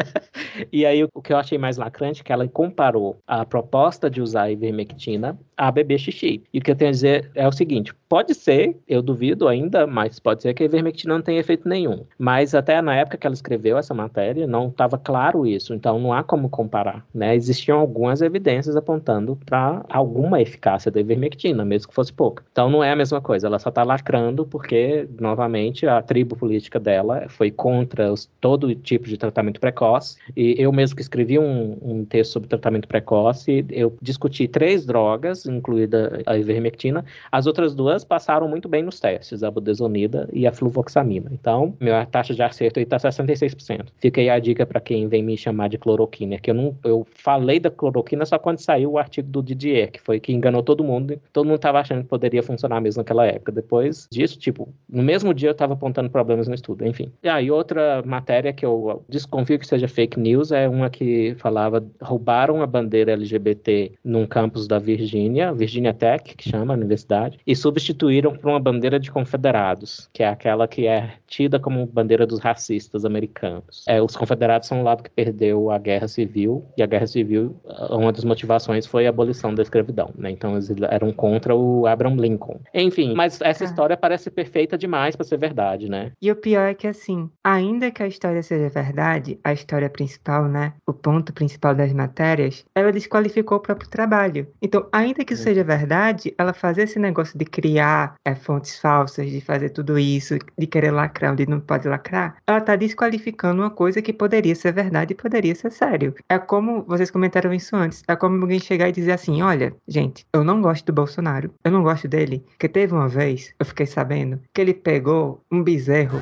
e 0.72 0.86
aí 0.86 1.04
o 1.04 1.22
que 1.22 1.34
eu 1.34 1.38
achei 1.38 1.58
mais 1.58 1.78
lacrante 1.78 2.22
é 2.22 2.24
que 2.24 2.32
ela 2.32 2.48
comparou 2.48 3.18
a 3.26 3.46
proposta 3.46 4.10
de 4.10 4.22
usar 4.22 4.44
a 4.44 4.52
ivermectina 4.52 5.38
a 5.58 5.72
beber 5.72 5.98
xixi. 5.98 6.44
E 6.54 6.60
o 6.60 6.62
que 6.62 6.70
eu 6.70 6.76
tenho 6.76 6.90
a 6.90 6.92
dizer 6.92 7.32
é 7.34 7.48
o 7.48 7.52
seguinte: 7.52 7.94
pode 8.08 8.34
ser, 8.36 8.78
eu 8.88 9.02
duvido 9.02 9.48
ainda, 9.48 9.88
mas 9.88 10.20
pode 10.20 10.44
ser 10.44 10.54
que 10.54 10.64
a 10.64 10.66
ivermectina 10.66 11.16
não 11.16 11.22
tenha 11.22 11.40
efeito 11.40 11.68
nenhum. 11.68 12.06
Mas 12.18 12.54
até 12.54 12.82
na 12.82 12.96
época 12.96 13.18
que 13.18 13.26
ela 13.26 13.34
escreveu 13.34 13.78
essa 13.78 13.94
matéria, 13.94 14.46
não 14.46 14.68
estava 14.68 14.98
claro 14.98 15.46
isso. 15.46 15.74
Então 15.74 16.00
não 16.00 16.14
há 16.14 16.24
como 16.24 16.50
comparar. 16.50 17.06
Né? 17.14 17.36
Existiam 17.36 17.80
algumas 17.80 18.22
evidências 18.22 18.76
apontando 18.76 19.38
para 19.46 19.84
alguma 19.90 20.42
eficácia 20.42 20.92
da 20.92 21.00
ivermectina, 21.00 21.66
mesmo 21.66 21.90
que 21.90 21.96
fosse 21.96 22.14
pouca. 22.14 22.44
Então 22.52 22.70
não 22.70 22.84
é 22.84 22.92
a 22.92 22.96
mesma 22.96 23.20
coisa. 23.20 23.47
Ela 23.48 23.60
só 23.60 23.70
está 23.70 23.84
lacrando 23.84 24.46
porque, 24.46 25.08
novamente, 25.20 25.88
a 25.88 26.02
tribo 26.02 26.36
política 26.36 26.80
dela 26.80 27.28
foi 27.30 27.52
contra 27.52 28.12
os, 28.12 28.30
todo 28.40 28.74
tipo 28.76 29.08
de 29.08 29.18
tratamento 29.18 29.60
precoce. 29.60 30.18
E 30.36 30.56
eu 30.58 30.72
mesmo 30.72 30.96
que 30.96 31.02
escrevi 31.02 31.40
um, 31.40 31.78
um 31.82 32.06
texto 32.06 32.34
sobre 32.34 32.50
tratamento 32.50 32.88
precoce, 32.88 33.66
eu 33.70 33.96
discuti 34.02 34.48
três 34.48 34.86
drogas 34.86 35.46
incluída 35.46 36.22
a 36.26 36.38
ivermectina. 36.38 37.04
As 37.32 37.48
outras 37.48 37.74
duas 37.74 38.04
passaram 38.04 38.48
muito 38.48 38.68
bem 38.68 38.84
nos 38.84 39.00
testes, 39.00 39.44
a 39.44 39.52
budesonida 39.52 40.30
e 40.32 40.46
a 40.46 40.52
fluvoxamina. 40.52 41.30
Então, 41.32 41.76
minha 41.80 42.06
taxa 42.06 42.34
de 42.34 42.42
acerto 42.42 42.80
aí 42.80 42.84
está 42.84 42.98
66%. 42.98 43.88
Fica 44.00 44.22
aí 44.22 44.30
a 44.30 44.40
dica 44.40 44.66
para 44.66 44.80
quem 44.80 45.08
vem 45.08 45.24
me 45.24 45.38
chamar 45.38 45.70
de 45.70 45.78
cloroquina, 45.78 46.38
que 46.38 46.50
eu 46.50 46.56
não 46.56 46.76
eu 46.84 47.06
falei 47.10 47.60
da 47.60 47.70
cloroquina 47.70 48.26
só 48.26 48.38
quando 48.38 48.60
saiu 48.60 48.92
o 48.92 48.98
artigo 48.98 49.30
do 49.30 49.42
Didier, 49.42 49.92
que 49.92 50.02
foi 50.02 50.20
que 50.20 50.34
enganou 50.34 50.64
todo 50.64 50.84
mundo. 50.84 51.20
Todo 51.32 51.46
mundo 51.46 51.56
estava 51.56 51.80
achando 51.80 52.04
que 52.04 52.10
poderia 52.10 52.44
funcionar 52.44 52.82
mesmo 52.82 53.02
naquela 53.02 53.26
época. 53.26 53.37
Depois 53.52 54.08
disso, 54.12 54.38
tipo, 54.38 54.70
no 54.90 55.04
mesmo 55.04 55.34
dia 55.34 55.50
eu 55.50 55.54
estava 55.54 55.74
apontando 55.74 56.10
problemas 56.10 56.48
no 56.48 56.56
estudo, 56.56 56.86
enfim. 56.86 57.12
E 57.24 57.30
aí, 57.30 57.50
outra 57.52 58.04
matéria 58.06 58.54
que 58.54 58.66
eu 58.66 59.04
desconfio 59.10 59.60
que 59.60 59.68
seja 59.68 59.88
fake 59.88 60.20
news 60.20 60.52
é 60.52 60.68
uma 60.68 60.90
que 60.90 61.36
falava 61.40 61.86
roubaram 62.02 62.62
a 62.62 62.68
bandeira 62.68 63.14
LGBT 63.14 63.94
num 64.04 64.26
campus 64.26 64.68
da 64.68 64.80
Virgínia, 64.80 65.54
Virginia 65.54 65.94
Tech, 65.94 66.36
que 66.36 66.50
chama 66.50 66.74
a 66.74 66.78
universidade, 66.78 67.40
e 67.46 67.56
substituíram 67.56 68.36
por 68.36 68.50
uma 68.50 68.60
bandeira 68.60 69.00
de 69.00 69.12
confederados, 69.12 70.10
que 70.14 70.24
é 70.24 70.28
aquela 70.28 70.68
que 70.68 70.88
é 70.88 71.14
tida 71.28 71.60
como 71.60 71.86
bandeira 71.86 72.26
dos 72.26 72.40
racistas 72.40 73.06
americanos. 73.06 73.84
É, 73.88 74.02
os 74.02 74.16
confederados 74.16 74.68
são 74.68 74.82
o 74.82 74.84
lado 74.84 75.04
que 75.04 75.10
perdeu 75.10 75.72
a 75.72 75.78
guerra 75.78 76.08
civil, 76.08 76.64
e 76.78 76.84
a 76.84 76.86
guerra 76.86 77.08
civil, 77.08 77.56
uma 77.90 78.12
das 78.12 78.24
motivações 78.24 78.86
foi 78.86 79.06
a 79.06 79.10
abolição 79.10 79.54
da 79.54 79.62
escravidão, 79.62 80.10
né? 80.16 80.32
Então 80.32 80.54
eles 80.54 80.70
eram 80.90 81.12
contra 81.12 81.56
o 81.56 81.86
Abraham 81.88 82.16
Lincoln. 82.16 82.60
Enfim, 82.74 83.14
mas 83.14 83.27
essa 83.28 83.64
ah. 83.64 83.68
história 83.68 83.98
parece 83.98 84.30
perfeita 84.32 84.78
demais 84.78 85.16
para 85.16 85.26
ser 85.26 85.38
verdade, 85.38 85.90
né? 85.90 86.12
E 86.22 86.32
o 86.32 86.36
pior 86.36 86.68
é 86.70 86.74
que 86.74 86.88
assim, 86.88 87.30
ainda 87.44 87.92
que 87.92 88.02
a 88.02 88.08
história 88.08 88.42
seja 88.42 88.70
verdade, 88.70 89.40
a 89.44 89.54
história 89.54 89.90
principal 89.90 90.48
né? 90.48 90.74
O 90.86 90.94
ponto 90.94 91.34
principal 91.34 91.74
das 91.74 91.94
matérias, 91.94 92.66
ela 92.76 92.92
desqualificou 92.92 93.58
o 93.58 93.62
próprio 93.62 93.90
trabalho. 93.90 94.48
Então, 94.62 94.88
ainda 94.92 95.24
que 95.24 95.34
isso 95.34 95.44
seja 95.44 95.64
verdade, 95.64 96.34
ela 96.38 96.54
fazer 96.54 96.84
esse 96.84 97.00
negócio 97.00 97.38
de 97.38 97.46
criar 97.46 98.16
é, 98.26 98.36
fontes 98.36 98.80
falsas, 98.80 99.30
de 99.30 99.42
fazer 99.42 99.70
tudo 99.70 99.98
isso, 99.98 100.38
de 100.58 100.68
querer 100.68 100.92
lacrar 100.92 101.34
onde 101.34 101.48
não 101.48 101.60
pode 101.60 101.88
lacrar, 101.88 102.38
ela 102.46 102.62
tá 102.62 102.76
desqualificando 102.76 103.62
uma 103.62 103.70
coisa 103.70 104.02
que 104.02 104.14
poderia 104.14 104.56
ser 104.56 104.74
verdade 104.74 105.14
e 105.14 105.16
poderia 105.16 105.56
ser 105.56 105.72
sério. 105.72 106.14
É 106.30 106.38
como, 106.38 106.84
vocês 106.84 107.12
comentaram 107.12 107.54
isso 107.54 107.76
antes, 107.76 108.04
é 108.08 108.16
como 108.16 108.42
alguém 108.42 108.60
chegar 108.60 108.90
e 108.90 108.92
dizer 108.92 109.14
assim, 109.14 109.42
olha, 109.42 109.74
gente, 109.88 110.26
eu 110.34 110.44
não 110.44 110.62
gosto 110.62 110.86
do 110.86 110.94
Bolsonaro, 110.94 111.54
eu 111.64 111.72
não 111.72 111.84
gosto 111.84 112.08
dele, 112.08 112.44
porque 112.50 112.68
teve 112.68 112.94
uma 112.94 113.08
vez, 113.18 113.54
eu 113.60 113.66
fiquei 113.66 113.86
sabendo, 113.86 114.40
que 114.54 114.62
ele 114.62 114.74
pegou 114.74 115.44
um 115.52 115.62
bezerro 115.62 116.22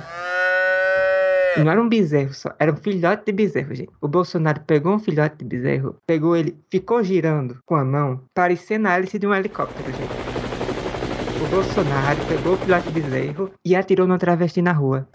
não 1.64 1.72
era 1.72 1.82
um 1.82 1.88
bezerro 1.88 2.34
só, 2.34 2.54
era 2.60 2.72
um 2.72 2.76
filhote 2.76 3.24
de 3.26 3.32
bezerro, 3.32 3.74
gente. 3.74 3.90
O 4.02 4.10
Bolsonaro 4.10 4.60
pegou 4.62 4.94
um 4.94 5.00
filhote 5.00 5.38
de 5.38 5.46
bezerro, 5.46 5.96
pegou 6.06 6.36
ele, 6.36 6.58
ficou 6.70 7.02
girando 7.02 7.60
com 7.66 7.76
a 7.76 7.86
mão, 7.86 8.22
parecendo 8.34 8.90
a 8.90 8.92
hélice 8.92 9.18
de 9.18 9.26
um 9.26 9.34
helicóptero, 9.34 9.90
gente. 9.90 10.12
O 11.42 11.48
Bolsonaro 11.48 12.20
pegou 12.28 12.56
o 12.56 12.58
filhote 12.58 12.92
de 12.92 13.00
bezerro 13.00 13.52
e 13.64 13.74
atirou 13.74 14.06
no 14.06 14.18
travesti 14.18 14.62
na 14.62 14.74
rua. 14.74 15.08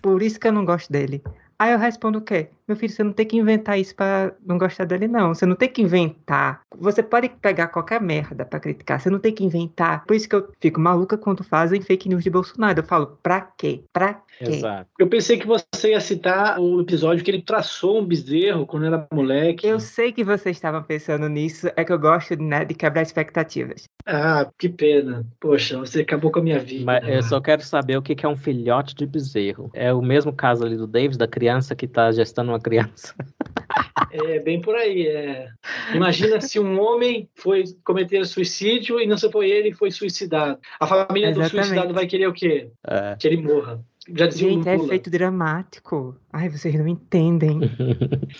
Por 0.00 0.22
isso 0.22 0.40
que 0.40 0.48
eu 0.48 0.52
não 0.52 0.64
gosto 0.64 0.90
dele. 0.90 1.22
Aí 1.64 1.72
eu 1.72 1.78
respondo 1.78 2.18
o 2.18 2.20
quê? 2.20 2.50
Meu 2.68 2.76
filho, 2.76 2.92
você 2.92 3.02
não 3.02 3.12
tem 3.12 3.26
que 3.26 3.36
inventar 3.36 3.78
isso 3.78 3.94
pra 3.94 4.32
não 4.44 4.58
gostar 4.58 4.84
dele, 4.84 5.06
não. 5.06 5.34
Você 5.34 5.46
não 5.46 5.56
tem 5.56 5.68
que 5.68 5.80
inventar. 5.80 6.60
Você 6.78 7.02
pode 7.02 7.28
pegar 7.28 7.68
qualquer 7.68 8.00
merda 8.00 8.44
pra 8.44 8.60
criticar. 8.60 9.00
Você 9.00 9.08
não 9.10 9.18
tem 9.18 9.32
que 9.32 9.44
inventar. 9.44 10.04
Por 10.04 10.14
isso 10.14 10.28
que 10.28 10.34
eu 10.34 10.48
fico 10.60 10.80
maluca 10.80 11.16
quando 11.16 11.42
fazem 11.42 11.80
fake 11.80 12.08
news 12.08 12.22
de 12.22 12.30
Bolsonaro. 12.30 12.80
Eu 12.80 12.84
falo, 12.84 13.18
pra 13.22 13.40
quê? 13.40 13.82
Pra 13.92 14.14
quê? 14.14 14.44
Exato. 14.44 14.88
Eu 14.98 15.06
pensei 15.08 15.38
que 15.38 15.46
você 15.46 15.90
ia 15.90 16.00
citar 16.00 16.58
o 16.58 16.80
episódio 16.80 17.22
que 17.22 17.30
ele 17.30 17.42
traçou 17.42 18.00
um 18.00 18.04
bezerro 18.04 18.66
quando 18.66 18.86
era 18.86 19.06
moleque. 19.12 19.66
Eu 19.66 19.78
sei 19.78 20.10
que 20.10 20.24
vocês 20.24 20.56
estavam 20.56 20.82
pensando 20.82 21.28
nisso. 21.28 21.68
É 21.76 21.84
que 21.84 21.92
eu 21.92 21.98
gosto 21.98 22.34
né, 22.42 22.64
de 22.64 22.74
quebrar 22.74 23.02
expectativas. 23.02 23.84
Ah, 24.06 24.50
que 24.58 24.70
pena. 24.70 25.26
Poxa, 25.38 25.78
você 25.78 26.00
acabou 26.00 26.30
com 26.30 26.40
a 26.40 26.42
minha 26.42 26.58
vida. 26.58 26.84
Mas 26.84 27.06
eu 27.06 27.22
só 27.22 27.40
quero 27.40 27.62
saber 27.62 27.96
o 27.96 28.02
que 28.02 28.24
é 28.24 28.28
um 28.28 28.36
filhote 28.36 28.94
de 28.94 29.06
bezerro. 29.06 29.70
É 29.74 29.92
o 29.92 30.00
mesmo 30.00 30.32
caso 30.32 30.64
ali 30.64 30.76
do 30.76 30.86
Davis, 30.86 31.18
da 31.18 31.28
criança 31.28 31.53
que 31.74 31.86
tá 31.86 32.10
gestando 32.12 32.52
uma 32.52 32.60
criança. 32.60 33.14
É 34.10 34.38
bem 34.38 34.60
por 34.60 34.74
aí. 34.74 35.06
É. 35.06 35.48
Imagina 35.92 36.40
se 36.40 36.58
um 36.58 36.80
homem 36.80 37.28
foi 37.34 37.64
cometer 37.84 38.24
suicídio 38.26 39.00
e 39.00 39.06
não 39.06 39.16
se 39.16 39.30
foi 39.30 39.50
ele 39.50 39.72
foi 39.72 39.90
suicidado. 39.90 40.58
A 40.78 40.86
família 40.86 41.30
Exatamente. 41.30 41.50
do 41.50 41.56
suicidado 41.56 41.94
vai 41.94 42.06
querer 42.06 42.28
o 42.28 42.32
quê? 42.32 42.70
É. 42.86 43.16
Que 43.18 43.26
ele 43.26 43.42
morra. 43.42 43.80
Já 44.08 44.26
dizia 44.26 44.48
Gente, 44.50 44.68
é 44.68 44.76
efeito 44.76 45.10
dramático. 45.10 46.16
Ai, 46.36 46.48
vocês 46.48 46.74
não 46.74 46.88
entendem. 46.88 47.60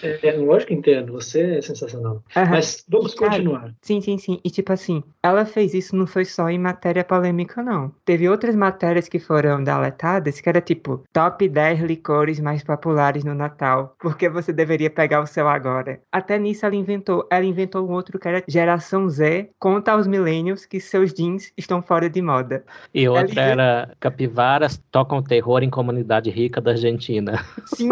é, 0.03 0.29
é, 0.29 0.37
lógico 0.37 0.69
que 0.69 0.75
entendo, 0.75 1.13
você 1.13 1.59
é 1.59 1.63
sensacional. 1.63 2.23
Uhum. 2.37 2.51
Mas 2.51 2.85
vamos 2.89 3.15
Cara, 3.15 3.31
continuar. 3.31 3.75
Sim, 3.81 4.01
sim, 4.01 4.19
sim. 4.19 4.41
E 4.45 4.51
tipo 4.51 4.73
assim, 4.73 5.03
ela 5.23 5.47
fez 5.47 5.75
isso 5.75 5.95
não 5.95 6.07
foi 6.07 6.25
só 6.25 6.51
em 6.51 6.59
matéria 6.59 7.05
polêmica, 7.05 7.63
não. 7.63 7.93
Teve 8.05 8.29
outras 8.29 8.57
matérias 8.57 9.09
que 9.09 9.19
foram 9.19 9.63
deletadas, 9.63 10.41
que 10.41 10.49
era 10.49 10.61
tipo, 10.61 11.05
top 11.13 11.49
10 11.49 11.81
licores 11.83 12.41
mais 12.41 12.65
populares 12.65 13.25
no 13.25 13.35
Natal. 13.35 13.95
Porque 14.01 14.29
você 14.29 14.53
deveria 14.53 14.91
pegar 14.91 15.23
o 15.23 15.27
seu 15.27 15.49
agora. 15.49 16.01
Até 16.11 16.39
nisso 16.39 16.67
ela 16.67 16.75
inventou. 16.75 17.27
Ela 17.31 17.45
inventou 17.45 17.89
um 17.89 17.93
outro 17.93 18.19
que 18.19 18.27
era 18.27 18.43
Geração 18.49 19.09
Z, 19.09 19.51
conta 19.59 19.93
aos 19.93 20.07
milênios 20.07 20.67
que 20.67 20.81
seus 20.81 21.15
jeans 21.15 21.53
estão 21.57 21.81
fora 21.81 22.11
de 22.11 22.21
moda. 22.21 22.65
E 22.93 23.09
outra 23.09 23.41
ela... 23.41 23.63
era 23.63 23.91
Capivaras 24.01 24.83
tocam 24.91 25.23
terror 25.23 25.45
terror 25.45 25.63
em 25.63 25.71
comunidade 25.71 26.31
rica 26.31 26.61
da 26.61 26.73
Argentina. 26.73 27.45
Sim, 27.67 27.84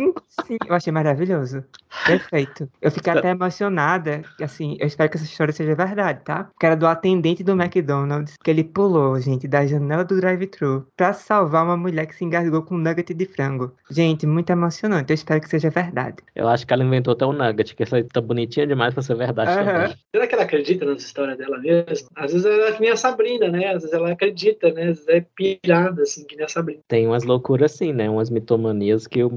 sim, 0.47 0.57
eu 0.67 0.75
achei 0.75 0.93
maravilhoso. 0.93 1.65
Perfeito. 2.07 2.69
Eu 2.81 2.91
fiquei 2.91 3.13
até 3.13 3.31
emocionada, 3.31 4.23
assim, 4.41 4.77
eu 4.81 4.87
espero 4.87 5.11
que 5.11 5.17
essa 5.17 5.27
história 5.27 5.53
seja 5.53 5.75
verdade, 5.75 6.21
tá? 6.25 6.51
Que 6.59 6.67
era 6.67 6.77
do 6.77 6.87
atendente 6.87 7.45
do 7.45 7.53
McDonald's, 7.53 8.37
que 8.43 8.51
ele 8.51 8.65
pulou, 8.65 9.19
gente, 9.21 9.47
da 9.47 9.67
janela 9.67 10.05
do 10.05 10.17
drive-thru 10.17 10.87
pra 10.97 11.13
salvar 11.13 11.65
uma 11.65 11.77
mulher 11.77 12.07
que 12.07 12.15
se 12.15 12.25
engasgou 12.25 12.63
com 12.63 12.75
um 12.75 12.79
nugget 12.79 13.13
de 13.15 13.27
frango. 13.27 13.73
Gente, 13.91 14.27
muito 14.27 14.51
emocionante. 14.51 15.11
Eu 15.11 15.15
espero 15.15 15.41
que 15.41 15.49
seja 15.49 15.71
verdade. 15.71 16.17
Eu 16.35 16.49
acho 16.49 16.67
que 16.67 16.73
ela 16.73 16.85
inventou 16.85 17.13
até 17.13 17.25
o 17.25 17.31
um 17.31 17.33
nugget, 17.33 17.75
que 17.75 17.83
essa 17.83 18.03
tá 18.05 18.21
bonitinha 18.21 18.67
demais 18.67 18.95
pra 18.95 19.03
ser 19.03 19.15
verdade 19.15 19.51
uhum. 19.51 19.65
também. 19.65 19.97
Será 20.15 20.27
que 20.27 20.35
ela 20.35 20.45
acredita 20.45 20.85
nas 20.85 21.03
histórias 21.03 21.39
dela 21.39 21.59
mesmo? 21.59 22.09
Às 22.17 22.33
vezes 22.33 22.47
ela 22.47 22.69
é 22.69 22.73
que 22.73 22.81
nem 22.81 22.91
a 22.91 22.97
Sabrina, 22.97 23.49
né? 23.49 23.69
Às 23.69 23.83
vezes 23.83 23.93
ela 23.93 24.11
acredita, 24.11 24.73
né? 24.73 24.89
Às 24.89 25.05
vezes 25.05 25.09
é 25.09 25.21
pilhada, 25.35 26.03
assim, 26.03 26.25
que 26.25 26.37
nem 26.37 26.45
a 26.45 26.49
Sabrina. 26.49 26.81
Tem 26.89 27.07
umas 27.07 27.25
loucuras 27.25 27.43
loucura 27.43 27.67
assim, 27.67 27.93
né? 27.93 28.09
Umas 28.09 28.31
mitomanias 28.31 29.07
que 29.07 29.23
o 29.23 29.31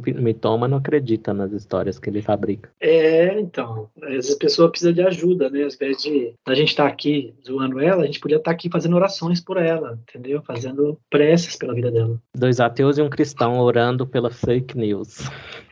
mitoma 0.45 0.67
não 0.67 0.77
acredita 0.77 1.33
nas 1.33 1.51
histórias 1.51 1.97
que 1.97 2.09
ele 2.09 2.21
fabrica. 2.21 2.69
É, 2.79 3.39
então. 3.39 3.89
Às 4.01 4.09
vezes 4.09 4.35
a 4.35 4.37
pessoa 4.37 4.69
precisa 4.69 4.93
de 4.93 5.01
ajuda, 5.01 5.49
né? 5.49 5.63
Ao 5.63 5.69
invés 5.69 5.97
de 5.97 6.33
a 6.45 6.53
gente 6.53 6.69
estar 6.69 6.83
tá 6.83 6.89
aqui 6.89 7.33
zoando 7.45 7.79
ela, 7.79 8.03
a 8.03 8.05
gente 8.05 8.19
podia 8.19 8.37
estar 8.37 8.51
tá 8.51 8.55
aqui 8.55 8.69
fazendo 8.69 8.95
orações 8.95 9.41
por 9.41 9.57
ela, 9.57 9.99
entendeu? 10.07 10.41
Fazendo 10.43 10.97
preces 11.09 11.55
pela 11.55 11.73
vida 11.73 11.91
dela. 11.91 12.19
Dois 12.35 12.59
ateus 12.59 12.97
e 12.97 13.01
um 13.01 13.09
cristão 13.09 13.59
orando 13.59 14.05
pela 14.05 14.29
fake 14.29 14.77
news. 14.77 15.23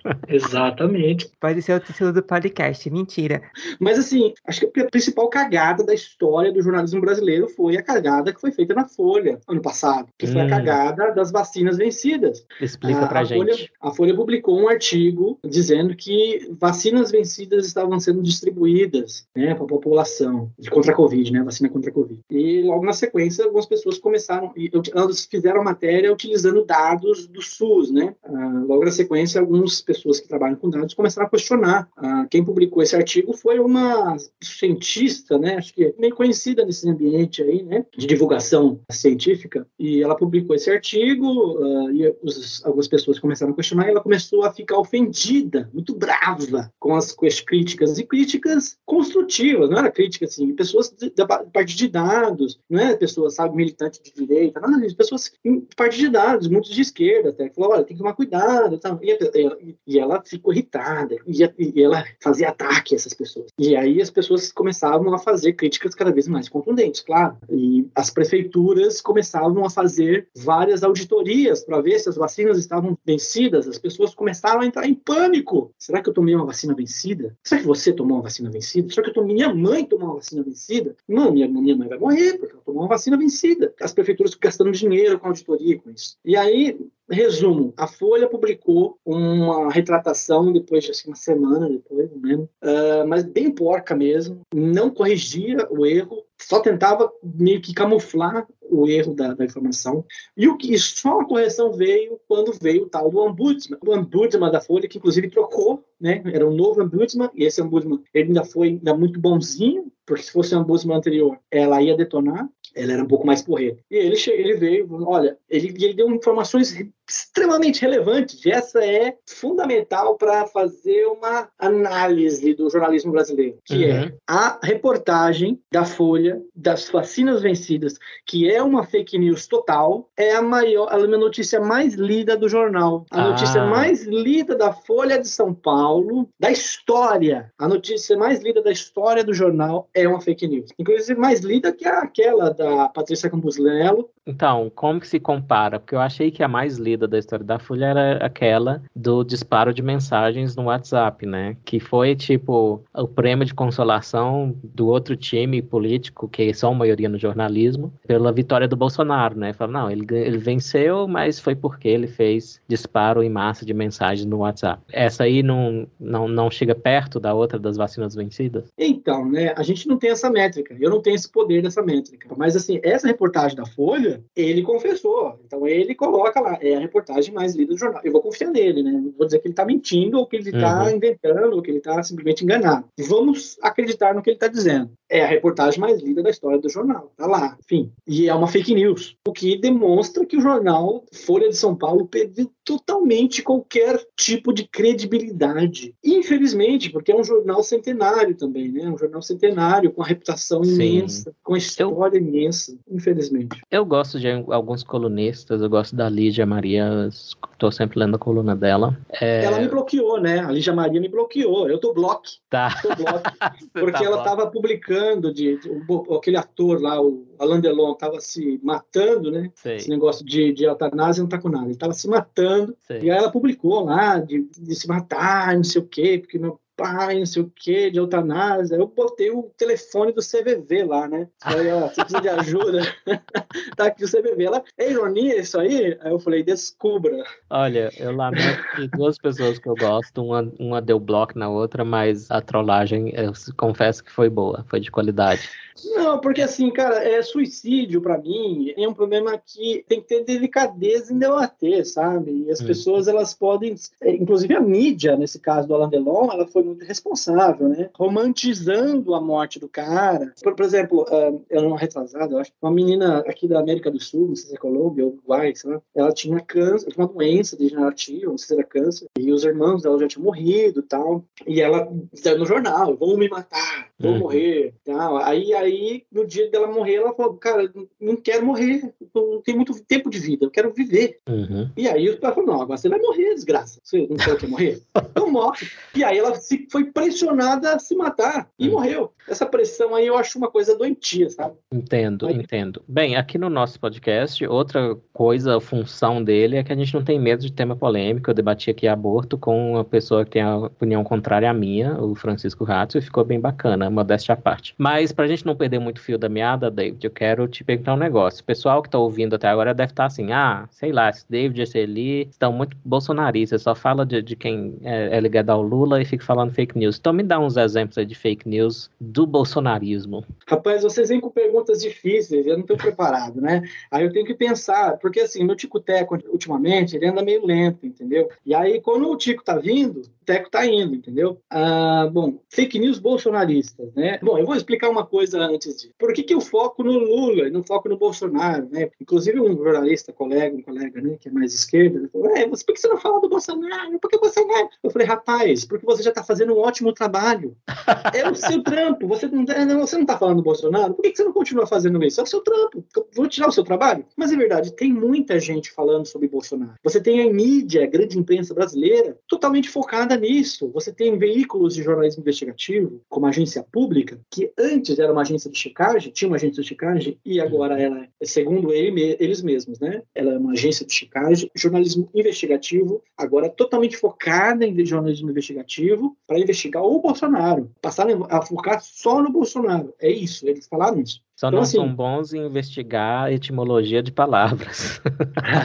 Exatamente. 0.28 1.30
Pode 1.39 1.61
ser 1.61 1.74
o 1.74 1.80
título 1.80 2.11
do 2.11 2.24
podcast, 2.24 2.89
mentira. 2.89 3.41
Mas 3.80 3.99
assim, 3.99 4.34
acho 4.47 4.67
que 4.67 4.82
a 4.82 4.89
principal 4.89 5.30
cagada 5.30 5.86
da 5.86 5.93
história 5.93 6.51
do 6.51 6.61
jornalismo 6.61 7.01
brasileiro 7.01 7.47
foi 7.49 7.78
a 7.78 7.84
cagada 7.84 8.34
que 8.34 8.41
foi 8.41 8.51
feita 8.51 8.74
na 8.74 8.88
Folha 8.88 9.39
ano 9.47 9.61
passado, 9.61 10.07
que 10.17 10.28
foi 10.28 10.41
hum. 10.41 10.45
a 10.45 10.49
cagada 10.49 11.11
das 11.13 11.32
vacinas 11.32 11.78
vencidas. 11.78 12.45
Explica 12.59 13.07
pra 13.07 13.21
a 13.21 13.24
gente. 13.24 13.38
Folha, 13.38 13.69
a 13.82 13.91
Folha 13.91 14.15
publicou 14.15 14.62
um 14.64 14.70
artigo 14.70 15.39
dizendo 15.45 15.95
que 15.95 16.47
vacinas 16.59 17.11
vencidas 17.11 17.66
estavam 17.66 17.99
sendo 17.99 18.22
distribuídas 18.22 19.28
né, 19.36 19.53
para 19.53 19.64
a 19.64 19.68
população 19.68 20.51
de 20.57 20.70
contra 20.70 20.91
a 20.91 20.95
Covid, 20.95 21.32
né, 21.32 21.43
vacina 21.43 21.70
contra 21.70 21.89
a 21.89 21.93
Covid. 21.93 22.20
E 22.30 22.61
logo 22.64 22.86
na 22.86 22.93
sequência, 22.93 23.45
algumas 23.45 23.66
pessoas 23.66 23.97
começaram, 23.97 24.53
elas 24.93 25.26
fizeram 25.26 25.61
a 25.61 25.64
matéria 25.64 26.11
utilizando 26.11 26.66
dados 26.66 27.28
do 27.28 27.41
SUS, 27.41 27.91
né? 27.91 28.16
Ah, 28.24 28.64
logo 28.66 28.86
na 28.86 28.91
sequência, 28.91 29.39
alguns 29.39 29.82
pessoas 29.82 30.20
que 30.20 30.28
trabalham 30.28 30.55
com 30.55 30.70
dados 30.70 30.93
começaram 30.93 31.28
a 31.28 31.30
questionar. 31.30 31.89
Ah, 31.97 32.26
quem 32.30 32.43
publicou 32.43 32.82
esse 32.82 32.95
artigo 32.95 33.34
foi 33.34 33.59
uma 33.59 34.16
cientista, 34.41 35.38
né, 35.38 35.55
acho 35.55 35.74
que 35.74 35.86
é 35.86 35.93
meio 35.97 36.16
conhecida 36.16 36.66
nesse 36.66 36.89
ambiente 36.89 37.41
aí, 37.41 37.64
né, 37.64 37.86
de 37.97 38.05
divulgação 38.07 38.80
científica, 38.91 39.68
e 39.80 40.01
ela 40.01 40.16
publicou 40.16 40.55
esse 40.55 40.70
artigo 40.70 41.28
uh, 41.28 41.91
e 41.91 42.16
os, 42.22 42.64
algumas 42.66 42.88
pessoas 42.88 43.20
começaram 43.20 43.53
a 43.53 43.55
questionar 43.55 43.88
e 43.88 43.91
ela 43.91 44.01
começou 44.01 44.43
a 44.43 44.51
ficar 44.54 44.78
ofendida, 44.78 45.70
muito 45.74 45.95
brava 45.95 46.72
com 46.80 46.95
as, 46.95 47.12
com 47.12 47.26
as 47.26 47.39
críticas, 47.39 47.97
e 47.97 48.04
críticas 48.04 48.78
construtivas, 48.86 49.70
não 49.70 49.78
era 49.78 49.91
crítica 49.91 50.26
assim, 50.26 50.54
pessoas 50.56 50.93
da 51.16 51.26
parte 51.26 51.76
de 51.76 51.88
dados, 51.88 52.60
não 52.70 52.80
é 52.80 52.95
pessoas, 52.95 53.36
sabe, 53.36 53.56
militantes 53.56 54.01
de 54.01 54.14
direita, 54.14 54.60
não, 54.60 54.80
pessoas 54.95 55.32
de 55.43 55.62
parte 55.76 55.97
de 55.97 56.10
dados, 56.10 56.47
muitos 56.47 56.72
de 56.72 56.82
esquerda 56.82 57.30
até, 57.30 57.49
que 57.49 57.62
olha, 57.62 57.84
tem 57.84 57.95
que 57.95 58.01
tomar 58.01 58.14
cuidado, 58.14 58.78
tal. 58.78 58.99
E, 59.01 59.12
e, 59.12 59.76
e 59.88 59.99
ela 59.99 60.22
ficou 60.26 60.54
irritada, 60.54 61.16
e, 61.28 61.43
e, 61.58 61.84
ela 61.84 62.04
fazia 62.22 62.49
ataque 62.49 62.93
a 62.93 62.97
essas 62.97 63.14
pessoas. 63.14 63.47
E 63.58 63.76
aí 63.76 64.01
as 64.01 64.10
pessoas 64.10 64.51
começavam 64.51 65.14
a 65.14 65.20
fazer 65.20 65.54
críticas 65.54 65.95
cada 65.95 66.12
vez 66.12 66.28
mais 66.28 66.49
contundentes, 66.49 67.01
claro. 67.01 67.38
E 67.49 67.88
as 67.95 68.10
prefeituras 68.10 69.01
começavam 69.01 69.66
a 69.66 69.70
fazer 69.70 70.28
várias 70.36 70.84
auditorias 70.84 71.64
para 71.64 71.82
ver 71.82 71.99
se 71.99 72.10
as 72.10 72.16
vacinas 72.16 72.58
estavam 72.58 72.97
vencidas. 73.06 73.68
As 73.68 73.78
pessoas 73.78 74.14
começaram 74.34 74.62
a 74.62 74.66
entrar 74.66 74.88
em 74.88 74.96
pânico. 74.96 75.72
Será 75.78 76.02
que 76.02 76.10
eu 76.10 76.14
tomei 76.14 76.34
uma 76.34 76.46
vacina 76.46 76.74
vencida? 76.74 77.38
Será 77.44 77.62
que 77.62 77.68
você 77.68 77.94
tomou 77.94 78.18
uma 78.18 78.24
vacina 78.24 78.50
vencida? 78.50 78.90
Será 78.90 79.04
que 79.04 79.12
eu 79.12 79.14
tomei, 79.14 79.36
minha 79.36 79.54
mãe 79.54 79.86
tomou 79.86 80.08
uma 80.08 80.16
vacina 80.16 80.42
vencida? 80.42 80.96
Não, 81.08 81.32
minha, 81.32 81.48
minha 81.48 81.76
mãe 81.76 81.88
vai 81.88 82.00
morrer 82.00 82.40
porque 82.40 82.54
ela 82.54 82.64
tomou 82.66 82.82
uma 82.82 82.90
vacina 82.90 83.16
vencida. 83.16 83.74
As 83.80 83.94
prefeituras 83.94 84.34
gastando 84.34 84.72
dinheiro 84.72 85.20
com 85.20 85.28
auditoria 85.28 85.78
com 85.78 85.92
isso. 85.92 86.18
E 86.26 86.36
aí 86.36 86.80
Resumo, 87.10 87.74
a 87.76 87.86
Folha 87.86 88.30
publicou 88.30 88.97
uma 89.06 89.70
retratação 89.72 90.51
depois 90.54 90.86
de 90.86 90.91
assim, 90.91 91.10
uma 91.10 91.16
semana 91.16 91.70
depois, 91.70 92.10
uh, 92.10 93.08
mas 93.08 93.24
bem 93.24 93.51
porca 93.51 93.93
mesmo, 93.93 94.41
não 94.54 94.89
corrigia 94.89 95.68
o 95.70 95.86
erro, 95.86 96.24
só 96.41 96.60
tentava 96.60 97.12
meio 97.22 97.62
que 97.62 97.74
camuflar 97.74 98.47
o 98.62 98.88
erro 98.88 99.14
da, 99.14 99.34
da, 99.34 99.45
informação. 99.45 100.06
E 100.36 100.47
o 100.47 100.58
que 100.58 100.78
só 100.78 101.20
a 101.20 101.26
correção 101.26 101.72
veio 101.74 102.20
quando 102.28 102.54
veio 102.60 102.84
o 102.84 102.89
tal 102.89 103.10
do 103.10 103.20
ombudsman, 103.20 103.78
o 103.86 103.93
ombudsman 103.93 104.51
da 104.51 104.62
Folha, 104.62 104.88
que 104.88 104.97
inclusive 104.97 105.30
trocou, 105.30 105.84
né? 105.99 106.22
Era 106.26 106.47
um 106.47 106.56
novo 106.56 106.82
ombudsman, 106.82 107.30
e 107.36 107.43
esse 107.43 107.62
ombudsman 107.62 108.01
ele 108.14 108.30
ainda 108.30 108.43
foi 108.43 108.70
ainda 108.70 108.95
muito 108.95 109.20
bonzinho, 109.20 109.91
porque 110.06 110.24
se 110.24 110.32
fosse 110.32 110.56
o 110.56 110.60
ombudsman 110.60 110.97
anterior, 110.97 111.38
ela 111.51 111.82
ia 111.82 111.95
detonar, 111.95 112.49
ela 112.76 112.93
era 112.93 113.03
um 113.03 113.07
pouco 113.07 113.26
mais 113.26 113.41
porreta. 113.41 113.84
E 113.89 113.95
ele, 113.95 114.15
ele 114.28 114.55
veio, 114.55 114.88
olha, 115.07 115.38
ele, 115.49 115.67
ele 115.67 115.93
deu 115.93 116.09
informações 116.09 116.76
extremamente 117.14 117.82
relevante. 117.82 118.49
Essa 118.49 118.84
é 118.84 119.16
fundamental 119.28 120.18
para 120.18 120.47
fazer 120.47 121.05
uma 121.05 121.47
análise 121.59 122.53
do 122.55 122.70
jornalismo 122.70 123.11
brasileiro, 123.11 123.57
que 123.64 123.86
é 123.86 123.93
uhum. 123.93 124.05
é 124.05 124.14
a 124.28 124.59
reportagem 124.64 125.61
da 125.72 125.86
Folha 125.86 126.41
das 126.55 126.89
vacinas 126.89 127.41
vencidas, 127.41 127.97
que 128.26 128.49
é 128.49 128.61
uma 128.61 128.84
fake 128.84 129.18
news 129.18 129.47
total, 129.47 130.09
é 130.18 130.36
a 130.36 130.41
maior, 130.41 130.88
a 130.91 130.97
notícia 130.97 131.59
mais 131.59 131.93
lida 131.93 132.36
do 132.36 132.49
jornal. 132.49 133.05
A 133.11 133.22
ah. 133.22 133.30
notícia 133.30 133.66
mais 133.66 134.03
lida 134.03 134.55
da 134.55 134.74
Folha 134.74 135.20
de 135.20 135.28
São 135.28 135.53
Paulo, 135.53 136.28
da 136.39 136.51
história. 136.51 137.51
A 137.59 137.68
notícia 137.68 138.18
mais 138.18 138.41
lida 138.41 138.61
da 138.61 138.72
história 138.72 139.24
do 139.24 139.34
jornal 139.34 139.88
é 139.93 140.07
uma 140.07 140.22
fake 140.22 140.47
news. 140.47 140.72
Inclusive 140.80 141.20
mais 141.20 141.41
lida 141.41 141.72
que 141.72 141.88
aquela 141.88 142.49
da 142.49 142.89
Patrícia 142.89 143.30
Campos 143.30 143.57
Lelo. 143.57 144.09
Então, 144.26 144.71
como 144.74 144.99
que 144.99 145.07
se 145.07 145.19
compara? 145.19 145.80
Porque 145.80 145.95
eu 145.95 145.99
achei 145.99 146.32
que 146.32 146.41
a 146.41 146.47
mais 146.47 146.78
lida 146.78 147.07
da 147.07 147.19
história 147.19 147.45
da 147.45 147.59
Folha 147.59 147.86
era 147.86 148.26
aquela 148.26 148.82
do 148.95 149.24
disparo 149.24 149.74
de 149.74 149.82
mensagens 149.82 150.55
no 150.55 150.63
WhatsApp, 150.63 151.26
né? 151.26 151.57
Que 151.65 151.80
foi 151.80 152.15
tipo 152.15 152.84
o 152.93 153.07
prêmio 153.07 153.45
de 153.45 153.53
consolação 153.53 154.55
do 154.63 154.88
outro 154.88 155.15
time 155.15 155.61
político, 155.61 156.28
que 156.28 156.53
são 156.53 156.71
a 156.71 156.76
maioria 156.76 157.09
no 157.09 157.17
jornalismo, 157.17 157.93
pela 158.07 158.32
vitória 158.32 158.67
do 158.67 158.78
Bolsonaro, 158.78 159.38
né? 159.38 159.51
Fala, 159.53 159.71
não, 159.71 159.91
ele, 159.91 160.05
ele 160.09 160.38
venceu, 160.38 161.07
mas 161.07 161.39
foi 161.39 161.55
porque 161.55 161.88
ele 161.88 162.07
fez 162.07 162.61
disparo 162.67 163.21
em 163.21 163.30
massa 163.30 163.65
de 163.65 163.74
mensagens 163.74 164.26
no 164.26 164.38
WhatsApp. 164.38 164.82
Essa 164.91 165.24
aí 165.24 165.43
não, 165.43 165.86
não, 165.99 166.28
não 166.28 166.49
chega 166.49 166.74
perto 166.74 167.19
da 167.19 167.34
outra 167.34 167.59
das 167.59 167.76
vacinas 167.76 168.15
vencidas? 168.15 168.71
Então, 168.78 169.30
né? 169.30 169.53
A 169.57 169.63
gente 169.63 169.88
não 169.88 169.97
tem 169.97 170.11
essa 170.11 170.30
métrica. 170.30 170.76
Eu 170.80 170.89
não 170.89 171.01
tenho 171.01 171.15
esse 171.15 171.30
poder 171.30 171.61
dessa 171.61 171.82
métrica. 171.82 172.30
Mas, 172.38 172.55
assim, 172.55 172.80
essa 172.84 173.07
reportagem 173.07 173.57
da 173.57 173.65
Folha, 173.65 174.12
ele 174.36 174.61
confessou. 174.61 175.39
Então, 175.45 175.68
ele 175.68 175.95
coloca 175.95 176.39
lá, 176.39 176.57
é 176.61 176.76
a 176.76 176.80
reportagem 176.80 177.34
mais 177.34 177.55
lida 177.55 177.74
do 177.74 177.80
jornal. 177.80 178.01
Eu 178.03 178.11
vou 178.11 178.22
confiar 178.22 178.51
nele, 178.51 178.84
né? 178.84 178.91
Não 178.91 179.11
vou 179.18 179.26
dizer 179.26 179.39
que 179.39 179.47
ele 179.47 179.53
está 179.53 179.66
mentindo 179.66 180.18
ou 180.18 180.26
que 180.26 180.36
ele 180.36 180.49
está 180.49 180.84
uhum. 180.84 180.89
inventando 180.89 181.55
ou 181.55 181.61
que 181.61 181.72
ele 181.72 181.78
está 181.78 182.01
simplesmente 182.03 182.43
enganado. 182.43 182.86
Vamos 183.07 183.57
acreditar 183.61 184.14
no 184.14 184.22
que 184.22 184.30
ele 184.30 184.38
está 184.38 184.47
dizendo. 184.47 184.91
É 185.09 185.24
a 185.24 185.28
reportagem 185.28 185.80
mais 185.80 186.01
lida 186.01 186.24
da 186.24 186.30
história 186.30 186.59
do 186.59 186.70
jornal. 186.70 187.11
Tá 187.16 187.28
lá, 187.28 187.57
enfim. 187.64 187.91
E 188.07 188.28
é 188.28 188.34
uma 188.34 188.47
fake 188.47 188.74
news, 188.74 189.16
o 189.28 189.32
que 189.32 189.57
demonstra 189.57 190.26
que 190.26 190.38
o 190.38 190.41
jornal 190.41 191.03
Folha 191.14 191.49
de 191.49 191.55
São 191.55 191.76
Paulo 191.76 192.07
perdeu 192.07 192.49
totalmente 192.64 193.41
qualquer 193.41 193.99
tipo 194.16 194.53
de 194.53 194.68
credibilidade. 194.68 195.93
Infelizmente, 196.03 196.89
porque 196.89 197.11
é 197.11 197.16
um 197.16 197.24
jornal 197.24 197.61
centenário 197.64 198.36
também, 198.36 198.72
né? 198.72 198.89
Um 198.89 198.97
jornal 198.97 199.22
centenário 199.22 199.91
com 199.91 200.01
a 200.01 200.05
reputação 200.05 200.64
Sim. 200.64 200.74
imensa, 200.74 201.34
com 201.43 201.55
a 201.55 201.57
história 201.57 202.18
eu, 202.18 202.22
imensa, 202.22 202.78
infelizmente. 202.89 203.61
Eu 203.70 203.86
gosto 203.86 204.20
de 204.20 204.28
alguns 204.30 204.84
colunistas, 204.84 205.61
eu 205.61 205.70
gosto 205.70 205.95
da 205.95 206.09
Lídia 206.09 206.45
Maria, 206.45 207.09
estou 207.09 207.72
sempre 207.72 207.99
lendo 207.99 208.16
a 208.16 208.20
coluna 208.20 208.55
dela. 208.55 208.97
É... 209.22 209.43
Ela 209.43 209.59
me 209.59 209.68
bloqueou, 209.68 210.20
né? 210.20 210.39
A 210.39 210.51
Lídia 210.51 210.74
Maria 210.74 211.01
me 211.01 211.09
bloqueou. 211.09 211.70
Eu 211.70 211.80
tô 211.80 211.93
bloco. 211.93 212.24
Tá. 212.49 212.70
Tô 212.82 212.95
bloco, 212.95 213.24
porque 213.74 213.91
tá 213.99 214.05
ela 214.05 214.18
estava 214.18 214.47
publicando 214.47 215.34
de, 215.34 215.57
de, 215.57 215.70
aquele 216.16 216.38
ator 216.38 216.82
lá, 216.82 217.01
o 217.01 217.26
Alain 217.39 217.59
Delon, 217.59 217.93
estava 217.93 218.20
se 218.20 218.59
matando, 218.64 219.32
né? 219.32 219.51
Sei. 219.55 219.76
Esse 219.76 219.89
negócio 219.89 220.26
de, 220.26 220.53
de 220.53 220.66
eutanásia 220.66 221.22
não 221.22 221.30
tá 221.30 221.38
com 221.38 221.49
nada. 221.49 221.66
Ele 221.66 221.74
estava 221.74 221.93
se 221.93 222.07
matando. 222.07 222.53
Sei. 222.88 223.01
E 223.01 223.12
aí 223.12 223.18
ela 223.18 223.32
publicou 223.32 223.84
lá 223.84 224.20
de, 224.20 224.47
de 224.58 224.76
se 224.76 224.88
matar, 224.88 225.56
não 225.56 225.64
sei 225.64 225.82
o 225.82 225.88
quê, 225.88 226.20
porque 226.20 226.39
meu 226.39 226.60
pai, 226.76 227.19
não 227.19 227.26
sei 227.26 227.41
o 227.41 227.51
que, 227.55 227.91
de 227.91 227.99
eutanásia. 227.99 228.76
Eu 228.76 228.88
botei 228.88 229.32
o 229.32 229.51
telefone 229.57 230.11
do 230.11 230.21
CVV 230.21 230.84
lá, 230.84 231.07
né? 231.07 231.28
Aí, 231.43 231.71
ó, 231.71 231.88
você 231.88 232.01
precisa 232.03 232.21
de 232.21 232.30
ajuda? 232.30 232.82
tá 233.76 233.86
aqui 233.86 234.03
o 234.03 234.07
CVV. 234.07 234.43
Ela, 234.43 234.63
é 234.78 234.91
ironia 234.91 235.39
isso 235.39 235.59
aí? 235.59 235.97
Aí 236.01 236.11
eu 236.11 236.19
falei, 236.19 236.43
descubra. 236.43 237.24
Olha, 237.49 237.91
eu 237.97 238.15
lamento 238.15 238.63
que 238.76 238.88
duas 238.88 239.17
pessoas 239.17 239.59
que 239.59 239.67
eu 239.67 239.76
gosto, 239.76 240.24
uma, 240.24 240.51
uma 240.59 240.82
deu 240.82 240.99
bloco 240.99 241.38
na 241.38 241.49
outra, 241.49 241.84
mas 241.86 242.30
a 242.30 242.41
trollagem, 242.41 243.13
eu 243.15 243.32
confesso 243.57 244.03
que 244.03 244.11
foi 244.11 244.30
boa, 244.30 244.65
foi 244.69 244.80
de 244.80 244.91
qualidade. 244.91 245.49
Não, 245.95 246.19
porque 246.19 246.41
assim, 246.41 246.69
cara, 246.69 247.04
é 247.04 247.21
suicídio 247.21 248.01
para 248.01 248.17
mim 248.17 248.74
é 248.78 248.87
um 248.87 248.93
problema 248.93 249.37
que 249.37 249.83
tem 249.87 250.01
que 250.01 250.08
ter 250.08 250.24
delicadeza 250.24 251.13
em 251.13 251.17
debater, 251.17 251.86
sabe? 251.86 252.45
E 252.45 252.51
as 252.51 252.62
hum. 252.62 252.67
pessoas 252.67 253.08
elas 253.08 253.33
podem, 253.33 253.75
inclusive 254.04 254.55
a 254.55 254.62
mídia, 254.62 255.16
nesse 255.16 255.39
caso 255.39 255.67
do 255.67 255.74
Alain 255.74 255.89
Delon, 255.89 256.32
ela 256.32 256.47
foi 256.47 256.63
muito 256.64 256.86
responsável, 256.86 257.70
né? 257.70 257.90
Romantizando 257.96 259.14
a 259.14 259.22
morte 259.22 259.60
do 259.60 259.68
cara. 259.68 260.34
Por, 260.42 260.56
por 260.56 260.66
exemplo, 260.66 261.04
uh, 261.04 261.44
ela 261.50 261.68
não 261.68 261.76
retrasada, 261.76 262.34
eu 262.34 262.40
acho, 262.40 262.52
uma 262.62 262.72
menina 262.72 263.20
aqui 263.20 263.48
da 263.48 263.60
América 263.60 263.90
do 263.90 264.00
Sul, 264.00 264.30
não 264.30 264.36
sei 264.36 264.50
se 264.50 264.56
é 264.56 264.58
Colômbia 264.58 265.06
ou 265.06 265.14
Uruguai, 265.14 265.54
sei 265.56 265.72
lá, 265.72 265.82
ela 265.96 266.12
tinha 266.12 266.40
câncer, 266.40 266.92
tinha 266.92 267.06
uma 267.06 267.12
doença 267.12 267.58
degenerativa, 267.58 268.32
não 268.32 268.38
sei 268.38 268.48
se 268.48 268.54
era 268.54 268.64
câncer, 268.64 269.08
e 269.18 269.32
os 269.32 269.44
irmãos 269.44 269.84
dela 269.84 270.00
já 270.00 270.08
tinham 270.08 270.26
morrido 270.26 270.80
e 270.80 270.84
tal. 270.84 271.24
E 271.48 271.62
ela 271.62 271.92
saiu 272.14 272.40
no 272.40 272.46
jornal, 272.46 272.96
vão 272.96 273.18
me 273.18 273.30
matar, 273.30 273.90
vou 274.00 274.14
uhum. 274.14 274.20
morrer, 274.20 274.74
tal. 274.84 275.18
Aí 275.18 275.54
aí, 275.54 276.04
no 276.12 276.26
dia 276.26 276.50
dela 276.50 276.68
morrer, 276.68 276.96
ela 276.96 277.14
falou, 277.14 277.36
cara, 277.36 277.72
não 278.00 278.16
quero 278.16 278.46
morrer, 278.46 278.94
não 279.14 279.42
tenho 279.42 279.58
muito 279.58 279.74
tempo 279.84 280.10
de 280.10 280.20
vida, 280.20 280.46
eu 280.46 280.52
quero 280.52 280.74
viver. 280.74 281.20
Uhum. 281.28 281.70
E 281.76 281.88
aí 281.88 282.10
o 282.10 282.20
pai 282.20 282.34
falou, 282.34 282.54
não, 282.54 282.62
agora 282.62 282.78
você 282.78 282.90
vai 282.90 283.00
morrer, 283.00 283.34
desgraça. 283.34 283.80
Você 283.84 284.08
não 284.08 284.18
quer 284.18 284.48
morrer? 284.48 284.82
Então 285.14 285.30
morre. 285.30 285.68
E 285.96 286.04
aí 286.04 286.18
ela 286.18 286.34
se, 286.36 286.53
foi 286.71 286.86
pressionada 286.86 287.74
a 287.74 287.80
se 287.80 287.96
matar 287.96 288.47
e 288.58 288.67
uhum. 288.67 288.74
morreu. 288.74 289.13
Essa 289.28 289.46
pressão 289.46 289.96
aí 289.96 290.08
eu 290.08 290.17
acho 290.17 290.38
uma 290.38 290.50
coisa 290.50 290.78
doentia, 290.78 291.30
sabe? 291.30 291.55
Entendo, 291.71 292.28
aí... 292.28 292.36
entendo. 292.36 292.84
Bem, 292.88 293.16
aqui 293.16 293.38
no 293.38 293.50
nosso 293.50 293.80
podcast, 293.80 294.46
outra 294.46 294.96
coisa, 295.13 295.59
função 295.59 296.24
dele 296.24 296.58
é 296.58 296.63
que 296.63 296.74
a 296.74 296.75
gente 296.75 296.93
não 296.93 297.04
tem 297.04 297.20
medo 297.20 297.42
de 297.42 297.51
tema 297.51 297.75
polêmico. 297.75 298.30
Eu 298.30 298.34
debati 298.34 298.70
aqui 298.70 298.88
aborto 298.88 299.38
com 299.38 299.74
uma 299.74 299.84
pessoa 299.84 300.25
que 300.25 300.32
tem 300.32 300.42
a 300.42 300.58
opinião 300.58 301.04
contrária 301.04 301.50
à 301.50 301.54
minha, 301.54 302.01
o 302.01 302.16
Francisco 302.16 302.63
Rato, 302.63 302.97
e 302.97 303.01
ficou 303.01 303.24
bem 303.24 303.39
bacana, 303.39 303.89
modéstia 303.89 304.34
à 304.34 304.38
parte. 304.38 304.75
Mas 304.78 305.12
pra 305.12 305.28
gente 305.28 305.46
não 305.46 305.55
perder 305.55 305.80
muito 305.80 306.01
fio 306.01 306.17
da 306.17 306.28
meada, 306.28 306.70
David, 306.70 307.04
eu 307.05 307.12
quero 307.12 307.47
te 307.47 307.63
perguntar 307.63 307.93
um 307.93 307.97
negócio. 307.97 308.42
O 308.42 308.46
pessoal 308.46 308.82
que 308.82 308.89
tá 308.89 308.97
ouvindo 308.97 309.36
até 309.36 309.47
agora 309.47 309.74
deve 309.74 309.92
estar 309.92 310.04
tá 310.04 310.08
assim, 310.08 310.32
ah, 310.32 310.67
sei 310.71 310.92
lá, 310.92 311.09
esse 311.09 311.25
David 311.30 311.62
esse 311.62 311.78
Eli 311.78 312.28
estão 312.30 312.51
muito 312.51 312.75
bolsonaristas, 312.84 313.62
só 313.62 313.74
fala 313.74 314.05
de, 314.05 314.21
de 314.21 314.36
quem 314.36 314.78
é, 314.84 315.17
é, 315.17 315.20
ligado 315.20 315.50
ao 315.50 315.62
Lula 315.62 316.01
e 316.01 316.05
fica 316.05 316.25
falando 316.25 316.42
fake 316.51 316.78
news. 316.78 316.97
Então 316.97 317.13
me 317.13 317.24
dá 317.24 317.39
uns 317.39 317.57
exemplos 317.57 318.05
de 318.05 318.15
fake 318.15 318.47
news 318.47 318.89
do 318.99 319.25
bolsonarismo. 319.25 320.24
Rapaz, 320.47 320.83
vocês 320.83 321.09
vêm 321.09 321.20
com 321.20 321.29
perguntas 321.29 321.82
difíceis, 321.82 322.45
eu 322.45 322.53
não 322.53 322.61
estou 322.61 322.78
preparado, 322.78 323.41
né? 323.41 323.63
Aí 323.89 324.03
eu 324.03 324.11
tenho 324.11 324.25
que 324.25 324.33
pensar, 324.33 324.97
porque 324.97 325.21
assim, 325.21 325.43
meu 325.43 325.55
tico-teco, 325.55 326.17
ultimamente, 326.29 326.95
ele 326.95 327.07
anda 327.07 327.21
meio 327.21 327.45
lento, 327.45 327.86
entendeu? 327.86 328.29
E 328.45 328.53
aí, 328.53 328.82
quando 328.82 329.09
o 329.09 329.17
tico 329.17 329.43
tá 329.43 329.57
vindo, 329.57 330.01
teco 330.24 330.50
tá 330.50 330.66
indo, 330.66 330.95
entendeu? 330.95 331.39
Ah, 331.50 332.09
bom, 332.12 332.39
fake 332.50 332.79
news 332.79 333.00
bolsonaristas, 333.00 333.93
né? 333.95 334.20
Bom, 334.21 334.37
eu 334.37 334.45
vou 334.45 334.55
explicar 334.55 334.89
uma 334.89 335.05
coisa 335.05 335.39
antes 335.39 335.75
disso. 335.75 335.93
Por 335.97 336.13
que, 336.13 336.24
que 336.24 336.33
eu 336.33 336.41
foco 336.41 336.83
no 336.83 336.91
Lula 336.91 337.47
e 337.47 337.51
não 337.51 337.63
foco 337.63 337.89
no 337.89 337.97
Bolsonaro, 337.97 338.67
né? 338.71 338.89
Inclusive 339.00 339.39
um 339.39 339.55
jornalista, 339.55 340.13
colega, 340.13 340.55
um 340.55 340.62
colega, 340.62 341.01
né, 341.01 341.17
que 341.20 341.29
é 341.29 341.32
mais 341.32 341.54
esquerda, 341.54 342.09
falou, 342.12 342.36
é, 342.36 342.47
por 342.47 342.58
que 342.58 342.78
você 342.78 342.87
não 342.87 342.97
fala 342.97 343.21
do 343.21 343.29
Bolsonaro? 343.29 344.00
Por 344.00 344.09
que 344.09 344.17
Bolsonaro? 344.17 344.70
Eu 344.82 344.91
falei, 344.91 345.08
rapaz, 345.08 345.66
porque 345.66 345.86
você 345.86 346.04
já 346.04 346.09
está 346.09 346.24
fazendo 346.24 346.54
um 346.54 346.59
ótimo 346.59 346.93
trabalho. 346.93 347.55
É 348.13 348.29
o 348.29 348.36
seu 348.36 348.62
trampo. 348.62 349.08
Você 349.08 349.28
não, 349.28 349.45
você 349.79 349.97
não 349.97 350.05
tá 350.05 350.17
falando 350.17 350.37
do 350.37 350.43
Bolsonaro? 350.43 350.93
Por 350.93 351.01
que, 351.01 351.12
que 351.12 351.17
você 351.17 351.24
não 351.24 351.33
continua 351.33 351.66
fazendo 351.66 352.01
isso? 352.04 352.20
É 352.20 352.24
o 352.24 352.28
seu 352.28 352.41
trampo. 352.41 352.83
vou 353.13 353.28
tirar 353.28 353.47
o 353.47 353.51
seu 353.51 353.63
trabalho? 353.63 354.05
Mas 354.16 354.32
é 354.32 354.37
verdade, 354.37 354.74
tem 354.74 354.93
muita 354.93 355.39
gente 355.39 355.71
falando 355.71 356.05
sobre 356.05 356.28
Bolsonaro. 356.28 356.74
Você 356.83 357.01
tem 357.01 357.21
a 357.21 357.33
mídia, 357.33 357.83
a 357.83 357.87
grande 357.87 358.17
imprensa 358.17 358.54
brasileira, 358.54 359.17
totalmente 359.28 359.70
focada 359.70 360.13
nisso. 360.18 360.70
Você 360.74 360.92
tem 360.92 361.18
veículos 361.18 361.76
de 361.76 361.84
jornalismo 361.84 362.22
investigativo, 362.22 363.02
como 363.10 363.26
a 363.26 363.30
agência 363.30 363.64
pública, 363.64 364.20
que 364.30 364.52
antes 364.58 365.00
era 365.00 365.12
uma 365.12 365.22
agência 365.22 365.50
de 365.50 365.58
checagem, 365.58 366.12
tinha 366.12 366.28
uma 366.28 366.38
agência 366.38 366.62
de 366.62 366.68
checagem, 366.68 367.18
e 367.26 367.40
agora 367.40 367.82
ela, 367.82 368.08
segundo 368.24 368.72
ele, 368.72 369.16
eles 369.20 369.42
mesmos, 369.42 369.80
né? 369.80 370.02
Ela 370.14 370.34
é 370.34 370.38
uma 370.38 370.54
agência 370.54 370.86
de 370.86 370.94
checagem, 370.94 371.50
jornalismo 371.56 372.10
investigativo, 372.14 373.02
agora 373.18 373.50
totalmente 373.50 373.98
focada 373.98 374.66
em 374.66 374.86
jornalismo 374.86 375.30
investigativo 375.30 376.18
para 376.28 376.40
investigar 376.40 376.84
o 376.84 377.00
Bolsonaro. 377.00 377.72
Passaram 377.82 378.26
a 378.30 378.42
focar 378.42 378.82
só 378.82 379.22
no 379.22 379.32
Bolsonaro. 379.32 379.94
É 380.00 380.10
isso, 380.12 380.48
eles 380.48 380.68
falaram 380.68 381.00
isso. 381.00 381.22
Só 381.36 381.47
então, 381.47 381.58
não 381.58 381.64
assim, 381.64 381.78
são 381.78 381.93
bons 381.93 382.34
em 382.34 382.46
investigar 382.46 383.32
etimologia 383.32 384.04
de 384.04 384.12
palavras. 384.12 385.01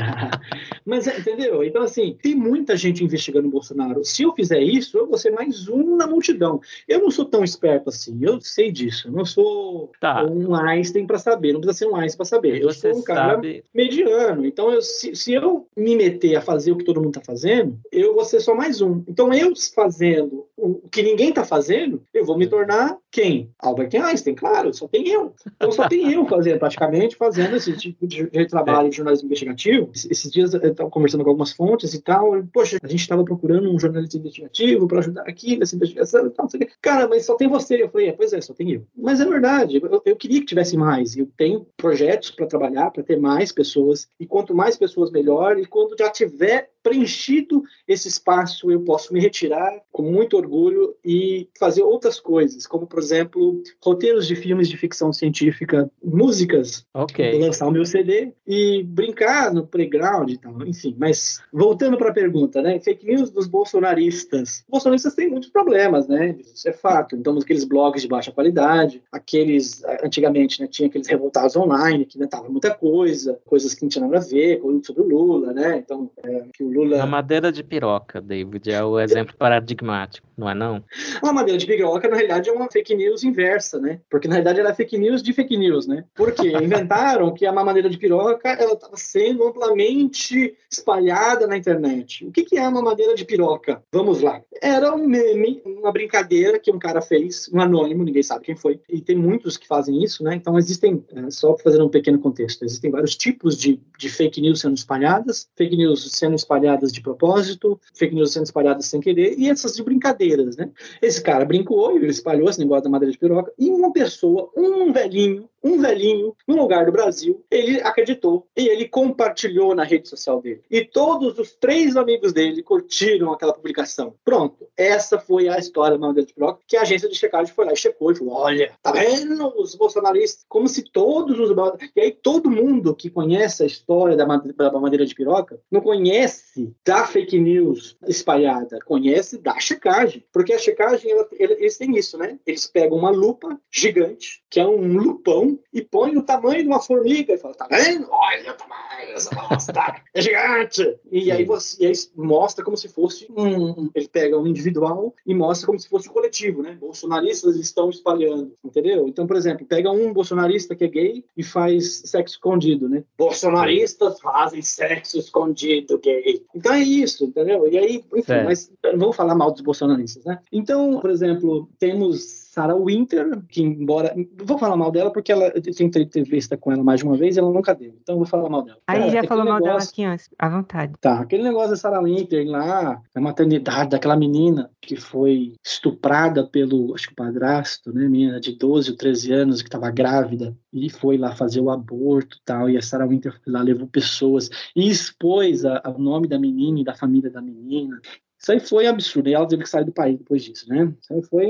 Mas, 0.85 1.07
entendeu? 1.07 1.63
Então, 1.63 1.83
assim, 1.83 2.17
tem 2.23 2.35
muita 2.35 2.75
gente 2.75 3.05
investigando 3.05 3.49
o 3.49 3.51
Bolsonaro. 3.51 4.03
Se 4.03 4.23
eu 4.23 4.33
fizer 4.33 4.63
isso, 4.63 4.97
eu 4.97 5.07
vou 5.07 5.19
ser 5.19 5.31
mais 5.31 5.69
um 5.69 5.97
na 5.97 6.07
multidão. 6.07 6.61
Eu 6.89 7.01
não 7.01 7.11
sou 7.11 7.27
tão 7.27 7.45
esperto 7.45 7.91
assim, 7.91 8.19
eu 8.23 8.41
sei 8.41 8.73
disso. 8.73 9.09
Eu 9.09 9.13
não 9.13 9.27
sou 9.27 9.93
tá. 10.01 10.25
um 10.25 10.55
Einstein 10.55 11.07
para 11.07 11.19
saber, 11.19 11.53
não 11.53 11.61
precisa 11.61 11.85
ser 11.85 11.93
um 11.93 11.97
Einstein 11.97 12.17
para 12.17 12.25
saber. 12.25 12.63
Eu 12.63 12.73
sou 12.73 12.97
um 12.97 13.03
cara 13.03 13.35
sabe... 13.35 13.63
mediano. 13.75 14.47
Então, 14.47 14.73
eu, 14.73 14.81
se, 14.81 15.15
se 15.15 15.35
eu 15.35 15.69
me 15.77 15.95
meter 15.95 16.37
a 16.37 16.41
fazer 16.41 16.73
o 16.73 16.77
que 16.79 16.85
todo 16.85 17.03
mundo 17.03 17.19
está 17.19 17.21
fazendo, 17.21 17.79
eu 17.93 18.15
vou 18.15 18.25
ser 18.25 18.41
só 18.41 18.55
mais 18.55 18.81
um. 18.81 19.05
Então, 19.07 19.33
eu 19.35 19.53
fazendo 19.75 20.48
o 20.59 20.89
que 20.89 21.03
ninguém 21.03 21.29
está 21.29 21.45
fazendo, 21.45 22.03
eu 22.13 22.25
vou 22.25 22.37
me 22.37 22.47
tornar 22.47 22.99
quem? 23.11 23.51
Albert 23.61 23.91
Einstein, 23.95 24.35
claro, 24.35 24.75
só 24.75 24.89
tem 24.89 25.09
eu. 25.09 25.33
Então 25.55 25.71
só 25.71 25.89
tem 25.89 26.13
eu 26.13 26.27
fazendo, 26.27 26.59
praticamente, 26.59 27.17
fazendo 27.17 27.57
esse 27.57 27.73
tipo 27.77 28.07
de, 28.07 28.27
trabalho 28.47 28.91
de 28.91 28.97
jornalismo 28.97 29.27
investigativo. 29.27 29.91
Esses 29.95 30.31
dias 30.31 30.53
eu 30.55 30.73
estava 30.73 30.91
conversando 30.91 31.23
com 31.23 31.31
algumas 31.31 31.53
fontes 31.53 31.95
e 31.95 32.03
tal, 32.03 32.43
poxa, 32.53 32.79
a 32.83 32.89
gente 32.89 33.01
estava 33.01 33.25
procurando 33.25 33.71
um 33.71 33.79
jornalista 33.79 34.19
investigativo 34.19 34.89
para 34.89 34.99
ajudar 34.99 35.23
aqui 35.23 35.57
nessa 35.57 35.77
investigação 35.77 36.27
e 36.27 36.31
tal, 36.31 36.45
não 36.45 36.51
sei 36.51 36.61
o 36.61 36.67
quê. 36.67 36.73
Cara, 36.83 37.07
mas 37.07 37.25
só 37.25 37.37
tem 37.37 37.49
você. 37.49 37.81
Eu 37.81 37.89
falei, 37.89 38.09
é, 38.09 38.13
pois 38.13 38.33
é, 38.33 38.41
só 38.41 38.53
tem 38.53 38.73
eu. 38.73 38.85
Mas 38.97 39.21
é 39.21 39.25
verdade, 39.25 39.81
eu, 39.81 40.03
eu 40.05 40.17
queria 40.17 40.41
que 40.41 40.47
tivesse 40.47 40.77
mais. 40.77 41.17
Eu 41.17 41.29
tenho 41.37 41.67
projetos 41.77 42.33
para 42.33 42.47
trabalhar, 42.47 42.91
para 42.91 43.05
ter 43.05 43.19
mais 43.19 43.53
pessoas, 43.53 44.09
e 44.19 44.27
quanto 44.27 44.55
mais 44.55 44.77
pessoas, 44.77 45.13
melhor. 45.13 45.59
E 45.59 45.67
quando 45.67 45.97
já 45.97 46.11
tiver 46.11 46.71
preenchido 46.83 47.63
esse 47.87 48.09
espaço, 48.09 48.71
eu 48.71 48.81
posso 48.81 49.13
me 49.13 49.21
retirar 49.21 49.81
com 49.93 50.03
muito 50.03 50.37
orgulho 50.37 50.95
e 51.05 51.49
fazer 51.59 51.83
outras 51.83 52.21
coisas, 52.21 52.67
como, 52.67 52.87
por 52.87 52.99
exemplo, 52.99 53.63
roteiros 53.83 54.27
de 54.27 54.37
filmes 54.37 54.69
de 54.69 54.77
ficção 54.77 55.13
científica, 55.13 55.91
músicas, 56.03 56.87
okay. 56.95 57.39
lançar 57.39 57.67
o 57.67 57.71
meu 57.71 57.85
CD 57.85 58.33
e 58.47 58.83
brincar 58.85 59.53
no 59.53 59.67
playground 59.67 60.31
e 60.31 60.39
tal, 60.39 60.67
enfim. 60.67 60.95
Mas 60.99 61.41
voltando 61.53 61.97
para 61.97 62.11
a 62.11 62.15
pergunta, 62.15 62.63
né? 62.63 62.79
Fake 62.81 63.07
news 63.07 63.31
dos 63.31 63.47
bolsonaristas. 63.47 64.61
Os 64.61 64.71
bolsonaristas 64.71 65.15
têm 65.15 65.29
muitos 65.29 65.51
problemas, 65.51 66.09
né? 66.09 66.37
Isso 66.41 66.69
é 66.69 66.73
fato. 66.73 67.17
Então, 67.17 67.37
aqueles 67.39 67.65
blogs 67.65 68.03
de 68.03 68.09
baixa 68.09 68.33
qualidade, 68.33 69.03
aqueles, 69.13 69.83
antigamente, 70.03 70.61
né, 70.61 70.67
tinha 70.67 70.89
aqueles 70.89 71.07
revoltados 71.07 71.57
online 71.57 72.05
que 72.05 72.17
inventavam 72.17 72.51
muita 72.51 72.75
coisa, 72.75 73.41
coisas 73.45 73.75
que 73.75 73.83
não 73.83 73.89
tinham 73.89 74.09
nada 74.09 74.25
a 74.25 74.29
ver, 74.29 74.61
com 74.61 74.83
sobre 74.83 75.03
o 75.03 75.09
Lula, 75.09 75.53
né? 75.53 75.79
Então, 75.79 76.11
é, 76.23 76.45
que 76.53 76.63
o 76.63 76.68
Lula. 76.69 77.03
A 77.03 77.07
madeira 77.07 77.51
de 77.51 77.63
piroca, 77.63 78.21
David, 78.21 78.71
é 78.71 78.83
o 78.83 78.99
exemplo 79.01 79.35
paradigmático, 79.37 80.27
não 80.37 80.49
é 80.49 80.55
não? 80.55 80.85
A 81.23 81.33
madeira 81.33 81.59
de 81.59 81.67
piroca, 81.67 82.09
na 82.09 82.17
realidade, 82.17 82.49
é 82.49 82.53
uma 82.53 82.71
fake 82.71 82.95
news 82.95 83.25
inversa, 83.25 83.79
né? 83.81 84.01
Porque 84.11 84.29
na 84.29 84.35
realidade 84.35 84.61
ela 84.61 84.71
é 84.71 84.75
fake 84.75 84.99
news 84.99 85.23
de 85.23 85.33
fake 85.33 85.57
news, 85.57 85.87
né? 85.87 86.05
Porque 86.15 86.49
inventaram 86.63 87.33
que 87.33 87.47
a 87.47 87.53
mamadeira 87.53 87.89
de 87.89 87.99
piroca 87.99 88.49
ela 88.49 88.75
estava 88.75 88.97
sendo 88.97 89.47
amplamente 89.47 90.55
espalhada 90.71 91.47
na 91.47 91.57
internet. 91.57 92.27
O 92.27 92.33
que, 92.33 92.45
que 92.45 92.59
é 92.59 92.63
uma 92.63 92.83
mamadeira 92.83 93.15
de 93.15 93.25
piroca? 93.25 93.83
Vamos 93.93 94.21
lá. 94.21 94.41
Era 94.63 94.95
um 94.95 95.07
meme, 95.07 95.63
uma 95.65 95.93
brincadeira 95.93 96.59
que 96.59 96.71
um 96.71 96.79
cara 96.79 97.01
fez, 97.01 97.49
um 97.53 97.61
anônimo, 97.61 98.05
ninguém 98.05 98.23
sabe 98.23 98.45
quem 98.45 98.57
foi. 98.57 98.81
E 98.89 99.01
tem 99.01 99.17
muitos 99.17 99.57
que 99.57 99.67
fazem 99.67 100.03
isso, 100.03 100.23
né? 100.23 100.35
Então 100.35 100.59
existem, 100.59 101.05
é, 101.15 101.31
só 101.31 101.57
fazendo 101.57 101.87
um 101.87 101.91
pequeno 101.91 102.19
contexto, 102.19 102.65
existem 102.65 102.91
vários 102.91 103.17
tipos 103.17 103.57
de, 103.57 103.81
de 103.99 104.09
fake 104.09 104.41
news 104.41 104.61
sendo 104.61 104.77
espalhadas, 104.77 105.49
fake 105.57 105.77
news 105.77 106.11
sendo 106.13 106.35
espalhadas 106.35 106.58
de 106.59 107.01
propósito, 107.01 107.81
fake 107.95 108.15
news 108.15 108.33
sendo 108.33 108.45
espalhadas 108.45 108.87
sem 108.87 109.01
querer, 109.01 109.35
e 109.39 109.49
essas 109.49 109.75
de 109.75 109.83
brincadeiras, 109.83 110.57
né? 110.57 110.71
Esse 111.01 111.23
cara 111.23 111.45
brincou, 111.45 111.97
ele 111.97 112.07
espalhou 112.07 112.49
esse 112.49 112.59
negócio 112.59 112.85
da 112.85 112.91
madeira 112.91 113.13
de 113.13 113.19
piroca, 113.19 113.53
e 113.59 113.71
uma 113.71 113.93
pessoa, 113.93 114.51
um 114.57 114.93
velhinho, 114.93 115.49
um 115.63 115.81
velhinho, 115.81 116.35
num 116.47 116.57
lugar 116.57 116.87
do 116.87 116.93
Brasil, 116.93 117.45
ele 117.51 117.81
acreditou 117.81 118.47
e 118.57 118.69
ele 118.69 118.89
compartilhou 118.89 119.75
na 119.75 119.85
rede 119.85 120.09
social 120.09 120.41
dele. 120.41 120.63
E 120.71 120.85
todos 120.85 121.39
os 121.39 121.55
três 121.55 121.97
amigos 121.97 122.33
dele 122.33 122.63
curtiram 122.63 123.33
aquela 123.33 123.53
publicação. 123.53 124.15
Pronto, 124.25 124.67
essa 124.77 125.19
foi 125.19 125.49
a 125.49 125.59
história 125.59 125.99
da 125.99 126.07
madeira 126.07 126.27
de 126.27 126.35
piroca, 126.35 126.61
que 126.67 126.77
a 126.77 126.83
agência 126.83 127.09
de 127.09 127.15
checagem 127.15 127.53
foi 127.53 127.65
lá 127.65 127.73
e 127.73 127.77
checou 127.77 128.13
e 128.13 128.15
falou: 128.15 128.35
olha, 128.35 128.73
tá 128.83 128.93
vendo 128.93 129.53
os 129.61 129.75
bolsonaristas? 129.75 130.45
Como 130.49 130.69
se 130.69 130.83
todos 130.83 131.39
os. 131.39 131.49
E 131.97 132.01
aí 132.01 132.13
todo 132.13 132.51
mundo 132.51 132.95
que 132.95 133.11
conhece 133.11 133.63
a 133.63 133.67
história 133.67 134.17
da 134.17 134.27
madeira 134.27 135.05
de 135.05 135.15
piroca 135.15 135.61
não 135.71 135.81
conhece 135.81 136.75
da 136.85 137.07
fake 137.07 137.39
news 137.39 137.97
espalhada, 138.07 138.79
conhece 138.85 139.39
da 139.39 139.59
checagem. 139.59 140.25
Porque 140.33 140.53
a 140.53 140.59
checagem, 140.59 141.11
ela, 141.11 141.29
eles 141.33 141.77
têm 141.77 141.97
isso, 141.97 142.17
né? 142.19 142.39
Eles 142.47 142.67
pegam 142.67 142.99
uma 142.99 143.11
lupa 143.11 143.59
gigante, 143.71 144.43
que 144.51 144.61
é 144.61 144.67
um 144.67 144.97
lupão, 144.97 145.48
e 145.73 145.83
põem 145.83 146.17
o 146.17 146.23
tamanho 146.23 146.63
de 146.63 146.69
uma 146.69 146.81
formiga 146.81 147.33
e 147.33 147.39
falam: 147.39 147.57
tá 147.57 147.67
vendo? 147.71 148.09
Olha 148.11 148.53
o 148.53 148.55
tamanho 148.55 149.15
dessa 149.15 149.35
bosta, 149.35 149.73
é 150.15 150.21
gigante. 150.21 150.99
E 151.11 151.31
aí, 151.31 151.45
você, 151.45 151.83
e 151.83 151.87
aí 151.87 151.95
mostra 152.17 152.65
como 152.65 152.77
se 152.77 152.89
fosse 152.89 153.27
um. 153.31 153.91
Ele 153.95 154.09
pega 154.09 154.39
um 154.39 154.47
individual 154.47 155.15
e 155.27 155.35
mostra 155.35 155.67
como 155.67 155.79
se 155.79 155.89
fosse 155.89 156.09
um 156.09 156.13
coletivo, 156.13 156.63
né? 156.63 156.77
Bolsonaristas 156.81 157.57
estão 157.57 157.91
espalhando, 157.91 158.53
entendeu? 158.65 159.07
Então, 159.09 159.27
por 159.27 159.37
exemplo, 159.37 159.67
pega 159.67 159.91
um 159.91 160.13
bolsonarista 160.13 160.75
que 160.75 160.85
é 160.85 160.89
gay 160.89 161.25
e 161.37 161.43
faz 161.43 162.03
sexo 162.07 162.35
escondido, 162.35 162.89
né? 162.89 163.05
Bolsonaristas 163.17 164.21
fazem 164.21 164.63
sexo 164.63 165.19
escondido 165.19 165.99
gay. 165.99 166.45
Então 166.55 166.73
é 166.73 166.81
isso, 166.81 167.25
entendeu? 167.25 167.67
E 167.71 167.79
aí, 167.79 168.05
enfim, 168.15 168.33
é. 168.33 168.45
mas 168.45 168.71
não 168.95 168.99
vou 168.99 169.13
falar 169.13 169.35
mal 169.35 169.51
dos 169.51 169.61
bolsonaristas, 169.61 170.25
né? 170.25 170.39
Então, 170.53 171.01
por 171.01 171.11
exemplo, 171.11 171.69
temos 171.79 172.48
Sarah 172.59 172.75
Winter, 172.75 173.41
que 173.49 173.63
embora. 173.63 174.13
Vou 174.45 174.59
falar 174.59 174.77
mal 174.77 174.91
dela 174.91 175.13
porque 175.13 175.31
ela, 175.31 175.45
eu 175.55 175.63
tenho 175.63 175.89
entrevista 175.89 176.57
com 176.57 176.73
ela 176.73 176.83
mais 176.83 176.99
de 176.99 177.07
uma 177.07 177.17
vez 177.17 177.37
e 177.37 177.39
ela 177.39 177.53
nunca 177.53 177.73
deu. 177.73 177.95
Então 178.03 178.17
vou 178.17 178.27
falar 178.27 178.51
mal 178.51 178.63
dela. 178.63 178.79
Aí 178.89 179.11
já 179.11 179.23
falou 179.23 179.45
mal 179.45 179.61
dela 179.61 179.81
aqui 179.81 180.03
antes, 180.03 180.29
à 180.37 180.49
vontade. 180.49 180.93
Tá, 181.01 181.21
aquele 181.21 181.45
negócio 181.45 181.71
da 181.71 181.77
Sarah 181.77 182.03
Winter 182.03 182.45
lá, 182.49 183.01
a 183.15 183.21
maternidade 183.21 183.91
daquela 183.91 184.17
menina 184.17 184.69
que 184.81 184.97
foi 184.97 185.55
estuprada 185.65 186.45
pelo, 186.45 186.95
acho 186.95 187.09
que 187.09 187.15
padrasto, 187.15 187.93
né? 187.93 188.09
Menina 188.09 188.41
de 188.41 188.57
12 188.57 188.91
ou 188.91 188.97
13 188.97 189.33
anos 189.33 189.63
que 189.63 189.69
estava 189.69 189.91
grávida 189.91 190.57
e 190.73 190.91
foi 190.91 191.17
lá 191.17 191.37
fazer 191.37 191.61
o 191.61 191.71
aborto 191.71 192.39
e 192.39 192.41
tal. 192.45 192.69
E 192.69 192.77
a 192.77 192.83
Sarah 192.83 193.07
Winter 193.07 193.39
lá 193.47 193.63
levou 193.63 193.87
pessoas 193.87 194.51
e 194.75 194.89
expôs 194.89 195.63
o 195.65 195.99
nome 195.99 196.27
da 196.27 196.39
menina 196.39 196.81
e 196.81 196.85
da 196.85 196.95
família 196.95 197.31
da 197.31 197.41
menina. 197.41 198.01
Isso 198.39 198.53
aí 198.53 198.61
foi 198.61 198.87
absurdo. 198.87 199.29
E 199.29 199.35
ela 199.35 199.47
teve 199.47 199.63
que 199.63 199.69
sair 199.69 199.85
do 199.85 199.93
país 199.93 200.17
depois 200.19 200.43
disso, 200.45 200.69
né? 200.69 200.93
Isso 201.01 201.13
aí 201.13 201.23
foi 201.23 201.47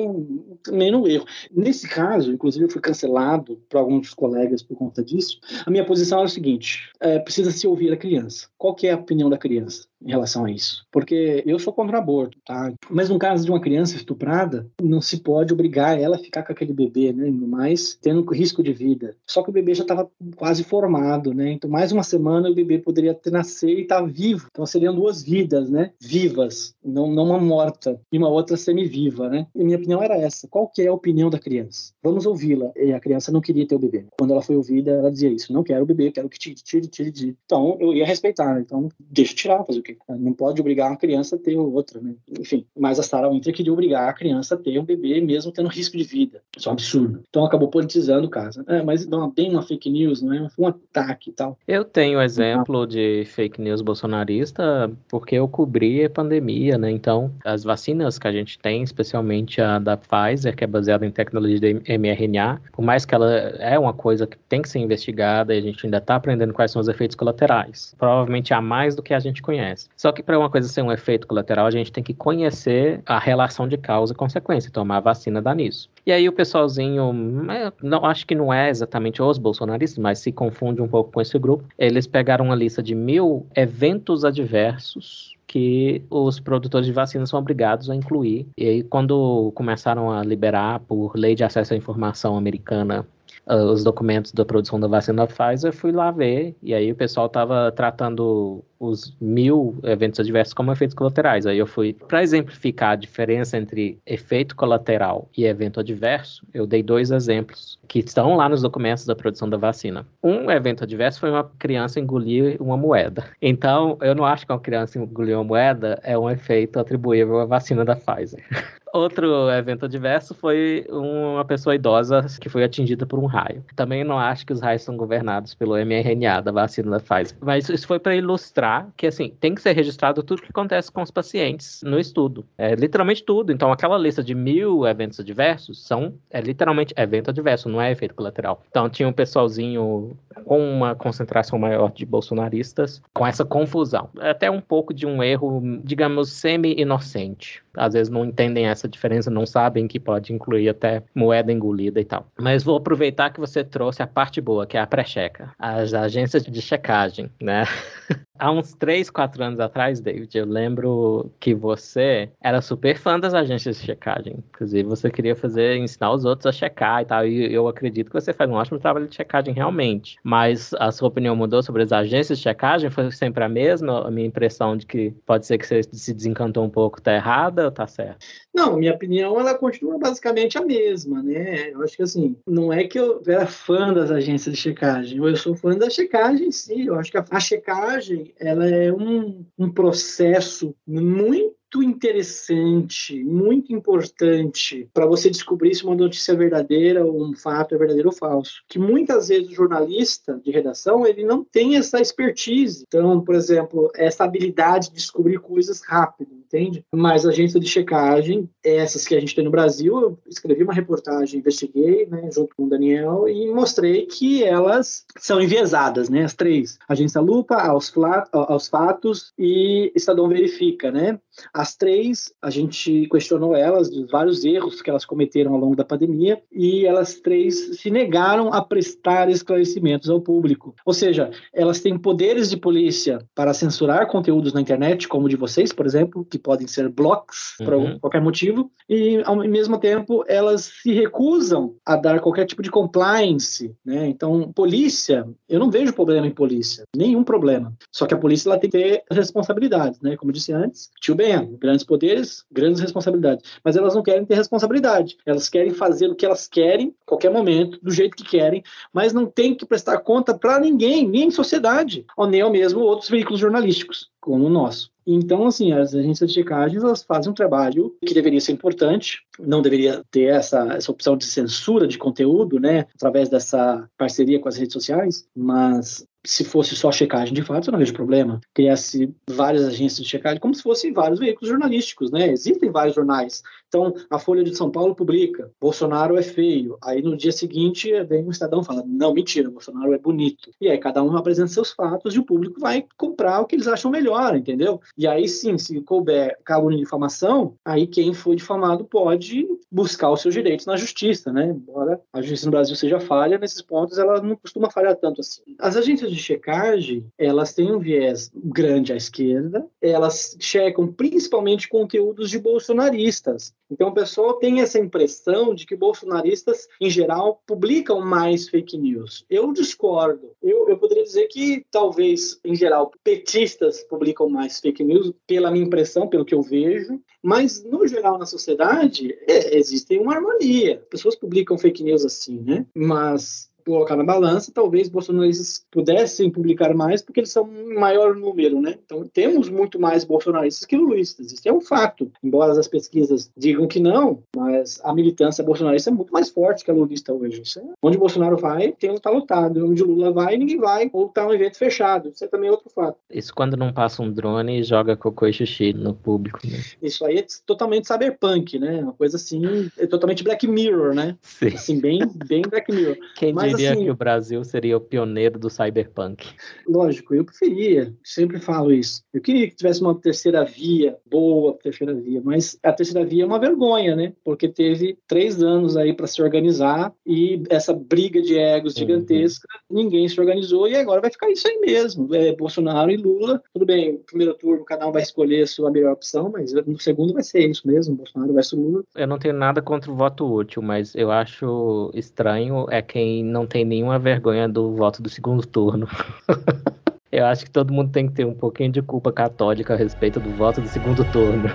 também 0.62 0.94
um 0.94 1.06
erro. 1.06 1.26
Nesse 1.50 1.88
caso, 1.88 2.32
inclusive, 2.32 2.64
eu 2.64 2.70
fui 2.70 2.80
cancelado 2.80 3.56
por 3.68 3.78
alguns 3.78 4.14
colegas 4.14 4.62
por 4.62 4.76
conta 4.76 5.02
disso. 5.02 5.38
A 5.66 5.70
minha 5.70 5.84
posição 5.84 6.20
é 6.20 6.24
o 6.24 6.28
seguinte: 6.28 6.90
é, 7.00 7.18
precisa 7.18 7.50
se 7.50 7.66
ouvir 7.66 7.92
a 7.92 7.96
criança. 7.96 8.48
Qual 8.56 8.76
é 8.82 8.90
a 8.90 8.96
opinião 8.96 9.28
da 9.28 9.38
criança? 9.38 9.87
Em 10.02 10.10
relação 10.10 10.44
a 10.44 10.50
isso. 10.50 10.86
Porque 10.90 11.42
eu 11.46 11.58
sou 11.58 11.72
contra 11.72 11.96
o 11.96 12.00
aborto, 12.00 12.38
tá? 12.44 12.72
Mas 12.90 13.08
no 13.08 13.18
caso 13.18 13.44
de 13.44 13.50
uma 13.50 13.60
criança 13.60 13.96
estuprada, 13.96 14.66
não 14.80 15.00
se 15.00 15.18
pode 15.18 15.52
obrigar 15.52 16.00
ela 16.00 16.16
a 16.16 16.20
ficar 16.20 16.42
com 16.42 16.52
aquele 16.52 16.72
bebê, 16.72 17.12
né? 17.12 17.30
Mais 17.30 17.98
tendo 18.00 18.24
risco 18.32 18.62
de 18.62 18.72
vida. 18.72 19.16
Só 19.26 19.42
que 19.42 19.50
o 19.50 19.52
bebê 19.52 19.74
já 19.74 19.82
estava 19.82 20.10
quase 20.36 20.64
formado, 20.64 21.34
né? 21.34 21.52
Então, 21.52 21.68
mais 21.70 21.92
uma 21.92 22.02
semana 22.02 22.50
o 22.50 22.54
bebê 22.54 22.78
poderia 22.78 23.14
ter 23.14 23.30
nascer 23.30 23.78
e 23.78 23.82
estar 23.82 24.00
tá 24.00 24.06
vivo. 24.06 24.46
Então, 24.50 24.66
seriam 24.66 24.94
duas 24.94 25.22
vidas, 25.22 25.70
né? 25.70 25.92
Vivas, 26.00 26.74
não, 26.84 27.10
não 27.10 27.24
uma 27.24 27.38
morta 27.38 28.00
e 28.12 28.18
uma 28.18 28.28
outra 28.28 28.56
semi-viva, 28.56 29.28
né? 29.28 29.46
E 29.54 29.64
minha 29.64 29.76
opinião 29.76 30.02
era 30.02 30.16
essa. 30.16 30.48
Qual 30.48 30.68
que 30.68 30.82
é 30.82 30.88
a 30.88 30.92
opinião 30.92 31.30
da 31.30 31.38
criança? 31.38 31.92
Vamos 32.02 32.26
ouvi-la. 32.26 32.70
E 32.76 32.92
a 32.92 33.00
criança 33.00 33.32
não 33.32 33.40
queria 33.40 33.66
ter 33.66 33.74
o 33.74 33.78
bebê. 33.78 34.06
Quando 34.18 34.32
ela 34.32 34.42
foi 34.42 34.56
ouvida, 34.56 34.92
ela 34.92 35.10
dizia 35.10 35.30
isso. 35.30 35.52
Não 35.52 35.62
quero 35.62 35.82
o 35.82 35.86
bebê, 35.86 36.10
quero 36.10 36.28
que 36.28 36.38
tire, 36.38 36.56
tire, 36.56 36.86
tire, 36.86 37.12
tire. 37.12 37.36
Então, 37.44 37.76
eu 37.80 37.92
ia 37.92 38.06
respeitar. 38.06 38.60
Então, 38.60 38.88
deixa 38.98 39.34
tirar, 39.34 39.64
fazer 39.64 39.80
o 39.80 39.82
Não 40.08 40.32
pode 40.32 40.60
obrigar 40.60 40.90
uma 40.90 40.96
criança 40.96 41.36
a 41.36 41.38
ter 41.38 41.56
outra, 41.56 42.00
né? 42.00 42.14
Enfim, 42.38 42.66
mas 42.76 42.98
a 42.98 43.02
Sarah 43.02 43.28
Winter 43.28 43.52
queria 43.54 43.72
obrigar 43.72 44.08
a 44.08 44.12
criança 44.12 44.54
a 44.54 44.58
ter 44.58 44.78
um 44.78 44.84
bebê 44.84 45.20
mesmo 45.20 45.52
tendo 45.52 45.68
risco 45.68 45.96
de 45.96 46.04
vida. 46.04 46.40
Isso 46.56 46.68
é 46.68 46.70
um 46.70 46.72
absurdo. 46.72 47.22
Então 47.28 47.44
acabou 47.44 47.68
politizando 47.68 48.26
o 48.26 48.30
caso. 48.30 48.62
É, 48.66 48.82
mas 48.82 49.06
não 49.06 49.30
bem 49.30 49.50
uma 49.50 49.62
fake 49.62 49.90
news, 49.90 50.22
não 50.22 50.32
é? 50.32 50.48
Foi 50.50 50.64
um 50.64 50.68
ataque 50.68 51.30
e 51.30 51.32
tal. 51.32 51.58
Eu 51.66 51.84
tenho 51.84 52.20
exemplo 52.20 52.86
de 52.86 53.24
fake 53.26 53.60
news 53.60 53.82
bolsonarista 53.82 54.90
porque 55.08 55.36
eu 55.36 55.48
cobri 55.48 56.04
a 56.04 56.10
pandemia, 56.10 56.76
né? 56.78 56.90
Então, 56.90 57.32
as 57.44 57.64
vacinas 57.64 58.18
que 58.18 58.26
a 58.26 58.32
gente 58.32 58.58
tem, 58.58 58.82
especialmente 58.82 59.60
a 59.60 59.78
da 59.78 59.96
Pfizer, 59.96 60.56
que 60.56 60.64
é 60.64 60.66
baseada 60.66 61.06
em 61.06 61.10
tecnologia 61.10 61.60
de 61.60 61.74
mRNA, 61.98 62.60
por 62.72 62.82
mais 62.82 63.04
que 63.04 63.14
ela 63.14 63.30
é 63.30 63.78
uma 63.78 63.92
coisa 63.92 64.26
que 64.26 64.36
tem 64.48 64.62
que 64.62 64.68
ser 64.68 64.78
investigada 64.78 65.54
e 65.54 65.58
a 65.58 65.62
gente 65.62 65.84
ainda 65.86 65.98
está 65.98 66.16
aprendendo 66.16 66.52
quais 66.52 66.70
são 66.70 66.80
os 66.80 66.88
efeitos 66.88 67.16
colaterais. 67.16 67.94
Provavelmente 67.98 68.52
há 68.52 68.60
mais 68.60 68.94
do 68.94 69.02
que 69.02 69.14
a 69.14 69.20
gente 69.20 69.42
conhece. 69.42 69.77
Só 69.96 70.10
que 70.12 70.22
para 70.22 70.38
uma 70.38 70.50
coisa 70.50 70.68
ser 70.68 70.82
um 70.82 70.92
efeito 70.92 71.26
colateral, 71.26 71.66
a 71.66 71.70
gente 71.70 71.92
tem 71.92 72.02
que 72.02 72.14
conhecer 72.14 73.02
a 73.06 73.18
relação 73.18 73.68
de 73.68 73.76
causa 73.76 74.12
e 74.12 74.16
consequência. 74.16 74.70
Tomar 74.70 74.96
a 74.96 75.00
vacina 75.00 75.42
dá 75.42 75.54
nisso. 75.54 75.90
E 76.06 76.12
aí 76.12 76.28
o 76.28 76.32
pessoalzinho, 76.32 77.12
é, 77.50 77.72
não 77.82 78.04
acho 78.04 78.26
que 78.26 78.34
não 78.34 78.52
é 78.52 78.70
exatamente 78.70 79.22
os 79.22 79.38
bolsonaristas, 79.38 79.98
mas 79.98 80.18
se 80.18 80.32
confunde 80.32 80.80
um 80.80 80.88
pouco 80.88 81.12
com 81.12 81.20
esse 81.20 81.38
grupo. 81.38 81.64
Eles 81.78 82.06
pegaram 82.06 82.46
uma 82.46 82.54
lista 82.54 82.82
de 82.82 82.94
mil 82.94 83.46
eventos 83.54 84.24
adversos 84.24 85.36
que 85.46 86.02
os 86.10 86.38
produtores 86.38 86.86
de 86.86 86.92
vacinas 86.92 87.30
são 87.30 87.38
obrigados 87.38 87.88
a 87.88 87.94
incluir. 87.94 88.46
E 88.56 88.68
aí, 88.68 88.82
quando 88.82 89.50
começaram 89.54 90.10
a 90.10 90.22
liberar 90.22 90.80
por 90.80 91.12
lei 91.16 91.34
de 91.34 91.42
acesso 91.42 91.72
à 91.72 91.76
informação 91.76 92.36
americana 92.36 93.06
uh, 93.48 93.72
os 93.72 93.82
documentos 93.82 94.32
da 94.32 94.44
produção 94.44 94.78
da 94.78 94.86
vacina 94.86 95.26
da 95.26 95.26
Pfizer, 95.26 95.72
fui 95.72 95.92
lá 95.92 96.10
ver, 96.10 96.54
e 96.62 96.74
aí 96.74 96.92
o 96.92 96.94
pessoal 96.94 97.26
estava 97.26 97.72
tratando 97.72 98.64
os 98.78 99.16
mil 99.20 99.76
eventos 99.82 100.20
adversos 100.20 100.54
como 100.54 100.70
efeitos 100.70 100.94
colaterais. 100.94 101.46
Aí 101.46 101.58
eu 101.58 101.66
fui, 101.66 101.92
para 101.92 102.22
exemplificar 102.22 102.92
a 102.92 102.96
diferença 102.96 103.56
entre 103.56 103.98
efeito 104.06 104.54
colateral 104.54 105.28
e 105.36 105.44
evento 105.44 105.80
adverso, 105.80 106.46
eu 106.54 106.66
dei 106.66 106.82
dois 106.82 107.10
exemplos 107.10 107.78
que 107.88 107.98
estão 108.00 108.36
lá 108.36 108.48
nos 108.48 108.62
documentos 108.62 109.04
da 109.04 109.16
produção 109.16 109.48
da 109.48 109.56
vacina. 109.56 110.06
Um 110.22 110.50
evento 110.50 110.84
adverso 110.84 111.20
foi 111.20 111.30
uma 111.30 111.44
criança 111.58 111.98
engolir 111.98 112.60
uma 112.62 112.76
moeda. 112.76 113.24
Então, 113.42 113.98
eu 114.00 114.14
não 114.14 114.24
acho 114.24 114.46
que 114.46 114.52
uma 114.52 114.60
criança 114.60 114.98
engolir 114.98 115.36
uma 115.36 115.44
moeda 115.44 115.98
é 116.02 116.16
um 116.16 116.30
efeito 116.30 116.78
atribuível 116.78 117.40
à 117.40 117.46
vacina 117.46 117.84
da 117.84 117.96
Pfizer. 117.96 118.44
Outro 118.92 119.50
evento 119.50 119.84
adverso 119.84 120.34
foi 120.34 120.86
uma 120.90 121.44
pessoa 121.44 121.74
idosa 121.74 122.24
que 122.40 122.48
foi 122.48 122.64
atingida 122.64 123.06
por 123.06 123.18
um 123.18 123.26
raio. 123.26 123.64
Também 123.76 124.04
não 124.04 124.18
acho 124.18 124.46
que 124.46 124.52
os 124.52 124.60
raios 124.60 124.82
são 124.82 124.96
governados 124.96 125.54
pelo 125.54 125.76
mRNA 125.76 126.40
da 126.40 126.52
vacina 126.52 126.90
da 126.90 127.00
Pfizer, 127.00 127.36
mas 127.40 127.68
isso 127.68 127.86
foi 127.86 127.98
para 127.98 128.16
ilustrar 128.16 128.88
que 128.96 129.06
assim 129.06 129.32
tem 129.40 129.54
que 129.54 129.62
ser 129.62 129.72
registrado 129.72 130.22
tudo 130.22 130.42
que 130.42 130.50
acontece 130.50 130.90
com 130.90 131.02
os 131.02 131.10
pacientes 131.10 131.80
no 131.82 131.98
estudo. 131.98 132.44
É 132.56 132.74
literalmente 132.74 133.22
tudo. 133.22 133.52
Então 133.52 133.72
aquela 133.72 133.98
lista 133.98 134.22
de 134.22 134.34
mil 134.34 134.86
eventos 134.86 135.20
adversos 135.20 135.84
são 135.84 136.14
é 136.30 136.40
literalmente 136.40 136.94
evento 136.96 137.30
adverso, 137.30 137.68
não 137.68 137.80
é 137.80 137.92
efeito 137.92 138.14
colateral. 138.14 138.62
Então 138.70 138.88
tinha 138.88 139.08
um 139.08 139.12
pessoalzinho 139.12 140.16
com 140.44 140.58
uma 140.58 140.94
concentração 140.94 141.58
maior 141.58 141.92
de 141.92 142.06
bolsonaristas 142.06 143.02
com 143.12 143.26
essa 143.26 143.44
confusão. 143.44 144.08
É 144.20 144.30
até 144.30 144.50
um 144.50 144.60
pouco 144.60 144.94
de 144.94 145.06
um 145.06 145.22
erro, 145.22 145.80
digamos, 145.84 146.30
semi-inocente 146.30 147.62
às 147.78 147.94
vezes 147.94 148.10
não 148.10 148.24
entendem 148.24 148.66
essa 148.66 148.77
diferença, 148.86 149.30
não 149.30 149.46
sabem 149.46 149.88
que 149.88 149.98
pode 149.98 150.32
incluir 150.32 150.68
até 150.68 151.02
moeda 151.14 151.50
engolida 151.50 152.00
e 152.00 152.04
tal. 152.04 152.26
Mas 152.38 152.62
vou 152.62 152.76
aproveitar 152.76 153.30
que 153.30 153.40
você 153.40 153.64
trouxe 153.64 154.02
a 154.02 154.06
parte 154.06 154.40
boa, 154.40 154.66
que 154.66 154.76
é 154.76 154.80
a 154.80 154.86
pré-checa, 154.86 155.52
as 155.58 155.94
agências 155.94 156.44
de 156.44 156.60
checagem, 156.60 157.30
né? 157.40 157.64
Há 158.38 158.52
uns 158.52 158.72
3, 158.74 159.10
4 159.10 159.42
anos 159.42 159.58
atrás, 159.58 160.00
David, 160.00 160.38
eu 160.38 160.46
lembro 160.46 161.32
que 161.40 161.54
você 161.54 162.30
era 162.40 162.60
super 162.60 162.96
fã 162.96 163.18
das 163.18 163.34
agências 163.34 163.78
de 163.78 163.84
checagem. 163.84 164.36
Inclusive, 164.50 164.88
você 164.88 165.10
queria 165.10 165.34
fazer, 165.34 165.76
ensinar 165.76 166.12
os 166.12 166.24
outros 166.24 166.46
a 166.46 166.52
checar 166.52 167.02
e 167.02 167.04
tal. 167.04 167.26
E 167.26 167.52
eu 167.52 167.66
acredito 167.66 168.08
que 168.08 168.20
você 168.20 168.32
faz 168.32 168.48
um 168.48 168.54
ótimo 168.54 168.78
trabalho 168.78 169.08
de 169.08 169.16
checagem 169.16 169.52
realmente. 169.52 170.16
Mas 170.22 170.72
a 170.74 170.92
sua 170.92 171.08
opinião 171.08 171.34
mudou 171.34 171.62
sobre 171.64 171.82
as 171.82 171.90
agências 171.90 172.38
de 172.38 172.44
checagem? 172.44 172.90
Foi 172.90 173.10
sempre 173.10 173.42
a 173.42 173.48
mesma? 173.48 174.06
A 174.06 174.10
minha 174.10 174.26
impressão 174.28 174.76
de 174.76 174.86
que 174.86 175.10
pode 175.26 175.44
ser 175.44 175.58
que 175.58 175.66
você 175.66 175.82
se 175.82 176.14
desencantou 176.14 176.64
um 176.64 176.70
pouco 176.70 177.02
tá 177.02 177.14
errada 177.14 177.64
ou 177.64 177.70
tá 177.72 177.88
certo? 177.88 178.24
Não, 178.54 178.76
minha 178.76 178.94
opinião 178.94 179.38
ela 179.38 179.54
continua 179.54 179.98
basicamente 179.98 180.58
a 180.58 180.64
mesma, 180.64 181.22
né? 181.22 181.70
Eu 181.70 181.82
acho 181.82 181.96
que 181.96 182.02
assim, 182.02 182.36
não 182.46 182.72
é 182.72 182.84
que 182.84 182.98
eu 182.98 183.22
era 183.26 183.46
fã 183.46 183.92
das 183.92 184.10
agências 184.10 184.54
de 184.54 184.60
checagem, 184.60 185.18
eu 185.18 185.36
sou 185.36 185.54
fã 185.54 185.76
da 185.76 185.88
checagem, 185.90 186.50
sim. 186.50 186.86
Eu 186.86 186.98
acho 186.98 187.10
que 187.10 187.18
a, 187.18 187.24
a 187.30 187.40
checagem 187.40 188.27
ela 188.38 188.68
é 188.68 188.92
um, 188.92 189.46
um 189.58 189.70
processo 189.70 190.74
muito 190.86 191.57
muito 191.74 191.82
interessante, 191.82 193.22
muito 193.24 193.72
importante 193.72 194.88
para 194.92 195.06
você 195.06 195.28
descobrir 195.28 195.74
se 195.74 195.84
uma 195.84 195.94
notícia 195.94 196.32
é 196.32 196.36
verdadeira 196.36 197.04
ou 197.04 197.22
um 197.22 197.34
fato 197.34 197.74
é 197.74 197.78
verdadeiro 197.78 198.08
ou 198.08 198.14
falso. 198.14 198.62
Que 198.68 198.78
muitas 198.78 199.28
vezes 199.28 199.50
o 199.50 199.54
jornalista 199.54 200.40
de 200.42 200.50
redação 200.50 201.06
ele 201.06 201.24
não 201.24 201.44
tem 201.44 201.76
essa 201.76 202.00
expertise. 202.00 202.84
Então, 202.86 203.20
por 203.20 203.34
exemplo, 203.34 203.90
essa 203.94 204.24
habilidade 204.24 204.88
de 204.88 204.94
descobrir 204.94 205.38
coisas 205.38 205.82
rápido, 205.82 206.30
entende? 206.32 206.84
Mas 206.92 207.26
a 207.26 207.28
agência 207.28 207.60
de 207.60 207.68
checagem, 207.68 208.48
essas 208.64 209.06
que 209.06 209.14
a 209.14 209.20
gente 209.20 209.34
tem 209.34 209.44
no 209.44 209.50
Brasil, 209.50 210.00
eu 210.00 210.18
escrevi 210.26 210.62
uma 210.62 210.72
reportagem, 210.72 211.40
investiguei, 211.40 212.06
né, 212.06 212.30
junto 212.32 212.54
com 212.56 212.64
o 212.64 212.68
Daniel 212.68 213.28
e 213.28 213.52
mostrei 213.52 214.06
que 214.06 214.42
elas 214.42 215.04
são 215.18 215.40
enviesadas, 215.40 216.08
né, 216.08 216.24
as 216.24 216.34
três. 216.34 216.78
Agência 216.88 217.20
Lupa, 217.20 217.56
aos, 217.56 217.92
aos 218.32 218.68
fatos 218.68 219.32
e 219.38 219.92
Estadão 219.94 220.28
Verifica, 220.28 220.90
né? 220.90 221.18
As 221.52 221.76
três, 221.76 222.32
a 222.42 222.50
gente 222.50 223.08
questionou 223.10 223.54
elas 223.54 223.90
de 223.90 224.04
vários 224.04 224.44
erros 224.44 224.82
que 224.82 224.90
elas 224.90 225.04
cometeram 225.04 225.54
ao 225.54 225.60
longo 225.60 225.76
da 225.76 225.84
pandemia 225.84 226.40
e 226.52 226.86
elas 226.86 227.14
três 227.20 227.78
se 227.80 227.90
negaram 227.90 228.52
a 228.52 228.62
prestar 228.62 229.28
esclarecimentos 229.30 230.10
ao 230.10 230.20
público. 230.20 230.74
Ou 230.84 230.92
seja, 230.92 231.30
elas 231.52 231.80
têm 231.80 231.98
poderes 231.98 232.50
de 232.50 232.56
polícia 232.56 233.18
para 233.34 233.54
censurar 233.54 234.06
conteúdos 234.08 234.52
na 234.52 234.60
internet, 234.60 235.08
como 235.08 235.26
o 235.26 235.28
de 235.28 235.36
vocês, 235.36 235.72
por 235.72 235.86
exemplo, 235.86 236.24
que 236.24 236.38
podem 236.38 236.66
ser 236.66 236.88
blocks 236.88 237.56
uhum. 237.60 237.66
por 237.66 238.00
qualquer 238.00 238.20
motivo, 238.20 238.70
e 238.88 239.20
ao 239.24 239.36
mesmo 239.36 239.78
tempo 239.78 240.24
elas 240.26 240.70
se 240.82 240.92
recusam 240.92 241.74
a 241.84 241.96
dar 241.96 242.20
qualquer 242.20 242.46
tipo 242.46 242.62
de 242.62 242.70
compliance. 242.70 243.74
Né? 243.84 244.08
Então, 244.08 244.52
polícia, 244.52 245.26
eu 245.48 245.58
não 245.58 245.70
vejo 245.70 245.92
problema 245.92 246.26
em 246.26 246.30
polícia, 246.30 246.84
nenhum 246.96 247.24
problema. 247.24 247.72
Só 247.92 248.06
que 248.06 248.14
a 248.14 248.18
polícia 248.18 248.48
ela 248.48 248.58
tem 248.58 248.70
que 248.70 248.78
ter 248.78 249.02
responsabilidades, 249.10 250.00
né? 250.00 250.16
Como 250.16 250.30
eu 250.30 250.34
disse 250.34 250.52
antes, 250.52 250.90
tio 251.00 251.14
Ben, 251.14 251.27
grandes 251.36 251.84
poderes, 251.84 252.44
grandes 252.50 252.80
responsabilidades. 252.80 253.44
Mas 253.64 253.76
elas 253.76 253.94
não 253.94 254.02
querem 254.02 254.24
ter 254.24 254.34
responsabilidade. 254.34 255.16
Elas 255.24 255.48
querem 255.48 255.72
fazer 255.72 256.08
o 256.08 256.14
que 256.14 256.26
elas 256.26 256.46
querem, 256.46 256.94
qualquer 257.04 257.30
momento, 257.30 257.78
do 257.82 257.90
jeito 257.90 258.16
que 258.16 258.24
querem, 258.24 258.62
mas 258.92 259.12
não 259.12 259.26
tem 259.26 259.54
que 259.54 259.66
prestar 259.66 259.98
conta 259.98 260.36
para 260.36 260.60
ninguém, 260.60 261.06
nem 261.06 261.30
sociedade, 261.30 262.04
ou 262.16 262.26
nem 262.26 262.40
ao 262.40 262.50
mesmo 262.50 262.80
outros 262.80 263.10
veículos 263.10 263.40
jornalísticos, 263.40 264.10
como 264.20 264.46
o 264.46 264.50
nosso. 264.50 264.90
Então, 265.10 265.46
assim, 265.46 265.72
as 265.72 265.94
agências 265.94 266.28
de 266.28 266.34
checagem 266.34 266.78
elas 266.78 267.02
fazem 267.02 267.32
um 267.32 267.34
trabalho 267.34 267.96
que 268.04 268.12
deveria 268.12 268.40
ser 268.42 268.52
importante, 268.52 269.22
não 269.38 269.62
deveria 269.62 270.04
ter 270.10 270.34
essa, 270.34 270.74
essa 270.74 270.92
opção 270.92 271.16
de 271.16 271.24
censura 271.24 271.88
de 271.88 271.96
conteúdo, 271.96 272.60
né, 272.60 272.84
através 272.94 273.30
dessa 273.30 273.88
parceria 273.96 274.38
com 274.38 274.48
as 274.48 274.58
redes 274.58 274.74
sociais, 274.74 275.26
mas 275.34 276.06
se 276.28 276.44
fosse 276.44 276.76
só 276.76 276.92
checagem 276.92 277.32
de 277.32 277.42
fato, 277.42 277.68
eu 277.68 277.72
não 277.72 277.78
vejo 277.78 277.94
problema. 277.94 278.38
Criasse 278.52 279.14
várias 279.30 279.64
agências 279.64 280.04
de 280.04 280.08
checagem, 280.08 280.38
como 280.38 280.54
se 280.54 280.62
fossem 280.62 280.92
vários 280.92 281.18
veículos 281.18 281.48
jornalísticos, 281.48 282.10
né? 282.10 282.30
Existem 282.30 282.70
vários 282.70 282.94
jornais. 282.94 283.42
Então, 283.66 283.94
a 284.10 284.18
Folha 284.18 284.44
de 284.44 284.54
São 284.54 284.70
Paulo 284.70 284.94
publica: 284.94 285.50
Bolsonaro 285.58 286.18
é 286.18 286.22
feio. 286.22 286.76
Aí 286.82 287.00
no 287.00 287.16
dia 287.16 287.32
seguinte 287.32 287.90
vem 288.04 288.26
um 288.26 288.30
Estadão 288.30 288.60
e 288.60 288.64
fala: 288.64 288.84
não, 288.86 289.14
mentira, 289.14 289.50
Bolsonaro 289.50 289.94
é 289.94 289.98
bonito. 289.98 290.50
E 290.60 290.68
aí 290.68 290.76
cada 290.76 291.02
um 291.02 291.16
apresenta 291.16 291.48
seus 291.48 291.72
fatos 291.72 292.14
e 292.14 292.18
o 292.18 292.24
público 292.24 292.60
vai 292.60 292.84
comprar 292.96 293.40
o 293.40 293.46
que 293.46 293.56
eles 293.56 293.66
acham 293.66 293.90
melhor, 293.90 294.36
entendeu? 294.36 294.80
E 294.96 295.06
aí 295.06 295.26
sim, 295.26 295.56
se 295.56 295.80
couber 295.80 296.36
calúnia 296.44 296.76
de 296.76 296.84
difamação, 296.84 297.54
aí 297.64 297.86
quem 297.86 298.12
foi 298.12 298.36
difamado 298.36 298.84
pode 298.84 299.46
buscar 299.70 300.10
os 300.10 300.20
seus 300.20 300.34
direitos 300.34 300.66
na 300.66 300.76
justiça, 300.76 301.32
né? 301.32 301.46
Embora 301.46 302.00
a 302.12 302.20
justiça 302.20 302.46
no 302.46 302.52
Brasil 302.52 302.76
seja 302.76 303.00
falha, 303.00 303.38
nesses 303.38 303.62
pontos 303.62 303.98
ela 303.98 304.20
não 304.20 304.36
costuma 304.36 304.70
falhar 304.70 304.96
tanto 304.96 305.20
assim. 305.20 305.42
As 305.58 305.76
agências 305.76 306.10
de 306.10 306.17
checagem, 306.18 307.06
elas 307.16 307.54
têm 307.54 307.72
um 307.72 307.78
viés 307.78 308.30
grande 308.34 308.92
à 308.92 308.96
esquerda, 308.96 309.66
elas 309.80 310.36
checam 310.40 310.92
principalmente 310.92 311.68
conteúdos 311.68 312.30
de 312.30 312.38
bolsonaristas. 312.38 313.54
Então 313.70 313.88
o 313.88 313.94
pessoal 313.94 314.34
tem 314.34 314.60
essa 314.60 314.78
impressão 314.78 315.54
de 315.54 315.66
que 315.66 315.76
bolsonaristas, 315.76 316.66
em 316.80 316.90
geral, 316.90 317.42
publicam 317.46 318.00
mais 318.00 318.48
fake 318.48 318.78
news. 318.78 319.24
Eu 319.28 319.52
discordo. 319.52 320.32
Eu, 320.42 320.68
eu 320.68 320.78
poderia 320.78 321.04
dizer 321.04 321.28
que 321.28 321.64
talvez, 321.70 322.40
em 322.44 322.54
geral, 322.54 322.90
petistas 323.04 323.82
publicam 323.84 324.28
mais 324.28 324.58
fake 324.58 324.82
news, 324.82 325.12
pela 325.26 325.50
minha 325.50 325.64
impressão, 325.64 326.08
pelo 326.08 326.24
que 326.24 326.34
eu 326.34 326.42
vejo, 326.42 327.00
mas 327.22 327.62
no 327.64 327.86
geral 327.86 328.18
na 328.18 328.26
sociedade 328.26 329.16
é, 329.26 329.56
existe 329.56 329.98
uma 329.98 330.14
harmonia. 330.14 330.82
Pessoas 330.90 331.16
publicam 331.16 331.58
fake 331.58 331.82
news 331.82 332.04
assim, 332.04 332.40
né? 332.40 332.66
Mas 332.74 333.50
colocar 333.68 333.96
na 333.96 334.04
balança, 334.04 334.52
talvez 334.52 334.88
bolsonaristas 334.88 335.64
pudessem 335.70 336.30
publicar 336.30 336.74
mais, 336.74 337.02
porque 337.02 337.20
eles 337.20 337.32
são 337.32 337.44
um 337.44 337.78
maior 337.78 338.14
número, 338.14 338.60
né? 338.60 338.76
Então, 338.84 339.04
temos 339.06 339.48
muito 339.48 339.80
mais 339.80 340.04
bolsonaristas 340.04 340.64
que 340.64 340.76
lulistas. 340.76 341.32
Isso 341.32 341.48
é 341.48 341.52
um 341.52 341.60
fato. 341.60 342.10
Embora 342.22 342.58
as 342.58 342.68
pesquisas 342.68 343.30
digam 343.36 343.66
que 343.66 343.80
não, 343.80 344.22
mas 344.34 344.80
a 344.82 344.94
militância 344.94 345.44
bolsonarista 345.44 345.90
é 345.90 345.92
muito 345.92 346.12
mais 346.12 346.28
forte 346.28 346.64
que 346.64 346.70
a 346.70 346.74
lulista 346.74 347.12
hoje. 347.12 347.42
É... 347.58 347.62
Onde 347.82 347.98
Bolsonaro 347.98 348.36
vai, 348.36 348.72
tem 348.72 348.90
um 348.90 348.96
tá 348.96 349.10
lotado. 349.10 349.64
Onde 349.66 349.82
Lula 349.82 350.12
vai, 350.12 350.36
ninguém 350.36 350.58
vai. 350.58 350.90
Ou 350.92 351.08
tá 351.08 351.26
um 351.26 351.32
evento 351.32 351.58
fechado. 351.58 352.10
Isso 352.14 352.24
é 352.24 352.28
também 352.28 352.50
outro 352.50 352.70
fato. 352.70 352.96
Isso 353.10 353.34
quando 353.34 353.56
não 353.56 353.72
passa 353.72 354.02
um 354.02 354.10
drone 354.10 354.60
e 354.60 354.62
joga 354.62 354.96
cocô 354.96 355.26
e 355.26 355.32
xixi 355.32 355.72
no 355.72 355.94
público. 355.94 356.40
Né? 356.44 356.58
Isso 356.82 357.04
aí 357.04 357.18
é 357.18 357.26
totalmente 357.46 357.86
cyberpunk, 357.86 358.58
né? 358.58 358.82
Uma 358.82 358.92
coisa 358.92 359.16
assim, 359.16 359.42
é 359.76 359.86
totalmente 359.86 360.24
Black 360.24 360.46
Mirror, 360.46 360.94
né? 360.94 361.16
Sim. 361.22 361.48
Assim, 361.48 361.80
bem, 361.80 362.00
bem 362.26 362.42
Black 362.42 362.72
Mirror. 362.72 362.96
Quem 363.16 363.32
mas, 363.32 363.57
diria 363.58 363.72
assim, 363.72 363.84
que 363.84 363.90
o 363.90 363.96
Brasil 363.96 364.44
seria 364.44 364.76
o 364.76 364.80
pioneiro 364.80 365.38
do 365.38 365.50
cyberpunk. 365.50 366.26
Lógico, 366.66 367.14
eu 367.14 367.24
preferia, 367.24 367.94
sempre 368.02 368.38
falo 368.38 368.72
isso. 368.72 369.02
Eu 369.12 369.20
queria 369.20 369.48
que 369.48 369.56
tivesse 369.56 369.80
uma 369.80 369.94
terceira 369.94 370.44
via, 370.44 370.96
boa 371.06 371.54
terceira 371.54 371.94
via, 371.94 372.20
mas 372.24 372.58
a 372.62 372.72
terceira 372.72 373.04
via 373.06 373.24
é 373.24 373.26
uma 373.26 373.38
vergonha, 373.38 373.94
né? 373.94 374.12
Porque 374.24 374.48
teve 374.48 374.98
três 375.06 375.42
anos 375.42 375.76
aí 375.76 375.92
para 375.92 376.06
se 376.06 376.22
organizar 376.22 376.92
e 377.06 377.42
essa 377.50 377.72
briga 377.72 378.20
de 378.20 378.36
egos 378.36 378.74
uhum. 378.74 378.80
gigantesca, 378.80 379.48
uhum. 379.70 379.82
ninguém 379.82 380.08
se 380.08 380.20
organizou 380.20 380.68
e 380.68 380.76
agora 380.76 381.00
vai 381.00 381.10
ficar 381.10 381.30
isso 381.30 381.46
aí 381.48 381.58
mesmo. 381.60 382.14
É 382.14 382.34
Bolsonaro 382.34 382.90
e 382.90 382.96
Lula, 382.96 383.42
tudo 383.52 383.66
bem, 383.66 383.98
primeiro 384.06 384.34
turno 384.34 384.64
cada 384.64 384.86
um 384.86 384.92
vai 384.92 385.02
escolher 385.02 385.42
a 385.42 385.46
sua 385.46 385.70
melhor 385.70 385.92
opção, 385.92 386.30
mas 386.30 386.52
no 386.52 386.78
segundo 386.78 387.12
vai 387.12 387.22
ser 387.22 387.48
isso 387.48 387.66
mesmo, 387.66 387.96
Bolsonaro 387.96 388.32
versus 388.32 388.58
Lula. 388.58 388.84
Eu 388.94 389.06
não 389.06 389.18
tenho 389.18 389.34
nada 389.34 389.62
contra 389.62 389.90
o 389.90 389.96
voto 389.96 390.30
útil, 390.30 390.62
mas 390.62 390.94
eu 390.94 391.10
acho 391.10 391.90
estranho 391.94 392.66
é 392.70 392.82
quem 392.82 393.24
não 393.24 393.46
tem 393.48 393.64
nenhuma 393.64 393.98
vergonha 393.98 394.48
do 394.48 394.76
voto 394.76 395.02
do 395.02 395.08
segundo 395.08 395.46
turno. 395.46 395.88
Eu 397.10 397.24
acho 397.24 397.44
que 397.46 397.50
todo 397.50 397.72
mundo 397.72 397.90
tem 397.90 398.06
que 398.06 398.12
ter 398.12 398.26
um 398.26 398.34
pouquinho 398.34 398.70
de 398.70 398.82
culpa 398.82 399.10
católica 399.10 399.72
a 399.72 399.76
respeito 399.76 400.20
do 400.20 400.34
voto 400.34 400.60
do 400.60 400.68
segundo 400.68 401.04
turno. 401.06 401.48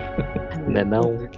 né 0.68 0.84
não? 0.84 1.30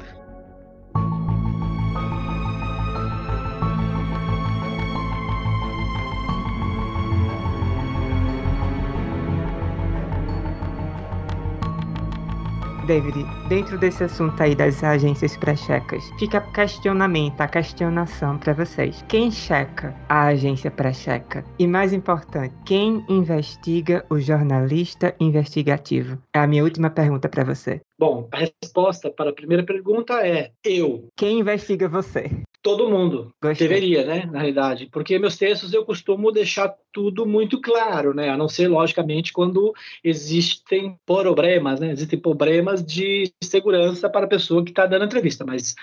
David, 12.85 13.25
dentro 13.49 13.77
desse 13.77 14.03
assunto 14.03 14.41
aí 14.41 14.55
das 14.55 14.83
agências 14.83 15.35
pré-checas, 15.35 16.03
fica 16.19 16.39
questionamento, 16.39 17.41
a 17.41 17.47
questionação 17.47 18.37
para 18.37 18.53
vocês. 18.53 19.03
Quem 19.07 19.31
checa 19.31 19.95
a 20.07 20.27
agência 20.27 20.69
pré-checa? 20.69 21.43
E 21.57 21.65
mais 21.65 21.93
importante, 21.93 22.53
quem 22.65 23.03
investiga 23.09 24.05
o 24.09 24.19
jornalista 24.19 25.15
investigativo? 25.19 26.17
É 26.33 26.39
a 26.39 26.47
minha 26.47 26.63
última 26.63 26.89
pergunta 26.89 27.27
para 27.27 27.43
você. 27.43 27.81
Bom, 27.97 28.27
a 28.31 28.37
resposta 28.37 29.09
para 29.09 29.31
a 29.31 29.33
primeira 29.33 29.63
pergunta 29.63 30.25
é 30.25 30.51
eu. 30.63 31.07
Quem 31.15 31.39
investiga 31.39 31.87
você? 31.87 32.29
Todo 32.65 32.89
mundo. 32.89 33.31
Gostei. 33.39 33.67
Deveria, 33.67 34.03
né? 34.03 34.25
Na 34.25 34.39
realidade. 34.39 34.87
Porque 34.91 35.19
meus 35.19 35.37
textos 35.37 35.71
eu 35.71 35.85
costumo 35.85 36.31
deixar 36.31 36.73
tudo 36.91 37.23
muito 37.23 37.61
claro, 37.61 38.11
né? 38.11 38.29
A 38.29 38.37
não 38.37 38.49
ser, 38.49 38.67
logicamente, 38.67 39.31
quando 39.31 39.71
existem 40.03 40.97
problemas, 41.05 41.79
né? 41.79 41.91
Existem 41.91 42.17
problemas 42.17 42.83
de 42.83 43.31
segurança 43.43 44.09
para 44.09 44.25
a 44.25 44.27
pessoa 44.29 44.63
que 44.63 44.71
está 44.71 44.87
dando 44.87 45.05
entrevista. 45.05 45.45
Mas 45.45 45.75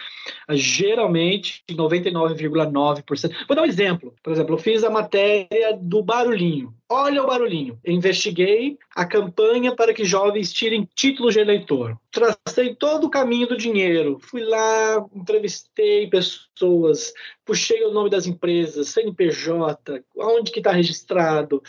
geralmente, 0.51 1.63
99,9%. 1.71 3.33
Vou 3.47 3.55
dar 3.55 3.63
um 3.63 3.67
exemplo. 3.67 4.13
Por 4.21 4.33
exemplo, 4.33 4.55
eu 4.57 4.59
fiz 4.59 4.83
a 4.83 4.91
matéria 4.91 5.79
do 5.81 6.03
barulhinho. 6.03 6.75
Olha 6.95 7.23
o 7.23 7.27
barulhinho. 7.27 7.81
Investiguei 7.87 8.77
a 8.95 9.07
campanha 9.07 9.75
para 9.75 9.95
que 9.95 10.05
jovens 10.05 10.53
tirem 10.53 10.87
títulos 10.95 11.33
de 11.33 11.41
eleitor. 11.41 11.99
Tracei 12.11 12.75
todo 12.75 13.07
o 13.07 13.11
caminho 13.11 13.49
do 13.49 13.57
dinheiro. 13.57 14.19
Fui 14.21 14.45
lá, 14.45 15.03
entrevistei 15.15 16.07
pessoas, 16.11 17.15
puxei 17.47 17.83
o 17.83 17.93
nome 17.93 18.11
das 18.11 18.27
empresas, 18.27 18.91
CNPJ, 18.91 20.05
onde 20.19 20.53
que 20.53 20.61
está 20.61 20.71
registrado. 20.71 21.63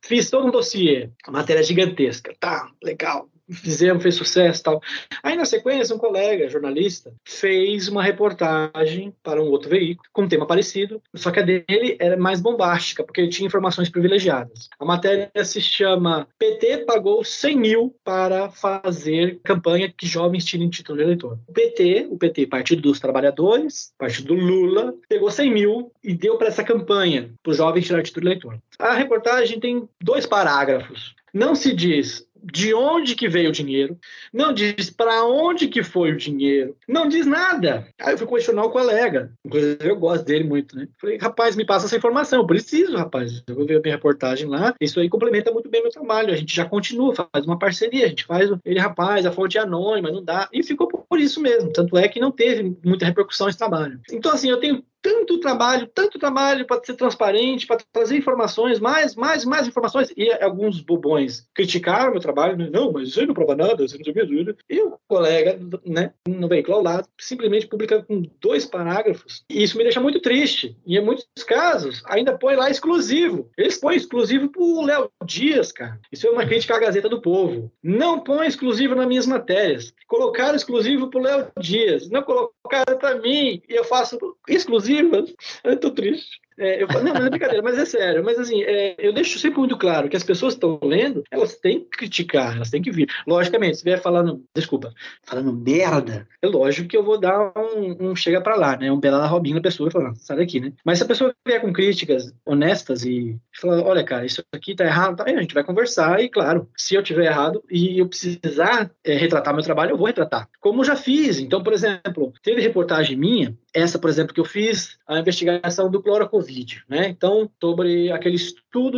Fiz 0.00 0.30
todo 0.30 0.46
um 0.46 0.50
dossiê. 0.50 1.10
A 1.26 1.30
matéria 1.30 1.60
é 1.60 1.62
gigantesca. 1.64 2.34
Tá, 2.40 2.70
legal 2.82 3.28
fizemos, 3.50 4.02
fez 4.02 4.14
sucesso 4.14 4.62
tal. 4.62 4.82
Aí, 5.22 5.36
na 5.36 5.44
sequência, 5.44 5.94
um 5.94 5.98
colega, 5.98 6.48
jornalista, 6.48 7.12
fez 7.24 7.88
uma 7.88 8.02
reportagem 8.02 9.14
para 9.22 9.42
um 9.42 9.48
outro 9.48 9.70
veículo 9.70 10.08
com 10.12 10.22
um 10.22 10.28
tema 10.28 10.46
parecido, 10.46 11.02
só 11.14 11.30
que 11.30 11.40
a 11.40 11.42
dele 11.42 11.96
era 11.98 12.16
mais 12.16 12.40
bombástica, 12.40 13.04
porque 13.04 13.20
ele 13.20 13.30
tinha 13.30 13.46
informações 13.46 13.88
privilegiadas. 13.88 14.68
A 14.78 14.84
matéria 14.84 15.30
se 15.44 15.60
chama 15.60 16.26
PT 16.38 16.84
pagou 16.86 17.24
100 17.24 17.56
mil 17.56 17.94
para 18.04 18.50
fazer 18.50 19.40
campanha 19.44 19.92
que 19.96 20.06
jovens 20.06 20.44
tirem 20.44 20.68
título 20.68 20.98
de 20.98 21.04
eleitor. 21.04 21.38
O 21.46 21.52
PT, 21.52 22.08
o 22.10 22.18
PT, 22.18 22.46
Partido 22.46 22.82
dos 22.82 23.00
Trabalhadores, 23.00 23.92
Partido 23.98 24.28
do 24.28 24.34
Lula, 24.34 24.94
pegou 25.08 25.30
100 25.30 25.52
mil 25.52 25.92
e 26.02 26.14
deu 26.14 26.36
para 26.36 26.48
essa 26.48 26.64
campanha, 26.64 27.30
para 27.42 27.50
os 27.50 27.56
jovens 27.56 27.86
tirar 27.86 28.02
título 28.02 28.24
de 28.24 28.30
eleitor. 28.30 28.58
A 28.78 28.94
reportagem 28.94 29.60
tem 29.60 29.88
dois 30.00 30.26
parágrafos. 30.26 31.14
Não 31.32 31.54
se 31.54 31.72
diz 31.72 32.26
de 32.42 32.74
onde 32.74 33.14
que 33.14 33.28
veio 33.28 33.50
o 33.50 33.52
dinheiro, 33.52 33.98
não 34.32 34.52
diz 34.52 34.90
para 34.90 35.24
onde 35.24 35.68
que 35.68 35.82
foi 35.82 36.12
o 36.12 36.16
dinheiro, 36.16 36.76
não 36.88 37.08
diz 37.08 37.26
nada. 37.26 37.86
Aí 38.00 38.14
eu 38.14 38.18
fui 38.18 38.26
questionar 38.26 38.64
o 38.64 38.70
colega, 38.70 39.32
inclusive 39.44 39.78
eu 39.82 39.96
gosto 39.96 40.24
dele 40.24 40.44
muito, 40.44 40.76
né? 40.76 40.88
Falei, 41.00 41.18
rapaz, 41.18 41.56
me 41.56 41.64
passa 41.64 41.86
essa 41.86 41.96
informação, 41.96 42.40
eu 42.40 42.46
preciso, 42.46 42.96
rapaz. 42.96 43.42
Eu 43.46 43.54
vou 43.54 43.66
ver 43.66 43.78
a 43.78 43.80
minha 43.80 43.94
reportagem 43.94 44.48
lá, 44.48 44.74
isso 44.80 45.00
aí 45.00 45.08
complementa 45.08 45.52
muito 45.52 45.68
bem 45.68 45.82
meu 45.82 45.90
trabalho, 45.90 46.32
a 46.32 46.36
gente 46.36 46.54
já 46.54 46.64
continua, 46.64 47.14
faz 47.14 47.46
uma 47.46 47.58
parceria, 47.58 48.06
a 48.06 48.08
gente 48.08 48.24
faz 48.24 48.50
ele, 48.64 48.78
rapaz, 48.78 49.26
a 49.26 49.32
fonte 49.32 49.58
é 49.58 49.60
anônima, 49.60 50.10
não 50.10 50.24
dá, 50.24 50.48
e 50.52 50.62
ficou 50.62 50.86
por 50.86 51.18
isso 51.18 51.40
mesmo, 51.40 51.72
tanto 51.72 51.96
é 51.96 52.08
que 52.08 52.20
não 52.20 52.30
teve 52.30 52.76
muita 52.84 53.06
repercussão 53.06 53.48
esse 53.48 53.58
trabalho. 53.58 54.00
Então, 54.10 54.32
assim, 54.32 54.50
eu 54.50 54.58
tenho 54.58 54.82
tanto 55.02 55.40
trabalho, 55.40 55.88
tanto 55.94 56.18
trabalho 56.18 56.66
para 56.66 56.82
ser 56.84 56.94
transparente, 56.94 57.66
para 57.66 57.78
trazer 57.92 58.16
informações, 58.16 58.78
mais, 58.78 59.14
mais, 59.14 59.44
mais 59.44 59.66
informações. 59.66 60.12
E 60.16 60.30
alguns 60.42 60.80
bobões 60.80 61.48
criticaram 61.54 62.12
meu 62.12 62.20
trabalho, 62.20 62.56
né? 62.56 62.68
não, 62.72 62.92
mas 62.92 63.08
isso 63.08 63.20
aí 63.20 63.26
não 63.26 63.34
prova 63.34 63.56
nada, 63.56 63.84
isso 63.84 63.96
não 63.96 64.04
sei 64.04 64.12
o. 64.12 64.56
E 64.68 64.80
o 64.82 64.98
colega, 65.08 65.58
né, 65.84 66.12
no 66.28 66.48
veículo 66.48 66.76
ao 66.76 66.82
lado, 66.82 67.08
simplesmente 67.18 67.66
publica 67.66 68.02
com 68.02 68.22
dois 68.40 68.66
parágrafos. 68.66 69.44
E 69.50 69.62
isso 69.62 69.76
me 69.76 69.84
deixa 69.84 70.00
muito 70.00 70.20
triste. 70.20 70.76
E 70.86 70.96
em 70.96 71.04
muitos 71.04 71.26
casos, 71.46 72.02
ainda 72.06 72.36
põe 72.36 72.56
lá 72.56 72.70
exclusivo. 72.70 73.50
Eles 73.56 73.78
põem 73.78 73.96
exclusivo 73.96 74.48
para 74.48 74.62
o 74.62 74.84
Léo 74.84 75.10
Dias, 75.24 75.72
cara. 75.72 75.98
Isso 76.12 76.26
é 76.26 76.30
uma 76.30 76.46
crítica 76.46 76.76
à 76.76 76.78
Gazeta 76.78 77.08
do 77.08 77.20
Povo. 77.20 77.70
Não 77.82 78.20
põe 78.20 78.46
exclusivo 78.46 78.94
nas 78.94 79.06
minhas 79.06 79.26
matérias. 79.26 79.92
Colocaram 80.06 80.54
exclusivo 80.54 81.08
para 81.08 81.20
o 81.20 81.22
Léo 81.22 81.46
Dias. 81.58 82.08
Não 82.10 82.22
colocaram 82.22 82.98
para 82.98 83.16
mim. 83.16 83.62
E 83.68 83.74
eu 83.74 83.84
faço 83.84 84.18
exclusivo 84.48 84.89
exclusivas. 84.90 85.34
Eu 85.64 85.78
tô 85.78 85.90
triste. 85.90 86.40
É, 86.60 86.82
eu 86.82 86.86
falo, 86.86 87.04
não, 87.04 87.14
mas 87.14 87.24
é 87.24 87.30
brincadeira, 87.30 87.62
mas 87.62 87.78
é 87.78 87.86
sério. 87.86 88.22
Mas 88.22 88.38
assim, 88.38 88.62
é, 88.62 88.94
eu 88.98 89.14
deixo 89.14 89.38
sempre 89.38 89.58
muito 89.58 89.78
claro 89.78 90.10
que 90.10 90.16
as 90.16 90.22
pessoas 90.22 90.52
estão 90.52 90.78
lendo, 90.82 91.24
elas 91.30 91.56
têm 91.56 91.80
que 91.80 91.96
criticar, 91.96 92.54
elas 92.54 92.68
têm 92.68 92.82
que 92.82 92.90
vir. 92.90 93.08
Logicamente, 93.26 93.78
se 93.78 93.84
vier 93.84 94.00
falando, 94.02 94.44
desculpa, 94.54 94.92
falando 95.24 95.54
merda, 95.54 96.28
é 96.42 96.46
lógico 96.46 96.86
que 96.86 96.96
eu 96.96 97.02
vou 97.02 97.18
dar 97.18 97.50
um, 97.56 98.10
um 98.10 98.14
chega 98.14 98.42
para 98.42 98.56
lá, 98.56 98.76
né? 98.76 98.92
Um 98.92 99.00
bela 99.00 99.26
robinho 99.26 99.56
na 99.56 99.62
pessoa 99.62 99.88
e 99.88 99.92
falar, 99.92 100.14
sai 100.16 100.36
daqui, 100.36 100.60
né? 100.60 100.74
Mas 100.84 100.98
se 100.98 101.04
a 101.04 101.06
pessoa 101.06 101.34
vier 101.46 101.62
com 101.62 101.72
críticas 101.72 102.30
honestas 102.44 103.06
e 103.06 103.38
falar, 103.58 103.82
olha, 103.82 104.04
cara, 104.04 104.26
isso 104.26 104.42
aqui 104.52 104.74
tá 104.74 104.84
errado, 104.84 105.16
tá, 105.16 105.24
a 105.24 105.40
gente 105.40 105.54
vai 105.54 105.64
conversar 105.64 106.20
e, 106.20 106.28
claro, 106.28 106.68
se 106.76 106.94
eu 106.94 107.02
tiver 107.02 107.24
errado 107.24 107.64
e 107.70 107.98
eu 107.98 108.06
precisar 108.06 108.90
é, 109.02 109.14
retratar 109.14 109.54
meu 109.54 109.64
trabalho, 109.64 109.92
eu 109.92 109.96
vou 109.96 110.06
retratar. 110.06 110.46
Como 110.60 110.80
eu 110.80 110.84
já 110.84 110.94
fiz. 110.94 111.38
Então, 111.38 111.62
por 111.62 111.72
exemplo, 111.72 112.34
teve 112.42 112.60
reportagem 112.60 113.16
minha, 113.16 113.56
essa, 113.72 113.98
por 113.98 114.10
exemplo, 114.10 114.34
que 114.34 114.40
eu 114.40 114.44
fiz, 114.44 114.98
a 115.06 115.18
investigação 115.18 115.90
do 115.90 116.02
clorocovid, 116.02 116.49
né? 116.88 117.08
Então, 117.08 117.50
sobre 117.60 118.10
aquele 118.12 118.36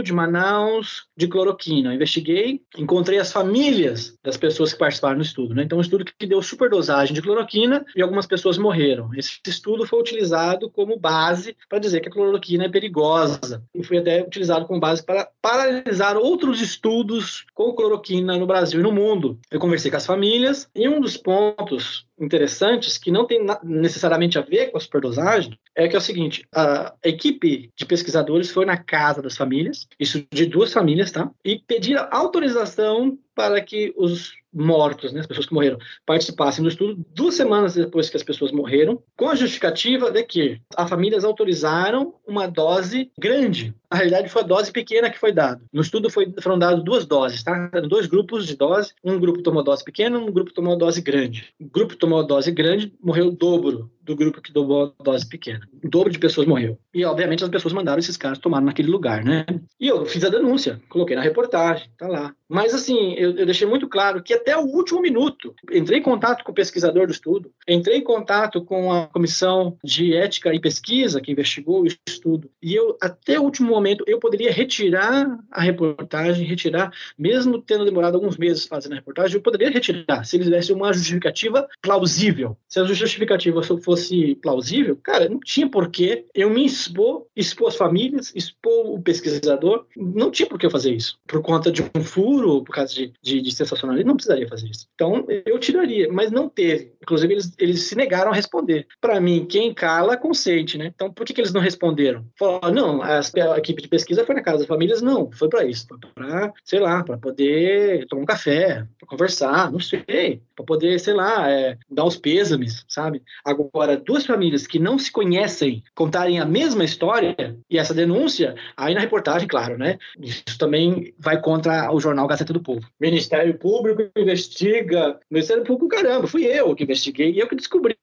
de 0.02 0.12
Manaus 0.12 1.06
de 1.16 1.26
cloroquina. 1.26 1.90
Eu 1.90 1.94
investiguei, 1.94 2.60
encontrei 2.76 3.18
as 3.18 3.32
famílias 3.32 4.14
das 4.22 4.36
pessoas 4.36 4.72
que 4.72 4.78
participaram 4.78 5.16
do 5.16 5.22
estudo, 5.22 5.54
né? 5.54 5.62
Então, 5.62 5.78
um 5.78 5.80
estudo 5.80 6.04
que 6.04 6.26
deu 6.26 6.42
superdosagem 6.42 7.14
de 7.14 7.22
cloroquina 7.22 7.84
e 7.96 8.02
algumas 8.02 8.26
pessoas 8.26 8.58
morreram. 8.58 9.10
Esse 9.14 9.38
estudo 9.46 9.86
foi 9.86 9.98
utilizado 9.98 10.70
como 10.70 10.98
base 10.98 11.56
para 11.68 11.78
dizer 11.78 12.00
que 12.00 12.08
a 12.08 12.12
cloroquina 12.12 12.64
é 12.64 12.68
perigosa 12.68 13.62
e 13.74 13.82
foi 13.82 13.98
até 13.98 14.22
utilizado 14.22 14.66
como 14.66 14.78
base 14.78 15.04
para 15.04 15.28
paralisar 15.40 16.16
outros 16.16 16.60
estudos 16.60 17.46
com 17.54 17.74
cloroquina 17.74 18.36
no 18.36 18.46
Brasil 18.46 18.80
e 18.80 18.82
no 18.82 18.92
mundo. 18.92 19.38
Eu 19.50 19.58
conversei 19.58 19.90
com 19.90 19.96
as 19.96 20.06
famílias 20.06 20.68
e 20.74 20.88
um 20.88 21.00
dos 21.00 21.16
pontos 21.16 22.06
interessantes 22.20 22.96
que 22.96 23.10
não 23.10 23.26
tem 23.26 23.44
necessariamente 23.62 24.38
a 24.38 24.42
ver 24.42 24.70
com 24.70 24.76
a 24.76 24.80
superdosagem 24.80 25.58
é 25.74 25.88
que 25.88 25.96
é 25.96 25.98
o 25.98 26.02
seguinte: 26.02 26.46
a 26.54 26.94
equipe 27.04 27.70
de 27.76 27.86
pesquisadores 27.86 28.50
foi 28.50 28.64
na 28.64 28.76
casa 28.76 29.22
das 29.22 29.36
famílias, 29.36 29.61
isso 29.98 30.26
de 30.32 30.46
duas 30.46 30.72
famílias, 30.72 31.10
tá? 31.10 31.30
E 31.44 31.58
pediram 31.58 32.08
autorização 32.10 33.18
para 33.34 33.60
que 33.60 33.92
os 33.96 34.32
mortos, 34.52 35.12
né, 35.12 35.20
as 35.20 35.26
pessoas 35.26 35.46
que 35.46 35.54
morreram, 35.54 35.78
participassem 36.04 36.62
do 36.62 36.68
estudo 36.68 37.04
duas 37.14 37.34
semanas 37.34 37.74
depois 37.74 38.10
que 38.10 38.16
as 38.16 38.22
pessoas 38.22 38.52
morreram, 38.52 39.02
com 39.16 39.28
a 39.28 39.34
justificativa 39.34 40.10
de 40.10 40.22
que 40.24 40.60
as 40.76 40.90
famílias 40.90 41.24
autorizaram 41.24 42.14
uma 42.26 42.46
dose 42.46 43.10
grande. 43.18 43.74
Na 43.92 43.98
realidade, 43.98 44.30
foi 44.30 44.40
a 44.40 44.46
dose 44.46 44.72
pequena 44.72 45.10
que 45.10 45.18
foi 45.18 45.32
dada. 45.32 45.60
No 45.70 45.82
estudo 45.82 46.08
foi, 46.08 46.32
foram 46.40 46.58
dadas 46.58 46.82
duas 46.82 47.04
doses, 47.04 47.42
tá? 47.42 47.68
Dois 47.86 48.06
grupos 48.06 48.46
de 48.46 48.56
dose. 48.56 48.94
Um 49.04 49.20
grupo 49.20 49.42
tomou 49.42 49.62
dose 49.62 49.84
pequena, 49.84 50.18
um 50.18 50.32
grupo 50.32 50.50
tomou 50.50 50.78
dose 50.78 51.02
grande. 51.02 51.52
O 51.60 51.68
grupo 51.68 51.92
que 51.92 51.98
tomou 51.98 52.26
dose 52.26 52.50
grande 52.50 52.90
morreu 53.02 53.28
o 53.28 53.32
dobro 53.32 53.90
do 54.02 54.16
grupo 54.16 54.40
que 54.40 54.52
tomou 54.52 54.94
dose 55.02 55.28
pequena. 55.28 55.60
O 55.84 55.88
dobro 55.88 56.10
de 56.10 56.18
pessoas 56.18 56.46
morreu. 56.46 56.78
E, 56.92 57.04
obviamente, 57.04 57.44
as 57.44 57.50
pessoas 57.50 57.72
mandaram 57.72 57.98
esses 57.98 58.16
caras 58.16 58.38
tomar 58.38 58.60
naquele 58.60 58.90
lugar, 58.90 59.22
né? 59.24 59.44
E 59.78 59.88
eu 59.88 60.04
fiz 60.04 60.24
a 60.24 60.28
denúncia, 60.28 60.80
coloquei 60.88 61.14
na 61.14 61.22
reportagem, 61.22 61.88
tá 61.96 62.08
lá. 62.08 62.34
Mas, 62.48 62.74
assim, 62.74 63.14
eu, 63.14 63.30
eu 63.36 63.46
deixei 63.46 63.66
muito 63.66 63.88
claro 63.88 64.22
que 64.22 64.34
até 64.34 64.56
o 64.56 64.66
último 64.66 65.00
minuto, 65.00 65.54
entrei 65.72 66.00
em 66.00 66.02
contato 66.02 66.44
com 66.44 66.52
o 66.52 66.54
pesquisador 66.54 67.06
do 67.06 67.12
estudo, 67.12 67.50
entrei 67.66 67.98
em 67.98 68.04
contato 68.04 68.64
com 68.64 68.92
a 68.92 69.06
comissão 69.06 69.76
de 69.82 70.14
ética 70.14 70.52
e 70.52 70.60
pesquisa 70.60 71.20
que 71.20 71.32
investigou 71.32 71.82
o 71.82 71.86
estudo, 71.86 72.50
e 72.60 72.74
eu, 72.74 72.96
até 73.00 73.38
o 73.38 73.44
último 73.44 73.70
momento, 73.70 73.81
eu 74.06 74.18
poderia 74.18 74.52
retirar 74.52 75.38
a 75.50 75.60
reportagem, 75.60 76.46
retirar, 76.46 76.92
mesmo 77.18 77.60
tendo 77.60 77.84
demorado 77.84 78.14
alguns 78.14 78.36
meses 78.36 78.66
fazendo 78.66 78.92
a 78.92 78.96
reportagem, 78.96 79.36
eu 79.36 79.42
poderia 79.42 79.70
retirar, 79.70 80.24
se 80.24 80.36
eles 80.36 80.48
dessem 80.48 80.74
uma 80.74 80.92
justificativa 80.92 81.68
plausível. 81.80 82.56
Se 82.68 82.80
a 82.80 82.84
justificativa 82.84 83.62
fosse 83.62 84.36
plausível, 84.36 84.98
cara, 85.02 85.28
não 85.28 85.40
tinha 85.40 85.68
porquê 85.68 86.26
eu 86.34 86.50
me 86.50 86.64
expor, 86.64 87.26
expor 87.36 87.68
as 87.68 87.76
famílias, 87.76 88.32
expor 88.34 88.90
o 88.90 89.02
pesquisador, 89.02 89.86
não 89.96 90.30
tinha 90.30 90.48
por 90.48 90.58
que 90.58 90.66
eu 90.66 90.70
fazer 90.70 90.92
isso. 90.92 91.18
Por 91.26 91.42
conta 91.42 91.70
de 91.70 91.82
um 91.82 92.02
furo, 92.02 92.62
por 92.62 92.74
causa 92.74 92.94
de, 92.94 93.12
de, 93.22 93.40
de 93.40 93.54
sensacionalismo, 93.54 94.08
não 94.08 94.16
precisaria 94.16 94.48
fazer 94.48 94.68
isso. 94.68 94.86
Então, 94.94 95.26
eu 95.46 95.58
tiraria, 95.58 96.10
mas 96.12 96.30
não 96.30 96.48
teve. 96.48 96.92
Inclusive, 97.02 97.32
eles, 97.34 97.54
eles 97.58 97.82
se 97.82 97.94
negaram 97.94 98.32
a 98.32 98.34
responder. 98.34 98.86
Para 99.00 99.20
mim, 99.20 99.46
quem 99.46 99.72
cala, 99.74 100.16
consente, 100.16 100.78
né? 100.78 100.92
Então, 100.94 101.12
por 101.12 101.26
que, 101.26 101.32
que 101.32 101.40
eles 101.40 101.52
não 101.52 101.60
responderam? 101.60 102.24
Falaram, 102.38 102.74
não, 102.74 103.02
a, 103.02 103.18
a 103.18 103.60
equipe 103.72 103.82
de 103.82 103.88
pesquisa 103.88 104.24
foi 104.24 104.34
na 104.34 104.42
casa 104.42 104.58
das 104.58 104.66
famílias, 104.66 105.02
não, 105.02 105.30
foi 105.32 105.48
para 105.48 105.64
isso, 105.64 105.86
para, 106.14 106.52
sei 106.64 106.78
lá, 106.78 107.02
para 107.02 107.18
poder 107.18 108.06
tomar 108.06 108.22
um 108.22 108.26
café, 108.26 108.86
para 108.98 109.08
conversar, 109.08 109.70
não 109.72 109.80
sei. 109.80 110.42
Para 110.54 110.64
poder, 110.64 110.98
sei 111.00 111.14
lá, 111.14 111.50
é, 111.50 111.76
dar 111.90 112.04
os 112.04 112.16
pêsames, 112.16 112.84
sabe? 112.88 113.22
Agora, 113.44 113.96
duas 113.96 114.26
famílias 114.26 114.66
que 114.66 114.78
não 114.78 114.98
se 114.98 115.10
conhecem 115.10 115.82
contarem 115.94 116.38
a 116.38 116.44
mesma 116.44 116.84
história 116.84 117.56
e 117.70 117.78
essa 117.78 117.94
denúncia, 117.94 118.54
aí 118.76 118.94
na 118.94 119.00
reportagem, 119.00 119.48
claro, 119.48 119.78
né? 119.78 119.98
Isso 120.20 120.58
também 120.58 121.12
vai 121.18 121.40
contra 121.40 121.92
o 121.92 122.00
jornal 122.00 122.26
Gazeta 122.26 122.52
do 122.52 122.62
Povo. 122.62 122.86
Ministério 123.00 123.56
Público 123.58 124.10
investiga. 124.16 125.18
Ministério 125.30 125.64
Público, 125.64 125.88
caramba, 125.88 126.26
fui 126.26 126.44
eu 126.44 126.74
que 126.74 126.84
investiguei 126.84 127.32
e 127.32 127.38
eu 127.38 127.48
que 127.48 127.56
descobri. 127.56 127.96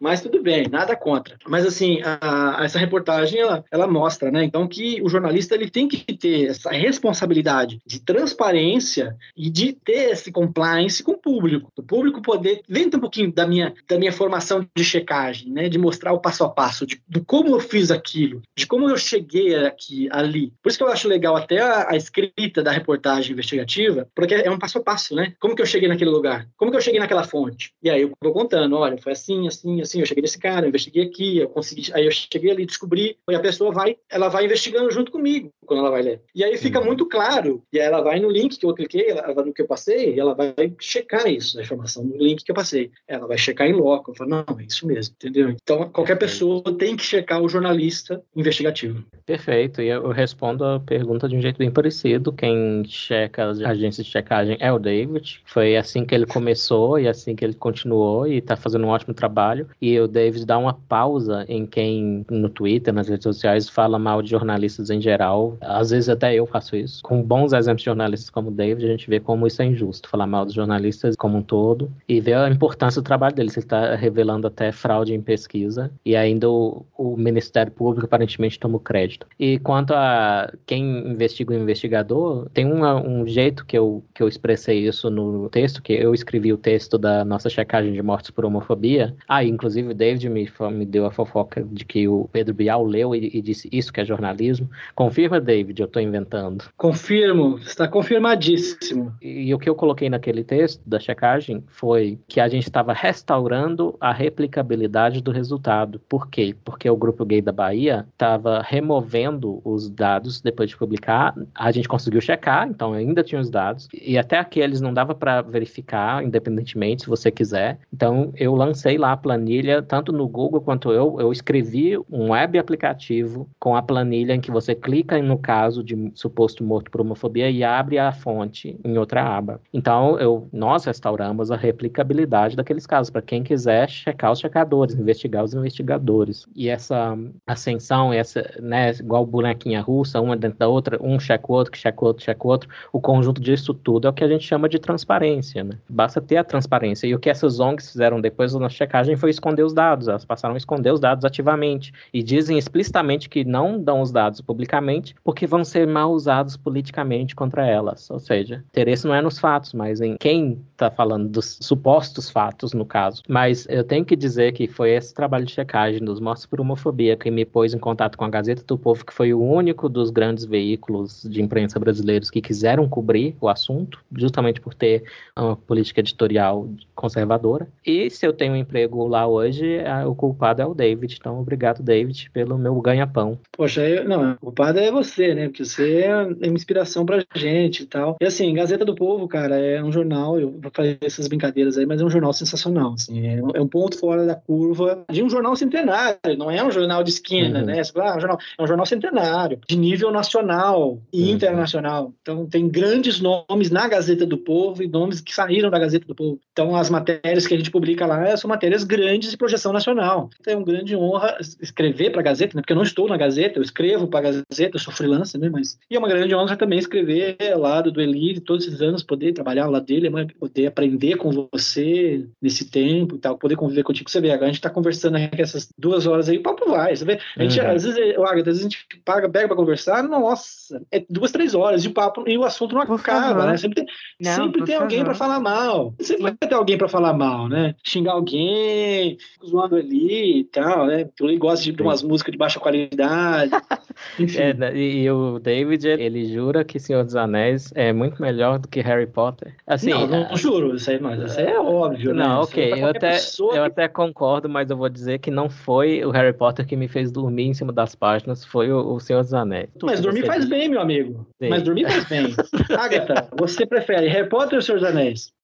Mas 0.00 0.20
tudo 0.20 0.42
bem, 0.42 0.68
nada 0.68 0.96
contra. 0.96 1.36
Mas 1.46 1.66
assim, 1.66 2.00
a, 2.02 2.60
a, 2.60 2.64
essa 2.64 2.78
reportagem 2.78 3.40
ela, 3.40 3.64
ela 3.70 3.86
mostra, 3.86 4.30
né? 4.30 4.44
Então 4.44 4.66
que 4.68 5.00
o 5.02 5.08
jornalista 5.08 5.54
ele 5.54 5.70
tem 5.70 5.88
que 5.88 6.16
ter 6.16 6.46
essa 6.46 6.70
responsabilidade 6.70 7.80
de 7.86 8.00
transparência 8.00 9.16
e 9.36 9.50
de 9.50 9.72
ter 9.72 10.12
esse 10.12 10.30
compliance 10.30 11.02
com 11.02 11.12
o 11.12 11.18
público. 11.18 11.70
O 11.76 11.82
público 11.82 11.95
poder 12.22 12.62
ver 12.68 12.86
um 12.86 13.00
pouquinho 13.00 13.32
da 13.32 13.46
minha 13.46 13.74
da 13.88 13.98
minha 13.98 14.12
formação 14.12 14.66
de 14.76 14.84
checagem, 14.84 15.50
né? 15.50 15.68
De 15.68 15.78
mostrar 15.78 16.12
o 16.12 16.20
passo 16.20 16.44
a 16.44 16.48
passo 16.48 16.86
de, 16.86 17.00
de 17.08 17.20
como 17.20 17.54
eu 17.54 17.60
fiz 17.60 17.90
aquilo, 17.90 18.42
de 18.56 18.66
como 18.66 18.88
eu 18.88 18.96
cheguei 18.96 19.54
aqui 19.54 20.08
ali. 20.10 20.52
Por 20.62 20.68
isso 20.68 20.78
que 20.78 20.84
eu 20.84 20.88
acho 20.88 21.08
legal 21.08 21.36
até 21.36 21.60
a, 21.60 21.90
a 21.90 21.96
escrita 21.96 22.62
da 22.62 22.70
reportagem 22.70 23.32
investigativa, 23.32 24.08
porque 24.14 24.34
é 24.34 24.50
um 24.50 24.58
passo 24.58 24.78
a 24.78 24.82
passo, 24.82 25.14
né? 25.14 25.34
Como 25.40 25.54
que 25.54 25.62
eu 25.62 25.66
cheguei 25.66 25.88
naquele 25.88 26.10
lugar? 26.10 26.48
Como 26.56 26.70
que 26.70 26.76
eu 26.76 26.80
cheguei 26.80 27.00
naquela 27.00 27.24
fonte? 27.24 27.72
E 27.82 27.90
aí 27.90 28.02
eu 28.02 28.12
vou 28.20 28.32
contando, 28.32 28.76
olha, 28.76 28.98
foi 28.98 29.12
assim, 29.12 29.46
assim, 29.46 29.80
assim, 29.80 30.00
eu 30.00 30.06
cheguei 30.06 30.22
nesse 30.22 30.38
cara, 30.38 30.66
eu 30.66 30.68
investiguei 30.68 31.04
aqui, 31.04 31.38
eu 31.38 31.48
consegui, 31.48 31.92
aí 31.92 32.04
eu 32.04 32.10
cheguei 32.10 32.50
ali, 32.50 32.66
descobri, 32.66 33.16
e 33.28 33.34
a 33.34 33.40
pessoa 33.40 33.72
vai, 33.72 33.96
ela 34.10 34.28
vai 34.28 34.44
investigando 34.44 34.90
junto 34.90 35.12
comigo 35.12 35.50
quando 35.64 35.80
ela 35.80 35.90
vai 35.90 36.02
ler. 36.02 36.22
E 36.34 36.44
aí 36.44 36.56
fica 36.56 36.78
uhum. 36.78 36.86
muito 36.86 37.06
claro, 37.06 37.62
e 37.72 37.80
aí 37.80 37.86
ela 37.86 38.00
vai 38.00 38.20
no 38.20 38.30
link 38.30 38.58
que 38.58 38.66
eu 38.66 38.74
cliquei, 38.74 39.10
ela 39.10 39.32
vai 39.32 39.44
no 39.44 39.52
que 39.52 39.62
eu 39.62 39.66
passei, 39.66 40.14
e 40.14 40.20
ela 40.20 40.34
vai 40.34 40.54
checar 40.80 41.26
isso, 41.28 41.58
a 41.58 41.62
informação 41.62 41.85
no 41.96 42.16
link 42.16 42.44
que 42.44 42.50
eu 42.50 42.54
passei. 42.54 42.90
Ela 43.06 43.26
vai 43.26 43.38
checar 43.38 43.66
em 43.66 43.72
loco, 43.72 44.14
falo, 44.14 44.30
não, 44.30 44.44
é 44.58 44.64
isso 44.64 44.86
mesmo, 44.86 45.14
entendeu? 45.16 45.50
Então, 45.50 45.88
qualquer 45.90 46.16
pessoa 46.16 46.62
tem 46.76 46.96
que 46.96 47.04
checar 47.04 47.40
o 47.42 47.48
jornalista 47.48 48.22
investigativo. 48.34 49.04
Perfeito, 49.24 49.82
e 49.82 49.88
eu 49.88 50.10
respondo 50.10 50.64
a 50.64 50.80
pergunta 50.80 51.28
de 51.28 51.36
um 51.36 51.40
jeito 51.40 51.58
bem 51.58 51.70
parecido. 51.70 52.32
Quem 52.32 52.84
checa 52.86 53.50
as 53.50 53.60
agências 53.60 54.06
de 54.06 54.12
checagem 54.12 54.56
é 54.60 54.72
o 54.72 54.78
David. 54.78 55.42
Foi 55.44 55.76
assim 55.76 56.04
que 56.04 56.14
ele 56.14 56.26
começou 56.26 56.98
e 56.98 57.08
assim 57.08 57.34
que 57.34 57.44
ele 57.44 57.54
continuou 57.54 58.26
e 58.26 58.38
está 58.38 58.56
fazendo 58.56 58.86
um 58.86 58.88
ótimo 58.88 59.12
trabalho. 59.12 59.68
E 59.80 59.98
o 59.98 60.06
David 60.06 60.46
dá 60.46 60.56
uma 60.58 60.74
pausa 60.74 61.44
em 61.48 61.66
quem 61.66 62.24
no 62.30 62.48
Twitter, 62.48 62.94
nas 62.94 63.08
redes 63.08 63.24
sociais, 63.24 63.68
fala 63.68 63.98
mal 63.98 64.22
de 64.22 64.30
jornalistas 64.30 64.90
em 64.90 65.00
geral. 65.00 65.56
Às 65.60 65.90
vezes 65.90 66.08
até 66.08 66.34
eu 66.34 66.46
faço 66.46 66.76
isso. 66.76 67.02
Com 67.02 67.22
bons 67.22 67.52
exemplos 67.52 67.82
de 67.82 67.86
jornalistas 67.86 68.30
como 68.30 68.48
o 68.48 68.52
David, 68.52 68.86
a 68.86 68.90
gente 68.90 69.10
vê 69.10 69.18
como 69.18 69.46
isso 69.46 69.60
é 69.60 69.64
injusto. 69.66 70.08
Falar 70.08 70.26
mal 70.26 70.44
dos 70.44 70.54
jornalistas 70.54 71.16
como 71.16 71.38
um 71.38 71.42
todo 71.42 71.75
e 72.08 72.20
ver 72.20 72.34
a 72.34 72.48
importância 72.48 73.00
do 73.00 73.04
trabalho 73.04 73.34
deles. 73.34 73.56
Ele 73.56 73.64
está 73.64 73.94
revelando 73.94 74.46
até 74.46 74.72
fraude 74.72 75.14
em 75.14 75.20
pesquisa 75.20 75.90
e 76.04 76.16
ainda 76.16 76.48
o, 76.50 76.84
o 76.96 77.16
Ministério 77.16 77.72
Público 77.72 78.06
aparentemente 78.06 78.58
toma 78.58 78.76
o 78.76 78.80
crédito. 78.80 79.26
E 79.38 79.58
quanto 79.58 79.92
a 79.94 80.52
quem 80.64 81.06
investiga 81.08 81.52
o 81.52 81.56
investigador, 81.56 82.48
tem 82.52 82.70
uma, 82.70 82.94
um 82.94 83.26
jeito 83.26 83.64
que 83.64 83.76
eu, 83.76 84.02
que 84.14 84.22
eu 84.22 84.28
expressei 84.28 84.86
isso 84.86 85.10
no 85.10 85.48
texto, 85.48 85.82
que 85.82 85.92
eu 85.92 86.14
escrevi 86.14 86.52
o 86.52 86.58
texto 86.58 86.98
da 86.98 87.24
nossa 87.24 87.48
checagem 87.48 87.92
de 87.92 88.02
mortes 88.02 88.30
por 88.30 88.44
homofobia. 88.44 89.14
Ah, 89.28 89.44
inclusive 89.44 89.90
o 89.90 89.94
David 89.94 90.28
me, 90.28 90.48
me 90.72 90.86
deu 90.86 91.06
a 91.06 91.10
fofoca 91.10 91.62
de 91.62 91.84
que 91.84 92.08
o 92.08 92.28
Pedro 92.32 92.54
Bial 92.54 92.84
leu 92.84 93.14
e, 93.14 93.30
e 93.34 93.42
disse 93.42 93.68
isso 93.72 93.92
que 93.92 94.00
é 94.00 94.04
jornalismo. 94.04 94.68
Confirma, 94.94 95.40
David, 95.40 95.80
eu 95.80 95.86
estou 95.86 96.00
inventando. 96.00 96.64
Confirmo, 96.76 97.58
está 97.58 97.88
confirmadíssimo. 97.88 99.12
E, 99.20 99.48
e 99.48 99.54
o 99.54 99.58
que 99.58 99.68
eu 99.68 99.74
coloquei 99.74 100.08
naquele 100.08 100.44
texto 100.44 100.80
da 100.86 100.98
checagem 100.98 101.62
foi 101.66 102.18
que 102.26 102.40
a 102.40 102.48
gente 102.48 102.64
estava 102.64 102.92
restaurando 102.92 103.96
a 104.00 104.12
replicabilidade 104.12 105.20
do 105.22 105.30
resultado. 105.30 106.00
Por 106.08 106.28
quê? 106.28 106.54
Porque 106.64 106.88
o 106.88 106.96
grupo 106.96 107.24
gay 107.24 107.40
da 107.40 107.52
Bahia 107.52 108.06
estava 108.12 108.62
removendo 108.62 109.60
os 109.64 109.90
dados 109.90 110.40
depois 110.40 110.70
de 110.70 110.76
publicar. 110.76 111.34
A 111.54 111.70
gente 111.70 111.88
conseguiu 111.88 112.20
checar, 112.20 112.68
então 112.68 112.92
ainda 112.92 113.22
tinha 113.22 113.40
os 113.40 113.50
dados. 113.50 113.88
E 113.92 114.18
até 114.18 114.38
aqueles 114.38 114.80
não 114.80 114.92
dava 114.92 115.14
para 115.14 115.42
verificar 115.42 116.22
independentemente, 116.22 117.02
se 117.02 117.08
você 117.08 117.30
quiser. 117.30 117.78
Então 117.92 118.32
eu 118.36 118.54
lancei 118.54 118.98
lá 118.98 119.12
a 119.12 119.16
planilha, 119.16 119.82
tanto 119.82 120.12
no 120.12 120.28
Google 120.28 120.60
quanto 120.60 120.92
eu. 120.92 121.16
Eu 121.20 121.32
escrevi 121.32 121.98
um 122.10 122.30
web 122.30 122.58
aplicativo 122.58 123.48
com 123.58 123.76
a 123.76 123.82
planilha 123.82 124.34
em 124.34 124.40
que 124.40 124.50
você 124.50 124.74
clica 124.74 125.20
no 125.20 125.38
caso 125.38 125.82
de 125.82 126.10
suposto 126.14 126.64
morto 126.64 126.90
por 126.90 127.00
homofobia 127.00 127.50
e 127.50 127.64
abre 127.64 127.98
a 127.98 128.12
fonte 128.12 128.78
em 128.84 128.98
outra 128.98 129.22
aba. 129.22 129.60
Então 129.72 130.18
eu, 130.18 130.48
nós 130.52 130.84
restauramos 130.84 131.50
a 131.50 131.55
replicabilidade 131.56 132.56
daqueles 132.56 132.86
casos 132.86 133.10
para 133.10 133.22
quem 133.22 133.42
quiser 133.42 133.88
checar 133.88 134.32
os 134.32 134.40
checadores, 134.40 134.94
investigar 134.94 135.44
os 135.44 135.54
investigadores. 135.54 136.46
E 136.54 136.68
essa 136.68 137.16
ascensão, 137.46 138.12
essa, 138.12 138.54
né, 138.60 138.90
igual 138.92 139.26
bonequinha 139.26 139.80
russa, 139.80 140.20
uma 140.20 140.36
dentro 140.36 140.58
da 140.58 140.68
outra, 140.68 140.98
um 141.02 141.18
checa 141.18 141.50
o 141.50 141.54
outro, 141.54 141.72
que 141.72 141.78
checa 141.78 142.04
o 142.04 142.06
outro, 142.06 142.24
checa 142.24 142.46
o 142.46 142.50
outro. 142.50 142.68
O 142.92 143.00
conjunto 143.00 143.40
disso 143.40 143.74
tudo 143.74 144.06
é 144.06 144.10
o 144.10 144.12
que 144.12 144.24
a 144.24 144.28
gente 144.28 144.44
chama 144.44 144.68
de 144.68 144.78
transparência, 144.78 145.64
né? 145.64 145.78
Basta 145.88 146.20
ter 146.20 146.36
a 146.36 146.44
transparência. 146.44 147.06
E 147.06 147.14
o 147.14 147.18
que 147.18 147.30
essas 147.30 147.60
ONGs 147.60 147.90
fizeram 147.92 148.20
depois 148.20 148.52
da 148.52 148.68
checagem 148.68 149.16
foi 149.16 149.30
esconder 149.30 149.62
os 149.62 149.72
dados. 149.72 150.08
Elas 150.08 150.24
passaram 150.24 150.54
a 150.54 150.58
esconder 150.58 150.92
os 150.92 151.00
dados 151.00 151.24
ativamente. 151.24 151.92
E 152.12 152.22
dizem 152.22 152.58
explicitamente 152.58 153.28
que 153.28 153.44
não 153.44 153.80
dão 153.80 154.00
os 154.00 154.12
dados 154.12 154.40
publicamente 154.40 155.14
porque 155.24 155.46
vão 155.46 155.64
ser 155.64 155.86
mal 155.86 156.12
usados 156.12 156.56
politicamente 156.56 157.34
contra 157.34 157.66
elas. 157.66 158.10
Ou 158.10 158.18
seja, 158.18 158.64
interesse 158.70 159.06
não 159.06 159.14
é 159.14 159.20
nos 159.20 159.38
fatos, 159.38 159.72
mas 159.72 160.00
em 160.00 160.16
quem 160.16 160.62
está 160.72 160.90
falando 160.90 161.28
dos 161.28 161.45
supostos 161.60 162.30
fatos, 162.30 162.72
no 162.72 162.84
caso. 162.84 163.22
Mas 163.28 163.66
eu 163.68 163.84
tenho 163.84 164.04
que 164.04 164.16
dizer 164.16 164.52
que 164.52 164.66
foi 164.66 164.90
esse 164.90 165.14
trabalho 165.14 165.44
de 165.44 165.52
checagem 165.52 166.04
dos 166.04 166.20
mortos 166.20 166.46
por 166.46 166.60
homofobia 166.60 167.16
que 167.16 167.30
me 167.30 167.44
pôs 167.44 167.74
em 167.74 167.78
contato 167.78 168.16
com 168.18 168.24
a 168.24 168.30
Gazeta 168.30 168.62
do 168.66 168.78
Povo, 168.78 169.04
que 169.04 169.12
foi 169.12 169.32
o 169.32 169.40
único 169.42 169.88
dos 169.88 170.10
grandes 170.10 170.44
veículos 170.44 171.22
de 171.28 171.42
imprensa 171.42 171.78
brasileiros 171.78 172.30
que 172.30 172.40
quiseram 172.40 172.88
cobrir 172.88 173.36
o 173.40 173.48
assunto, 173.48 174.00
justamente 174.16 174.60
por 174.60 174.74
ter 174.74 175.04
uma 175.36 175.56
política 175.56 176.00
editorial 176.00 176.68
conservadora. 176.94 177.68
E 177.84 178.10
se 178.10 178.26
eu 178.26 178.32
tenho 178.32 178.54
um 178.54 178.56
emprego 178.56 179.06
lá 179.06 179.26
hoje, 179.26 179.78
o 180.06 180.14
culpado 180.14 180.62
é 180.62 180.66
o 180.66 180.74
David. 180.74 181.16
Então, 181.18 181.40
obrigado, 181.40 181.82
David, 181.82 182.30
pelo 182.32 182.58
meu 182.58 182.74
ganha-pão. 182.80 183.38
Poxa, 183.52 183.86
eu, 183.86 184.08
não, 184.08 184.32
o 184.32 184.36
culpado 184.36 184.78
é 184.78 184.90
você, 184.90 185.34
né? 185.34 185.48
Porque 185.48 185.64
você 185.64 186.00
é 186.00 186.16
uma 186.22 186.46
inspiração 186.46 187.04
pra 187.04 187.22
gente 187.34 187.82
e 187.82 187.86
tal. 187.86 188.16
E 188.20 188.24
assim, 188.24 188.52
Gazeta 188.54 188.84
do 188.84 188.94
Povo, 188.94 189.28
cara, 189.28 189.56
é 189.58 189.82
um 189.82 189.92
jornal, 189.92 190.40
eu 190.40 190.50
vou 190.50 190.70
fazer 190.72 190.98
essas 191.00 191.28
brincadeiras 191.36 191.76
aí, 191.76 191.86
mas 191.86 192.00
é 192.00 192.04
um 192.04 192.10
jornal 192.10 192.32
sensacional. 192.32 192.94
Assim, 192.94 193.26
é, 193.26 193.38
é 193.54 193.60
um 193.60 193.68
ponto 193.68 193.98
fora 193.98 194.24
da 194.24 194.34
curva 194.34 195.04
de 195.10 195.22
um 195.22 195.28
jornal 195.28 195.54
centenário, 195.54 196.18
não 196.38 196.50
é 196.50 196.64
um 196.64 196.70
jornal 196.70 197.04
de 197.04 197.10
esquina, 197.10 197.60
uhum. 197.60 197.66
né? 197.66 197.82
Ah, 197.96 198.14
é 198.14 198.16
um 198.16 198.20
jornal, 198.20 198.38
é 198.58 198.62
um 198.62 198.66
jornal 198.66 198.86
centenário, 198.86 199.60
de 199.68 199.76
nível 199.76 200.10
nacional 200.10 201.00
e 201.12 201.24
uhum. 201.24 201.28
internacional. 201.30 202.12
Então, 202.22 202.46
tem 202.46 202.68
grandes 202.68 203.20
nomes 203.20 203.70
na 203.70 203.86
Gazeta 203.86 204.26
do 204.26 204.38
Povo 204.38 204.82
e 204.82 204.88
nomes 204.88 205.20
que 205.20 205.34
saíram 205.34 205.70
da 205.70 205.78
Gazeta 205.78 206.06
do 206.06 206.14
Povo. 206.14 206.40
Então, 206.56 206.74
as 206.74 206.88
matérias 206.88 207.46
que 207.46 207.52
a 207.52 207.56
gente 207.58 207.70
publica 207.70 208.06
lá 208.06 208.34
são 208.34 208.48
matérias 208.48 208.82
grandes 208.82 209.30
de 209.30 209.36
projeção 209.36 209.74
nacional. 209.74 210.30
Então, 210.40 210.54
é 210.54 210.56
uma 210.56 210.64
grande 210.64 210.96
honra 210.96 211.36
escrever 211.60 212.10
para 212.10 212.22
a 212.22 212.24
Gazeta, 212.24 212.56
né? 212.56 212.62
porque 212.62 212.72
eu 212.72 212.76
não 212.76 212.82
estou 212.82 213.06
na 213.06 213.18
Gazeta, 213.18 213.58
eu 213.58 213.62
escrevo 213.62 214.08
para 214.08 214.20
a 214.20 214.32
Gazeta, 214.32 214.76
eu 214.76 214.78
sou 214.78 214.90
freelancer, 214.90 215.38
né? 215.38 215.50
Mas, 215.50 215.78
e 215.90 215.96
é 215.96 215.98
uma 215.98 216.08
grande 216.08 216.34
honra 216.34 216.56
também 216.56 216.78
escrever 216.78 217.36
ao 217.52 217.60
lado 217.60 217.92
do 217.92 218.00
Eli, 218.00 218.40
todos 218.40 218.66
esses 218.66 218.80
anos, 218.80 219.02
poder 219.02 219.34
trabalhar 219.34 219.66
ao 219.66 219.70
lado 219.70 219.84
dele, 219.84 220.10
poder 220.40 220.68
aprender 220.68 221.16
com 221.16 221.30
você 221.30 222.26
nesse 222.40 222.70
tempo 222.70 223.16
e 223.16 223.18
tal, 223.18 223.36
poder 223.36 223.56
conviver 223.56 223.82
contigo. 223.82 224.08
Você 224.08 224.18
vê, 224.18 224.30
agora 224.30 224.46
a 224.46 224.48
gente 224.48 224.56
está 224.56 224.70
conversando 224.70 225.16
aqui 225.18 225.42
essas 225.42 225.68
duas 225.76 226.06
horas 226.06 226.26
aí, 226.26 226.38
o 226.38 226.42
papo 226.42 226.70
vai. 226.70 226.96
Você 226.96 227.04
vê, 227.04 227.20
a 227.36 227.42
gente, 227.42 227.60
uhum. 227.60 227.70
às 227.70 227.84
vezes, 227.84 227.98
Agatha, 228.16 228.30
às 228.38 228.44
vezes 228.44 228.60
a 228.60 228.62
gente 228.62 228.86
paga, 229.04 229.28
pega 229.28 229.48
para 229.48 229.56
conversar, 229.58 230.02
nossa, 230.04 230.82
é 230.90 231.04
duas, 231.10 231.30
três 231.30 231.54
horas 231.54 231.84
e 231.84 231.88
o 231.88 231.92
papo 231.92 232.24
e 232.26 232.38
o 232.38 232.44
assunto 232.44 232.74
não 232.74 232.80
acaba, 232.80 233.44
né? 233.44 233.58
Sempre 233.58 233.84
tem, 233.84 233.94
não, 234.18 234.32
sempre 234.32 234.64
tem 234.64 234.76
alguém 234.76 235.04
para 235.04 235.14
falar 235.14 235.38
mal. 235.38 235.94
Sempre 236.00 236.45
ter 236.46 236.54
alguém 236.54 236.78
para 236.78 236.88
falar 236.88 237.12
mal, 237.12 237.48
né? 237.48 237.74
Xingar 237.82 238.12
alguém, 238.12 239.16
zoando 239.44 239.76
ali 239.76 240.40
e 240.40 240.44
tal, 240.44 240.86
né? 240.86 241.08
Eu 241.20 241.38
gosto 241.38 241.64
de, 241.64 241.72
de 241.72 241.82
umas 241.82 242.02
músicas 242.02 242.32
de 242.32 242.38
baixa 242.38 242.60
qualidade. 242.60 243.50
Enfim. 244.18 244.38
É, 244.38 244.54
né, 244.54 244.76
e 244.76 245.10
o 245.10 245.38
David, 245.38 245.86
ele 245.88 246.26
jura 246.26 246.64
que 246.64 246.78
Senhor 246.78 247.04
dos 247.04 247.16
Anéis 247.16 247.72
é 247.74 247.92
muito 247.92 248.20
melhor 248.20 248.58
do 248.58 248.68
que 248.68 248.80
Harry 248.80 249.06
Potter. 249.06 249.54
Assim, 249.66 249.90
não, 249.90 250.06
não 250.06 250.32
a... 250.32 250.36
juro, 250.36 250.76
isso 250.76 250.90
aí, 250.90 251.00
mas 251.00 251.20
isso 251.22 251.40
aí 251.40 251.46
é 251.46 251.58
óbvio, 251.58 252.14
né? 252.14 252.24
Não, 252.24 252.42
ok, 252.42 252.72
eu 252.72 252.88
até, 252.88 253.16
eu 253.54 253.64
até 253.64 253.88
concordo, 253.88 254.48
mas 254.48 254.70
eu 254.70 254.76
vou 254.76 254.88
dizer 254.88 255.18
que 255.18 255.30
não 255.30 255.48
foi 255.48 256.04
o 256.04 256.10
Harry 256.10 256.32
Potter 256.32 256.66
que 256.66 256.76
me 256.76 256.88
fez 256.88 257.10
dormir 257.10 257.46
em 257.46 257.54
cima 257.54 257.72
das 257.72 257.94
páginas, 257.94 258.44
foi 258.44 258.70
o, 258.70 258.94
o 258.94 259.00
Senhor 259.00 259.22
dos 259.22 259.34
Anéis. 259.34 259.70
Mas 259.82 260.00
dormir 260.00 260.26
faz 260.26 260.44
bem, 260.48 260.68
meu 260.68 260.80
amigo. 260.80 261.26
Sim. 261.40 261.48
Mas 261.48 261.62
dormir 261.64 261.86
faz 261.90 262.04
bem. 262.08 262.34
Agatha, 262.78 263.28
você 263.38 263.66
prefere 263.66 264.08
Harry 264.08 264.28
Potter 264.28 264.56
ou 264.56 264.62
Senhor 264.62 264.78
dos 264.78 264.88
Anéis? 264.88 265.35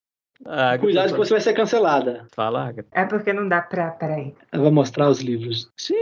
Ah, 0.44 0.76
Cuidado 0.78 1.12
que 1.12 1.18
você 1.18 1.34
vai 1.34 1.40
ser 1.40 1.52
cancelada. 1.52 2.26
Fala, 2.34 2.68
Agatha. 2.68 2.88
É 2.92 3.04
porque 3.04 3.32
não 3.32 3.48
dá 3.48 3.62
pra. 3.62 3.90
Peraí. 3.92 4.34
Ela 4.50 4.62
vai 4.64 4.72
mostrar 4.72 5.08
os 5.08 5.20
livros. 5.20 5.70
Sim. 5.76 5.94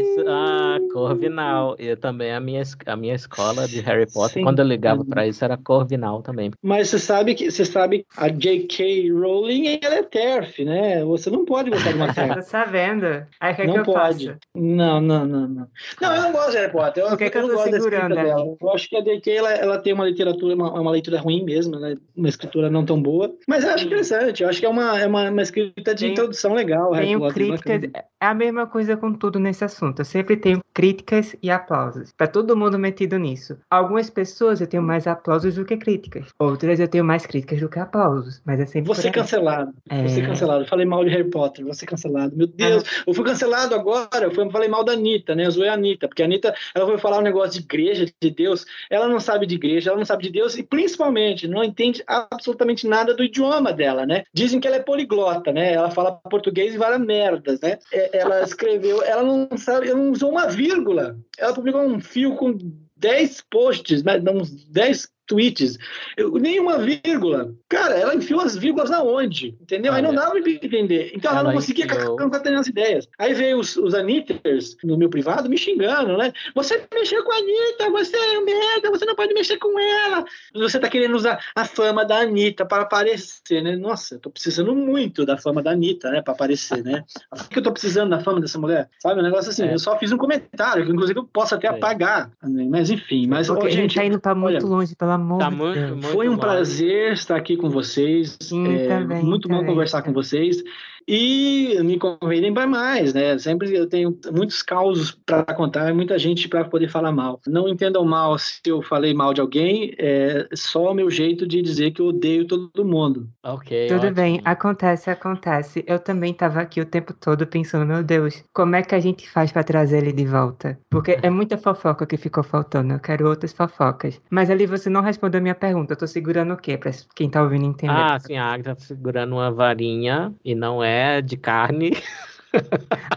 Isso, 0.00 0.24
ah, 0.28 0.78
Corvinal. 0.92 1.76
E 1.78 1.94
também 1.96 2.32
a 2.32 2.40
minha, 2.40 2.62
a 2.86 2.96
minha 2.96 3.14
escola 3.14 3.66
de 3.68 3.80
Harry 3.80 4.06
Potter, 4.10 4.34
Sim. 4.34 4.42
quando 4.42 4.58
eu 4.60 4.64
ligava 4.66 5.04
para 5.04 5.26
isso, 5.26 5.44
era 5.44 5.56
Corvinal 5.56 6.22
também. 6.22 6.50
Mas 6.62 6.88
você 6.88 6.98
sabe 6.98 7.34
que 7.34 7.50
você 7.50 7.64
sabe 7.64 8.06
a 8.16 8.28
J.K. 8.28 9.10
Rowling 9.12 9.78
ela 9.82 9.96
é 9.96 10.02
TERF, 10.02 10.64
né? 10.64 11.04
Você 11.04 11.30
não 11.30 11.44
pode 11.44 11.70
gostar 11.70 11.90
de 11.92 11.96
uma 11.96 12.12
TERF. 12.14 12.34
Tô 12.34 12.42
sabendo. 12.42 13.26
Aí 13.40 13.54
que 13.54 13.64
não 13.66 13.74
que 13.74 13.80
eu 13.80 13.84
pode. 13.84 14.26
Faço? 14.26 14.38
Não, 14.54 15.00
não, 15.00 15.24
não, 15.26 15.48
não. 15.48 15.66
Não, 16.00 16.14
eu 16.16 16.22
não 16.22 16.32
gosto 16.32 16.50
de 16.52 16.56
Harry 16.58 16.72
Potter. 16.72 17.02
Eu, 17.04 17.08
Por 17.10 17.18
que, 17.18 17.30
que 17.30 17.36
eu 17.38 17.42
eu 17.42 17.48
tô 17.48 17.54
gosto 17.54 17.70
segurando 17.70 18.12
escrita 18.12 18.20
ali? 18.20 18.28
dela. 18.28 18.56
Eu 18.60 18.70
acho 18.70 18.88
que 18.88 18.96
a 18.96 19.00
J.K. 19.00 19.32
Ela, 19.32 19.52
ela 19.52 19.78
tem 19.78 19.92
uma 19.92 20.04
literatura, 20.04 20.54
uma, 20.54 20.80
uma 20.80 20.90
leitura 20.90 21.18
ruim 21.20 21.44
mesmo, 21.44 21.78
né? 21.78 21.96
uma 22.16 22.28
escritura 22.28 22.70
não 22.70 22.84
tão 22.84 23.00
boa. 23.00 23.34
Mas 23.48 23.64
eu 23.64 23.70
acho 23.70 23.86
interessante. 23.86 24.42
Eu 24.42 24.48
acho 24.48 24.60
que 24.60 24.66
é 24.66 24.68
uma, 24.68 25.00
é 25.00 25.06
uma, 25.06 25.30
uma 25.30 25.42
escrita 25.42 25.94
de 25.94 26.00
Tem- 26.04 26.12
introdução 26.12 26.54
legal. 26.54 26.92
Harry 26.92 27.06
Tenho 27.06 27.20
Potter. 27.20 27.90
É 28.20 28.26
a 28.26 28.34
mesma 28.34 28.66
coisa 28.66 28.96
com 28.96 29.12
tudo 29.12 29.38
nesse 29.38 29.64
assunto. 29.64 29.81
Eu 29.98 30.04
sempre 30.04 30.36
tenho 30.36 30.60
críticas 30.72 31.34
e 31.42 31.50
aplausos. 31.50 32.12
Tá 32.12 32.26
todo 32.26 32.56
mundo 32.56 32.78
metido 32.78 33.18
nisso. 33.18 33.58
Algumas 33.70 34.08
pessoas 34.08 34.60
eu 34.60 34.66
tenho 34.66 34.82
mais 34.82 35.06
aplausos 35.06 35.56
do 35.56 35.64
que 35.64 35.76
críticas. 35.76 36.26
Outras 36.38 36.78
eu 36.80 36.88
tenho 36.88 37.04
mais 37.04 37.26
críticas 37.26 37.60
do 37.60 37.68
que 37.68 37.78
aplausos. 37.78 38.40
Mas 38.44 38.60
é 38.60 38.66
sempre. 38.66 38.88
Você 38.88 39.10
cancelado. 39.10 39.72
É. 39.88 40.02
Você 40.06 40.22
cancelado. 40.22 40.64
Eu 40.64 40.68
falei 40.68 40.86
mal 40.86 41.04
de 41.04 41.10
Harry 41.10 41.28
Potter. 41.28 41.64
Você 41.66 41.84
cancelado. 41.84 42.36
Meu 42.36 42.46
Deus. 42.46 42.84
Eu 43.06 43.14
fui 43.14 43.24
cancelado 43.24 43.74
agora. 43.74 44.24
Eu 44.24 44.50
falei 44.50 44.68
mal 44.68 44.84
da 44.84 44.92
Anitta, 44.92 45.34
né? 45.34 45.46
Eu 45.46 45.50
zoei 45.50 45.68
a 45.68 45.74
Anitta. 45.74 46.08
Porque 46.08 46.22
a 46.22 46.26
Anitta, 46.26 46.54
ela 46.74 46.86
foi 46.86 46.98
falar 46.98 47.18
um 47.18 47.22
negócio 47.22 47.52
de 47.52 47.60
igreja, 47.60 48.06
de 48.20 48.30
Deus. 48.30 48.64
Ela 48.90 49.08
não 49.08 49.20
sabe 49.20 49.46
de 49.46 49.54
igreja, 49.54 49.90
ela 49.90 49.98
não 49.98 50.04
sabe 50.04 50.24
de 50.24 50.30
Deus. 50.30 50.56
E 50.56 50.62
principalmente, 50.62 51.48
não 51.48 51.64
entende 51.64 52.02
absolutamente 52.06 52.86
nada 52.86 53.14
do 53.14 53.24
idioma 53.24 53.72
dela, 53.72 54.06
né? 54.06 54.24
Dizem 54.32 54.60
que 54.60 54.66
ela 54.66 54.76
é 54.76 54.80
poliglota, 54.80 55.52
né? 55.52 55.72
Ela 55.72 55.90
fala 55.90 56.12
português 56.12 56.74
e 56.74 56.78
várias 56.78 57.00
merdas, 57.00 57.60
né? 57.60 57.78
É, 57.92 58.18
Ela 58.18 58.42
escreveu, 58.44 59.02
ela 59.02 59.22
não 59.22 59.48
sabe, 59.56 59.71
ela 59.74 59.94
não 59.94 60.10
usou 60.10 60.30
uma 60.30 60.48
vírgula. 60.48 61.18
Ela 61.38 61.54
publicou 61.54 61.82
um 61.82 62.00
fio 62.00 62.34
com 62.36 62.56
10 62.96 63.42
posts, 63.50 64.02
né? 64.02 64.20
Uns 64.32 64.50
10 64.66 65.08
tweets, 65.26 65.78
eu, 66.16 66.32
nenhuma 66.34 66.78
vírgula. 66.78 67.54
Cara, 67.68 67.94
ela 67.94 68.14
enfiou 68.14 68.40
as 68.40 68.56
vírgulas 68.56 68.90
na 68.90 69.02
onde? 69.02 69.56
Entendeu? 69.60 69.92
Aí 69.92 70.02
não 70.02 70.14
dava 70.14 70.32
pra 70.32 70.50
entender. 70.50 71.12
Então 71.14 71.30
ela, 71.30 71.40
ela 71.40 71.48
não 71.50 71.56
conseguia 71.56 71.84
enfiou- 71.86 72.16
concatenar 72.16 72.60
as 72.60 72.66
ideias. 72.66 73.08
Aí 73.18 73.32
veio 73.34 73.58
os, 73.58 73.76
os 73.76 73.94
Anitters 73.94 74.76
no 74.84 74.96
meu 74.96 75.08
privado 75.08 75.48
me 75.48 75.56
xingando, 75.56 76.16
né? 76.16 76.32
Você 76.54 76.84
mexeu 76.92 77.22
com 77.24 77.32
a 77.32 77.36
Anitta, 77.36 77.90
você 77.90 78.16
é 78.16 78.38
um 78.38 78.44
merda, 78.44 78.90
você 78.90 79.04
não 79.04 79.14
pode 79.14 79.32
mexer 79.34 79.56
com 79.58 79.78
ela. 79.78 80.24
Você 80.54 80.78
tá 80.78 80.88
querendo 80.88 81.14
usar 81.14 81.42
a 81.54 81.64
fama 81.64 82.04
da 82.04 82.18
Anitta 82.20 82.64
para 82.66 82.82
aparecer, 82.82 83.62
né? 83.62 83.76
Nossa, 83.76 84.16
eu 84.16 84.20
tô 84.20 84.30
precisando 84.30 84.74
muito 84.74 85.24
da 85.24 85.36
fama 85.38 85.62
da 85.62 85.70
Anitta, 85.70 86.10
né? 86.10 86.20
Para 86.20 86.34
aparecer, 86.34 86.82
né? 86.84 87.04
Por 87.30 87.48
que 87.48 87.58
eu 87.58 87.62
tô 87.62 87.72
precisando 87.72 88.10
da 88.10 88.20
fama 88.20 88.40
dessa 88.40 88.58
mulher? 88.58 88.88
Sabe? 89.00 89.20
Um 89.20 89.24
negócio 89.24 89.50
assim. 89.50 89.64
É. 89.64 89.74
Eu 89.74 89.78
só 89.78 89.98
fiz 89.98 90.12
um 90.12 90.18
comentário, 90.18 90.84
que 90.84 90.92
inclusive 90.92 91.18
eu 91.18 91.24
posso 91.24 91.54
até 91.54 91.68
Sim. 91.68 91.76
apagar. 91.76 92.30
né? 92.42 92.66
Mas 92.68 92.90
enfim, 92.90 93.26
mas 93.26 93.46
Porque 93.48 93.64
ô, 93.64 93.66
a 93.66 93.70
gente 93.70 93.94
tá 93.94 94.04
indo 94.04 94.20
pra 94.20 94.34
muito 94.34 94.56
olha, 94.56 94.66
longe, 94.66 94.94
pelo 95.18 95.34
amor 95.34 95.38
Tá 95.38 95.50
de 95.50 95.56
muito, 95.56 95.74
Deus. 95.78 95.90
muito 95.90 96.06
foi 96.08 96.28
um 96.28 96.36
prazer 96.36 97.12
estar 97.12 97.36
aqui 97.36 97.56
com 97.56 97.68
vocês. 97.70 98.36
Sim, 98.40 98.66
É, 98.76 98.86
também, 98.88 99.24
muito 99.24 99.48
bom 99.48 99.56
também. 99.56 99.70
conversar 99.70 100.02
com 100.02 100.12
vocês. 100.12 100.62
E 101.06 101.78
me 101.82 101.98
convidem 101.98 102.52
para 102.52 102.66
mais, 102.66 103.12
né? 103.14 103.38
Sempre 103.38 103.74
eu 103.74 103.88
tenho 103.88 104.16
muitos 104.32 104.62
causos 104.62 105.12
para 105.26 105.54
contar, 105.54 105.90
e 105.90 105.92
muita 105.92 106.18
gente 106.18 106.48
para 106.48 106.64
poder 106.64 106.88
falar 106.88 107.12
mal. 107.12 107.40
Não 107.46 107.68
entendam 107.68 108.04
mal 108.04 108.38
se 108.38 108.60
eu 108.66 108.82
falei 108.82 109.12
mal 109.14 109.34
de 109.34 109.40
alguém, 109.40 109.94
é 109.98 110.48
só 110.54 110.90
o 110.90 110.94
meu 110.94 111.10
jeito 111.10 111.46
de 111.46 111.60
dizer 111.62 111.90
que 111.92 112.00
eu 112.00 112.06
odeio 112.06 112.46
todo 112.46 112.84
mundo. 112.84 113.28
Ok, 113.42 113.88
Tudo 113.88 113.98
ótimo. 113.98 114.14
bem, 114.14 114.40
acontece, 114.44 115.10
acontece. 115.10 115.84
Eu 115.86 115.98
também 115.98 116.32
tava 116.32 116.60
aqui 116.60 116.80
o 116.80 116.86
tempo 116.86 117.12
todo 117.12 117.46
pensando, 117.46 117.86
meu 117.86 118.02
Deus, 118.02 118.44
como 118.52 118.76
é 118.76 118.82
que 118.82 118.94
a 118.94 119.00
gente 119.00 119.28
faz 119.28 119.50
pra 119.50 119.64
trazer 119.64 119.98
ele 119.98 120.12
de 120.12 120.24
volta? 120.24 120.78
Porque 120.90 121.18
é 121.22 121.30
muita 121.30 121.58
fofoca 121.58 122.06
que 122.06 122.16
ficou 122.16 122.44
faltando, 122.44 122.92
eu 122.92 123.00
quero 123.00 123.28
outras 123.28 123.52
fofocas. 123.52 124.20
Mas 124.30 124.50
ali 124.50 124.66
você 124.66 124.88
não 124.88 125.02
respondeu 125.02 125.38
a 125.38 125.42
minha 125.42 125.54
pergunta, 125.54 125.92
eu 125.92 125.96
tô 125.98 126.06
segurando 126.06 126.54
o 126.54 126.56
quê 126.56 126.76
pra 126.76 126.90
quem 127.14 127.28
tá 127.28 127.42
ouvindo 127.42 127.64
entender? 127.64 127.92
Ah, 127.92 128.18
sim, 128.20 128.36
a 128.36 128.52
Agatha 128.52 128.74
tá 128.76 128.80
segurando 128.80 129.32
uma 129.32 129.50
varinha 129.50 130.32
e 130.44 130.54
não 130.54 130.82
é 130.82 130.91
de 131.22 131.36
carne. 131.36 131.92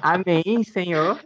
Amém, 0.01 0.63
Senhor. 0.63 1.19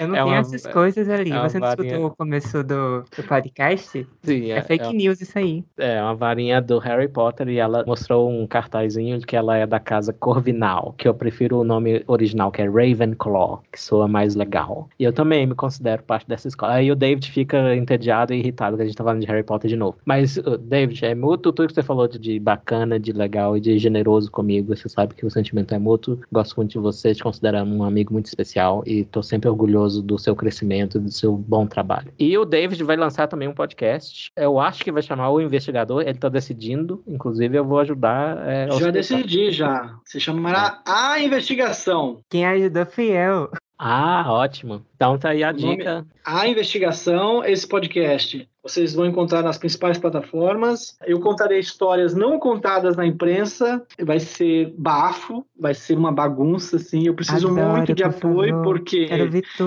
Eu 0.00 0.08
não 0.08 0.14
É 0.16 0.18
tenho 0.22 0.26
uma- 0.28 0.38
essas 0.38 0.66
coisas 0.66 1.08
ali. 1.08 1.30
é 1.32 1.40
Você 1.42 1.58
não 1.58 1.66
varinha- 1.68 1.86
escutou 1.88 2.06
o 2.06 2.16
começo 2.16 2.62
do, 2.64 3.02
do 3.16 3.22
podcast? 3.28 4.06
Sim, 4.22 4.50
É, 4.50 4.62
fake 4.62 4.94
news 4.94 5.20
isso 5.20 5.36
aí. 5.38 5.64
É 5.76 6.00
uma 6.00 6.14
varinha 6.14 6.60
do 6.60 6.78
Harry 6.78 7.08
Potter 7.08 7.48
e 7.48 7.58
ela 7.58 7.84
mostrou 7.86 8.30
um 8.30 8.46
cartazinho 8.46 9.18
de 9.18 9.26
que 9.26 9.36
ela 9.36 9.56
é 9.56 9.66
da 9.66 9.78
casa 9.80 10.12
Corvinal, 10.12 10.94
que 10.96 11.06
eu 11.06 11.14
prefiro 11.14 11.58
o 11.58 11.64
nome 11.64 12.02
original, 12.06 12.50
que 12.50 12.62
é 12.62 12.66
Ravenclaw, 12.68 13.62
que 13.70 13.80
soa 13.80 14.06
mais 14.08 14.34
legal. 14.34 14.88
E 14.98 15.04
eu 15.04 15.12
também 15.12 15.46
me 15.46 15.54
considero 15.54 16.02
parte 16.02 16.26
dessa 16.28 16.48
escola. 16.48 16.74
Aí 16.74 16.90
o 16.90 16.96
David 16.96 17.30
fica 17.30 17.74
entediado 17.74 18.32
e 18.32 18.38
irritado 18.38 18.76
que 18.76 18.82
a 18.82 18.86
gente 18.86 18.96
tá 18.96 19.04
falando 19.04 19.20
de 19.20 19.26
Harry 19.26 19.42
Potter 19.42 19.68
de 19.68 19.76
novo. 19.76 19.98
Mas, 20.04 20.38
David, 20.62 21.04
é 21.04 21.14
mútuo 21.14 21.52
tudo 21.52 21.68
que 21.68 21.74
você 21.74 21.82
falou 21.82 22.08
de, 22.08 22.18
de 22.18 22.38
bacana, 22.38 22.98
de 22.98 23.12
legal 23.12 23.56
e 23.56 23.60
de 23.60 23.78
generoso 23.78 24.30
comigo. 24.30 24.74
Você 24.74 24.88
sabe 24.88 25.14
que 25.14 25.26
o 25.26 25.30
sentimento 25.30 25.74
é 25.74 25.78
mútuo. 25.78 26.18
Gosto 26.32 26.56
muito 26.56 26.70
de 26.70 26.78
você, 26.78 27.14
te 27.14 27.22
considero 27.22 27.58
um 27.58 27.82
amigo 27.82 28.12
muito 28.12 28.26
especial 28.26 28.82
e 28.86 29.04
tô 29.04 29.22
sempre 29.32 29.48
orgulhoso 29.48 30.02
do 30.02 30.18
seu 30.18 30.36
crescimento, 30.36 31.00
do 31.00 31.10
seu 31.10 31.34
bom 31.34 31.66
trabalho. 31.66 32.12
E 32.18 32.36
o 32.36 32.44
David 32.44 32.84
vai 32.84 32.96
lançar 32.96 33.26
também 33.26 33.48
um 33.48 33.54
podcast. 33.54 34.30
Eu 34.36 34.60
acho 34.60 34.84
que 34.84 34.92
vai 34.92 35.00
chamar 35.02 35.30
o 35.30 35.40
investigador. 35.40 36.02
Ele 36.02 36.18
tá 36.18 36.28
decidindo. 36.28 37.02
Inclusive, 37.06 37.56
eu 37.56 37.64
vou 37.64 37.78
ajudar. 37.78 38.36
é, 38.46 38.70
Já 38.72 38.90
decidi, 38.90 39.50
já. 39.50 39.94
Se 40.04 40.20
chamará 40.20 40.82
A 40.86 41.18
Investigação. 41.18 42.20
Quem 42.28 42.44
ajudou 42.44 42.84
fui 42.84 43.06
eu. 43.10 43.50
Ah, 43.78 44.24
ótimo. 44.28 44.84
Então 44.94 45.16
tá 45.18 45.30
aí 45.30 45.42
a 45.42 45.50
O 45.50 45.52
nome- 45.54 45.76
dica. 45.78 46.06
A 46.24 46.46
Investigação, 46.46 47.42
esse 47.42 47.66
podcast. 47.66 48.46
Vocês 48.62 48.94
vão 48.94 49.06
encontrar 49.06 49.42
nas 49.42 49.58
principais 49.58 49.98
plataformas. 49.98 50.96
Eu 51.04 51.18
contarei 51.20 51.58
histórias 51.58 52.14
não 52.14 52.38
contadas 52.38 52.96
na 52.96 53.04
imprensa. 53.04 53.82
Vai 54.00 54.20
ser 54.20 54.72
bafo, 54.78 55.44
vai 55.58 55.74
ser 55.74 55.98
uma 55.98 56.12
bagunça, 56.12 56.76
assim. 56.76 57.06
Eu 57.06 57.14
preciso 57.14 57.48
Adoro, 57.48 57.76
muito 57.76 57.94
de 57.94 58.02
por 58.02 58.10
apoio, 58.10 58.50
favor. 58.50 58.64
porque 58.64 59.08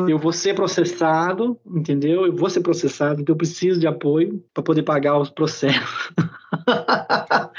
eu 0.07 0.17
vou 0.17 0.31
ser 0.31 0.53
processado, 0.53 1.59
entendeu? 1.65 2.25
Eu 2.25 2.35
vou 2.35 2.49
ser 2.49 2.61
processado, 2.61 3.21
então 3.21 3.33
eu 3.33 3.37
preciso 3.37 3.79
de 3.79 3.87
apoio 3.87 4.43
para 4.53 4.63
poder 4.63 4.83
pagar 4.83 5.17
os 5.19 5.29
processos. 5.29 6.11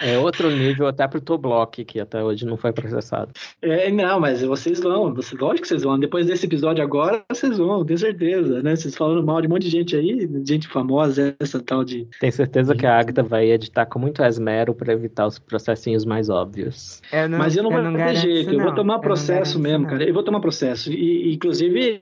É 0.01 0.19
outro 0.19 0.51
nível 0.51 0.87
até 0.87 1.07
pro 1.07 1.21
Toblock, 1.21 1.85
que 1.85 2.01
até 2.01 2.23
hoje 2.23 2.45
não 2.45 2.57
foi 2.57 2.73
processado. 2.73 3.33
É, 3.63 3.91
não, 3.91 4.21
mas 4.21 4.43
vocês 4.43 4.81
vão, 4.81 5.15
vocês, 5.15 5.41
lógico 5.41 5.63
que 5.63 5.69
vocês 5.69 5.83
vão. 5.83 5.99
Depois 5.99 6.27
desse 6.27 6.47
episódio 6.47 6.83
agora, 6.83 7.23
vocês 7.31 7.59
vão, 7.59 7.85
tenho 7.85 7.99
certeza, 7.99 8.63
né? 8.63 8.77
Vocês 8.77 8.95
falando 8.95 9.25
mal 9.25 9.41
de 9.41 9.47
um 9.47 9.51
monte 9.51 9.63
de 9.63 9.71
gente 9.71 9.97
aí, 9.97 10.29
gente 10.45 10.69
famosa, 10.69 11.26
essa 11.41 11.61
tal 11.61 11.85
de. 11.85 12.07
Tenho 12.21 12.33
certeza 12.33 12.75
que 12.75 12.87
a 12.87 12.99
Agatha 12.99 13.23
vai 13.23 13.51
editar 13.51 13.87
com 13.87 13.99
muito 13.99 14.23
esmero 14.23 14.75
para 14.75 14.93
evitar 14.93 15.27
os 15.27 15.39
processinhos 15.39 16.05
mais 16.05 16.29
óbvios. 16.29 17.01
Eu 17.13 17.29
não, 17.29 17.39
mas 17.39 17.57
eu 17.57 17.63
não 17.63 17.71
vou 17.71 17.81
ter 17.83 18.17
jeito, 18.17 18.41
isso, 18.41 18.51
eu 18.51 18.59
vou 18.59 18.69
não. 18.69 18.75
tomar 18.75 18.95
não 18.95 19.01
processo 19.01 19.59
mesmo, 19.59 19.85
isso, 19.85 19.91
cara. 19.91 20.05
Eu 20.05 20.15
vou 20.15 20.23
tomar 20.23 20.41
processo. 20.41 20.93
E, 20.93 21.35
inclusive, 21.35 22.01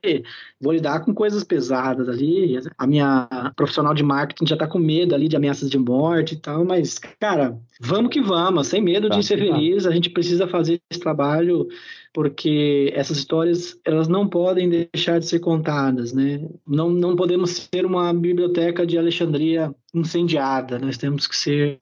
vou 0.60 0.72
lidar 0.72 1.00
com 1.00 1.14
coisas 1.14 1.44
pesadas 1.44 2.08
ali. 2.08 2.58
A 2.78 2.86
minha 2.86 3.28
profissional 3.56 3.94
de 3.94 4.02
marketing 4.02 4.46
já 4.46 4.56
tá 4.56 4.66
com 4.66 4.78
medo 4.78 5.14
ali 5.14 5.28
de 5.28 5.36
ameaças 5.36 5.70
de 5.70 5.78
morte 5.78 6.34
e 6.34 6.38
tal, 6.38 6.64
mas, 6.64 6.98
cara, 7.20 7.58
vamos 7.80 8.10
que 8.10 8.20
vamos, 8.20 8.66
sem 8.66 8.80
medo 8.80 9.04
de 9.04 9.10
Vamos 9.10 9.26
ser 9.26 9.38
vamos. 9.38 9.54
feliz. 9.54 9.86
A 9.86 9.90
gente 9.90 10.10
precisa 10.10 10.46
fazer 10.46 10.80
esse 10.90 11.00
trabalho 11.00 11.68
porque 12.14 12.92
essas 12.94 13.18
histórias 13.18 13.76
elas 13.84 14.06
não 14.06 14.28
podem 14.28 14.70
deixar 14.70 15.18
de 15.18 15.26
ser 15.26 15.40
contadas, 15.40 16.12
né? 16.12 16.48
Não, 16.64 16.88
não 16.88 17.16
podemos 17.16 17.68
ser 17.72 17.84
uma 17.84 18.14
biblioteca 18.14 18.86
de 18.86 18.96
Alexandria 18.96 19.74
incendiada. 19.94 20.78
Nós 20.78 20.98
temos 20.98 21.26
que 21.26 21.36
ser 21.36 21.78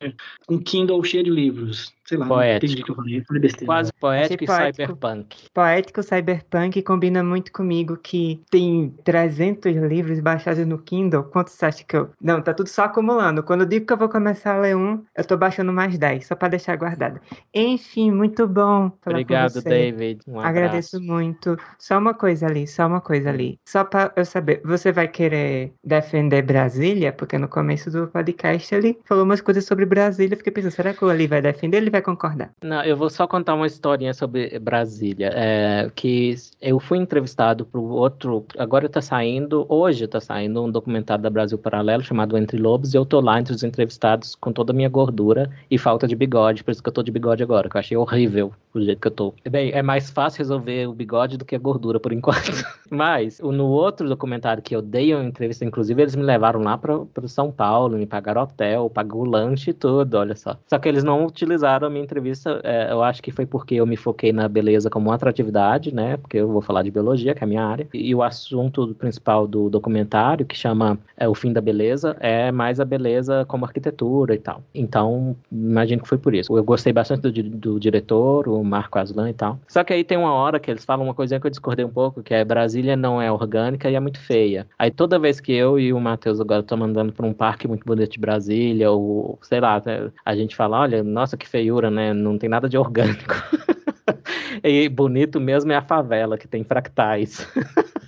um 0.48 0.58
Kindle 0.58 1.02
cheio 1.04 1.24
de 1.24 1.30
livros. 1.30 1.92
Sei 2.04 2.18
lá, 2.18 2.26
não 2.26 2.34
Poético. 2.36 2.66
entendi 2.66 2.82
o 2.82 2.84
que 2.84 2.90
eu 2.90 2.96
falei. 2.96 3.24
Falei 3.24 3.42
besteira. 3.42 3.66
Quase 3.66 3.92
poético 3.92 4.44
e 4.44 4.46
poético. 4.46 4.82
cyberpunk. 4.82 5.36
Poético 5.54 6.02
Cyberpunk 6.02 6.82
combina 6.82 7.22
muito 7.22 7.52
comigo, 7.52 7.96
que 7.96 8.42
tem 8.50 8.90
300 9.04 9.74
livros 9.76 10.18
baixados 10.20 10.66
no 10.66 10.78
Kindle. 10.78 11.22
Quantos 11.24 11.54
você 11.54 11.66
acha 11.66 11.84
que 11.84 11.96
eu... 11.96 12.10
Não, 12.20 12.42
tá 12.42 12.52
tudo 12.52 12.68
só 12.68 12.84
acumulando. 12.84 13.42
Quando 13.42 13.60
eu 13.60 13.66
digo 13.66 13.86
que 13.86 13.92
eu 13.92 13.96
vou 13.96 14.08
começar 14.08 14.56
a 14.56 14.60
ler 14.60 14.76
um, 14.76 15.02
eu 15.16 15.24
tô 15.24 15.36
baixando 15.36 15.72
mais 15.72 15.96
10, 15.96 16.26
só 16.26 16.34
pra 16.34 16.48
deixar 16.48 16.76
guardado. 16.76 17.20
Enfim, 17.54 18.10
muito 18.10 18.46
bom 18.48 18.90
falar 19.00 19.16
Obrigado, 19.16 19.54
com 19.54 19.60
você. 19.60 19.68
David. 19.68 20.20
Um 20.26 20.40
Agradeço 20.40 21.00
muito. 21.00 21.56
Só 21.78 21.98
uma 21.98 22.14
coisa 22.14 22.46
ali, 22.46 22.66
só 22.66 22.86
uma 22.86 23.00
coisa 23.00 23.30
ali. 23.30 23.58
Só 23.64 23.84
pra 23.84 24.12
eu 24.16 24.24
saber, 24.24 24.60
você 24.64 24.90
vai 24.90 25.06
querer 25.06 25.72
defender 25.84 26.42
Brasília? 26.42 27.12
Porque 27.12 27.38
no 27.38 27.48
começo 27.48 27.90
do 27.90 28.01
podcast 28.08 28.74
ele 28.74 28.98
falou 29.04 29.24
umas 29.24 29.40
coisas 29.40 29.64
sobre 29.64 29.84
Brasília. 29.84 30.36
Fiquei 30.36 30.52
pensando, 30.52 30.72
será 30.72 30.94
que 30.94 31.04
o 31.04 31.08
Ali 31.08 31.26
vai 31.26 31.42
defender 31.42 31.78
ele 31.78 31.90
vai 31.90 32.02
concordar? 32.02 32.50
Não, 32.62 32.82
eu 32.84 32.96
vou 32.96 33.10
só 33.10 33.26
contar 33.26 33.54
uma 33.54 33.66
historinha 33.66 34.14
sobre 34.14 34.58
Brasília. 34.58 35.30
É, 35.34 35.90
que 35.94 36.34
eu 36.60 36.78
fui 36.78 36.98
entrevistado 36.98 37.64
por 37.64 37.80
outro. 37.80 38.44
Agora 38.58 38.88
tá 38.88 39.00
saindo, 39.00 39.66
hoje 39.68 40.06
tá 40.06 40.20
saindo 40.20 40.62
um 40.62 40.70
documentário 40.70 41.22
da 41.22 41.30
Brasil 41.30 41.58
Paralelo 41.58 42.02
chamado 42.02 42.36
Entre 42.36 42.58
Lobos, 42.58 42.94
e 42.94 42.96
eu 42.96 43.04
tô 43.04 43.20
lá 43.20 43.38
entre 43.38 43.54
os 43.54 43.62
entrevistados 43.62 44.34
com 44.34 44.52
toda 44.52 44.72
a 44.72 44.74
minha 44.74 44.88
gordura 44.88 45.50
e 45.70 45.78
falta 45.78 46.06
de 46.06 46.16
bigode, 46.16 46.64
por 46.64 46.70
isso 46.70 46.82
que 46.82 46.88
eu 46.88 46.92
tô 46.92 47.02
de 47.02 47.10
bigode 47.10 47.42
agora, 47.42 47.68
que 47.68 47.76
eu 47.76 47.80
achei 47.80 47.96
horrível 47.96 48.52
o 48.74 48.80
jeito 48.80 49.00
que 49.00 49.08
eu 49.08 49.12
tô. 49.12 49.34
Bem, 49.48 49.70
é 49.72 49.82
mais 49.82 50.10
fácil 50.10 50.38
resolver 50.38 50.86
o 50.86 50.94
bigode 50.94 51.36
do 51.36 51.44
que 51.44 51.54
a 51.54 51.58
gordura, 51.58 52.00
por 52.00 52.12
enquanto. 52.12 52.50
Mas, 52.90 53.38
no 53.40 53.66
outro 53.66 54.08
documentário 54.08 54.62
que 54.62 54.74
eu 54.74 54.82
dei 54.82 55.14
uma 55.14 55.24
entrevista, 55.24 55.64
inclusive, 55.64 56.00
eles 56.00 56.16
me 56.16 56.22
levaram 56.22 56.60
lá 56.60 56.78
para 56.78 57.06
São 57.26 57.50
Paulo, 57.50 57.91
me 57.98 58.06
pagaram 58.06 58.42
hotel, 58.42 58.90
pagou 58.90 59.24
lanche 59.24 59.70
e 59.70 59.74
tudo, 59.74 60.14
olha 60.16 60.36
só. 60.36 60.56
Só 60.66 60.78
que 60.78 60.88
eles 60.88 61.04
não 61.04 61.26
utilizaram 61.26 61.86
a 61.86 61.90
minha 61.90 62.04
entrevista, 62.04 62.60
é, 62.62 62.92
eu 62.92 63.02
acho 63.02 63.22
que 63.22 63.30
foi 63.30 63.46
porque 63.46 63.74
eu 63.74 63.86
me 63.86 63.96
foquei 63.96 64.32
na 64.32 64.48
beleza 64.48 64.90
como 64.90 65.12
atratividade, 65.12 65.94
né? 65.94 66.16
Porque 66.16 66.38
eu 66.38 66.48
vou 66.48 66.62
falar 66.62 66.82
de 66.82 66.90
biologia, 66.90 67.34
que 67.34 67.42
é 67.42 67.44
a 67.44 67.48
minha 67.48 67.64
área. 67.64 67.86
E 67.92 68.14
o 68.14 68.22
assunto 68.22 68.94
principal 68.94 69.46
do 69.46 69.68
documentário, 69.70 70.46
que 70.46 70.56
chama 70.56 70.98
é, 71.16 71.28
O 71.28 71.34
Fim 71.34 71.52
da 71.52 71.60
Beleza, 71.60 72.16
é 72.20 72.50
mais 72.50 72.80
a 72.80 72.84
beleza 72.84 73.44
como 73.46 73.64
arquitetura 73.64 74.34
e 74.34 74.38
tal. 74.38 74.62
Então, 74.74 75.36
imagino 75.50 76.02
que 76.02 76.08
foi 76.08 76.18
por 76.18 76.34
isso. 76.34 76.56
Eu 76.56 76.64
gostei 76.64 76.92
bastante 76.92 77.22
do, 77.22 77.42
do 77.42 77.80
diretor, 77.80 78.48
o 78.48 78.62
Marco 78.64 78.98
Aslan 78.98 79.30
e 79.30 79.34
tal. 79.34 79.58
Só 79.68 79.84
que 79.84 79.92
aí 79.92 80.04
tem 80.04 80.18
uma 80.18 80.32
hora 80.32 80.58
que 80.60 80.70
eles 80.70 80.84
falam 80.84 81.04
uma 81.04 81.14
coisinha 81.14 81.40
que 81.40 81.46
eu 81.46 81.50
discordei 81.50 81.84
um 81.84 81.90
pouco, 81.90 82.22
que 82.22 82.34
é 82.34 82.44
Brasília 82.44 82.96
não 82.96 83.20
é 83.20 83.30
orgânica 83.30 83.90
e 83.90 83.94
é 83.94 84.00
muito 84.00 84.20
feia. 84.20 84.66
Aí 84.78 84.90
toda 84.90 85.18
vez 85.18 85.40
que 85.40 85.52
eu 85.52 85.78
e 85.78 85.92
o 85.92 86.00
Matheus 86.00 86.40
agora 86.40 86.60
estamos 86.60 86.88
andando 86.88 87.12
por 87.12 87.24
um 87.24 87.32
parque 87.32 87.68
muito 87.68 87.81
bonito 87.84 88.12
de 88.12 88.20
Brasília, 88.20 88.90
ou 88.90 89.38
sei 89.42 89.60
lá, 89.60 89.82
a 90.24 90.36
gente 90.36 90.56
fala, 90.56 90.80
olha, 90.80 91.02
nossa, 91.02 91.36
que 91.36 91.48
feiura, 91.48 91.90
né? 91.90 92.12
Não 92.12 92.38
tem 92.38 92.48
nada 92.48 92.68
de 92.68 92.76
orgânico. 92.76 93.34
e 94.62 94.88
bonito 94.88 95.40
mesmo 95.40 95.72
é 95.72 95.76
a 95.76 95.82
favela, 95.82 96.38
que 96.38 96.48
tem 96.48 96.64
fractais. 96.64 97.46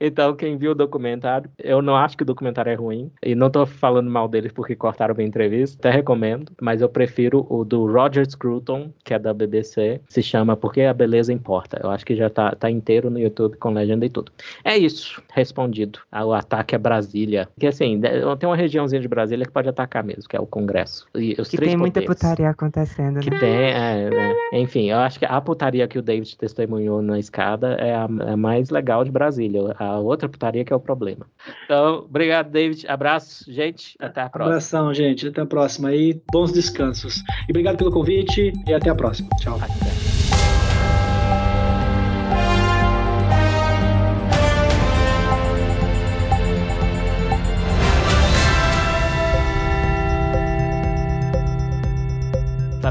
então, 0.00 0.34
quem 0.34 0.56
viu 0.56 0.72
o 0.72 0.74
documentário, 0.74 1.50
eu 1.58 1.82
não 1.82 1.96
acho 1.96 2.16
que 2.16 2.22
o 2.22 2.26
documentário 2.26 2.70
é 2.70 2.74
ruim. 2.74 3.10
E 3.22 3.34
não 3.34 3.50
tô 3.50 3.66
falando 3.66 4.10
mal 4.10 4.28
deles 4.28 4.52
porque 4.52 4.74
cortaram 4.74 5.14
minha 5.14 5.28
entrevista, 5.28 5.76
até 5.78 5.96
recomendo. 5.96 6.52
Mas 6.60 6.80
eu 6.80 6.88
prefiro 6.88 7.46
o 7.48 7.64
do 7.64 7.86
Roger 7.86 8.28
Scruton, 8.28 8.92
que 9.04 9.14
é 9.14 9.18
da 9.18 9.32
BBC. 9.32 10.00
Se 10.08 10.22
chama 10.22 10.56
Porque 10.56 10.82
a 10.82 10.94
Beleza 10.94 11.32
Importa. 11.32 11.80
Eu 11.82 11.90
acho 11.90 12.04
que 12.04 12.14
já 12.14 12.30
tá, 12.30 12.54
tá 12.54 12.70
inteiro 12.70 13.10
no 13.10 13.18
YouTube 13.18 13.56
com 13.56 13.70
legenda 13.70 14.06
e 14.06 14.10
tudo. 14.10 14.32
É 14.64 14.76
isso, 14.76 15.22
respondido. 15.32 15.98
O 16.12 16.32
ataque 16.32 16.74
a 16.74 16.78
Brasília. 16.78 17.48
Que 17.58 17.66
assim, 17.66 18.00
tem 18.38 18.48
uma 18.48 18.56
regiãozinha 18.56 19.00
de 19.00 19.08
Brasília 19.08 19.44
que 19.44 19.52
pode 19.52 19.68
atacar 19.68 20.04
mesmo, 20.04 20.28
que 20.28 20.36
é 20.36 20.40
o 20.40 20.46
Congresso. 20.46 21.06
E 21.14 21.34
os 21.38 21.48
que 21.48 21.56
tem 21.56 21.76
muita 21.76 22.02
putaria 22.02 22.50
acontecendo, 22.50 23.20
que 23.20 23.30
né? 23.30 23.38
tem, 23.38 23.50
é, 23.50 24.10
né? 24.10 24.34
Enfim, 24.52 24.90
eu 24.90 24.98
acho 24.98 25.18
que 25.18 25.24
a 25.24 25.40
putaria 25.40 25.86
que 25.88 25.98
o 25.98 26.02
David 26.02 26.36
testemunhou 26.36 27.02
na 27.02 27.18
escada 27.18 27.74
é 27.74 27.94
a, 27.94 28.08
é 28.26 28.32
a 28.32 28.36
mais 28.36 28.70
legal 28.70 29.04
de 29.04 29.10
Brasília. 29.10 29.74
A 29.78 29.83
outra 29.92 30.28
putaria 30.28 30.64
que 30.64 30.72
é 30.72 30.76
o 30.76 30.80
problema. 30.80 31.26
Então, 31.64 32.04
obrigado, 32.08 32.50
David. 32.50 32.86
Abraço, 32.88 33.50
gente. 33.50 33.96
Até 33.98 34.22
a 34.22 34.28
próxima. 34.28 34.54
Abração, 34.54 34.94
gente. 34.94 35.28
Até 35.28 35.40
a 35.40 35.46
próxima 35.46 35.88
aí. 35.88 36.20
Bons 36.32 36.52
descansos. 36.52 37.22
E 37.48 37.52
obrigado 37.52 37.76
pelo 37.76 37.90
convite 37.90 38.52
e 38.66 38.74
até 38.74 38.90
a 38.90 38.94
próxima. 38.94 39.28
Tchau. 39.40 39.56
Até. 39.56 40.13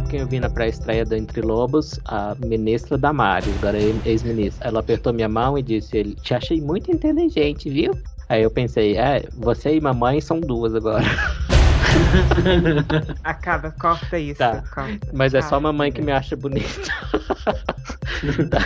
Sabe 0.04 0.10
quem 0.10 0.20
eu 0.20 0.28
vi 0.28 0.40
na 0.40 0.50
pré-estreia 0.50 1.06
do 1.06 1.16
Entre 1.16 1.42
Lobos? 1.42 2.00
A 2.06 2.36
ministra 2.46 2.98
Damares, 2.98 3.54
agora 3.58 3.78
é 3.78 3.94
ex-ministra. 4.06 4.68
Ela 4.68 4.80
apertou 4.82 5.14
minha 5.14 5.30
mão 5.30 5.58
e 5.58 5.64
disse: 5.64 5.98
ele, 5.98 6.16
Te 6.16 6.34
achei 6.34 6.60
muito 6.60 6.92
inteligente, 6.92 7.70
viu? 7.70 7.98
Aí 8.28 8.44
eu 8.44 8.52
pensei: 8.52 8.98
É, 8.98 9.24
você 9.34 9.76
e 9.76 9.82
mamãe 9.82 10.20
são 10.20 10.42
duas 10.42 10.76
agora. 10.76 11.06
Acaba, 13.24 13.72
corta 13.72 14.20
isso. 14.20 14.40
Tá. 14.40 14.64
Corta. 14.74 15.08
Mas 15.14 15.34
é 15.34 15.42
só 15.42 15.60
mamãe 15.60 15.92
que 15.92 16.02
me 16.02 16.12
acha 16.12 16.36
bonita. 16.36 16.68
tá. 18.52 18.60